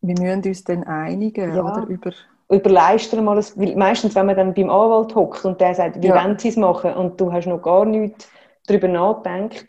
wir 0.00 0.14
müssen 0.18 0.46
uns 0.46 0.64
dann 0.64 0.84
einigen, 0.84 1.54
ja. 1.54 1.62
oder, 1.62 1.86
über 1.86 2.10
überleisten 2.50 3.24
mal, 3.24 3.42
weil 3.56 3.76
meistens, 3.76 4.14
wenn 4.14 4.26
man 4.26 4.36
dann 4.36 4.54
beim 4.54 4.70
Anwalt 4.70 5.14
hockt 5.14 5.44
und 5.44 5.60
der 5.60 5.74
sagt, 5.74 6.02
wie 6.02 6.08
ja. 6.08 6.14
wollen 6.14 6.38
sie 6.38 6.48
es 6.48 6.56
machen 6.56 6.92
und 6.92 7.18
du 7.20 7.32
hast 7.32 7.46
noch 7.46 7.62
gar 7.62 7.84
nichts 7.84 8.28
darüber 8.66 8.88
nachdenkt, 8.88 9.66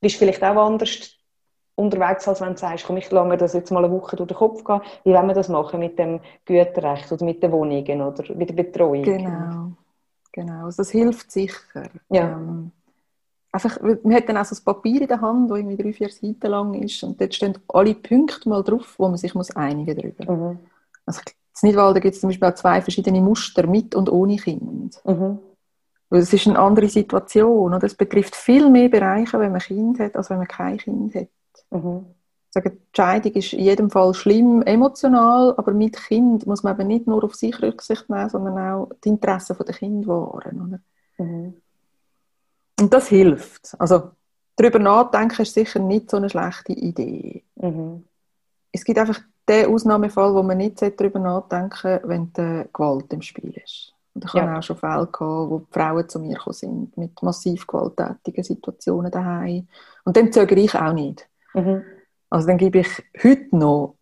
bist 0.00 0.16
du 0.16 0.18
vielleicht 0.20 0.42
auch 0.42 0.56
anders 0.56 1.16
unterwegs, 1.74 2.26
als 2.26 2.40
wenn 2.40 2.52
du 2.52 2.58
sagst, 2.58 2.86
komm, 2.86 2.96
ich 2.96 3.10
lasse 3.10 3.28
mir 3.28 3.36
das 3.36 3.52
jetzt 3.52 3.70
mal 3.70 3.84
eine 3.84 3.92
Woche 3.92 4.16
durch 4.16 4.28
den 4.28 4.36
Kopf 4.36 4.64
gehen. 4.64 4.80
Wie 5.04 5.12
wollen 5.12 5.26
wir 5.26 5.34
das 5.34 5.48
machen 5.48 5.78
mit 5.78 5.98
dem 5.98 6.20
Güterrecht 6.44 7.12
oder 7.12 7.24
mit 7.24 7.42
den 7.42 7.52
Wohnungen 7.52 8.02
oder 8.02 8.34
mit 8.34 8.48
der 8.48 8.54
Betreuung? 8.54 9.02
Genau, 9.02 9.72
genau. 10.32 10.64
Also 10.64 10.78
das 10.78 10.90
hilft 10.90 11.30
sicher. 11.30 11.90
Ja. 12.08 12.32
Ähm, 12.32 12.72
einfach, 13.52 13.78
man 13.80 14.14
hat 14.14 14.28
dann 14.28 14.38
auch 14.38 14.44
so 14.44 14.56
ein 14.56 14.64
Papier 14.64 15.02
in 15.02 15.08
der 15.08 15.20
Hand, 15.20 15.50
das 15.50 15.58
irgendwie 15.58 15.76
drei, 15.76 15.92
vier 15.92 16.08
Seiten 16.08 16.46
lang 16.46 16.74
ist 16.74 17.02
und 17.02 17.20
dort 17.20 17.34
stehen 17.34 17.58
alle 17.68 17.94
Punkte 17.94 18.48
mal 18.48 18.62
drauf, 18.62 18.94
wo 18.98 19.08
man 19.08 19.18
sich 19.18 19.34
muss 19.34 19.54
einigen 19.54 19.96
darüber. 19.96 20.32
Mhm. 20.32 20.58
Also 21.04 21.20
in 21.62 21.68
Nidwalden 21.68 22.02
gibt 22.02 22.14
es 22.14 22.20
zum 22.20 22.30
Beispiel 22.30 22.48
auch 22.48 22.54
zwei 22.54 22.80
verschiedene 22.80 23.20
Muster, 23.20 23.66
mit 23.66 23.94
und 23.94 24.10
ohne 24.10 24.36
Kind. 24.36 25.00
Mhm. 25.04 25.38
Weil 26.08 26.20
es 26.20 26.32
ist 26.32 26.46
eine 26.46 26.58
andere 26.58 26.88
Situation. 26.88 27.74
Oder? 27.74 27.84
Es 27.84 27.94
betrifft 27.94 28.36
viel 28.36 28.70
mehr 28.70 28.88
Bereiche, 28.88 29.38
wenn 29.38 29.52
man 29.52 29.60
Kind 29.60 29.98
hat, 29.98 30.16
als 30.16 30.30
wenn 30.30 30.38
man 30.38 30.48
kein 30.48 30.78
Kind 30.78 31.14
hat. 31.14 31.28
Mhm. 31.70 32.06
Sagen, 32.50 32.78
die 32.78 32.96
Scheidung 32.96 33.32
ist 33.32 33.52
in 33.52 33.64
jedem 33.64 33.90
Fall 33.90 34.14
schlimm, 34.14 34.62
emotional, 34.62 35.54
aber 35.56 35.72
mit 35.72 35.96
Kind 35.96 36.46
muss 36.46 36.62
man 36.62 36.74
eben 36.74 36.88
nicht 36.88 37.06
nur 37.06 37.22
auf 37.24 37.34
sich 37.34 37.60
Rücksicht 37.60 38.08
nehmen, 38.08 38.30
sondern 38.30 38.58
auch 38.58 38.90
die 39.04 39.10
Interessen 39.10 39.56
der 39.58 39.74
Kinder 39.74 40.08
wahren. 40.08 40.82
Mhm. 41.18 41.54
Und 42.80 42.92
das 42.92 43.08
hilft. 43.08 43.74
Also, 43.78 44.10
darüber 44.54 44.78
nachdenken 44.78 45.42
ist 45.42 45.54
sicher 45.54 45.80
nicht 45.80 46.10
so 46.10 46.18
eine 46.18 46.30
schlechte 46.30 46.72
Idee. 46.72 47.42
Mhm. 47.56 48.04
Es 48.72 48.84
gibt 48.84 48.98
einfach 48.98 49.20
den 49.48 49.66
Ausnahmefall, 49.66 50.34
wo 50.34 50.42
man 50.42 50.58
nicht 50.58 50.82
darüber 50.82 51.18
nachdenken 51.18 51.76
sollte, 51.80 52.08
wenn 52.08 52.32
die 52.32 52.64
Gewalt 52.72 53.12
im 53.12 53.22
Spiel 53.22 53.54
ist. 53.62 53.95
Und 54.16 54.24
ich 54.24 54.32
ja. 54.32 54.42
hatte 54.42 54.58
auch 54.58 54.62
schon 54.62 54.76
Fälle, 54.76 55.06
gehabt, 55.06 55.20
wo 55.20 55.58
die 55.58 55.72
Frauen 55.72 56.08
zu 56.08 56.18
mir 56.18 56.36
gekommen 56.36 56.54
sind, 56.54 56.96
mit 56.96 57.22
massiv 57.22 57.66
gewalttätigen 57.66 58.42
Situationen 58.42 59.12
daheim. 59.12 59.68
Und 60.04 60.16
dann 60.16 60.32
zögere 60.32 60.58
ich 60.58 60.74
auch 60.74 60.94
nicht. 60.94 61.28
Mhm. 61.52 61.82
Also 62.30 62.46
dann 62.46 62.56
gebe 62.56 62.78
ich 62.78 62.88
heute 63.22 63.54
noch 63.54 63.96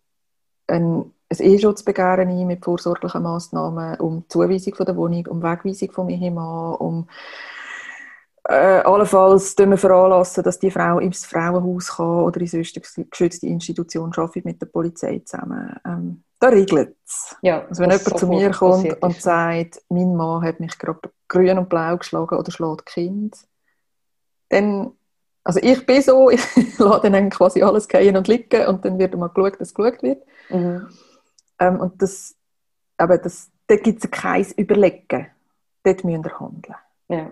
ein, 0.67 1.11
ein 1.29 1.37
E-Schutzbegehren 1.37 2.29
ein 2.29 2.47
mit 2.47 2.63
vorsorglichen 2.63 3.23
Massnahmen 3.23 3.99
um 3.99 4.21
die 4.21 4.27
Zuweisung 4.29 4.75
von 4.75 4.85
der 4.85 4.95
Wohnung, 4.95 5.27
um 5.27 5.43
Wegweisung 5.43 5.91
von 5.91 6.07
Ehemann, 6.09 6.75
um 6.75 7.09
äh, 8.47 8.81
allenfalls 8.83 9.57
wir 9.57 9.77
veranlassen, 9.77 10.43
dass 10.43 10.59
die 10.59 10.69
Frau 10.69 10.99
ins 10.99 11.25
Frauenhaus 11.25 11.95
kann 11.95 12.23
oder 12.23 12.39
in 12.41 12.47
sonst 12.47 12.79
geschützte 13.09 13.47
Institution 13.47 14.11
arbeitet 14.15 14.45
mit 14.45 14.61
der 14.61 14.67
Polizei 14.67 15.21
zusammen. 15.25 15.75
Ähm, 15.85 16.23
da 16.39 16.49
regelt 16.49 16.95
es. 17.03 17.35
Ja, 17.41 17.65
also 17.67 17.81
wenn 17.81 17.89
jemand 17.89 18.19
zu 18.19 18.27
mir 18.27 18.51
kommt 18.51 19.01
und 19.01 19.21
sagt, 19.21 19.81
mein 19.89 20.15
Mann 20.15 20.43
hat 20.43 20.59
mich 20.59 20.77
gerade 20.77 20.99
grün 21.27 21.57
und 21.57 21.69
blau 21.69 21.97
geschlagen 21.97 22.37
oder 22.37 22.51
schlägt 22.51 22.85
Kind, 22.85 23.35
dann, 24.49 24.91
also 25.43 25.59
ich 25.63 25.85
bin 25.85 26.01
so, 26.01 26.29
ich 26.29 26.77
lasse 26.77 27.09
dann 27.09 27.29
quasi 27.31 27.63
alles 27.63 27.87
gehen 27.87 28.15
und 28.15 28.27
liegen 28.27 28.67
und 28.67 28.85
dann 28.85 28.99
wird 28.99 29.15
mal 29.15 29.29
geschaut, 29.29 29.59
dass 29.59 29.73
geschaut 29.73 30.03
wird. 30.03 30.23
Mhm. 30.49 30.87
Ähm, 31.57 31.79
und 31.79 32.01
das, 32.01 32.35
aber 32.97 33.17
das, 33.17 33.49
dort 33.67 33.83
gibt 33.83 34.03
es 34.03 34.11
kein 34.11 34.45
Überlegen. 34.57 35.27
Dort 35.83 36.03
müssen 36.03 36.23
wir 36.23 36.39
handeln. 36.39 36.75
Ja. 37.07 37.31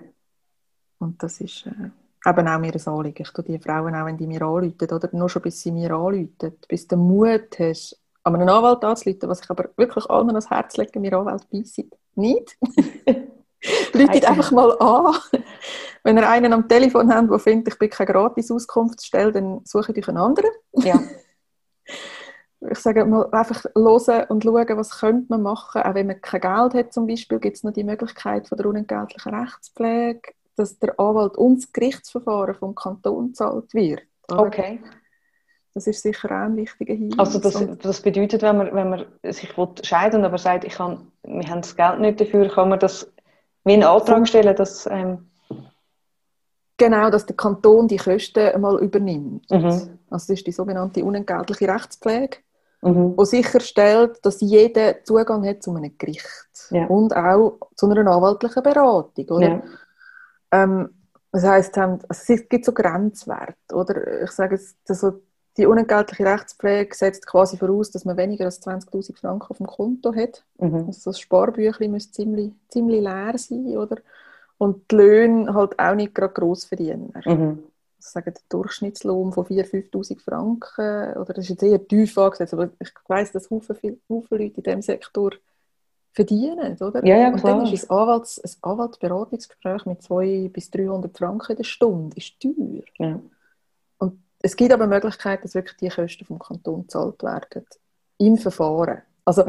Und 1.04 1.22
das 1.22 1.42
ist 1.42 1.66
äh, 1.68 2.30
eben 2.30 2.48
auch 2.48 2.60
mir 2.60 2.74
ein 2.74 2.88
Anliegen. 2.88 3.24
Ich 3.24 3.32
tue 3.32 3.44
die 3.44 3.60
Frauen 3.60 3.96
auch, 3.96 4.06
wenn 4.06 4.18
die 4.18 4.28
mir 4.28 4.42
anrufen, 4.42 4.92
oder 4.92 5.10
nur 5.12 5.30
schon 5.30 5.42
bis 5.42 5.62
sie 5.62 5.72
mir 5.72 5.92
anrufen, 5.92 6.58
bis 6.68 6.88
du 6.88 6.96
Mut 6.96 7.60
hast, 7.60 8.00
an 8.24 8.36
einen 8.36 8.50
Anwalt 8.50 8.84
anzuleiten, 8.84 9.30
was 9.30 9.42
ich 9.42 9.50
aber 9.50 9.70
wirklich 9.76 10.10
allen 10.10 10.30
ans 10.30 10.50
Herz 10.50 10.78
lege, 10.78 11.00
mir 11.00 11.14
Anwalt 11.14 11.50
beißen. 11.50 11.90
Nicht. 12.16 12.58
Läutet 13.94 14.26
einfach 14.26 14.52
mal 14.52 14.78
an. 14.80 15.16
Wenn 16.04 16.18
ihr 16.18 16.30
einen 16.30 16.54
am 16.54 16.68
Telefon 16.68 17.14
habt, 17.14 17.30
der 17.30 17.40
findet, 17.40 17.74
ich 17.74 17.80
bin 17.80 17.90
keine 17.90 18.12
Gratis-Auskunftsstelle, 18.12 19.32
dann 19.32 19.62
suche 19.64 19.94
ich 19.94 20.08
einen 20.08 20.18
anderen. 20.18 20.52
Ja. 20.76 21.02
ich 22.72 22.80
sage 22.80 23.06
mal, 23.06 23.30
einfach 23.32 23.64
hören 23.76 24.26
und 24.30 24.44
schauen, 24.44 24.78
was 24.78 25.00
könnte 25.00 25.26
man 25.30 25.44
machen. 25.44 25.82
Auch 25.82 25.94
wenn 25.94 26.08
man 26.08 26.22
kein 26.22 26.42
Geld 26.42 26.74
hat 26.74 26.94
zum 26.94 27.08
Beispiel, 27.08 27.40
gibt 27.40 27.58
es 27.58 27.64
noch 27.64 27.74
die 27.74 27.84
Möglichkeit 27.84 28.48
von 28.48 28.58
der 28.58 28.68
unentgeltlichen 28.68 29.34
Rechtspflege, 29.34 30.34
dass 30.56 30.80
der 30.80 31.00
Anwalt 31.00 31.38
und 31.38 31.58
das 31.58 31.72
Gerichtsverfahren 31.72 32.56
vom 32.56 32.76
Kanton 32.76 33.34
zahlt 33.34 33.74
wird. 33.74 34.02
Okay. 34.28 34.82
Das 35.74 35.88
ist 35.88 36.04
sicher 36.04 36.30
auch 36.30 36.46
ein 36.46 36.56
wichtiger 36.56 36.94
Hinweis. 36.94 37.18
Also 37.20 37.40
das, 37.40 37.78
das 37.80 38.02
bedeutet, 38.02 38.44
wenn 38.44 38.58
man, 38.58 38.76
wenn 38.76 38.90
man 38.90 39.06
sich 39.24 39.52
scheiden 39.82 40.20
will, 40.22 40.26
aber 40.26 40.38
sagt, 40.38 40.66
ich 40.66 40.74
kann, 40.74 41.12
wir 41.24 41.50
haben 41.50 41.62
das 41.62 41.76
Geld 41.76 42.00
nicht 42.00 42.22
dafür, 42.22 42.48
kann 42.48 42.70
man 42.70 42.80
das 42.80 43.12
wie 43.64 43.74
einen 43.74 43.84
Antrag 43.84 44.28
stellen, 44.28 44.56
dass... 44.56 44.88
Ähm 44.88 45.30
genau, 46.78 47.10
dass 47.10 47.26
der 47.26 47.36
Kanton 47.36 47.88
die 47.88 47.98
Kosten 47.98 48.50
einmal 48.50 48.80
übernimmt. 48.84 49.50
Mhm. 49.50 49.66
Also 49.66 49.90
das 50.10 50.30
ist 50.30 50.46
die 50.46 50.52
sogenannte 50.52 51.04
unentgeltliche 51.04 51.68
Rechtspflege, 51.68 52.38
mhm. 52.82 53.16
die 53.18 53.26
sicherstellt, 53.26 54.20
dass 54.24 54.42
jeder 54.42 55.04
Zugang 55.04 55.48
hat 55.48 55.64
zu 55.64 55.74
einem 55.74 55.98
Gericht 55.98 56.28
ja. 56.70 56.86
und 56.88 57.16
auch 57.16 57.58
zu 57.76 57.90
einer 57.90 58.06
anwaltlichen 58.12 58.64
Beratung. 58.64 59.26
Oder? 59.30 59.48
Ja. 59.48 59.64
Ähm, 60.54 60.90
das 61.32 61.44
heisst, 61.44 61.78
also 61.78 61.98
es 62.10 62.48
gibt 62.48 62.64
so 62.64 62.74
Grenzwerte. 62.74 63.74
Oder? 63.74 64.22
Ich 64.24 64.32
sage 64.32 64.56
es, 64.56 64.76
also 64.88 65.22
die 65.58 65.66
unentgeltliche 65.66 66.26
Rechtspflege 66.26 66.96
setzt 66.96 67.26
quasi 67.26 67.58
voraus, 67.58 67.92
dass 67.92 68.06
man 68.06 68.18
weniger 68.18 68.46
als 68.46 68.62
20'000 68.62 69.20
Franken 69.20 69.48
auf 69.50 69.58
dem 69.58 69.68
Konto 69.68 70.14
hat. 70.14 70.44
Mhm. 70.60 70.86
Also 70.88 71.10
das 71.10 71.20
Sparbüchlein 71.20 71.92
muss 71.92 72.12
ziemlich, 72.12 72.54
ziemlich 72.70 73.02
leer 73.02 73.34
sein. 73.38 73.66
Oder? 73.78 73.98
Und 74.60 74.90
die 74.92 74.96
Löhne 74.96 75.54
halt 75.54 75.78
auch 75.80 75.96
nicht 75.96 76.14
gerade 76.14 76.34
Grossverdiener. 76.34 77.22
Mhm. 77.26 77.64
Ich 78.00 78.06
sage, 78.06 78.32
der 78.32 78.42
Durchschnittslohn 78.50 79.32
von 79.32 79.46
4'000, 79.46 79.90
5'000 79.92 80.20
Franken, 80.20 81.18
oder 81.18 81.34
das 81.34 81.46
ist 81.46 81.50
jetzt 81.50 81.64
eher 81.64 81.88
tief 81.88 82.18
angesetzt, 82.18 82.54
aber 82.54 82.70
ich 82.80 82.92
weiss, 83.08 83.32
dass 83.32 83.50
Haufen, 83.50 83.78
Haufen 84.10 84.38
Leute 84.38 84.58
in 84.58 84.64
diesem 84.64 84.82
Sektor 84.82 85.32
verdienen, 86.14 86.78
oder? 86.80 87.06
Ja, 87.06 87.18
ja, 87.18 87.28
und 87.30 87.44
dann 87.44 87.66
ist 87.66 87.90
ein, 87.90 87.98
Anwalts-, 87.98 88.40
ein 88.40 88.52
Anwaltsberatungsgespräch 88.62 89.86
mit 89.86 90.04
200 90.04 90.54
bis 90.54 90.70
300 90.72 91.18
Franken 91.18 91.52
in 91.52 91.58
der 91.58 91.64
Stunde 91.64 92.16
ist 92.16 92.40
teuer. 92.40 92.84
Ja. 93.00 93.20
Und 93.98 94.20
es 94.40 94.56
gibt 94.56 94.72
aber 94.72 94.88
Möglichkeiten, 94.88 95.44
dass 95.44 95.56
wirklich 95.56 95.78
die 95.78 95.90
Kosten 95.90 96.26
vom 96.26 96.40
Kanton 96.40 96.82
gezahlt 96.84 97.22
werden 97.24 97.66
im 98.20 98.38
Verfahren. 98.38 99.02
Also 99.26 99.46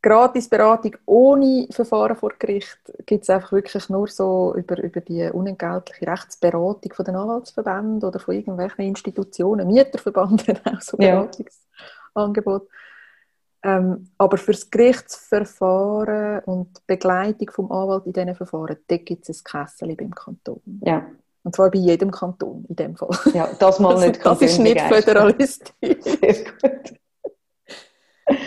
Gratisberatung 0.00 0.96
ohne 1.06 1.68
Verfahren 1.70 2.16
vor 2.16 2.32
Gericht 2.38 2.78
gibt 3.06 3.22
es 3.22 3.30
einfach 3.30 3.52
wirklich 3.52 3.88
nur 3.88 4.08
so 4.08 4.52
über, 4.56 4.82
über 4.82 5.00
die 5.00 5.30
unentgeltliche 5.30 6.08
Rechtsberatung 6.08 6.92
von 6.92 7.04
den 7.04 7.14
Anwaltsverbänden 7.14 8.02
oder 8.02 8.18
von 8.18 8.34
irgendwelchen 8.34 8.84
Institutionen. 8.86 9.68
Mieterverband 9.68 10.48
hat 10.48 10.62
auch 10.66 10.80
so 10.80 10.96
Beratungsangebote. 10.96 12.66
Ja. 12.66 12.78
Ähm, 13.64 14.08
aber 14.18 14.38
für 14.38 14.52
das 14.52 14.70
Gerichtsverfahren 14.70 16.40
und 16.44 16.76
die 16.78 16.82
Begleitung 16.86 17.50
vom 17.50 17.70
Anwalt 17.70 18.06
in 18.06 18.12
diesen 18.12 18.34
Verfahren, 18.34 18.76
da 18.88 18.96
gibt 18.96 19.28
es 19.28 19.40
ein 19.40 19.44
Kessel 19.44 19.94
beim 19.94 20.14
Kanton. 20.14 20.60
Ja. 20.84 21.06
Und 21.44 21.54
zwar 21.54 21.70
bei 21.70 21.78
jedem 21.78 22.10
Kanton 22.10 22.64
in 22.68 22.76
dem 22.76 22.96
Fall. 22.96 23.16
Ja, 23.34 23.48
das 23.58 23.78
mal 23.78 23.94
nicht 24.06 24.24
Das, 24.24 24.38
das 24.38 24.42
ist 24.42 24.58
nicht 24.58 24.80
föderalistisch. 24.80 25.72
Sehr 26.00 26.44
gut. 26.44 26.94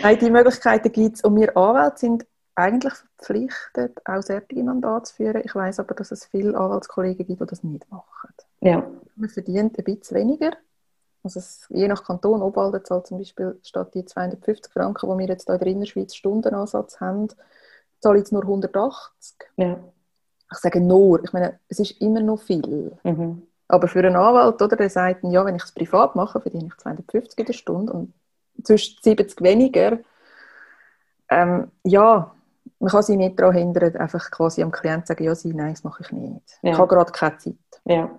Nein, 0.02 0.18
die 0.18 0.30
Möglichkeiten 0.30 0.92
gibt 0.92 1.16
es. 1.16 1.22
Und 1.22 1.36
wir 1.36 1.56
Anwälte 1.56 1.98
sind 1.98 2.26
eigentlich 2.54 2.94
verpflichtet, 2.94 4.00
auch 4.06 4.22
solche 4.22 4.62
Mandate 4.62 5.04
zu 5.04 5.14
führen. 5.16 5.42
Ich 5.44 5.54
weiß 5.54 5.80
aber, 5.80 5.94
dass 5.94 6.10
es 6.10 6.24
viele 6.26 6.56
Anwaltskollegen 6.56 7.26
gibt, 7.26 7.40
die 7.40 7.46
das 7.46 7.62
nicht 7.62 7.90
machen. 7.90 8.34
Ja. 8.60 8.86
Man 9.14 9.28
verdient 9.28 9.78
ein 9.78 9.84
bisschen 9.84 10.16
weniger. 10.16 10.52
Also 11.26 11.40
es, 11.40 11.66
je 11.70 11.88
nach 11.88 12.04
Kanton, 12.04 12.40
Obalden 12.40 12.84
zahlt 12.84 13.08
zum 13.08 13.18
Beispiel 13.18 13.58
statt 13.64 13.92
die 13.94 14.04
250 14.04 14.72
Franken, 14.72 15.10
die 15.10 15.18
wir 15.18 15.26
jetzt 15.26 15.46
hier 15.46 15.54
in 15.54 15.58
der 15.58 15.68
Innerschweiz 15.68 16.14
Stundenansatz 16.14 17.00
haben, 17.00 17.26
zahle 17.98 18.18
ich 18.18 18.20
jetzt 18.20 18.32
nur 18.32 18.42
180. 18.42 19.34
Ja. 19.56 19.76
Ich 20.52 20.58
sage 20.58 20.80
nur, 20.80 21.24
ich 21.24 21.32
meine, 21.32 21.58
es 21.68 21.80
ist 21.80 22.00
immer 22.00 22.20
noch 22.20 22.40
viel. 22.40 22.96
Mhm. 23.02 23.42
Aber 23.66 23.88
für 23.88 23.98
einen 23.98 24.14
Anwalt, 24.14 24.62
oder, 24.62 24.76
der 24.76 24.88
sagt, 24.88 25.24
ja, 25.24 25.44
wenn 25.44 25.56
ich 25.56 25.64
es 25.64 25.72
privat 25.72 26.14
mache, 26.14 26.40
verdiene 26.40 26.68
ich 26.68 26.76
250 26.76 27.36
in 27.40 27.46
der 27.46 27.52
Stunde 27.52 27.92
und 27.92 28.14
zwischen 28.62 28.96
70 29.02 29.40
weniger. 29.40 29.98
Ähm, 31.28 31.72
ja, 31.82 32.32
man 32.78 32.90
kann 32.90 33.02
sich 33.02 33.16
nicht 33.16 33.40
daran 33.40 33.56
hindern, 33.56 33.96
einfach 33.96 34.30
quasi 34.30 34.62
am 34.62 34.70
Klienten 34.70 35.06
zu 35.06 35.10
sagen, 35.10 35.24
ja, 35.24 35.34
sie, 35.34 35.52
nein, 35.52 35.72
das 35.72 35.82
mache 35.82 36.04
ich 36.04 36.12
nicht. 36.12 36.58
Ja. 36.62 36.70
Ich 36.70 36.78
habe 36.78 36.86
gerade 36.86 37.10
keine 37.10 37.38
Zeit. 37.38 37.56
Ja. 37.84 38.16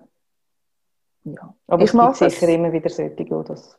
Ja. 1.34 1.54
Aber 1.66 1.82
ich 1.82 1.92
es 1.94 2.18
gibt 2.18 2.32
sicher 2.32 2.48
immer 2.48 2.72
wieder 2.72 2.88
solche, 2.88 3.14
die 3.14 3.28
das... 3.46 3.78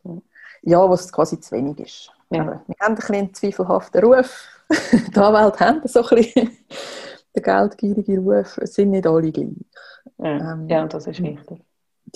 Ja, 0.62 0.86
wo 0.86 0.92
es 0.92 1.10
quasi 1.10 1.40
zu 1.40 1.52
wenig 1.52 1.78
ist. 1.80 2.12
Ja. 2.28 2.44
wir 2.44 2.76
haben 2.80 2.92
ein 2.92 2.94
bisschen 2.94 3.14
einen 3.14 3.34
zweifelhaften 3.34 4.04
Ruf. 4.04 4.46
die 4.92 5.18
Anwälte 5.18 5.60
haben 5.60 5.80
so 5.84 6.02
ein 6.02 6.16
bisschen 6.16 6.50
den 7.36 7.42
geldgierigen 7.42 8.28
Ruf. 8.28 8.58
Es 8.58 8.74
sind 8.74 8.90
nicht 8.90 9.06
alle 9.06 9.32
gleich. 9.32 9.48
Ja, 10.18 10.52
ähm, 10.52 10.68
ja 10.68 10.86
das 10.86 11.06
ist 11.06 11.22
wichtig 11.22 11.62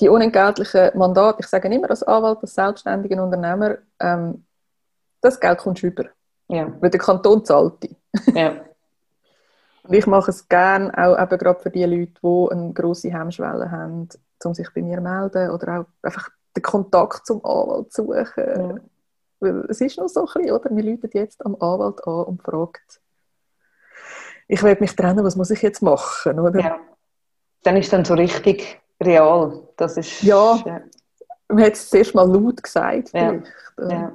die 0.01 0.09
unentgeltlichen 0.09 0.90
Mandate, 0.94 1.39
ich 1.40 1.47
sage 1.47 1.73
immer 1.73 1.90
als 1.90 2.02
Anwalt, 2.02 2.39
als 2.40 2.55
selbstständiger 2.55 3.23
Unternehmer, 3.23 3.78
ähm, 4.01 4.44
das 5.20 5.39
Geld 5.39 5.59
kommt 5.59 5.82
über. 5.82 6.05
Ja. 6.48 6.73
Weil 6.81 6.90
der 6.90 7.01
Kanton 7.01 7.44
zahlt 7.44 7.82
die. 7.82 7.97
Ja. 8.35 8.55
Und 9.85 9.93
ich 9.93 10.06
mache 10.06 10.31
es 10.31 10.48
gerne 10.48 10.93
auch 10.97 11.20
eben 11.20 11.39
gerade 11.39 11.61
für 11.61 11.70
die 11.70 11.85
Leute, 11.85 12.12
die 12.23 12.52
eine 12.52 12.73
grosse 12.73 13.12
Hemmschwelle 13.12 13.70
haben, 13.70 14.09
um 14.44 14.55
sich 14.55 14.69
bei 14.74 14.82
mir 14.82 14.97
zu 14.97 15.02
melden 15.02 15.51
oder 15.51 15.81
auch 15.81 15.86
einfach 16.02 16.31
den 16.56 16.62
Kontakt 16.62 17.27
zum 17.27 17.44
Anwalt 17.44 17.93
zu 17.93 18.05
suchen. 18.05 18.82
Ja. 19.40 19.62
Es 19.69 19.81
ist 19.81 19.98
noch 19.98 20.09
so 20.09 20.20
ein 20.20 20.27
bisschen, 20.27 20.52
oder? 20.52 20.70
Wir 20.74 20.85
läuten 20.85 21.11
jetzt 21.12 21.44
am 21.44 21.55
Anwalt 21.56 22.06
an 22.06 22.24
und 22.24 22.43
fragt, 22.43 23.01
ich 24.48 24.62
will 24.62 24.77
mich 24.81 24.94
trennen, 24.94 25.24
was 25.24 25.36
muss 25.36 25.51
ich 25.51 25.62
jetzt 25.62 25.82
machen, 25.82 26.39
oder? 26.39 26.61
Ja. 26.61 26.78
Dann 27.62 27.77
ist 27.77 27.93
dann 27.93 28.05
so 28.05 28.15
richtig 28.15 28.81
real. 29.02 29.69
Das 29.77 29.97
ist, 29.97 30.23
ja, 30.23 30.56
ja. 30.65 30.81
man 31.48 31.65
hat 31.65 31.73
es 31.73 31.90
zuerst 31.90 32.15
mal 32.15 32.31
laut 32.31 32.62
gesagt. 32.62 33.12
Ja. 33.12 33.40
Ja. 33.78 34.12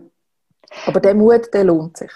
Aber 0.86 1.00
der 1.00 1.16
Mut, 1.16 1.54
der 1.54 1.64
lohnt 1.64 1.98
sich. 1.98 2.12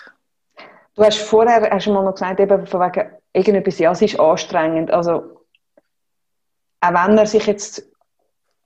Du 0.96 1.04
hast 1.04 1.20
vorher 1.20 1.70
hast 1.72 1.88
mal 1.88 2.04
noch 2.04 2.14
gesagt, 2.14 2.40
eben 2.40 2.68
von 2.68 2.82
wegen 2.82 3.12
irgendetwas, 3.34 3.80
ja, 3.80 3.92
es 3.92 4.02
ist 4.02 4.20
anstrengend. 4.20 4.92
Also, 4.92 5.42
auch 6.82 6.94
wenn 6.94 7.18
er 7.18 7.26
sich 7.26 7.48
jetzt 7.48 7.84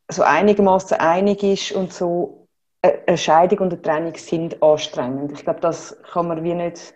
so 0.10 0.24
einigermaßen 0.24 0.98
einig 0.98 1.44
ist 1.44 1.72
und 1.74 1.94
so, 1.94 2.48
eine 2.82 3.18
Scheidung 3.18 3.60
und 3.60 3.74
eine 3.74 3.82
Trennung 3.82 4.16
sind 4.16 4.62
anstrengend. 4.62 5.34
Ich 5.34 5.44
glaube, 5.44 5.60
das 5.60 5.98
kann 6.12 6.28
man 6.28 6.44
wie 6.44 6.54
nicht 6.54 6.94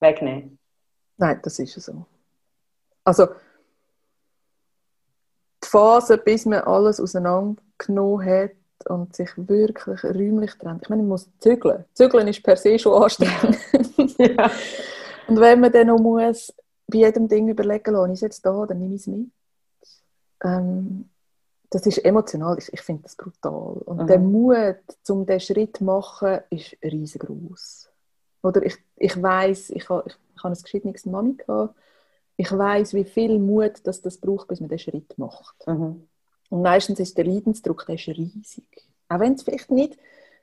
wegnehmen. 0.00 0.58
Nein, 1.16 1.40
das 1.42 1.58
ist 1.58 1.80
so. 1.80 2.06
Also, 3.04 3.28
Phase, 5.64 6.18
bis 6.18 6.44
man 6.46 6.60
alles 6.60 7.00
auseinandergenommen 7.00 8.26
hat 8.26 8.52
und 8.86 9.14
sich 9.14 9.30
wirklich 9.36 10.02
räumlich 10.02 10.52
trennt. 10.58 10.82
Ich 10.82 10.88
meine, 10.88 11.02
man 11.02 11.10
muss 11.10 11.30
zügeln. 11.38 11.84
Zügeln 11.94 12.26
ist 12.28 12.42
per 12.42 12.56
se 12.56 12.78
schon 12.78 13.02
anstrengend. 13.02 13.58
ja. 14.18 14.50
Und 15.28 15.38
wenn 15.40 15.60
man 15.60 15.70
dann 15.70 15.86
noch 15.86 15.98
muss, 15.98 16.52
bei 16.88 16.98
jedem 16.98 17.28
Ding 17.28 17.48
überlegen, 17.48 17.94
lasse 17.94 18.08
ich 18.08 18.14
es 18.14 18.20
jetzt 18.22 18.44
da, 18.44 18.66
dann 18.66 18.80
nehme 18.80 18.96
ich 18.96 19.02
es 19.02 19.06
mit. 19.06 19.30
Ähm, 20.42 21.08
das 21.72 21.86
ist 21.86 22.04
emotional, 22.04 22.58
ich, 22.58 22.70
ich 22.70 22.82
finde 22.82 23.04
das 23.04 23.16
brutal. 23.16 23.78
Und 23.86 24.02
mhm. 24.02 24.06
der 24.06 24.18
Mut, 24.18 24.76
um 25.08 25.24
diesen 25.24 25.40
Schritt 25.40 25.78
zu 25.78 25.84
machen, 25.84 26.40
ist 26.50 26.76
riesengroß. 26.84 27.88
Oder 28.42 28.62
ich, 28.62 28.76
ich 28.96 29.20
weiß, 29.20 29.70
ich, 29.70 29.76
ich, 29.76 29.88
ich 29.88 30.44
habe 30.44 30.54
ein 30.54 30.62
geschiedenes 30.62 31.06
Mami 31.06 31.34
gehabt, 31.34 31.74
ich 32.36 32.52
weiß, 32.52 32.92
wie 32.92 33.04
viel 33.04 33.38
Mut 33.38 33.80
das, 33.84 34.02
das 34.02 34.18
braucht, 34.18 34.48
bis 34.48 34.60
man 34.60 34.68
den 34.68 34.78
Schritt 34.78 35.16
macht. 35.16 35.66
Mhm. 35.66 36.06
Und 36.50 36.62
meistens 36.62 37.00
ist 37.00 37.16
der 37.16 37.24
Leidensdruck 37.24 37.86
der 37.86 37.94
ist 37.94 38.08
riesig. 38.08 38.66
Auch 39.08 39.20
wenn 39.20 39.34
es 39.34 39.42
vielleicht 39.42 39.70
nicht, 39.70 39.98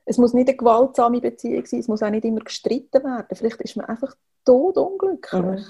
es 0.06 0.18
muss 0.18 0.34
nicht 0.34 0.48
eine 0.48 0.58
gewaltsame 0.58 1.22
Beziehung 1.22 1.66
sein, 1.68 1.82
es 1.82 1.88
muss 1.88 2.02
auch 2.02 2.10
nicht 2.10 2.26
immer 2.26 2.40
gestritten 2.40 3.04
werden. 3.04 3.28
Vielleicht 3.36 3.62
ist 3.62 3.78
man 3.78 3.86
einfach 3.86 4.16
todunglücklich 4.46 5.34
mhm. 5.34 5.64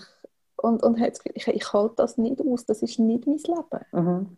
und, 0.55 0.83
und 0.83 0.99
hat 1.01 1.11
das 1.11 1.19
Gefühl, 1.19 1.35
ich, 1.35 1.47
ich 1.47 1.73
halte 1.73 1.95
das 1.97 2.17
nicht 2.17 2.39
aus, 2.41 2.65
das 2.65 2.81
ist 2.81 2.99
nicht 2.99 3.27
mein 3.27 3.37
Leben. 3.37 3.85
Mhm. 3.91 4.37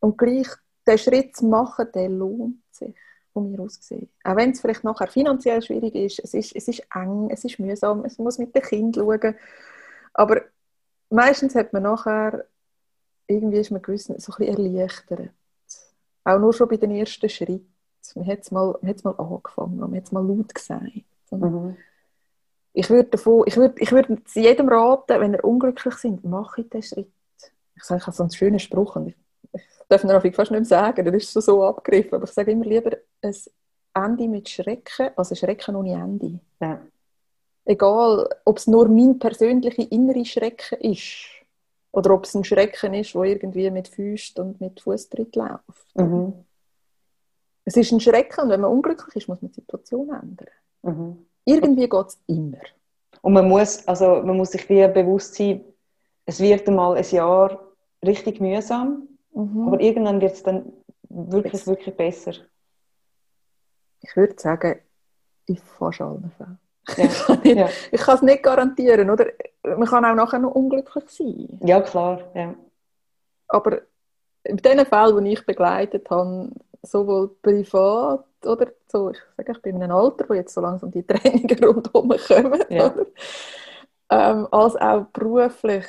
Und 0.00 0.18
gleich 0.18 0.48
den 0.86 0.98
Schritt 0.98 1.36
zu 1.36 1.46
machen, 1.46 1.88
der 1.94 2.08
lohnt 2.08 2.62
sich 2.70 2.94
von 3.32 3.50
mir 3.50 3.60
aus 3.60 3.78
gesehen. 3.78 4.08
Auch 4.24 4.36
wenn 4.36 4.50
es 4.50 4.60
vielleicht 4.60 4.84
nachher 4.84 5.08
finanziell 5.08 5.60
schwierig 5.60 5.94
ist, 5.94 6.20
es 6.20 6.32
ist, 6.32 6.56
es 6.56 6.68
ist 6.68 6.82
eng, 6.94 7.28
es 7.30 7.44
ist 7.44 7.58
mühsam, 7.58 8.04
es 8.04 8.18
muss 8.18 8.38
mit 8.38 8.54
dem 8.54 8.62
Kind 8.62 8.96
schauen. 8.96 9.34
Aber 10.14 10.42
meistens 11.10 11.54
hat 11.54 11.72
man 11.72 11.82
nachher, 11.82 12.46
irgendwie 13.26 13.58
ist 13.58 13.70
man 13.70 13.82
gewiss, 13.82 14.04
so 14.04 14.12
ein 14.14 14.16
bisschen 14.16 14.46
erleichtert. 14.46 15.30
Auch 16.24 16.38
nur 16.38 16.52
schon 16.52 16.68
bei 16.68 16.76
den 16.76 16.92
ersten 16.92 17.28
Schritten. 17.28 17.72
Man 18.14 18.26
hat 18.26 18.40
es 18.40 18.50
mal, 18.50 18.78
mal 18.80 19.14
angefangen, 19.16 19.78
man 19.78 19.94
hat 19.94 20.04
es 20.04 20.12
mal 20.12 20.26
laut 20.26 20.54
gesagt. 20.54 20.82
Mhm. 21.30 21.76
Ich 22.72 22.88
würde 22.88 23.10
davon, 23.10 23.44
ich 23.46 23.56
würde, 23.56 23.74
ich 23.80 23.90
würde 23.90 24.16
jedem 24.34 24.68
raten, 24.68 25.20
wenn 25.20 25.34
er 25.34 25.44
unglücklich 25.44 25.94
sind, 25.94 26.24
mache 26.24 26.62
ich 26.62 26.70
den 26.70 26.82
Schritt. 26.82 27.12
Ich 27.74 27.82
sage, 27.82 28.00
ich 28.00 28.06
habe 28.06 28.16
so 28.16 28.22
einen 28.22 28.32
schönen 28.32 28.58
Spruch 28.58 28.96
und 28.96 29.08
ich, 29.08 29.16
darf 29.88 30.24
ihn 30.24 30.32
fast 30.32 30.50
nicht 30.50 30.60
mehr 30.60 30.64
sagen, 30.64 31.04
der 31.04 31.14
ist 31.14 31.32
so, 31.32 31.40
so 31.40 31.64
abgegriffen, 31.64 32.14
aber 32.14 32.24
ich 32.24 32.32
sage 32.32 32.50
immer 32.50 32.64
lieber 32.64 32.96
ein 33.22 33.34
Ende 33.94 34.28
mit 34.28 34.48
Schrecken 34.48 35.10
als 35.16 35.30
ein 35.30 35.36
Schrecken 35.36 35.76
ohne 35.76 35.92
Ende. 35.92 36.40
Ja. 36.60 36.80
Egal, 37.64 38.28
ob 38.44 38.58
es 38.58 38.66
nur 38.66 38.88
mein 38.88 39.18
persönlicher 39.18 39.90
innere 39.90 40.24
Schrecken 40.24 40.80
ist 40.80 41.26
oder 41.92 42.14
ob 42.14 42.24
es 42.24 42.34
ein 42.34 42.44
Schrecken 42.44 42.94
ist, 42.94 43.14
wo 43.14 43.24
irgendwie 43.24 43.70
mit 43.70 43.88
Füßen 43.88 44.42
und 44.42 44.60
mit 44.60 44.80
Fußtritt 44.80 45.34
läuft. 45.34 45.94
Mhm. 45.94 46.44
es 47.64 47.76
ist 47.76 47.92
ein 47.92 48.00
Schrecken 48.00 48.42
und 48.42 48.50
wenn 48.50 48.60
man 48.60 48.70
unglücklich 48.70 49.16
ist, 49.16 49.28
muss 49.28 49.42
man 49.42 49.50
die 49.50 49.60
Situation 49.60 50.10
ändern. 50.10 50.48
Mhm. 50.82 51.26
Irgendwie 51.44 51.88
geht 51.88 52.06
es 52.06 52.20
immer. 52.26 52.58
Und 53.22 53.32
man 53.32 53.48
muss, 53.48 53.86
also 53.88 54.22
man 54.22 54.36
muss 54.36 54.52
sich 54.52 54.68
wie 54.68 54.86
bewusst 54.88 55.34
sein, 55.34 55.64
es 56.26 56.40
wird 56.40 56.68
einmal 56.68 56.96
ein 56.96 57.10
Jahr 57.10 57.60
richtig 58.04 58.40
mühsam, 58.40 59.08
mhm. 59.36 59.68
aber 59.68 59.80
irgendwann 59.80 60.20
wird 60.20 60.32
es 60.32 60.42
dann 60.42 60.72
wirklich, 61.08 61.66
wirklich 61.66 61.96
besser. 61.96 62.32
Ich 64.00 64.16
würde 64.16 64.34
sagen, 64.38 64.80
in 65.46 65.56
fast 65.56 66.00
allen 66.00 66.30
Fällen. 66.36 66.58
Ja. 67.44 67.68
ich, 67.90 68.00
kann 68.00 68.14
es 68.16 68.22
nicht 68.22 68.42
garantieren, 68.42 69.10
oder? 69.10 69.26
Man 69.62 69.86
kann 69.86 70.04
auch 70.04 70.14
nachher 70.14 70.38
noch 70.38 70.54
unglücklich 70.54 71.04
sein. 71.08 71.58
Ja, 71.64 71.80
klar. 71.80 72.20
Ja. 72.34 72.54
Aber 73.48 73.80
in 74.44 74.56
den 74.56 74.86
Fällen, 74.86 75.24
die 75.24 75.32
ich 75.32 75.44
begleitet 75.44 76.08
habe, 76.10 76.50
sowohl 76.82 77.28
privat 77.42 78.24
oder 78.44 78.68
so, 78.86 79.10
ich 79.10 79.18
sage, 79.36 79.52
ich 79.52 79.62
bin 79.62 79.76
in 79.76 79.82
einem 79.82 79.96
Alter, 79.96 80.28
wo 80.28 80.34
jetzt 80.34 80.54
so 80.54 80.60
langsam 80.60 80.90
die 80.90 81.02
Trainingen 81.06 81.64
rundherum 81.64 82.14
kommen, 82.28 82.62
ja. 82.68 82.94
ähm, 84.10 84.48
als 84.50 84.76
auch 84.76 85.06
beruflich, 85.06 85.86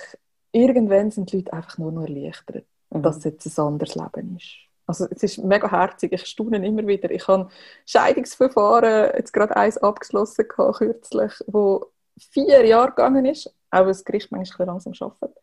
irgendwann 0.51 1.11
sind 1.11 1.31
die 1.31 1.37
Leute 1.37 1.53
einfach 1.53 1.77
nur 1.77 1.91
noch 1.91 2.07
erleichtert, 2.07 2.65
mhm. 2.99 3.03
dass 3.03 3.17
es 3.17 3.23
jetzt 3.25 3.57
ein 3.57 3.65
anderes 3.65 3.95
Leben 3.95 4.37
ist. 4.37 4.67
Also 4.85 5.05
es 5.09 5.21
ist 5.21 5.37
mega 5.39 5.69
herzig, 5.69 6.13
ich 6.13 6.25
staune 6.25 6.65
immer 6.65 6.87
wieder. 6.87 7.11
Ich 7.11 7.27
habe 7.27 7.49
Scheidungsverfahren, 7.85 9.11
jetzt 9.17 9.33
gerade 9.33 9.55
eins 9.57 9.77
abgeschlossen 9.77 10.47
gehabt, 10.47 10.77
kürzlich, 10.77 11.33
wo 11.47 11.87
vier 12.17 12.65
Jahre 12.65 12.89
gegangen 12.89 13.25
ist, 13.25 13.53
auch 13.69 13.85
das 13.85 14.05
Gericht 14.05 14.31
manchmal 14.31 14.67
langsam 14.67 14.93
arbeitet. 14.99 15.37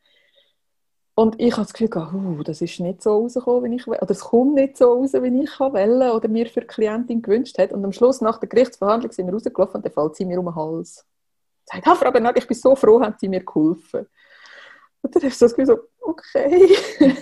Und 1.16 1.40
ich 1.40 1.52
habe 1.52 1.62
das 1.62 1.72
Gefühl, 1.72 1.90
uh, 1.96 2.42
das 2.42 2.60
ist 2.60 2.80
nicht 2.80 3.00
so 3.00 3.18
rausgekommen, 3.18 3.70
wie 3.70 3.76
ich 3.76 3.86
will, 3.86 3.98
oder 4.00 4.10
es 4.10 4.20
kommt 4.20 4.54
nicht 4.54 4.76
so 4.76 4.94
raus, 4.94 5.12
wie 5.12 5.42
ich 5.44 5.60
wollte 5.60 6.12
oder 6.12 6.28
mir 6.28 6.46
für 6.46 6.62
die 6.62 6.66
Klientin 6.66 7.22
gewünscht 7.22 7.56
hat. 7.58 7.72
Und 7.72 7.84
am 7.84 7.92
Schluss, 7.92 8.20
nach 8.20 8.38
der 8.38 8.48
Gerichtsverhandlung, 8.48 9.12
sind 9.12 9.26
wir 9.26 9.34
rausgelaufen 9.34 9.76
und 9.76 9.84
dann 9.84 9.92
fällt 9.92 10.16
sie 10.16 10.24
mir 10.24 10.40
um 10.40 10.46
den 10.46 10.56
Hals. 10.56 11.06
Sie 11.70 11.80
sagt, 11.80 11.98
Frau 11.98 12.10
Bernhard, 12.10 12.38
ich 12.38 12.46
bin 12.46 12.56
so 12.56 12.74
froh, 12.74 13.00
haben 13.00 13.14
Sie 13.18 13.28
mir 13.28 13.44
geholfen. 13.44 14.06
Und 15.02 15.14
dann 15.14 15.22
habe 15.22 15.28
ich 15.28 15.38
so 15.38 15.44
das 15.46 15.54
Gefühl, 15.54 15.66
so, 15.66 15.78
okay. 16.04 16.76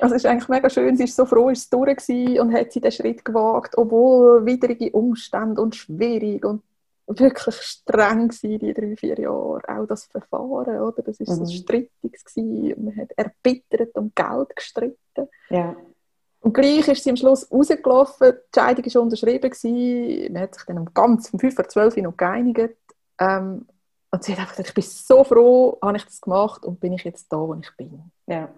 also 0.00 0.14
es 0.14 0.24
ist 0.24 0.26
eigentlich 0.26 0.48
mega 0.48 0.68
schön, 0.68 0.96
sie 0.96 1.04
ist 1.04 1.16
so 1.16 1.24
froh, 1.24 1.48
ist 1.50 1.72
durch 1.72 2.40
und 2.40 2.52
hat 2.52 2.72
sie 2.72 2.80
den 2.80 2.92
Schritt 2.92 3.24
gewagt, 3.24 3.76
obwohl 3.76 4.44
widrige 4.44 4.90
Umstände 4.90 5.60
und 5.60 5.74
schwierig 5.76 6.44
und 6.44 6.62
wirklich 7.06 7.56
streng 7.56 8.28
gewesen, 8.28 8.58
die 8.58 8.74
drei, 8.74 8.96
vier 8.96 9.18
Jahre. 9.18 9.60
Auch 9.68 9.86
das 9.86 10.04
Verfahren, 10.06 10.80
oder? 10.80 11.02
Das 11.02 11.20
war 11.20 11.36
mhm. 11.36 11.46
so 11.46 11.52
strittig. 11.52 11.90
Gewesen. 12.02 12.84
Man 12.84 12.96
hat 12.96 13.12
erbittert 13.16 13.94
um 13.96 14.12
Geld 14.14 14.56
gestritten. 14.56 15.28
Ja. 15.50 15.76
Und 16.40 16.52
gleich 16.52 16.86
ist 16.88 17.04
sie 17.04 17.10
am 17.10 17.16
Schluss 17.16 17.50
rausgelaufen, 17.50 18.32
die 18.32 18.60
Scheidung 18.60 18.84
war 18.84 19.02
unterschrieben, 19.02 19.50
gewesen. 19.50 20.32
man 20.32 20.42
hat 20.42 20.54
sich 20.54 20.64
dann 20.64 20.78
um 20.78 20.92
ganz 20.92 21.30
um 21.32 21.40
5 21.40 21.54
vor 21.54 21.68
12 21.68 21.96
Uhr 21.96 22.02
noch 22.02 22.16
geeinigt. 22.16 22.76
Ähm, 23.18 23.66
und 24.14 24.22
sie 24.22 24.32
hat 24.32 24.38
einfach 24.38 24.52
gesagt, 24.52 24.68
ich 24.68 24.74
bin 24.74 24.84
so 24.84 25.24
froh, 25.24 25.76
habe 25.82 25.96
ich 25.96 26.04
das 26.04 26.20
gemacht 26.20 26.64
und 26.64 26.78
bin 26.78 26.92
ich 26.92 27.02
jetzt 27.02 27.32
da, 27.32 27.36
wo 27.36 27.52
ich 27.54 27.76
bin. 27.76 28.12
Ja. 28.26 28.48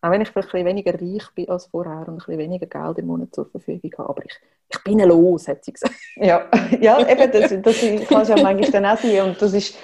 Auch 0.00 0.10
wenn 0.10 0.22
ich 0.22 0.30
vielleicht 0.30 0.48
ein 0.48 0.64
bisschen 0.64 0.66
weniger 0.66 0.94
reich 0.94 1.34
bin 1.34 1.50
als 1.50 1.66
vorher 1.66 2.08
und 2.08 2.08
ein 2.08 2.16
bisschen 2.16 2.38
weniger 2.38 2.66
Geld 2.66 2.98
im 2.98 3.08
Monat 3.08 3.34
zur 3.34 3.44
Verfügung 3.50 3.92
habe. 3.98 4.08
Aber 4.08 4.24
ich, 4.24 4.34
ich 4.70 4.82
bin 4.82 5.00
los, 5.00 5.46
hat 5.48 5.66
sie 5.66 5.74
gesagt. 5.74 5.94
Ja, 6.16 6.48
ja 6.80 7.06
eben, 7.06 7.30
das, 7.30 7.54
das 7.60 8.08
kann 8.08 8.26
ja 8.26 8.42
manchmal 8.42 8.70
dann 8.70 8.86
auch 8.86 8.96
sein. 8.96 9.20
Und 9.20 9.42
das 9.42 9.52
ist, 9.52 9.76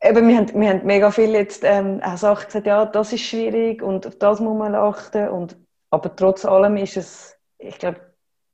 eben, 0.00 0.28
wir, 0.28 0.36
haben, 0.36 0.60
wir 0.60 0.68
haben 0.70 0.86
mega 0.86 1.10
viel 1.10 1.32
jetzt 1.32 1.64
ähm, 1.64 2.00
auch 2.00 2.16
Sachen 2.16 2.46
gesagt, 2.46 2.66
ja, 2.66 2.86
das 2.86 3.12
ist 3.12 3.22
schwierig 3.22 3.82
und 3.82 4.06
auf 4.06 4.14
das 4.14 4.38
muss 4.38 4.56
man 4.56 4.76
achten. 4.76 5.30
Und, 5.30 5.56
aber 5.90 6.14
trotz 6.14 6.44
allem 6.44 6.76
ist 6.76 6.96
es, 6.96 7.36
ich 7.58 7.76
glaube, 7.76 8.00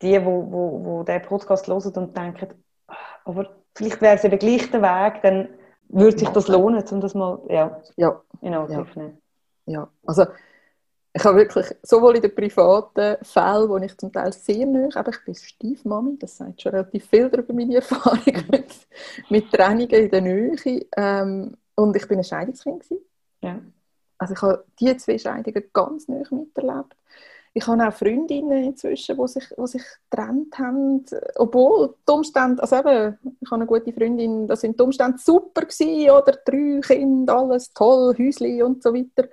die, 0.00 0.12
die 0.12 0.24
wo, 0.24 0.50
wo, 0.50 0.84
wo 0.84 1.02
den 1.02 1.20
Podcast 1.20 1.68
hören 1.68 1.92
und 1.92 2.16
denken, 2.16 2.54
aber 3.26 3.50
vielleicht 3.74 4.00
wäre 4.00 4.16
es 4.16 4.24
eben 4.24 4.38
gleich 4.38 4.70
der 4.70 4.80
Weg, 4.80 5.22
dann 5.22 5.48
würde 5.89 6.19
sich 6.19 6.28
das 6.28 6.48
lohnen, 6.48 6.82
um 6.90 7.01
das 7.01 7.15
mal 7.15 7.40
ja, 7.48 7.81
ja. 7.97 8.20
in 8.40 8.55
Angriff 8.55 8.94
ja. 8.94 9.02
nehmen. 9.02 9.19
Ja, 9.66 9.89
also 10.06 10.27
ich 11.12 11.24
habe 11.24 11.39
wirklich, 11.39 11.66
sowohl 11.82 12.16
in 12.16 12.23
den 12.23 12.35
privaten 12.35 13.16
Fällen, 13.24 13.69
wo 13.69 13.77
ich 13.78 13.97
zum 13.97 14.12
Teil 14.12 14.32
sehr 14.32 14.66
neu, 14.66 14.89
aber 14.94 15.10
ich 15.10 15.24
bin 15.24 15.35
Stiefmami, 15.35 16.19
das 16.19 16.36
sagt 16.36 16.62
schon 16.62 16.73
relativ 16.73 17.06
viel 17.06 17.27
über 17.27 17.52
meine 17.52 17.77
Erfahrung 17.77 18.23
mit, 18.51 18.86
mit 19.28 19.51
Trennungen 19.51 19.89
in 19.90 20.10
der 20.10 20.20
Nähe. 20.20 20.86
Ähm, 20.97 21.56
und 21.74 21.97
ich 21.97 22.06
bin 22.06 22.19
ein 22.19 22.24
Scheidungskind. 22.24 22.85
Ja. 23.40 23.60
Also 24.19 24.35
ich 24.35 24.43
habe 24.43 24.65
diese 24.78 24.97
zwei 24.98 25.19
Scheidungen 25.19 25.65
ganz 25.73 26.09
neu 26.09 26.23
miterlebt. 26.31 26.97
Ich 27.59 27.66
habe 27.66 27.89
auch 27.89 27.93
Freundinnen 27.93 28.66
inzwischen, 28.66 29.18
die 29.18 29.26
sich, 29.26 29.48
die 29.48 29.66
sich 29.66 29.82
getrennt 30.09 30.56
haben, 30.60 31.05
obwohl 31.35 31.97
die 32.09 32.12
Umstände, 32.12 32.62
also 32.62 32.76
eben, 32.76 33.18
ich 33.40 33.51
habe 33.51 33.62
eine 33.62 33.66
gute 33.66 33.93
Freundin, 33.93 34.47
da 34.47 34.55
sind 34.55 34.78
die 34.78 34.85
Umstände 34.85 35.18
super 35.18 35.62
gewesen, 35.62 36.09
oder 36.09 36.39
drei 36.44 36.80
Kinder, 36.80 37.36
alles 37.36 37.72
toll, 37.72 38.14
Häusli 38.16 38.62
und 38.62 38.80
so 38.80 38.94
weiter. 38.94 39.28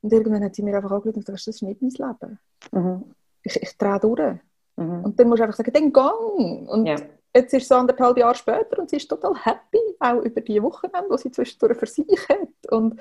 Und 0.00 0.10
irgendwann 0.10 0.44
hat 0.44 0.54
sie 0.54 0.62
mir 0.62 0.76
einfach 0.76 0.92
angeschaut 0.92 1.16
und 1.16 1.26
gesagt, 1.26 1.46
das 1.46 1.46
ist 1.46 1.62
nicht 1.62 1.82
mein 1.82 1.90
Leben. 1.90 2.38
Mhm. 2.72 3.04
Ich, 3.42 3.62
ich 3.62 3.76
drehe 3.76 4.00
durch. 4.00 4.38
Mhm. 4.76 5.04
Und 5.04 5.20
dann 5.20 5.28
musst 5.28 5.40
du 5.40 5.44
einfach 5.44 5.56
sagen, 5.56 5.72
dann 5.74 5.92
gang. 5.92 6.68
Und 6.70 6.86
ja. 6.86 6.96
jetzt 7.34 7.52
ist 7.52 7.64
es 7.64 7.72
anderthalb 7.72 8.16
Jahre 8.16 8.34
später 8.34 8.78
und 8.78 8.88
sie 8.88 8.96
ist 8.96 9.08
total 9.08 9.34
happy, 9.44 9.78
auch 10.00 10.22
über 10.22 10.40
die 10.40 10.62
Wochenende, 10.62 11.08
die 11.12 11.18
sie 11.18 11.32
zwischendurch 11.32 11.76
für 11.76 11.86
sich 11.86 12.28
hat. 12.30 12.70
Und 12.70 12.98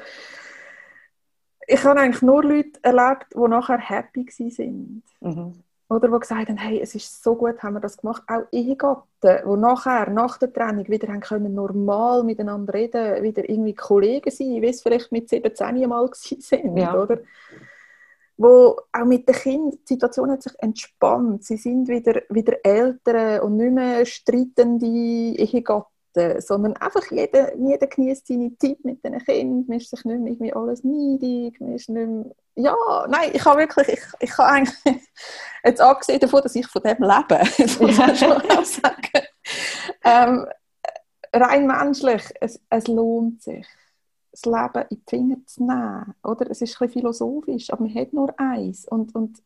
ich 1.68 1.84
habe 1.84 2.00
eigentlich 2.00 2.22
nur 2.22 2.44
Leute 2.44 2.80
erlebt, 2.82 3.28
die 3.34 3.48
nachher 3.48 3.78
happy 3.78 4.26
waren. 4.26 5.04
Mhm. 5.20 5.54
Oder 5.90 6.10
die 6.10 6.20
gesagt 6.20 6.50
haben, 6.50 6.58
hey, 6.58 6.82
es 6.82 6.96
ist 6.96 7.24
so 7.24 7.36
gut, 7.36 7.62
haben 7.64 7.76
wir 7.76 7.80
das 7.80 7.98
gemacht. 7.98 8.24
Auch 8.28 8.44
Ehegatten, 8.52 9.04
die 9.22 9.58
nachher, 9.58 10.10
nach 10.10 10.38
der 10.38 10.52
Trennung, 10.52 10.88
wieder 10.88 11.08
haben 11.08 11.22
können 11.22 11.54
normal 11.54 12.24
miteinander 12.24 12.74
reden, 12.74 13.24
wieder 13.24 13.48
irgendwie 13.50 13.74
Kollegen 13.74 14.30
sein, 14.30 14.62
wie 14.62 14.68
es 14.68 14.82
vielleicht 14.82 15.12
mit 15.12 15.30
17 15.30 15.88
Mal 15.88 16.10
sind, 16.14 16.78
ja. 16.78 16.94
oder? 16.94 17.20
Wo 18.36 18.78
auch 18.92 19.06
mit 19.06 19.28
den 19.28 19.36
Kindern, 19.36 19.72
die 19.72 19.94
Situation 19.94 20.30
hat 20.30 20.44
sich 20.44 20.54
entspannt. 20.60 21.44
Sie 21.44 21.58
sind 21.58 21.88
wieder, 21.88 22.22
wieder 22.30 22.58
Eltern 22.64 23.42
und 23.42 23.58
nicht 23.58 23.74
mehr 23.74 24.06
streitende 24.06 24.86
Ehegatten 24.86 25.97
Seite, 26.18 26.42
sondern 26.42 26.74
einfach 26.78 27.10
jeder, 27.12 27.56
jeder 27.56 27.88
genießt 27.88 28.28
seine 28.28 28.58
Zeit 28.58 28.84
mit 28.84 29.04
den 29.04 29.18
Kindern, 29.20 29.66
man 29.68 29.78
ist 29.78 29.90
sich 29.90 30.04
nicht 30.04 30.20
mehr 30.20 30.32
irgendwie 30.32 30.54
alles 30.54 30.84
neidig, 30.84 31.60
man 31.60 31.74
ist 31.74 31.90
nicht 31.90 32.08
mehr, 32.08 32.26
ja, 32.56 32.76
nein, 33.08 33.32
ich 33.34 33.46
habe 33.46 33.60
wirklich, 33.60 33.88
ich, 33.90 34.04
ich 34.20 34.38
habe 34.38 34.50
eigentlich, 34.50 34.76
jetzt 35.64 35.82
abgesehen 35.82 36.20
davon, 36.20 36.42
dass 36.42 36.56
ich 36.56 36.68
von 36.68 36.82
dem 36.82 36.98
lebe, 37.00 37.40
das 37.58 37.80
muss 37.80 37.98
man 37.98 38.16
schon 38.16 38.32
auch 38.32 38.66
sagen, 38.66 39.28
ähm, 40.04 40.48
rein 41.34 41.68
menschlich, 41.68 42.24
es, 42.42 42.60
es 42.70 42.88
lohnt 42.88 43.42
sich 43.42 43.66
das 44.32 44.46
Leben 44.46 44.88
in 44.90 44.98
die 44.98 45.10
Finger 45.10 45.38
zu 45.48 45.64
nehmen. 45.66 46.14
Oder? 46.24 46.52
Es 46.52 46.62
ist 46.62 46.76
ein 46.76 46.88
bisschen 46.88 47.02
philosophisch, 47.02 47.72
aber 47.72 47.84
man 47.84 47.96
hat 47.96 48.14
nur 48.14 48.40
eins. 48.40 48.88
Und, 48.88 49.16
und 49.16 49.42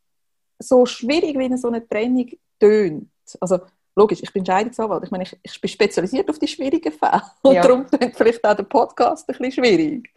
so 0.60 0.86
schwierig, 0.86 1.38
wie 1.38 1.46
eine 1.46 1.58
so 1.58 1.70
eine 1.70 1.88
Trennung 1.88 2.30
tönt, 2.60 3.10
also 3.40 3.60
logisch, 4.02 4.22
ich 4.22 4.34
bin 4.34 4.46
Scheidungsanwalt. 4.46 5.04
Ich 5.04 5.12
meine, 5.12 5.24
ich, 5.24 5.38
ich 5.42 5.62
bin 5.62 5.70
spezialisiert 5.70 6.30
auf 6.30 6.40
die 6.40 6.48
schwierigen 6.48 6.92
Fälle. 6.92 7.22
Und 7.42 7.54
ja. 7.54 7.62
darum 7.62 7.86
klingt 7.92 8.16
vielleicht 8.16 8.44
auch 8.44 8.56
der 8.56 8.64
Podcast 8.64 9.30
ein 9.30 9.38
bisschen 9.38 9.64
schwierig. 9.64 10.10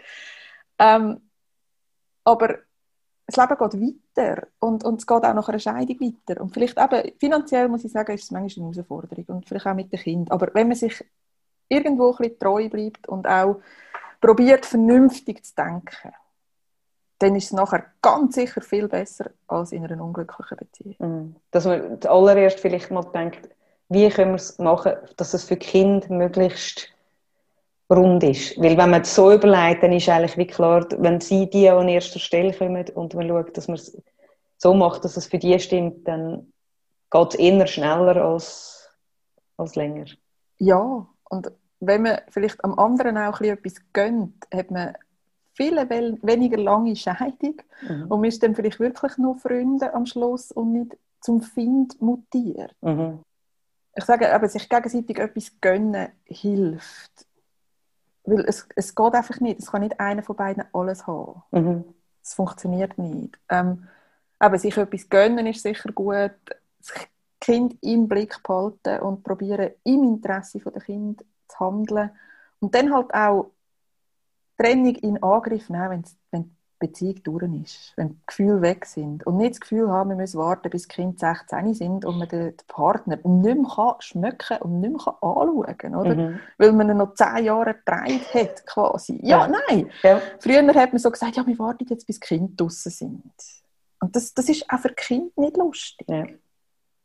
Ähm, 0.78 1.20
aber 2.24 2.58
das 3.26 3.36
Leben 3.36 3.56
geht 3.56 4.14
weiter 4.16 4.46
und, 4.58 4.84
und 4.84 5.00
es 5.00 5.06
geht 5.06 5.24
auch 5.24 5.34
nach 5.34 5.48
einer 5.48 5.58
Scheidung 5.58 5.98
weiter. 6.00 6.40
Und 6.42 6.52
vielleicht 6.52 6.78
eben, 6.78 7.12
finanziell 7.18 7.68
muss 7.68 7.84
ich 7.84 7.92
sagen, 7.92 8.12
ist 8.12 8.24
es 8.24 8.30
manchmal 8.30 8.66
eine 8.66 8.74
Herausforderung 8.74 9.24
und 9.28 9.48
vielleicht 9.48 9.66
auch 9.66 9.74
mit 9.74 9.92
dem 9.92 10.00
Kind. 10.00 10.30
Aber 10.30 10.50
wenn 10.52 10.68
man 10.68 10.76
sich 10.76 11.02
irgendwo 11.68 12.10
ein 12.10 12.16
bisschen 12.16 12.38
treu 12.38 12.68
bleibt 12.68 13.08
und 13.08 13.26
auch 13.26 13.60
probiert, 14.20 14.66
vernünftig 14.66 15.44
zu 15.44 15.54
denken, 15.54 16.12
dann 17.18 17.36
ist 17.36 17.44
es 17.44 17.52
nachher 17.52 17.86
ganz 18.02 18.34
sicher 18.34 18.60
viel 18.60 18.88
besser 18.88 19.30
als 19.46 19.72
in 19.72 19.84
einer 19.84 20.02
unglücklichen 20.02 20.58
Beziehung. 20.58 20.96
Mhm. 20.98 21.36
Dass 21.50 21.64
man 21.64 22.00
zuallererst 22.00 22.60
vielleicht 22.60 22.90
mal 22.90 23.04
denkt, 23.04 23.48
wie 23.88 24.08
können 24.08 24.32
wir 24.32 24.36
es 24.36 24.58
machen, 24.58 24.94
dass 25.16 25.34
es 25.34 25.44
für 25.44 25.56
die 25.56 25.66
Kinder 25.66 26.06
möglichst 26.08 26.88
rund 27.90 28.22
ist. 28.24 28.56
Weil 28.58 28.76
wenn 28.76 28.90
man 28.90 29.02
es 29.02 29.14
so 29.14 29.32
überlegt, 29.32 29.82
dann 29.82 29.92
ist 29.92 30.08
eigentlich 30.08 30.36
wie 30.36 30.46
klar, 30.46 30.86
wenn 30.98 31.20
sie 31.20 31.48
die 31.48 31.68
an 31.68 31.88
erster 31.88 32.18
Stelle 32.18 32.52
kommen 32.52 32.86
und 32.94 33.14
man 33.14 33.28
schaut, 33.28 33.56
dass 33.56 33.68
man 33.68 33.76
es 33.76 33.96
so 34.58 34.74
macht, 34.74 35.04
dass 35.04 35.16
es 35.16 35.26
für 35.26 35.38
die 35.38 35.58
stimmt, 35.58 36.08
dann 36.08 36.52
geht 37.10 37.34
es 37.34 37.34
eher 37.34 37.66
schneller 37.66 38.16
als, 38.16 38.90
als 39.56 39.76
länger. 39.76 40.06
Ja, 40.58 41.06
und 41.24 41.52
wenn 41.80 42.02
man 42.02 42.20
vielleicht 42.30 42.64
am 42.64 42.78
anderen 42.78 43.18
auch 43.18 43.40
etwas 43.40 43.74
gönnt, 43.92 44.34
hat 44.52 44.70
man 44.70 44.94
viel 45.52 45.76
weniger 45.76 46.56
lange 46.56 46.96
Scheidung 46.96 47.60
mhm. 47.82 48.06
und 48.08 48.20
man 48.20 48.24
ist 48.24 48.42
dann 48.42 48.54
vielleicht 48.54 48.80
wirklich 48.80 49.18
nur 49.18 49.36
Freunde 49.36 49.92
am 49.92 50.06
Schluss 50.06 50.50
und 50.50 50.72
nicht 50.72 50.96
zum 51.20 51.42
Find 51.42 52.00
mutiert. 52.00 52.74
Mhm 52.80 53.20
ich 53.96 54.04
sage, 54.04 54.32
aber 54.32 54.48
sich 54.48 54.68
gegenseitig 54.68 55.18
etwas 55.18 55.52
gönnen 55.60 56.08
hilft. 56.24 57.26
Weil 58.24 58.44
es, 58.46 58.66
es 58.74 58.94
geht 58.94 59.14
einfach 59.14 59.40
nicht. 59.40 59.60
Es 59.60 59.70
kann 59.70 59.82
nicht 59.82 60.00
einer 60.00 60.22
von 60.22 60.36
beiden 60.36 60.64
alles 60.72 61.06
haben. 61.06 61.42
Mhm. 61.50 61.84
Es 62.22 62.34
funktioniert 62.34 62.96
nicht. 62.98 63.38
Ähm, 63.48 63.86
aber 64.38 64.58
sich 64.58 64.76
etwas 64.76 65.08
gönnen 65.08 65.46
ist 65.46 65.62
sicher 65.62 65.92
gut. 65.92 66.32
das 66.78 66.92
Kind 67.40 67.76
im 67.82 68.08
Blick 68.08 68.42
behalten 68.42 69.00
und 69.00 69.22
probieren, 69.22 69.72
im 69.84 70.02
Interesse 70.04 70.58
der 70.58 70.80
Kind 70.80 71.24
zu 71.48 71.60
handeln. 71.60 72.10
Und 72.60 72.74
dann 72.74 72.92
halt 72.92 73.12
auch 73.12 73.50
Trennung 74.56 74.94
in 74.96 75.22
Angriff 75.22 75.68
nehmen, 75.68 76.04
wenn 76.30 76.44
die 76.44 76.50
Beziehung 76.86 77.22
durch 77.22 77.62
ist, 77.62 77.92
wenn 77.96 78.10
die 78.10 78.18
Gefühle 78.26 78.62
weg 78.62 78.84
sind. 78.84 79.26
Und 79.26 79.36
nicht 79.36 79.52
das 79.52 79.60
Gefühl 79.60 79.88
haben, 79.88 80.10
wir 80.10 80.16
müssen 80.16 80.38
warten, 80.38 80.70
bis 80.70 80.88
die 80.88 80.94
Kinder 80.94 81.16
16 81.18 81.74
sind 81.74 82.04
und 82.04 82.18
man 82.18 82.28
den 82.28 82.54
Partner 82.66 83.16
nicht 83.16 83.24
mehr 83.24 83.56
kann 83.74 83.94
schmecken 84.00 84.58
und 84.58 84.80
nicht 84.80 84.92
mehr 84.92 85.16
anschauen 85.20 85.78
kann, 85.78 85.96
oder? 85.96 86.14
Mhm. 86.14 86.40
Weil 86.58 86.72
man 86.72 86.90
ihn 86.90 86.96
noch 86.96 87.14
10 87.14 87.44
Jahre 87.44 87.74
getragen 87.74 88.20
hat, 88.34 88.66
quasi. 88.66 89.18
Ja, 89.22 89.46
ja. 89.46 89.60
nein. 89.68 89.90
Ja. 90.02 90.20
Früher 90.40 90.66
hat 90.74 90.92
man 90.92 90.98
so 90.98 91.10
gesagt, 91.10 91.36
ja, 91.36 91.46
wir 91.46 91.58
warten 91.58 91.86
jetzt, 91.88 92.06
bis 92.06 92.20
die 92.20 92.26
Kinder 92.26 92.52
draußen 92.56 92.92
sind. 92.92 93.32
Und 94.00 94.14
das, 94.14 94.34
das 94.34 94.48
ist 94.48 94.68
auch 94.68 94.80
für 94.80 94.90
Kinder 94.90 95.32
nicht 95.36 95.56
lustig. 95.56 96.08
Ja. 96.08 96.26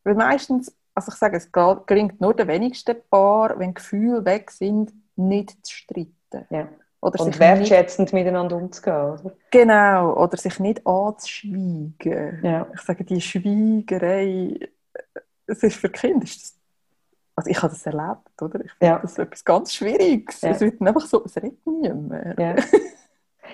Weil 0.03 0.15
meistens, 0.15 0.75
also 0.93 1.11
ich 1.11 1.17
sage, 1.17 1.37
es 1.37 1.51
gelingt 1.51 2.19
nur 2.19 2.33
den 2.33 2.47
wenigsten 2.47 2.95
Paar, 3.09 3.57
wenn 3.59 3.73
Gefühle 3.73 4.25
weg 4.25 4.51
sind, 4.51 4.91
nicht 5.15 5.65
zu 5.65 5.73
streiten. 5.73 6.45
Oder 7.01 7.23
und 7.23 7.39
wertschätzend 7.39 8.11
nicht, 8.11 8.13
miteinander 8.13 8.57
umzugehen. 8.57 8.95
Oder? 8.95 9.31
Genau, 9.51 10.21
oder 10.21 10.37
sich 10.37 10.59
nicht 10.59 10.85
anzuschweigen. 10.85 12.39
Ja. 12.43 12.67
Ich 12.73 12.81
sage, 12.81 13.05
die 13.05 13.21
Schweigerei, 13.21 14.69
es 15.47 15.63
ist 15.63 15.77
für 15.77 15.89
Kinder, 15.89 16.25
ist 16.25 16.59
also 17.39 17.51
ich 17.51 17.61
habe 17.61 17.73
das 17.73 17.85
erlebt, 17.85 18.41
oder? 18.41 18.59
Ich 18.65 18.71
finde 18.73 18.93
ja. 18.93 18.99
das 18.99 19.17
etwas 19.17 19.45
ganz 19.45 19.73
Schwieriges. 19.73 20.41
Ja. 20.41 20.49
Es 20.49 20.59
wird 20.59 20.81
einfach 20.81 21.05
so, 21.05 21.23
es 21.23 21.37
redet 21.37 21.65
niemand. 21.65 22.37
Ja. 22.37 22.55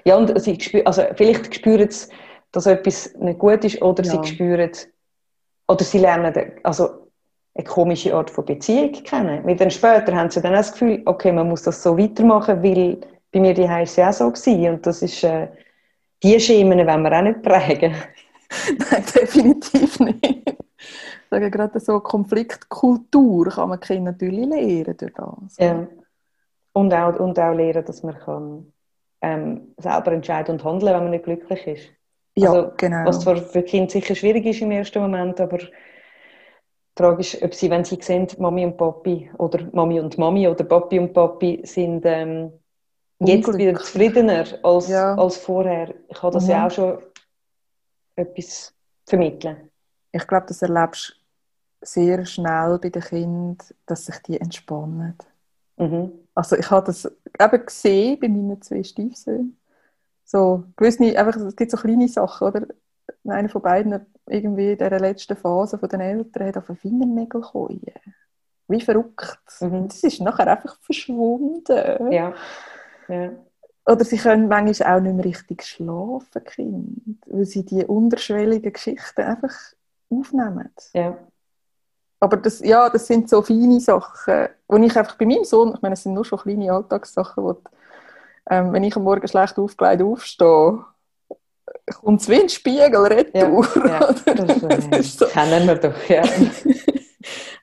ja, 0.04 0.18
und 0.18 0.42
sie 0.42 0.60
spüren, 0.60 0.88
also 0.88 1.04
vielleicht 1.14 1.54
spüren 1.54 1.92
sie, 1.92 2.08
dass 2.52 2.66
etwas 2.66 3.14
nicht 3.14 3.38
gut 3.38 3.64
ist, 3.64 3.80
oder 3.84 4.04
ja. 4.04 4.24
sie 4.24 4.34
spüren, 4.34 4.72
oder 5.68 5.84
sie 5.84 6.00
lernen, 6.00 6.34
also 6.64 7.12
eine 7.54 7.64
komische 7.64 8.16
Art 8.16 8.32
von 8.32 8.46
Beziehung 8.46 8.92
kennen. 8.92 9.46
Weil 9.46 9.56
dann 9.56 9.70
später 9.70 10.16
haben 10.16 10.32
sie 10.32 10.42
dann 10.42 10.54
auch 10.54 10.58
das 10.58 10.72
Gefühl, 10.72 11.04
okay, 11.06 11.32
man 11.32 11.48
muss 11.48 11.62
das 11.62 11.84
so 11.84 11.96
weitermachen, 11.96 12.64
weil 12.64 12.98
bei 13.36 13.41
mir 13.41 13.53
die 13.53 13.64
es 13.64 13.98
ja 13.98 14.10
auch 14.10 14.14
so 14.14 14.32
gewesen. 14.32 14.76
Und 14.76 14.86
das 14.86 15.02
ist, 15.02 15.22
äh, 15.26 15.49
die 16.24 16.40
Schemen 16.40 16.80
wollen 16.88 17.03
wir 17.03 17.18
auch 17.18 17.22
nicht 17.22 17.41
prägen. 17.41 17.94
Nein, 18.91 19.03
definitiv 19.14 19.99
nicht. 19.99 20.26
Ich 20.48 21.30
sage 21.30 21.52
gerade 21.52 21.80
so, 21.82 21.99
Konfliktkultur 21.99 23.49
kann 23.49 23.70
man 23.70 23.80
Kinder 23.82 24.12
natürlich 24.12 24.45
lernen 24.45 24.95
durch 24.98 25.14
das. 25.14 25.57
Ja. 25.57 25.86
Und, 26.72 26.94
auch, 26.94 27.20
und 27.20 27.38
auch 27.38 27.53
lernen, 27.53 27.84
dass 27.84 28.03
man 28.03 28.18
kann, 28.18 28.74
ähm, 29.22 29.74
selber 29.80 30.14
entscheiden 30.14 30.53
und 30.53 30.64
handeln, 30.64 30.94
wenn 30.94 31.03
man 31.03 31.12
nicht 31.12 31.26
glücklich 31.26 31.68
ist. 31.68 31.90
Ja, 32.36 32.53
also, 32.53 32.72
genau. 32.78 33.06
Was 33.06 33.20
zwar 33.20 33.36
für 33.36 33.64
Kinder 33.64 33.90
sicher 33.90 34.16
schwierig 34.16 34.45
ist 34.45 34.62
im 34.62 34.72
ersten 34.72 35.02
Moment, 35.02 35.41
aber 35.41 35.60
tragisch, 36.94 37.38
ob 37.41 37.53
sie, 37.53 37.70
wenn 37.70 37.84
sie 37.84 37.98
sehen, 37.99 38.28
Mami 38.38 38.64
und 38.64 38.78
Papi 38.78 39.30
oder 39.38 39.68
Mami 39.74 39.99
und 39.99 40.18
Mami 40.18 40.48
oder 40.48 40.64
Papi 40.64 40.99
und 40.99 41.12
Papi 41.12 41.60
sind 41.66 42.03
ähm, 42.06 42.53
jetzt 43.20 43.58
wieder 43.58 43.80
zufriedener 43.80 44.46
als, 44.64 44.88
ja. 44.88 45.16
als 45.16 45.38
vorher. 45.38 45.94
Ich 46.10 46.22
habe 46.22 46.34
das 46.34 46.46
mhm. 46.46 46.50
ja 46.50 46.68
auch 46.68 46.72
schon 46.72 46.98
etwas 48.16 48.74
vermitteln. 49.06 49.70
Ich 50.12 50.26
glaube, 50.28 50.46
das 50.48 50.62
erlebst 50.62 51.20
du 51.82 51.86
sehr 51.86 52.26
schnell 52.26 52.80
bei 52.80 52.90
den 52.90 53.02
Kindern, 53.02 53.58
dass 53.86 54.06
sich 54.06 54.18
die 54.20 54.40
entspannen. 54.40 55.18
Mhm. 55.78 56.12
Also 56.34 56.56
ich 56.56 56.70
habe 56.72 56.86
das 56.86 57.06
eben 57.06 57.66
gesehen 57.66 58.20
bei 58.20 58.28
meinen 58.28 58.62
zwei 58.62 58.84
Stiefsöhnen. 58.84 59.58
So, 60.24 60.64
gewisse, 60.76 61.18
einfach, 61.18 61.40
es 61.40 61.56
gibt 61.56 61.72
so 61.72 61.78
kleine 61.78 62.08
Sachen, 62.08 62.48
oder? 62.48 62.68
Einer 63.28 63.50
von 63.50 63.62
beiden 63.62 64.06
irgendwie 64.28 64.72
in 64.72 64.78
der 64.78 65.00
letzten 65.00 65.36
Phase 65.36 65.78
von 65.78 65.90
den 65.90 66.02
Eltern 66.02 66.48
hat 66.48 66.58
auf 66.58 66.68
den 66.68 66.76
Fingernägel 66.76 67.42
gekommen. 67.42 67.82
Wie 68.68 68.82
verrückt. 68.82 69.62
Mhm. 69.62 69.88
Das 69.88 70.04
ist 70.04 70.22
nachher 70.22 70.48
einfach 70.48 70.80
verschwunden. 70.82 72.12
Ja. 72.12 72.34
Ja. 73.07 73.32
Oder 73.88 74.03
sie 74.03 74.18
können 74.18 74.48
manchmal 74.48 74.98
auch 74.98 75.02
nicht 75.02 75.15
mehr 75.15 75.26
richtig 75.26 75.64
schlafen, 75.64 76.44
Kind, 76.44 77.19
weil 77.27 77.45
sie 77.45 77.64
die 77.64 77.86
unterschwelligen 77.86 78.73
Geschichten 78.73 79.22
einfach 79.22 79.53
aufnehmen. 80.10 80.72
Ja. 80.94 81.18
Aber 82.19 82.38
das, 82.38 82.60
ja, 82.61 82.90
das 82.90 83.06
sind 83.06 83.30
so 83.30 83.41
feine 83.44 83.80
Sachen, 83.80 84.48
wo 84.68 84.77
ich 84.77 84.98
einfach 84.98 85.15
bei 85.15 85.26
meinem 85.26 85.44
Sohn, 85.44 85.73
ich 85.76 85.82
meine, 85.82 85.94
es 85.94 86.02
sind 86.02 86.14
nur 86.14 86.26
schon 86.26 86.40
kleine 86.40 86.72
Alltagssachen, 86.72 87.44
wo, 87.44 87.61
ähm, 88.49 88.73
wenn 88.73 88.84
ich 88.84 88.95
am 88.95 89.03
Morgen 89.03 89.27
schlecht 89.27 89.60
aufgelegt 89.60 90.02
aufstehe, 90.02 90.84
kommt 92.02 92.22
es 92.22 92.30
wie 92.30 92.41
ein 92.41 92.49
Spiegel 92.49 92.95
retour. 92.95 93.68
Ja, 93.76 93.86
ja. 93.86 94.14
Das, 94.34 94.64
äh, 94.64 94.90
das 94.90 95.18
so. 95.18 95.26
kennen 95.27 95.68
wir 95.68 95.76
doch, 95.76 96.10
ja. 96.10 96.23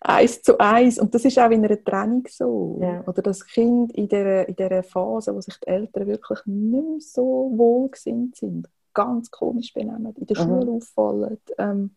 eins 0.05 0.43
zu 0.43 0.59
eins. 0.59 0.99
Und 0.99 1.15
das 1.15 1.25
ist 1.25 1.39
auch 1.39 1.51
in 1.51 1.65
einer 1.65 1.83
Trennung 1.83 2.27
so. 2.29 2.79
Ja. 2.81 3.03
Oder 3.07 3.23
das 3.23 3.47
Kind 3.47 3.93
in 3.93 4.09
dieser, 4.09 4.49
in 4.49 4.57
dieser 4.57 4.83
Phase, 4.83 5.35
wo 5.35 5.41
sich 5.41 5.59
die 5.61 5.69
Eltern 5.69 6.07
wirklich 6.07 6.41
nicht 6.47 6.85
mehr 6.85 7.01
so 7.01 7.53
wohlgesinnt 7.55 8.37
sind, 8.37 8.69
ganz 8.95 9.31
komisch 9.31 9.73
benehmen, 9.73 10.15
in 10.17 10.27
der 10.27 10.39
mhm. 10.39 10.43
Schule 10.43 10.71
auffallen, 10.73 11.39
ähm, 11.59 11.97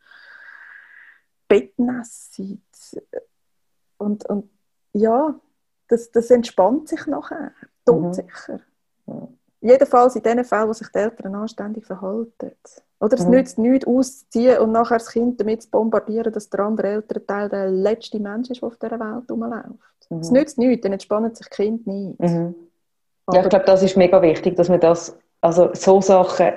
bettnass 1.48 2.32
sind. 2.32 2.62
Und, 3.98 4.26
und 4.30 4.50
ja, 4.94 5.40
das, 5.88 6.12
das 6.12 6.30
entspannt 6.32 6.88
sich 6.90 7.06
nachher, 7.08 7.52
todsicher. 7.86 8.62
Mhm. 9.06 9.38
Jedenfalls 9.66 10.16
in 10.16 10.22
den 10.22 10.46
Fällen, 10.46 10.68
wo 10.68 10.74
sich 10.74 10.88
die 10.90 11.00
Eltern 11.00 11.34
anständig 11.34 11.88
verhalten. 11.88 12.52
Oder 13.00 13.18
es 13.18 13.26
mhm. 13.26 13.32
nützt 13.32 13.58
nichts 13.58 13.88
auszuziehen 13.88 14.60
und 14.60 14.72
nachher 14.72 15.00
das 15.00 15.10
Kind 15.10 15.42
damit 15.42 15.64
zu 15.64 15.72
bombardieren, 15.72 16.32
dass 16.32 16.52
der 16.52 16.60
andere 16.60 16.88
Elternteil 16.90 17.50
der 17.50 17.72
letzte 17.72 18.20
Mensch 18.20 18.52
ist, 18.52 18.62
der 18.62 18.68
auf 18.68 18.78
dieser 18.78 19.00
Welt 19.00 19.32
rumläuft. 19.32 19.66
Mhm. 20.10 20.20
Es 20.20 20.30
nützt 20.30 20.60
nichts, 20.60 20.84
dann 20.84 20.94
entspannt 20.94 21.36
sich 21.36 21.48
das 21.48 21.58
Kind 21.58 21.88
nicht. 21.88 22.20
Mhm. 22.20 22.54
Ja, 23.32 23.42
ich 23.42 23.50
glaube, 23.50 23.66
das 23.66 23.82
ist 23.82 23.98
mega 23.98 24.22
wichtig, 24.22 24.56
dass 24.56 24.70
man 24.70 24.80
das, 24.80 25.18
also 25.42 25.72
so 25.74 26.00
Sachen 26.00 26.54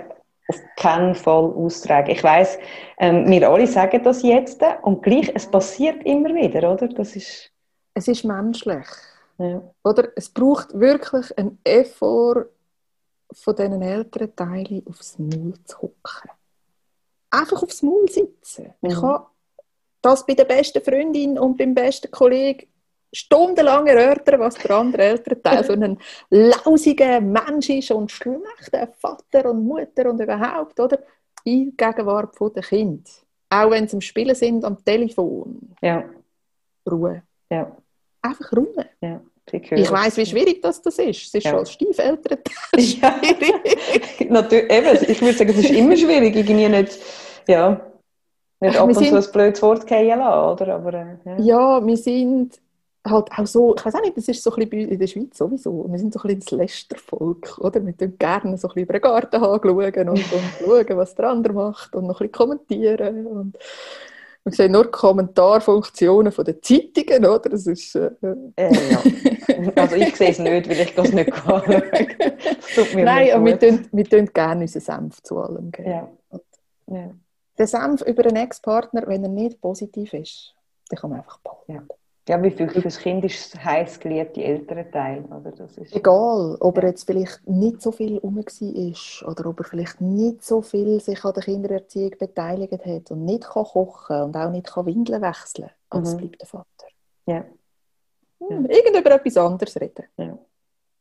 auf 0.49 0.61
keinen 0.77 1.15
Fall 1.15 1.45
austragen. 1.45 2.11
Ich 2.11 2.23
weiß, 2.23 2.59
ähm, 2.99 3.27
wir 3.31 3.49
alle 3.49 3.67
sagen 3.67 4.03
das 4.03 4.23
jetzt 4.23 4.63
und 4.83 5.03
gleich, 5.03 5.33
es 5.35 5.47
passiert 5.47 6.05
immer 6.05 6.35
wieder, 6.35 6.71
oder? 6.71 6.89
Das 6.89 7.17
ist... 7.17 7.51
Es 7.95 8.07
ist 8.07 8.25
menschlich. 8.25 8.87
Ja. 9.39 9.63
Oder? 9.83 10.09
Es 10.15 10.29
braucht 10.29 10.79
wirklich 10.79 11.37
einen 11.39 11.59
Effort 11.65 12.49
von 13.33 13.57
diesen 13.57 13.83
älteren 13.83 14.35
Teilen 14.35 14.85
aufs 14.87 15.19
Maul 15.19 15.55
zu 15.65 15.83
hocken. 15.83 16.31
Einfach 17.31 17.63
aufs 17.63 17.83
Maul 17.83 18.09
sitzen. 18.09 18.75
Man 18.81 18.93
mhm. 18.93 19.01
kann 19.01 19.27
das 20.01 20.25
bei 20.25 20.35
der 20.35 20.45
besten 20.45 20.83
Freundin 20.83 21.39
und 21.39 21.57
beim 21.57 21.75
besten 21.75 22.11
Kollegen 22.11 22.67
stundenlang 23.13 23.87
erörtern, 23.87 24.41
was 24.41 24.55
der 24.55 24.71
andere 24.71 25.03
ältere 25.03 25.41
Teil 25.41 25.65
für 25.65 25.73
einen 25.73 25.99
lausigen 26.31 27.33
Mensch 27.33 27.71
ist 27.71 27.91
und 27.91 28.11
schlechter 28.11 28.89
Vater 28.99 29.51
und 29.51 29.65
Mutter 29.65 30.11
und 30.11 30.21
überhaupt, 30.21 30.79
oder? 30.79 30.99
In 31.45 31.75
Gegenwart 31.77 32.35
der 32.55 32.63
Kind. 32.63 33.09
Auch 33.51 33.71
wenn 33.71 33.89
sie 33.89 33.97
am 33.97 34.01
Spielen 34.01 34.35
sind 34.35 34.65
am 34.65 34.85
Telefon. 34.85 35.75
Ja. 35.81 36.05
Ruhe. 36.91 37.23
Ja. 37.51 37.75
Einfach 38.21 38.53
Ruhe. 38.53 38.87
Ja. 39.01 39.21
Ich 39.53 39.91
weiß, 39.91 40.16
wie 40.16 40.27
schwierig 40.27 40.62
das, 40.62 40.83
das 40.83 40.99
ist. 40.99 41.29
Es 41.29 41.35
ist 41.35 41.45
ja. 41.45 41.51
schon 41.51 41.59
als 41.61 41.73
Stiefeltern 41.73 42.39
schwierig. 42.79 43.01
Ja. 44.19 44.27
Natürlich, 44.29 44.73
eben, 44.73 45.11
ich 45.11 45.20
würde 45.20 45.39
sagen, 45.39 45.51
es 45.51 45.59
ist 45.59 45.70
immer 45.70 45.97
schwierig, 45.97 46.37
irgendwie 46.37 46.69
nicht, 46.69 46.99
ja, 47.47 47.81
nicht 48.61 48.77
ab 48.77 48.89
und 48.89 48.95
zu 48.95 49.05
ein 49.05 49.33
blödes 49.33 49.62
Wort 49.62 49.89
fallen 49.89 50.19
lassen, 50.19 50.62
oder? 50.62 50.75
Aber, 50.75 50.95
äh, 50.95 51.16
ja. 51.25 51.39
ja, 51.39 51.87
wir 51.87 51.97
sind 51.97 52.59
halt 53.07 53.31
auch 53.37 53.47
so, 53.47 53.75
ich 53.77 53.85
weiß 53.85 53.95
auch 53.95 54.03
nicht, 54.03 54.16
das 54.16 54.29
ist 54.29 54.43
so 54.43 54.53
ein 54.53 54.69
bisschen 54.69 54.91
in 54.91 54.99
der 54.99 55.07
Schweiz 55.07 55.39
sowieso, 55.39 55.87
wir 55.89 55.99
sind 55.99 56.12
so 56.12 56.20
ein 56.20 56.35
bisschen 56.35 56.41
das 56.41 56.51
Lästervolk, 56.51 57.59
oder? 57.59 57.85
Wir 57.85 57.97
tun 57.97 58.15
gerne 58.19 58.59
so 58.59 58.69
ein 58.69 58.75
bisschen 58.75 58.83
über 58.83 58.93
den 58.95 59.03
Garten 59.03 59.41
schauen 59.41 60.09
und, 60.09 60.19
und 60.19 60.23
schauen, 60.61 60.97
was 60.97 61.15
der 61.15 61.31
andere 61.31 61.53
macht 61.53 61.95
und 61.95 62.07
noch 62.07 62.20
ein 62.20 62.29
bisschen 62.29 62.33
kommentieren 62.33 63.27
und 63.27 63.59
wir 64.44 64.52
sehen 64.52 64.73
nur 64.73 64.90
Kommentarfunktionen 64.90 66.32
von 66.32 66.44
den 66.44 66.62
Zeitungen, 66.62 67.24
oder? 67.27 67.51
Das 67.51 67.66
ist, 67.66 67.94
äh, 67.94 68.10
äh, 68.56 68.90
ja. 68.90 69.02
Also 69.77 69.97
ich 69.97 70.16
sehe 70.16 70.31
es 70.31 70.39
nicht, 70.39 70.69
weil 70.69 70.81
ich 70.81 70.94
das 70.94 71.12
nicht 71.12 71.31
kann. 71.31 71.82
Nein, 72.94 73.32
aber 73.32 73.44
wir 73.44 73.59
tun, 73.59 73.89
wir 73.93 74.05
tun 74.05 74.27
gerne 74.32 74.62
unseren 74.62 74.82
Senf 74.82 75.23
zu 75.23 75.39
allem 75.39 75.70
geben. 75.70 75.90
Ja. 75.90 76.09
Ja. 76.86 77.10
Der 77.59 77.66
Senf 77.66 78.02
über 78.02 78.24
einen 78.24 78.36
Ex-Partner, 78.36 79.02
wenn 79.06 79.23
er 79.24 79.28
nicht 79.28 79.60
positiv 79.60 80.15
ist, 80.15 80.55
den 80.90 80.98
kann 80.98 81.10
man 81.10 81.20
einfach 81.20 81.39
behalten. 81.40 81.73
Ja. 81.73 81.98
Ja, 82.29 82.43
wie 82.43 82.51
viel 82.51 82.69
für 82.69 82.83
das 82.83 82.99
Kind 82.99 83.25
ist 83.25 83.55
das 83.55 83.65
heiß 83.65 84.01
geliebte 84.01 84.45
ältere 84.45 84.91
Teil, 84.91 85.25
oder? 85.25 85.51
Das 85.51 85.79
ist 85.79 85.97
Egal, 85.97 86.59
ob 86.61 86.77
er 86.77 86.89
jetzt 86.89 87.07
vielleicht 87.07 87.49
nicht 87.49 87.81
so 87.81 87.91
viel 87.91 88.19
um 88.19 88.39
ist 88.39 89.25
oder 89.27 89.47
ob 89.47 89.61
er 89.61 89.65
vielleicht 89.65 90.03
nicht 90.03 90.45
so 90.45 90.61
viel 90.61 91.01
sich 91.01 91.25
an 91.25 91.33
der 91.33 91.43
Kindererziehung 91.43 92.11
beteiligt 92.19 92.85
hat 92.85 93.11
und 93.11 93.25
nicht 93.25 93.45
kann 93.45 93.65
kochen 93.65 94.25
und 94.25 94.37
auch 94.37 94.51
nicht 94.51 94.67
kann 94.67 94.85
Windeln 94.85 95.23
wechseln 95.23 95.69
kann, 95.69 95.75
aber 95.89 96.01
mhm. 96.01 96.07
es 96.07 96.17
bleibt 96.19 96.41
der 96.43 96.49
Vater. 96.49 96.87
Ja. 97.25 97.45
Hm, 98.41 98.67
irgend 98.67 98.97
über 99.01 99.11
etwas 99.11 99.37
anderes 99.39 99.81
reden. 99.81 100.05
Ja. 100.19 100.39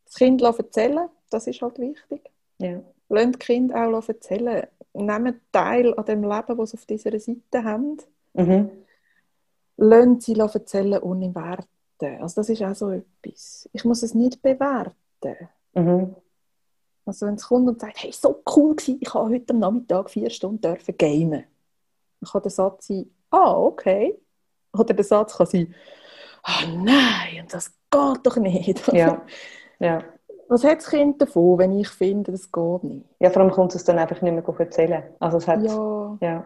Das 0.06 0.14
Kind 0.16 0.41
erzählen, 0.41 1.10
das 1.30 1.45
ist 1.45 1.62
halt 1.62 1.78
wichtig. 1.78 2.22
Ja. 2.60 2.80
Lasst 3.10 3.34
das 3.34 3.40
Kind 3.40 3.76
auch 3.76 4.08
erzählen. 4.08 4.66
Nehmt 4.94 5.41
teil 5.52 5.94
an 5.94 6.06
dem 6.06 6.24
Leben, 6.24 6.58
das 6.58 6.72
sie 6.72 6.78
auf 6.78 6.86
dieser 6.86 7.20
Seite 7.20 7.64
haben. 7.66 7.98
Mhm 8.34 8.72
lassen 9.78 10.20
sie 10.20 10.38
erzählen 10.40 11.02
ohne 11.02 11.34
Werten. 11.34 12.22
Also 12.22 12.41
das 12.41 12.49
ist 12.49 12.62
auch 12.64 12.76
so 12.76 12.91
etwas. 12.91 13.70
Ich 13.74 13.86
muss 13.86 14.04
es 14.04 14.14
nicht 14.14 14.41
bewerten. 14.41 15.49
Mhm. 15.74 16.16
Also 17.06 17.26
wenn 17.26 17.36
es 17.36 17.48
kommt 17.48 17.70
und 17.70 17.80
sagt, 17.80 18.04
hey, 18.04 18.12
so 18.12 18.44
cool 18.56 18.76
gewesen, 18.76 18.99
ich 18.99 19.14
habe 19.14 19.34
heute 19.34 19.54
am 19.54 19.60
Nachmittag 19.60 20.10
vier 20.10 20.30
Stunden 20.30 20.62
dürfen 20.62 20.98
gamen. 20.98 21.45
Dann 22.20 22.30
kann 22.30 22.41
der 22.41 22.52
Satz 22.52 22.88
sein, 22.88 23.10
ah, 23.30 23.54
okay. 23.54 24.20
Oder 24.74 24.94
der 24.94 25.06
Satz 25.06 25.38
kann 25.38 25.48
sein, 25.48 25.74
ah, 26.44 26.66
nein, 26.68 27.48
das 27.49 27.70
geht 27.90 28.20
doch 28.24 28.38
nicht. 28.38 28.91
Ja. 28.91 29.26
ja. 29.80 30.04
Was 30.49 30.64
hat 30.64 30.78
das 30.78 30.90
Kind 30.90 31.22
davon, 31.22 31.58
wenn 31.58 31.78
ich 31.78 31.90
finde, 31.90 32.32
das 32.32 32.52
geht 32.52 32.84
nicht? 32.84 33.06
Ja, 33.20 33.30
vor 33.30 33.41
allem 33.41 33.52
kommt 33.52 33.76
es 33.76 33.84
dann 33.84 33.99
einfach 33.99 34.22
nicht 34.22 34.34
mehr 34.34 34.60
erzählen. 34.60 35.04
Also 35.20 35.38
es 35.38 35.48
hat, 35.48 35.62
Ja. 35.62 36.18
ja. 36.22 36.45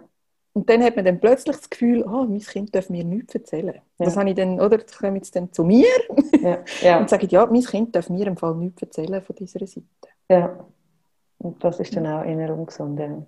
Und 0.54 0.70
dann 0.70 0.84
hat 0.84 0.98
man 0.98 1.06
dann 1.06 1.20
plötzlich 1.20 1.56
das 1.56 1.70
Gefühl, 1.70 2.04
ah, 2.06 2.26
mein 2.28 2.40
Kind 2.42 2.76
darf 2.76 2.90
mir 2.90 3.06
nichts 3.06 3.34
erzählen. 3.36 3.76
Ja. 3.76 4.06
Das 4.06 4.18
habe 4.18 4.30
ich 4.30 4.36
dann, 4.36 4.60
oder? 4.60 4.78
Das 4.80 4.98
kommen 4.98 5.16
jetzt 5.16 5.34
dann 5.36 5.52
zu 5.54 5.64
mir 5.64 5.88
Ja. 6.42 6.58
Ja. 6.82 7.00
und 7.00 7.10
sagen, 7.10 7.28
ja, 7.30 7.46
mein 7.46 7.62
Kind 7.64 7.96
darf 7.96 8.10
mir 8.10 8.28
im 8.28 8.36
Fall 8.36 8.56
nichts 8.56 8.82
erzählen 8.82 9.22
von 9.22 9.36
dieser 9.36 9.66
Seite. 9.66 9.86
ja. 10.30 10.66
Und 11.38 11.64
das 11.64 11.80
ist 11.80 11.96
dann 11.96 12.06
auch 12.06 12.24
eher 12.24 12.54
ungesund. 12.56 13.00
Ja. 13.00 13.26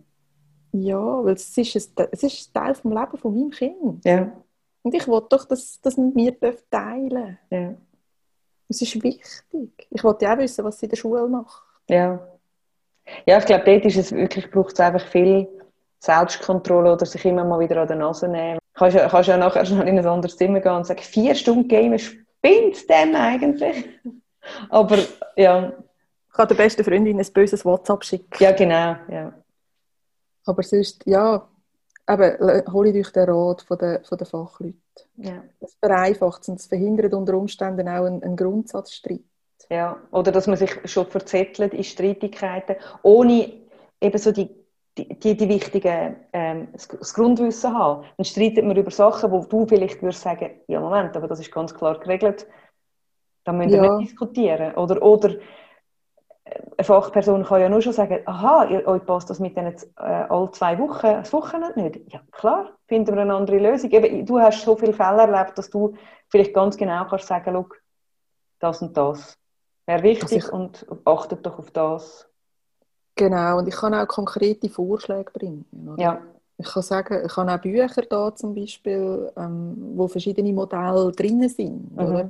Ja, 0.74 1.24
weil 1.26 1.34
es 1.34 1.58
ist, 1.58 2.00
ein, 2.00 2.08
es 2.12 2.22
ist 2.24 2.54
Teil 2.54 2.76
vom 2.76 2.92
Leben 2.92 3.18
von 3.18 3.34
meinem 3.34 3.50
Kind. 3.50 4.06
Ja. 4.06 4.32
Und 4.84 4.94
ich 4.94 5.08
will 5.08 5.22
doch, 5.30 5.46
dass 5.46 5.80
das 5.82 5.98
mit 5.98 6.14
mir 6.14 6.36
teilen 6.70 7.40
Ja. 7.50 7.74
Es 8.70 8.82
ist 8.82 9.02
wichtig. 9.02 9.88
Ich 9.90 10.04
wollte 10.04 10.26
ja 10.26 10.34
auch 10.34 10.38
wissen, 10.40 10.64
was 10.64 10.78
sie 10.78 10.86
in 10.86 10.90
der 10.92 10.98
Schule 10.98 11.28
macht. 11.28 11.64
Ja. 11.90 12.28
Ja, 13.26 13.38
ich 13.40 13.46
glaube, 13.46 13.64
dort 13.66 13.86
ist 13.86 13.98
es 13.98 14.12
wirklich, 14.12 14.50
braucht 14.52 14.74
es 14.74 14.80
einfach 14.80 15.06
viel 15.08 15.48
Selbstkontrolle 16.04 16.92
oder 16.92 17.06
sich 17.06 17.24
immer 17.24 17.46
mal 17.46 17.60
wieder 17.60 17.82
an 17.82 17.88
der 17.88 17.96
Nase 17.96 18.28
nehmen. 18.28 18.60
Kannst 18.74 18.98
ja, 18.98 19.08
kannst 19.08 19.30
ja 19.30 19.38
nachher 19.38 19.66
schnell 19.66 19.88
in 19.88 19.98
ein 19.98 20.06
anderes 20.06 20.36
Zimmer 20.36 20.60
gehen 20.60 20.74
und 20.74 20.86
sagen, 20.86 21.02
vier 21.02 21.34
Stunden 21.34 21.68
Gamen, 21.68 21.98
spinnt 21.98 22.90
dem 22.90 23.16
eigentlich? 23.16 23.86
Aber 24.70 24.98
ja, 25.38 25.72
Ich 26.28 26.34
kann 26.34 26.48
der 26.50 26.56
besten 26.56 26.84
Freundin 26.84 27.20
ein 27.20 27.34
böses 27.34 27.64
WhatsApp 27.64 28.04
schicken. 28.04 28.44
ja 28.44 28.52
genau. 28.52 28.98
Ja. 29.08 29.34
Aber 30.46 30.62
sonst, 30.64 31.04
ja, 31.06 31.48
eben, 32.10 32.74
hole 32.74 32.90
ich 32.90 33.06
euch 33.08 33.14
den 33.14 33.30
Rat 33.30 33.62
von 33.62 33.78
den, 33.78 34.04
von 34.04 34.18
den 34.18 34.28
Fachleuten. 34.28 34.78
Ja. 35.16 35.42
Das 35.62 35.76
vereinfacht 35.76 36.42
es 36.42 36.50
und 36.50 36.60
es 36.60 36.66
verhindert 36.66 37.14
unter 37.14 37.36
Umständen 37.36 37.88
auch 37.88 38.06
einen, 38.06 38.22
einen 38.22 38.36
Grundsatzstreit. 38.36 39.22
Ja. 39.70 39.98
Oder 40.12 40.34
dass 40.34 40.48
man 40.48 40.58
sich 40.58 40.72
schon 40.84 41.08
verzettelt 41.08 41.74
in 41.74 41.86
Streitigkeiten, 41.86 42.76
ohne 43.04 43.54
eben 44.02 44.18
so 44.18 44.34
die, 44.34 44.50
die, 44.98 45.20
die, 45.20 45.36
die 45.36 45.50
wichtigen 45.50 46.16
ähm, 46.34 46.68
das, 46.72 47.14
Grundwissen 47.14 47.74
haben. 47.78 48.06
Dann 48.18 48.26
streitet 48.26 48.64
man 48.64 48.78
über 48.78 48.92
Sachen, 48.92 49.32
wo 49.32 49.44
du 49.44 49.66
vielleicht 49.66 50.02
würdest 50.02 50.22
sagen, 50.22 50.52
ja 50.68 50.80
Moment, 50.80 51.16
aber 51.18 51.28
das 51.28 51.40
ist 51.40 51.52
ganz 51.52 51.74
klar 51.74 52.00
geregelt. 52.00 52.48
Da 53.44 53.52
müssen 53.52 53.72
wir 53.72 53.84
Ja. 53.84 53.98
nicht 53.98 54.12
diskutieren. 54.12 54.76
Oder, 54.76 55.02
oder 55.02 55.30
äh, 55.32 56.60
eine 56.78 56.86
Fachperson 56.86 57.44
kann 57.44 57.62
ja 57.62 57.70
nur 57.70 57.82
schon 57.82 57.94
sagen, 57.94 58.20
aha, 58.26 58.66
ihr, 58.66 58.88
euch 58.88 59.06
passt 59.06 59.30
das 59.30 59.40
mit 59.40 59.58
denen 59.58 59.76
äh, 59.98 60.02
alle 60.02 60.52
zwei 60.52 60.78
Wochen, 60.78 61.08
das 61.08 61.34
Wochenende 61.34 61.82
nicht. 61.82 62.14
Ja 62.14 62.22
klar, 62.32 62.78
finden 62.88 63.16
wir 63.16 63.22
eine 63.24 63.34
andere 63.34 63.58
Lösung. 63.58 63.90
Eben, 63.90 64.26
du 64.26 64.40
hast 64.40 64.62
so 64.62 64.76
viele 64.76 64.94
Fälle 64.94 65.24
erlebt, 65.24 65.58
dass 65.58 65.70
du 65.70 65.96
vielleicht 66.30 66.54
ganz 66.54 66.78
genau 66.78 67.06
kannst 67.06 67.28
sagen, 67.28 67.52
schau, 67.52 67.66
das 68.60 68.82
und 68.82 68.96
das 68.96 69.38
wäre 69.86 70.04
wichtig 70.04 70.46
ich- 70.46 70.54
und 70.54 70.86
achtet 71.06 71.46
doch 71.46 71.60
auf 71.60 71.72
das. 71.72 72.30
Genau, 73.16 73.60
und 73.60 73.68
ich 73.68 73.76
kann 73.76 73.94
auch 73.94 74.08
konkrete 74.08 74.70
Vorschläge 74.70 75.32
bringen. 75.32 75.66
Oder? 75.94 76.02
Ja, 76.02 76.22
Ich 76.58 76.68
kann 76.68 76.84
sagen, 76.84 77.24
ich 77.26 77.36
habe 77.36 77.52
auch 77.54 77.62
Bücher 77.62 78.02
da 78.10 78.34
zum 78.36 78.56
Beispiel, 78.56 79.32
ähm, 79.38 79.92
wo 79.96 80.08
verschiedene 80.08 80.54
Modelle 80.54 81.12
drin 81.12 81.48
sind. 81.50 81.96
Mhm. 81.96 82.00
Oder? 82.00 82.30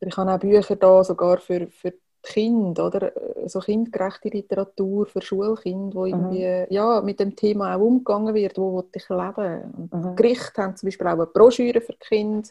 Ich 0.00 0.16
habe 0.16 0.32
auch 0.32 0.38
Bücher 0.38 0.76
da 0.76 1.02
sogar 1.04 1.38
für, 1.38 1.66
für 1.68 1.94
Kinder, 2.22 2.86
oder? 2.86 3.12
so 3.46 3.60
kindgerechte 3.60 4.28
Literatur 4.30 5.04
für 5.06 5.20
Schulkinder, 5.20 5.94
wo 5.94 6.06
irgendwie 6.06 6.64
ja, 6.74 7.00
mit 7.02 7.20
dem 7.20 7.36
Thema 7.36 7.74
auch 7.76 7.80
umgegangen 7.80 8.34
wird, 8.34 8.56
wo 8.56 8.76
will 8.78 8.84
ich 8.94 9.08
leben. 9.08 9.74
Und 9.76 9.92
Mhm. 9.92 10.10
die 10.10 10.22
Gerichte 10.22 10.62
haben 10.62 10.76
zum 10.76 10.86
Beispiel 10.86 11.06
auch 11.06 11.12
eine 11.12 11.26
Broschüre 11.26 11.80
für 11.82 11.92
Kinder 11.94 12.48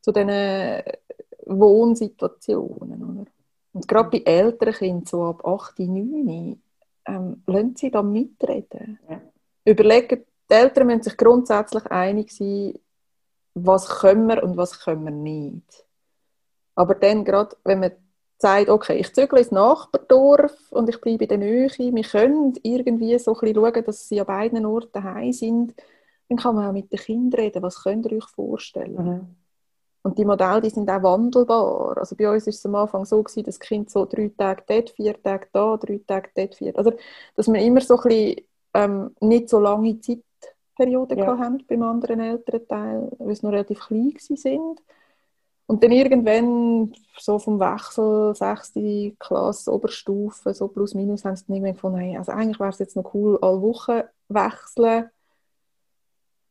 zu 0.00 0.10
diesen 0.12 0.82
Wohnsituationen. 1.46 3.02
Oder? 3.20 3.30
Und 3.72 3.86
gerade 3.86 4.10
bei 4.10 4.22
älteren 4.24 4.74
Kindern, 4.74 5.06
so 5.06 5.24
ab 5.24 5.44
8, 5.46 5.78
9, 5.78 6.60
ähm, 7.06 7.42
lassen 7.46 7.76
sie 7.76 7.90
da 7.90 8.02
mitreden. 8.02 8.98
Ja. 9.08 9.20
Überlegen, 9.64 10.24
die 10.50 10.54
Eltern 10.54 10.86
müssen 10.86 11.02
sich 11.02 11.16
grundsätzlich 11.16 11.86
einig 11.86 12.32
sein, 12.32 12.74
was 13.54 13.88
können 13.88 14.26
wir 14.26 14.42
und 14.42 14.56
was 14.56 14.80
können 14.80 15.04
wir 15.04 15.12
nicht. 15.12 15.86
Aber 16.74 16.94
dann 16.94 17.24
gerade, 17.24 17.56
wenn 17.64 17.80
man 17.80 17.92
sagt, 18.38 18.70
okay, 18.70 18.98
ich 18.98 19.12
zügle 19.12 19.38
ins 19.38 19.50
Nachbardorf 19.50 20.72
und 20.72 20.88
ich 20.88 21.00
bleibe 21.00 21.24
in 21.24 21.28
der 21.28 21.38
Nähe, 21.38 21.68
wir 21.68 22.02
können 22.02 22.54
irgendwie 22.62 23.18
so 23.18 23.34
ein 23.34 23.40
bisschen 23.40 23.54
schauen, 23.56 23.84
dass 23.84 24.08
sie 24.08 24.20
an 24.20 24.26
beiden 24.26 24.66
Orten 24.66 24.92
daheim 24.92 25.32
sind, 25.32 25.74
dann 26.28 26.38
kann 26.38 26.54
man 26.54 26.68
auch 26.68 26.72
mit 26.72 26.90
den 26.90 26.98
Kindern 26.98 27.40
reden, 27.40 27.62
was 27.62 27.82
könnt 27.82 28.06
ihr 28.06 28.16
euch 28.16 28.28
vorstellen. 28.28 29.04
mhm. 29.04 29.36
Und 30.02 30.18
die 30.18 30.24
Modelle, 30.24 30.62
die 30.62 30.70
sind 30.70 30.88
auch 30.88 31.02
wandelbar. 31.02 31.98
Also 31.98 32.16
bei 32.16 32.30
uns 32.30 32.46
ist 32.46 32.58
es 32.58 32.66
am 32.66 32.74
Anfang 32.74 33.04
so 33.04 33.22
gewesen, 33.22 33.44
dass 33.44 33.58
das 33.58 33.68
Kind 33.68 33.90
so 33.90 34.06
drei 34.06 34.30
Tage 34.36 34.62
dort, 34.66 34.90
vier 34.90 35.22
Tage 35.22 35.48
da, 35.52 35.76
drei 35.76 36.00
Tage 36.06 36.30
dort, 36.34 36.54
vier. 36.54 36.76
Also, 36.76 36.92
dass 37.36 37.48
wir 37.48 37.60
immer 37.60 37.80
so 37.82 37.96
ein 37.98 38.02
bisschen, 38.08 38.36
ähm, 38.74 39.14
nicht 39.20 39.48
so 39.50 39.60
lange 39.60 40.00
Zeitperioden 40.00 41.18
Ja. 41.18 41.36
haben 41.38 41.62
beim 41.68 41.82
anderen 41.82 42.20
Elternteil, 42.20 43.10
weil 43.18 43.36
sie 43.36 43.44
noch 43.44 43.52
relativ 43.52 43.80
klein 43.80 44.14
sind. 44.18 44.80
Und 45.66 45.84
dann 45.84 45.92
irgendwann, 45.92 46.92
so 47.16 47.38
vom 47.38 47.60
Wechsel, 47.60 48.34
sechste 48.34 49.12
Klasse, 49.20 49.72
Oberstufe, 49.72 50.52
so 50.52 50.66
plus 50.66 50.94
minus, 50.94 51.24
haben 51.24 51.36
sie 51.36 51.44
dann 51.46 51.56
irgendwann 51.56 51.74
gefunden, 51.74 51.98
hey, 51.98 52.16
also 52.16 52.32
eigentlich 52.32 52.58
wäre 52.58 52.70
es 52.70 52.80
jetzt 52.80 52.96
noch 52.96 53.14
cool, 53.14 53.38
alle 53.40 53.62
Wochen 53.62 54.02
wechseln, 54.28 55.10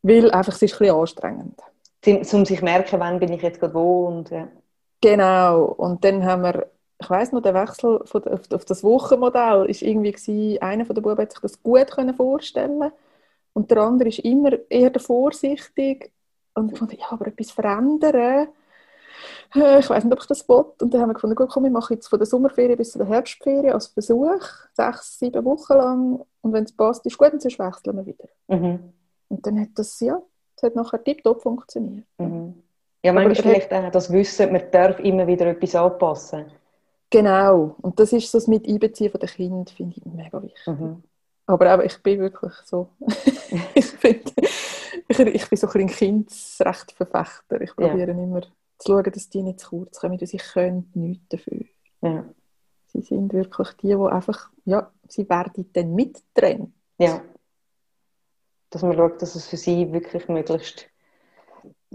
weil 0.03 0.31
einfach 0.31 0.53
es 0.53 0.61
ist 0.61 0.73
ein 0.75 0.79
bisschen 0.79 0.95
anstrengend. 0.95 1.59
Um, 1.59 1.78
um 2.05 2.45
sich 2.45 2.61
merken, 2.61 2.99
wann 2.99 3.19
bin 3.19 3.31
ich 3.33 3.41
jetzt 3.41 3.59
gerade 3.59 3.73
wo 3.73 4.07
und 4.07 4.29
ja. 4.29 4.47
Genau, 5.01 5.65
und 5.65 6.03
dann 6.03 6.25
haben 6.25 6.43
wir, 6.43 6.69
ich 7.01 7.09
weiß 7.09 7.31
noch, 7.31 7.41
der 7.41 7.53
Wechsel 7.53 8.01
von, 8.05 8.21
der- 8.21 8.33
auf, 8.33 8.41
auf 8.51 8.65
das 8.65 8.83
Wochenmodell 8.83 9.65
ist 9.69 9.81
irgendwie 9.81 10.11
gewesen, 10.11 10.61
einer 10.61 10.85
von 10.85 10.95
den 10.95 11.03
Buben 11.03 11.19
hat 11.19 11.31
sich 11.31 11.41
das 11.41 11.61
gut 11.63 11.91
können 11.91 12.15
vorstellen 12.15 12.91
und 13.53 13.71
der 13.71 13.79
andere 13.79 14.09
ist 14.09 14.19
immer 14.19 14.51
eher 14.69 14.89
der 14.89 15.01
vorsichtig 15.01 16.11
und 16.53 16.71
ich 16.71 16.77
fand, 16.79 16.93
ja, 16.93 17.05
aber 17.11 17.27
etwas 17.27 17.51
verändern, 17.51 18.49
äh, 19.55 19.79
ich 19.79 19.89
weiß 19.89 20.03
nicht, 20.03 20.13
ob 20.13 20.19
ich 20.21 20.27
das 20.27 20.47
will. 20.47 20.65
Und 20.81 20.93
dann 20.93 21.01
haben 21.01 21.09
wir 21.09 21.13
gefunden, 21.13 21.35
gut, 21.35 21.49
komm, 21.49 21.63
wir 21.63 21.71
machen 21.71 21.93
jetzt 21.93 22.07
von 22.07 22.19
der 22.19 22.25
Sommerferien 22.25 22.77
bis 22.77 22.91
zu 22.91 22.97
der 22.97 23.07
Herbstferien 23.07 23.73
als 23.73 23.87
Versuch, 23.87 24.41
sechs, 24.73 25.19
sieben 25.19 25.43
Wochen 25.45 25.73
lang 25.73 26.25
und 26.41 26.53
wenn 26.53 26.63
es 26.63 26.71
passt, 26.75 27.05
ist 27.05 27.17
gut 27.17 27.33
und 27.33 27.41
sonst 27.41 27.59
wechseln 27.59 27.97
wir 27.97 28.05
wieder. 28.05 28.25
Mhm. 28.47 28.93
Und 29.29 29.45
dann 29.45 29.59
hat 29.59 29.69
das, 29.75 29.99
ja, 29.99 30.21
das 30.61 30.69
hat 30.69 30.75
nachher 30.75 31.03
tiptop 31.03 31.41
funktioniert. 31.41 32.05
Mhm. 32.17 32.61
Ja, 33.03 33.13
manchmal 33.13 33.35
vielleicht 33.35 33.73
auch 33.73 33.91
das 33.91 34.11
Wissen, 34.11 34.51
man 34.51 34.63
darf 34.71 34.99
immer 34.99 35.25
wieder 35.25 35.47
etwas 35.47 35.75
anpassen. 35.75 36.45
Genau, 37.09 37.75
und 37.81 37.99
das 37.99 38.11
ist 38.13 38.29
so 38.31 38.37
das 38.37 38.47
mit 38.47 38.67
Einbeziehen 38.67 39.09
von 39.09 39.19
den 39.19 39.29
Kindern, 39.29 39.65
finde 39.67 39.95
ich 39.97 40.05
mega 40.05 40.41
wichtig. 40.43 40.67
Mhm. 40.67 41.01
Aber 41.47 41.73
auch, 41.75 41.79
ich 41.83 41.97
bin 42.03 42.19
wirklich 42.19 42.53
so, 42.65 42.89
ich, 43.73 43.85
finde, 43.85 44.31
ich, 45.07 45.19
ich 45.19 45.49
bin 45.49 45.57
so 45.57 45.67
ein 45.67 45.73
bisschen 45.73 45.87
Kindesrechtverfechter. 45.87 47.61
Ich 47.61 47.69
Ja. 47.79 47.87
probiere 47.87 48.11
immer 48.11 48.41
zu 48.77 48.91
schauen, 48.91 49.11
dass 49.11 49.29
die 49.29 49.41
nicht 49.41 49.59
zu 49.59 49.69
kurz 49.69 49.99
kommen, 49.99 50.19
weil 50.19 50.27
sie 50.27 50.37
können 50.37 50.91
nichts 50.93 51.27
dafür. 51.29 51.65
Ja. 52.01 52.25
Sie 52.87 53.01
sind 53.01 53.33
wirklich 53.33 53.69
die, 53.81 53.87
die 53.87 53.95
einfach, 53.95 54.49
ja, 54.65 54.91
sie 55.07 55.27
werden 55.29 55.69
dann 55.73 55.95
mittrennt. 55.95 56.73
ja. 56.99 57.21
Dass 58.69 58.81
man 58.81 58.95
schaut, 58.95 59.21
dass 59.21 59.35
es 59.35 59.47
für 59.47 59.57
sie 59.57 59.91
wirklich 59.91 60.27
möglichst 60.27 60.87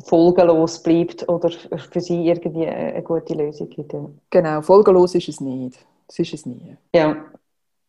folgenlos 0.02 0.82
bleibt 0.82 1.28
oder 1.28 1.50
für 1.50 2.00
sie 2.00 2.26
irgendwie 2.26 2.66
eine 2.66 3.02
gute 3.02 3.34
Lösung 3.34 3.68
gibt. 3.68 3.92
Ja. 3.92 4.10
Genau, 4.30 4.62
folgenlos 4.62 5.14
ist 5.14 5.28
es 5.28 5.40
nicht. 5.40 5.86
Das 6.08 6.18
ist 6.18 6.34
es 6.34 6.46
nie. 6.46 6.76
Ja. 6.92 7.24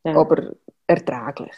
ja. 0.03 0.16
aber 0.16 0.53
erträglich. 0.88 1.56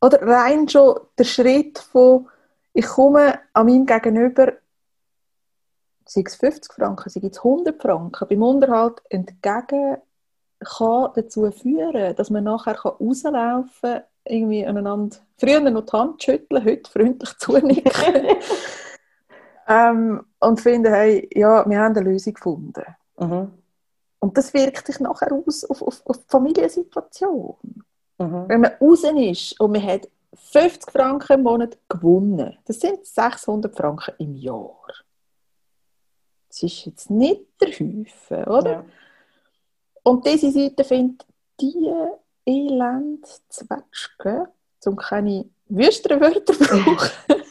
Oder 0.00 0.22
rein 0.22 0.68
schon 0.68 1.00
der 1.18 1.24
Schritt 1.24 1.78
von, 1.78 2.28
ich 2.72 2.86
komme 2.86 3.40
an 3.52 3.66
meinem 3.66 3.86
Gegenüber, 3.86 4.52
sei 6.04 6.22
es 6.24 6.36
50 6.36 6.72
Franken, 6.72 7.10
sei 7.10 7.20
es 7.28 7.38
100 7.38 7.82
Franken, 7.82 8.28
beim 8.28 8.42
Unterhalt 8.42 9.02
entgegen, 9.10 9.96
kann 10.60 11.10
dazu 11.14 11.50
führen, 11.50 12.14
dass 12.14 12.30
man 12.30 12.44
nachher 12.44 12.78
rauslaufen 12.78 13.70
kann, 13.80 14.02
irgendwie 14.28 14.66
aneinander, 14.66 15.16
früher 15.36 15.60
noch 15.60 15.86
die 15.86 15.92
Hand 15.92 16.22
schütteln, 16.22 16.64
heute 16.64 16.90
freundlich 16.90 17.36
zunicken. 17.38 18.26
ähm, 19.68 20.24
und 20.40 20.60
finden, 20.60 20.92
hey, 20.92 21.28
ja, 21.34 21.68
wir 21.68 21.78
haben 21.78 21.96
eine 21.96 22.08
Lösung 22.08 22.34
gefunden. 22.34 22.84
Mhm. 23.18 23.52
Und 24.20 24.36
das 24.36 24.52
wirkt 24.52 24.86
sich 24.86 25.00
nachher 25.00 25.32
aus 25.32 25.64
auf, 25.64 25.82
auf, 25.82 26.02
auf 26.04 26.18
die 26.18 26.28
Familiensituation. 26.28 27.56
Mhm. 28.18 28.44
Wenn 28.48 28.60
man 28.60 28.72
raus 28.80 29.04
ist 29.04 29.60
und 29.60 29.72
man 29.72 29.82
hat 29.82 30.08
50 30.34 30.90
Franken 30.90 31.32
im 31.34 31.42
Monat 31.42 31.78
gewonnen. 31.88 32.58
Das 32.64 32.80
sind 32.80 33.04
600 33.04 33.74
Franken 33.74 34.14
im 34.18 34.34
Jahr. 34.36 34.82
Das 36.48 36.62
ist 36.62 36.86
jetzt 36.86 37.10
nicht 37.10 37.42
der 37.60 37.68
Haufen, 37.68 38.44
oder? 38.44 38.72
Ja. 38.72 38.84
Und 40.02 40.26
diese 40.26 40.50
Seite 40.50 40.84
findet 40.84 41.26
die 41.60 41.92
elend 42.48 43.26
Zwetschge, 43.48 44.48
um 44.86 44.96
keine 44.96 45.44
wüsteren 45.68 46.20
Wörter 46.20 46.54
zu 46.54 46.58
brauchen, 46.84 47.42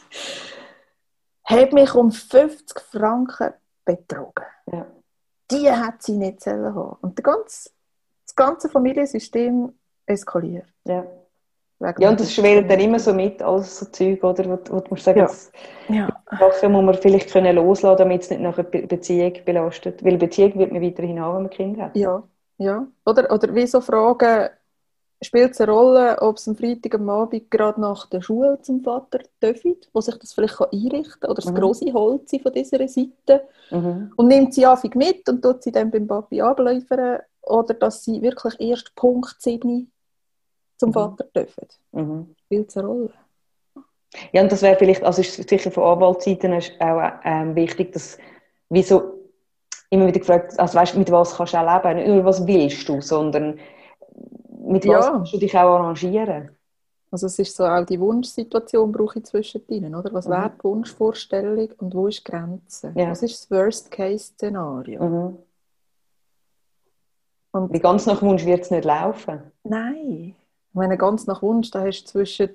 hat 1.44 1.72
mich 1.72 1.94
um 1.94 2.10
50 2.10 2.80
Franken 2.80 3.54
betrogen. 3.84 4.44
Ja. 4.70 4.86
Die 5.50 5.70
hat 5.70 6.02
sie 6.02 6.16
nicht 6.16 6.40
selber 6.42 6.74
haben. 6.74 6.96
Und 7.00 7.16
der 7.16 7.22
ganze, 7.22 7.70
das 8.26 8.34
ganze 8.34 8.68
Familiensystem 8.68 9.72
eskaliert. 10.04 10.66
Ja. 10.84 11.06
Ja, 11.98 12.10
und 12.10 12.18
das 12.18 12.34
schwelt 12.34 12.68
dann 12.68 12.80
immer 12.80 12.98
so 12.98 13.14
mit, 13.14 13.40
alles 13.40 13.78
so 13.78 13.86
Zeug, 13.86 14.24
oder? 14.24 14.44
Wo, 14.46 14.58
wo 14.74 14.80
du 14.80 14.96
sagen, 14.96 15.28
ja. 15.88 15.94
ja. 15.94 16.22
Sachen 16.36 16.72
muss 16.72 16.84
man 16.84 16.94
vielleicht 16.94 17.30
können 17.30 17.54
loslassen, 17.54 17.98
damit 17.98 18.22
es 18.22 18.30
nicht 18.30 18.42
nach 18.42 18.58
einer 18.58 18.68
Beziehung 18.68 19.32
belastet. 19.44 20.04
Weil 20.04 20.16
Beziehung 20.16 20.58
wird 20.58 20.72
man 20.72 20.82
weiterhin 20.82 21.20
haben, 21.20 21.36
wenn 21.36 21.42
man 21.42 21.50
Kind 21.50 21.80
hat. 21.80 21.96
Ja, 21.96 22.20
ja. 22.56 22.84
Oder, 23.06 23.32
oder 23.32 23.54
wie 23.54 23.66
so 23.68 23.80
Fragen, 23.80 24.50
spielt 25.20 25.52
es 25.52 25.60
eine 25.60 25.72
Rolle, 25.72 26.20
ob 26.20 26.36
es 26.36 26.48
am 26.48 26.56
Freitag 26.56 26.94
am 26.94 27.08
Abend 27.08 27.50
gerade 27.50 27.80
nach 27.80 28.06
der 28.06 28.22
Schule 28.22 28.58
zum 28.62 28.82
Vater 28.82 29.20
dürfen, 29.42 29.76
wo 29.92 30.00
sich 30.00 30.16
das 30.16 30.32
vielleicht 30.32 30.60
einrichten 30.60 31.20
kann, 31.20 31.30
oder 31.30 31.42
das 31.42 31.50
mhm. 31.50 31.56
grosse 31.56 31.92
Holz 31.92 32.30
von 32.42 32.52
dieser 32.52 32.88
Seite 32.88 33.48
mhm. 33.70 34.12
und 34.16 34.28
nimmt 34.28 34.54
sie 34.54 34.66
einfach 34.66 34.94
mit 34.94 35.28
und 35.28 35.42
tut 35.42 35.62
sie 35.62 35.72
dann 35.72 35.90
beim 35.90 36.06
Papi 36.06 36.40
abliefern, 36.40 37.20
oder 37.42 37.74
dass 37.74 38.04
sie 38.04 38.22
wirklich 38.22 38.60
erst 38.60 38.94
Punkt 38.94 39.36
7 39.38 39.90
zum 40.76 40.88
mhm. 40.90 40.92
Vater 40.92 41.24
dürfen. 41.34 41.66
Mhm. 41.92 42.34
Spielt 42.44 42.68
es 42.68 42.76
eine 42.76 42.86
Rolle? 42.86 43.10
Ja, 44.32 44.42
und 44.42 44.52
das 44.52 44.62
wäre 44.62 44.76
vielleicht, 44.76 45.02
also 45.02 45.20
ist 45.20 45.48
sicher 45.48 45.70
von 45.70 45.84
Anwaltsseiten 45.84 46.54
auch 46.54 47.12
ähm, 47.24 47.54
wichtig, 47.54 47.92
dass 47.92 48.18
wieso 48.70 49.18
immer 49.90 50.06
wieder 50.06 50.20
gefragt, 50.20 50.58
also 50.58 50.78
weißt, 50.78 50.96
mit 50.96 51.10
was 51.10 51.36
kannst 51.36 51.54
du 51.54 51.58
auch 51.58 51.82
leben, 51.82 51.96
nicht 51.96 52.08
nur 52.08 52.24
was 52.24 52.46
willst 52.46 52.88
du, 52.88 53.00
sondern 53.00 53.58
mit 54.68 54.84
ja. 54.84 54.98
was 54.98 55.06
kannst 55.06 55.32
du 55.32 55.38
dich 55.38 55.56
auch 55.56 55.78
arrangieren? 55.78 56.50
Also 57.10 57.26
es 57.26 57.38
ist 57.38 57.56
so 57.56 57.64
auch 57.64 57.84
die 57.86 57.98
Wunschsituation 57.98 58.92
brauche 58.92 59.18
ich 59.18 59.24
zwischen 59.24 59.66
ihnen, 59.68 59.94
oder? 59.94 60.12
Was 60.12 60.26
mhm. 60.26 60.32
wäre 60.32 60.50
die 60.50 60.64
Wunschvorstellung 60.64 61.70
und 61.78 61.94
wo 61.94 62.06
ist 62.06 62.18
die 62.18 62.30
Grenze? 62.30 62.92
Ja. 62.94 63.10
Was 63.10 63.22
ist 63.22 63.40
das 63.40 63.50
Worst-Case-Szenario? 63.50 65.02
Mhm. 65.02 65.38
Und 67.50 67.72
Wie 67.72 67.78
ganz 67.78 68.04
nach 68.04 68.20
Wunsch 68.20 68.44
wird 68.44 68.62
es 68.62 68.70
nicht 68.70 68.84
laufen? 68.84 69.40
Nein. 69.64 70.34
Wenn 70.74 70.98
ganz 70.98 71.26
nach 71.26 71.40
Wunsch, 71.40 71.70
da 71.70 71.80
hast 71.80 72.04
du 72.04 72.10
zwischen 72.10 72.50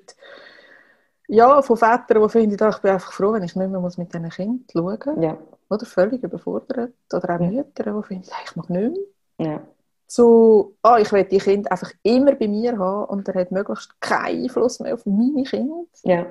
ja, 1.26 1.60
von 1.62 1.76
Vätern, 1.76 2.22
die 2.22 2.28
finden, 2.28 2.54
ich 2.54 2.78
bin 2.78 2.90
einfach 2.92 3.12
froh, 3.12 3.32
wenn 3.32 3.42
ich 3.42 3.56
nicht 3.56 3.70
mehr 3.70 3.80
muss 3.80 3.98
mit 3.98 4.14
diesen 4.14 4.28
Kindern 4.28 4.62
schauen 4.72 5.16
muss. 5.16 5.24
Ja. 5.24 5.36
Oder 5.68 5.86
völlig 5.86 6.22
überfordert. 6.22 6.92
Oder 7.12 7.34
auch 7.34 7.40
ja. 7.40 7.50
Mütter, 7.50 7.92
die 7.92 8.06
finden, 8.06 8.30
ich 8.44 8.56
mag 8.56 8.70
nicht 8.70 8.94
mehr. 9.38 9.48
Ja 9.48 9.62
zu, 10.06 10.76
oh, 10.82 10.96
ich 10.98 11.10
will 11.12 11.24
die 11.24 11.38
Kinder 11.38 11.70
einfach 11.70 11.92
immer 12.02 12.34
bei 12.34 12.48
mir 12.48 12.78
haben 12.78 13.06
und 13.06 13.28
er 13.28 13.40
hat 13.40 13.50
möglichst 13.50 14.00
keinen 14.00 14.44
Einfluss 14.44 14.80
mehr 14.80 14.94
auf 14.94 15.06
meine 15.06 15.44
Kinder. 15.44 15.84
Ja. 16.02 16.26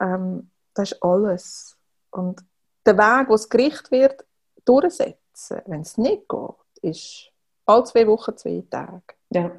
Ähm, 0.00 0.50
das 0.74 0.92
ist 0.92 1.02
alles. 1.02 1.76
Und 2.10 2.42
der 2.86 2.96
Weg, 2.96 3.28
wo 3.28 3.32
das 3.32 3.48
Gericht 3.48 3.90
wird 3.90 4.24
durchsetzen, 4.64 5.62
wenn 5.66 5.80
es 5.82 5.98
nicht 5.98 6.28
geht, 6.28 6.82
ist 6.82 7.30
alle 7.66 7.84
zwei 7.84 8.06
Wochen 8.06 8.36
zwei 8.36 8.62
Tage. 8.70 9.02
Ja. 9.30 9.50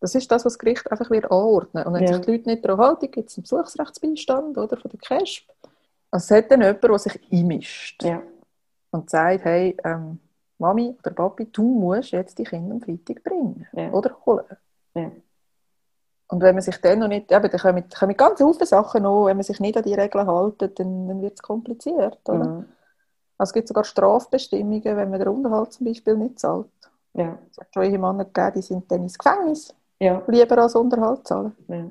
Das 0.00 0.14
ist 0.14 0.30
das, 0.30 0.44
was 0.44 0.52
das 0.52 0.58
Gericht 0.58 0.90
einfach 0.90 1.10
wird 1.10 1.24
anordnen. 1.24 1.84
Und 1.84 1.94
wenn 1.94 2.04
ja. 2.04 2.14
sich 2.14 2.24
die 2.24 2.32
Leute 2.32 2.48
nicht 2.48 2.64
daran 2.64 2.78
halten, 2.78 3.10
gibt 3.10 3.30
es 3.30 3.36
einen 3.36 3.42
Besuchsrechtsbeistand 3.42 4.56
oder, 4.56 4.76
von 4.76 4.90
der 4.90 5.00
CASP. 5.00 5.48
Also 6.10 6.34
es 6.34 6.38
hat 6.38 6.50
dann 6.50 6.62
jemand, 6.62 6.84
der 6.84 6.98
sich 6.98 7.32
einmischt 7.32 8.02
ja. 8.04 8.22
und 8.90 9.10
sagt, 9.10 9.44
hey, 9.44 9.76
ähm, 9.84 10.20
Mami 10.58 10.96
oder 10.98 11.14
Papi, 11.14 11.46
du 11.46 11.62
musst 11.62 12.10
jetzt 12.10 12.38
die 12.38 12.44
Kinder 12.44 12.74
am 12.74 12.80
Freitag 12.80 13.22
bringen 13.22 13.66
ja. 13.72 13.90
oder 13.90 14.16
holen. 14.26 14.44
Ja. 14.94 15.10
Und 16.30 16.42
wenn 16.42 16.54
man 16.54 16.62
sich 16.62 16.76
dann 16.80 16.98
noch 16.98 17.08
nicht, 17.08 17.32
eben, 17.32 17.50
dann 17.50 17.60
kommen, 17.60 17.84
kommen 17.88 18.16
ganz 18.16 18.42
viele 18.42 18.66
Sachen 18.66 19.02
noch, 19.04 19.26
wenn 19.26 19.36
man 19.36 19.44
sich 19.44 19.60
nicht 19.60 19.76
an 19.76 19.84
die 19.84 19.94
Regeln 19.94 20.28
hält, 20.28 20.60
dann, 20.78 21.08
dann 21.08 21.22
wird 21.22 21.34
es 21.34 21.42
kompliziert. 21.42 22.20
Oder? 22.28 22.44
Mhm. 22.44 22.64
Also 23.38 23.50
es 23.50 23.52
gibt 23.52 23.68
sogar 23.68 23.84
Strafbestimmungen, 23.84 24.96
wenn 24.96 25.10
man 25.10 25.20
den 25.20 25.28
Unterhalt 25.28 25.72
zum 25.72 25.86
Beispiel 25.86 26.16
nicht 26.16 26.38
zahlt. 26.38 26.66
Ja. 27.14 27.38
Es 27.50 27.58
hat 27.58 27.68
schon 27.72 27.90
Männer 27.90 28.24
gegeben, 28.24 28.52
die 28.56 28.62
sind 28.62 28.90
dann 28.90 29.02
ins 29.02 29.16
Gefängnis, 29.16 29.74
ja. 30.00 30.22
lieber 30.26 30.58
als 30.58 30.74
Unterhalt 30.74 31.26
zahlen. 31.26 31.56
Ja. 31.68 31.88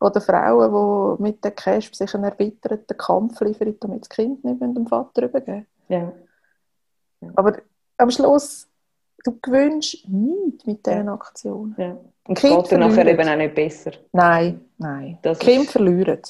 Oder 0.00 0.20
Frauen, 0.20 1.16
die 1.16 1.22
mit 1.22 1.44
der 1.44 1.52
Cash 1.52 1.94
sich 1.94 2.12
einen 2.14 2.24
erbitterten 2.24 2.96
Kampf 2.96 3.40
liefern, 3.40 3.76
damit 3.78 4.02
das 4.02 4.08
Kind 4.08 4.44
nicht 4.44 4.60
dem 4.60 4.86
Vater 4.86 5.22
übergeben 5.22 5.66
ja. 5.88 6.12
Aber 7.36 7.58
am 8.02 8.10
Schluss, 8.10 8.68
du 9.24 9.38
gewünschst 9.40 10.08
nichts 10.08 10.66
mit 10.66 10.84
diesen 10.84 11.08
Aktionen. 11.08 11.74
Ja. 11.78 11.96
Und 12.24 12.38
es 12.38 12.42
geht 12.42 12.72
dann 12.72 12.80
nachher 12.80 13.06
eben 13.06 13.28
auch 13.28 13.36
nicht 13.36 13.54
besser. 13.54 13.92
Nein, 14.12 14.64
nein. 14.78 15.18
Das 15.22 15.38
Kinder 15.38 15.62
ist... 15.62 15.72
verlieren. 15.72 16.22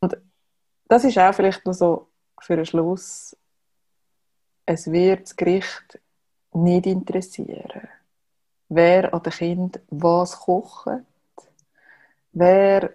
Und 0.00 0.16
das 0.88 1.04
ist 1.04 1.18
auch 1.18 1.34
vielleicht 1.34 1.64
noch 1.64 1.74
so 1.74 2.08
für 2.40 2.56
den 2.56 2.66
Schluss, 2.66 3.36
es 4.66 4.90
wird 4.90 5.22
das 5.22 5.36
Gericht 5.36 6.00
nicht 6.52 6.86
interessieren, 6.86 7.88
wer 8.68 9.12
an 9.12 9.22
dem 9.22 9.32
Kind 9.32 9.80
was 9.88 10.38
kocht, 10.40 10.88
wer 12.32 12.94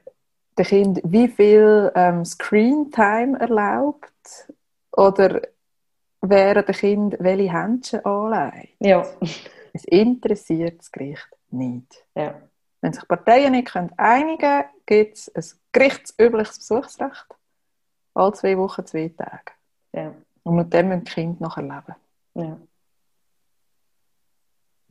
dem 0.57 0.65
Kind 0.65 1.01
wie 1.03 1.27
viel 1.27 1.91
ähm, 1.95 2.25
Screentime 2.25 3.39
erlaubt 3.39 4.51
oder 4.91 5.41
wären 6.21 6.65
den 6.65 6.75
Kind 6.75 7.15
welche 7.19 7.51
Händchen 7.51 8.05
anlegt. 8.05 8.75
Ja. 8.79 9.05
Es 9.73 9.85
interessiert 9.85 10.79
das 10.79 10.91
Gericht 10.91 11.27
nicht. 11.49 12.05
Ja. 12.15 12.41
Wenn 12.81 12.93
sich 12.93 13.07
Parteien 13.07 13.51
nicht 13.51 13.75
einigen 13.75 14.37
können, 14.37 14.65
gibt 14.85 15.17
es 15.17 15.29
ein 15.35 15.59
gerichtsübliches 15.71 16.59
Besuchsrecht. 16.59 17.27
Alle 18.13 18.33
zwei 18.33 18.57
Wochen, 18.57 18.85
zwei 18.85 19.09
Tage. 19.09 19.51
Ja. 19.93 20.13
Und 20.43 20.55
mit 20.55 20.73
dem 20.73 20.89
müssen 20.89 21.03
die 21.03 21.11
Kinder 21.11 21.37
nachher 21.41 21.63
leben. 21.63 21.95
Ja. 22.35 22.57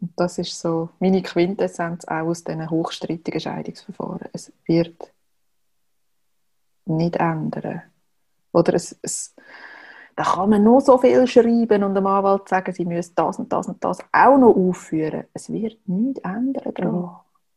Und 0.01 0.13
das 0.17 0.39
ist 0.39 0.59
so 0.61 0.91
meine 0.99 1.23
Quintessenz 1.23 2.05
auch 2.05 2.27
aus 2.27 2.45
diesen 2.45 2.69
hochstrittigen 2.69 3.41
Scheidungsverfahren. 3.41 4.29
Es 4.33 4.53
wird 4.67 5.13
nicht 6.85 7.17
ändern. 7.17 7.83
Oder 8.53 8.75
es, 8.75 8.97
es 9.03 9.35
da 10.17 10.25
kann 10.25 10.51
man 10.51 10.65
nur 10.65 10.81
so 10.81 10.97
viel 10.97 11.27
schreiben 11.27 11.85
und 11.85 11.95
dem 11.95 12.07
Anwalt 12.07 12.49
sagen, 12.49 12.73
sie 12.73 12.87
müssen 12.87 13.13
das 13.15 13.39
und 13.39 13.53
das 13.53 13.69
und 13.69 13.85
das 13.85 13.99
auch 14.13 14.39
noch 14.39 14.57
aufführen. 14.57 15.25
Es 15.35 15.53
wird 15.53 15.77
nichts 15.87 16.21
ändern 16.25 16.73
daran. 16.75 17.11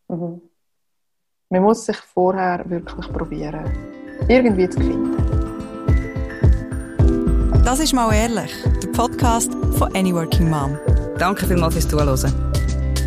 Mhm. 0.10 0.15
mhm. 0.15 0.41
Man 1.52 1.64
muss 1.64 1.84
sich 1.84 1.98
vorher 1.98 2.64
wirklich 2.69 3.11
probieren, 3.11 3.65
irgendwie 4.27 4.69
zu 4.69 4.80
finden. 4.80 5.18
Das 7.65 7.80
ist 7.80 7.91
mal 7.94 8.14
ehrlich, 8.14 8.53
der 8.84 8.90
Podcast 8.90 9.52
von 9.77 9.95
Any 9.95 10.14
Working 10.14 10.48
Mom. 10.48 10.77
Danke 11.18 11.48
vielmals 11.48 11.73
fürs 11.73 11.88
Zuhören. 11.88 12.31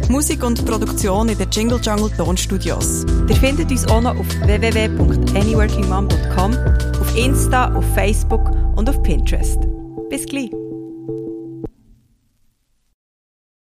Musik 0.09 0.43
und 0.43 0.67
Produktion 0.67 1.29
in 1.29 1.39
den 1.39 1.49
Jingle 1.51 1.79
Jungle 1.81 2.11
Tonstudios. 2.17 3.07
Ihr 3.29 3.37
findet 3.37 3.71
uns 3.71 3.89
auch 3.89 4.01
noch 4.01 4.19
auf 4.19 4.27
www.anyworkingmom.com, 4.45 6.57
auf 7.01 7.17
Insta, 7.17 7.73
auf 7.75 7.85
Facebook 7.95 8.51
und 8.77 8.89
auf 8.89 9.03
Pinterest. 9.03 9.61
Bis 10.09 10.27
gleich! 10.27 10.62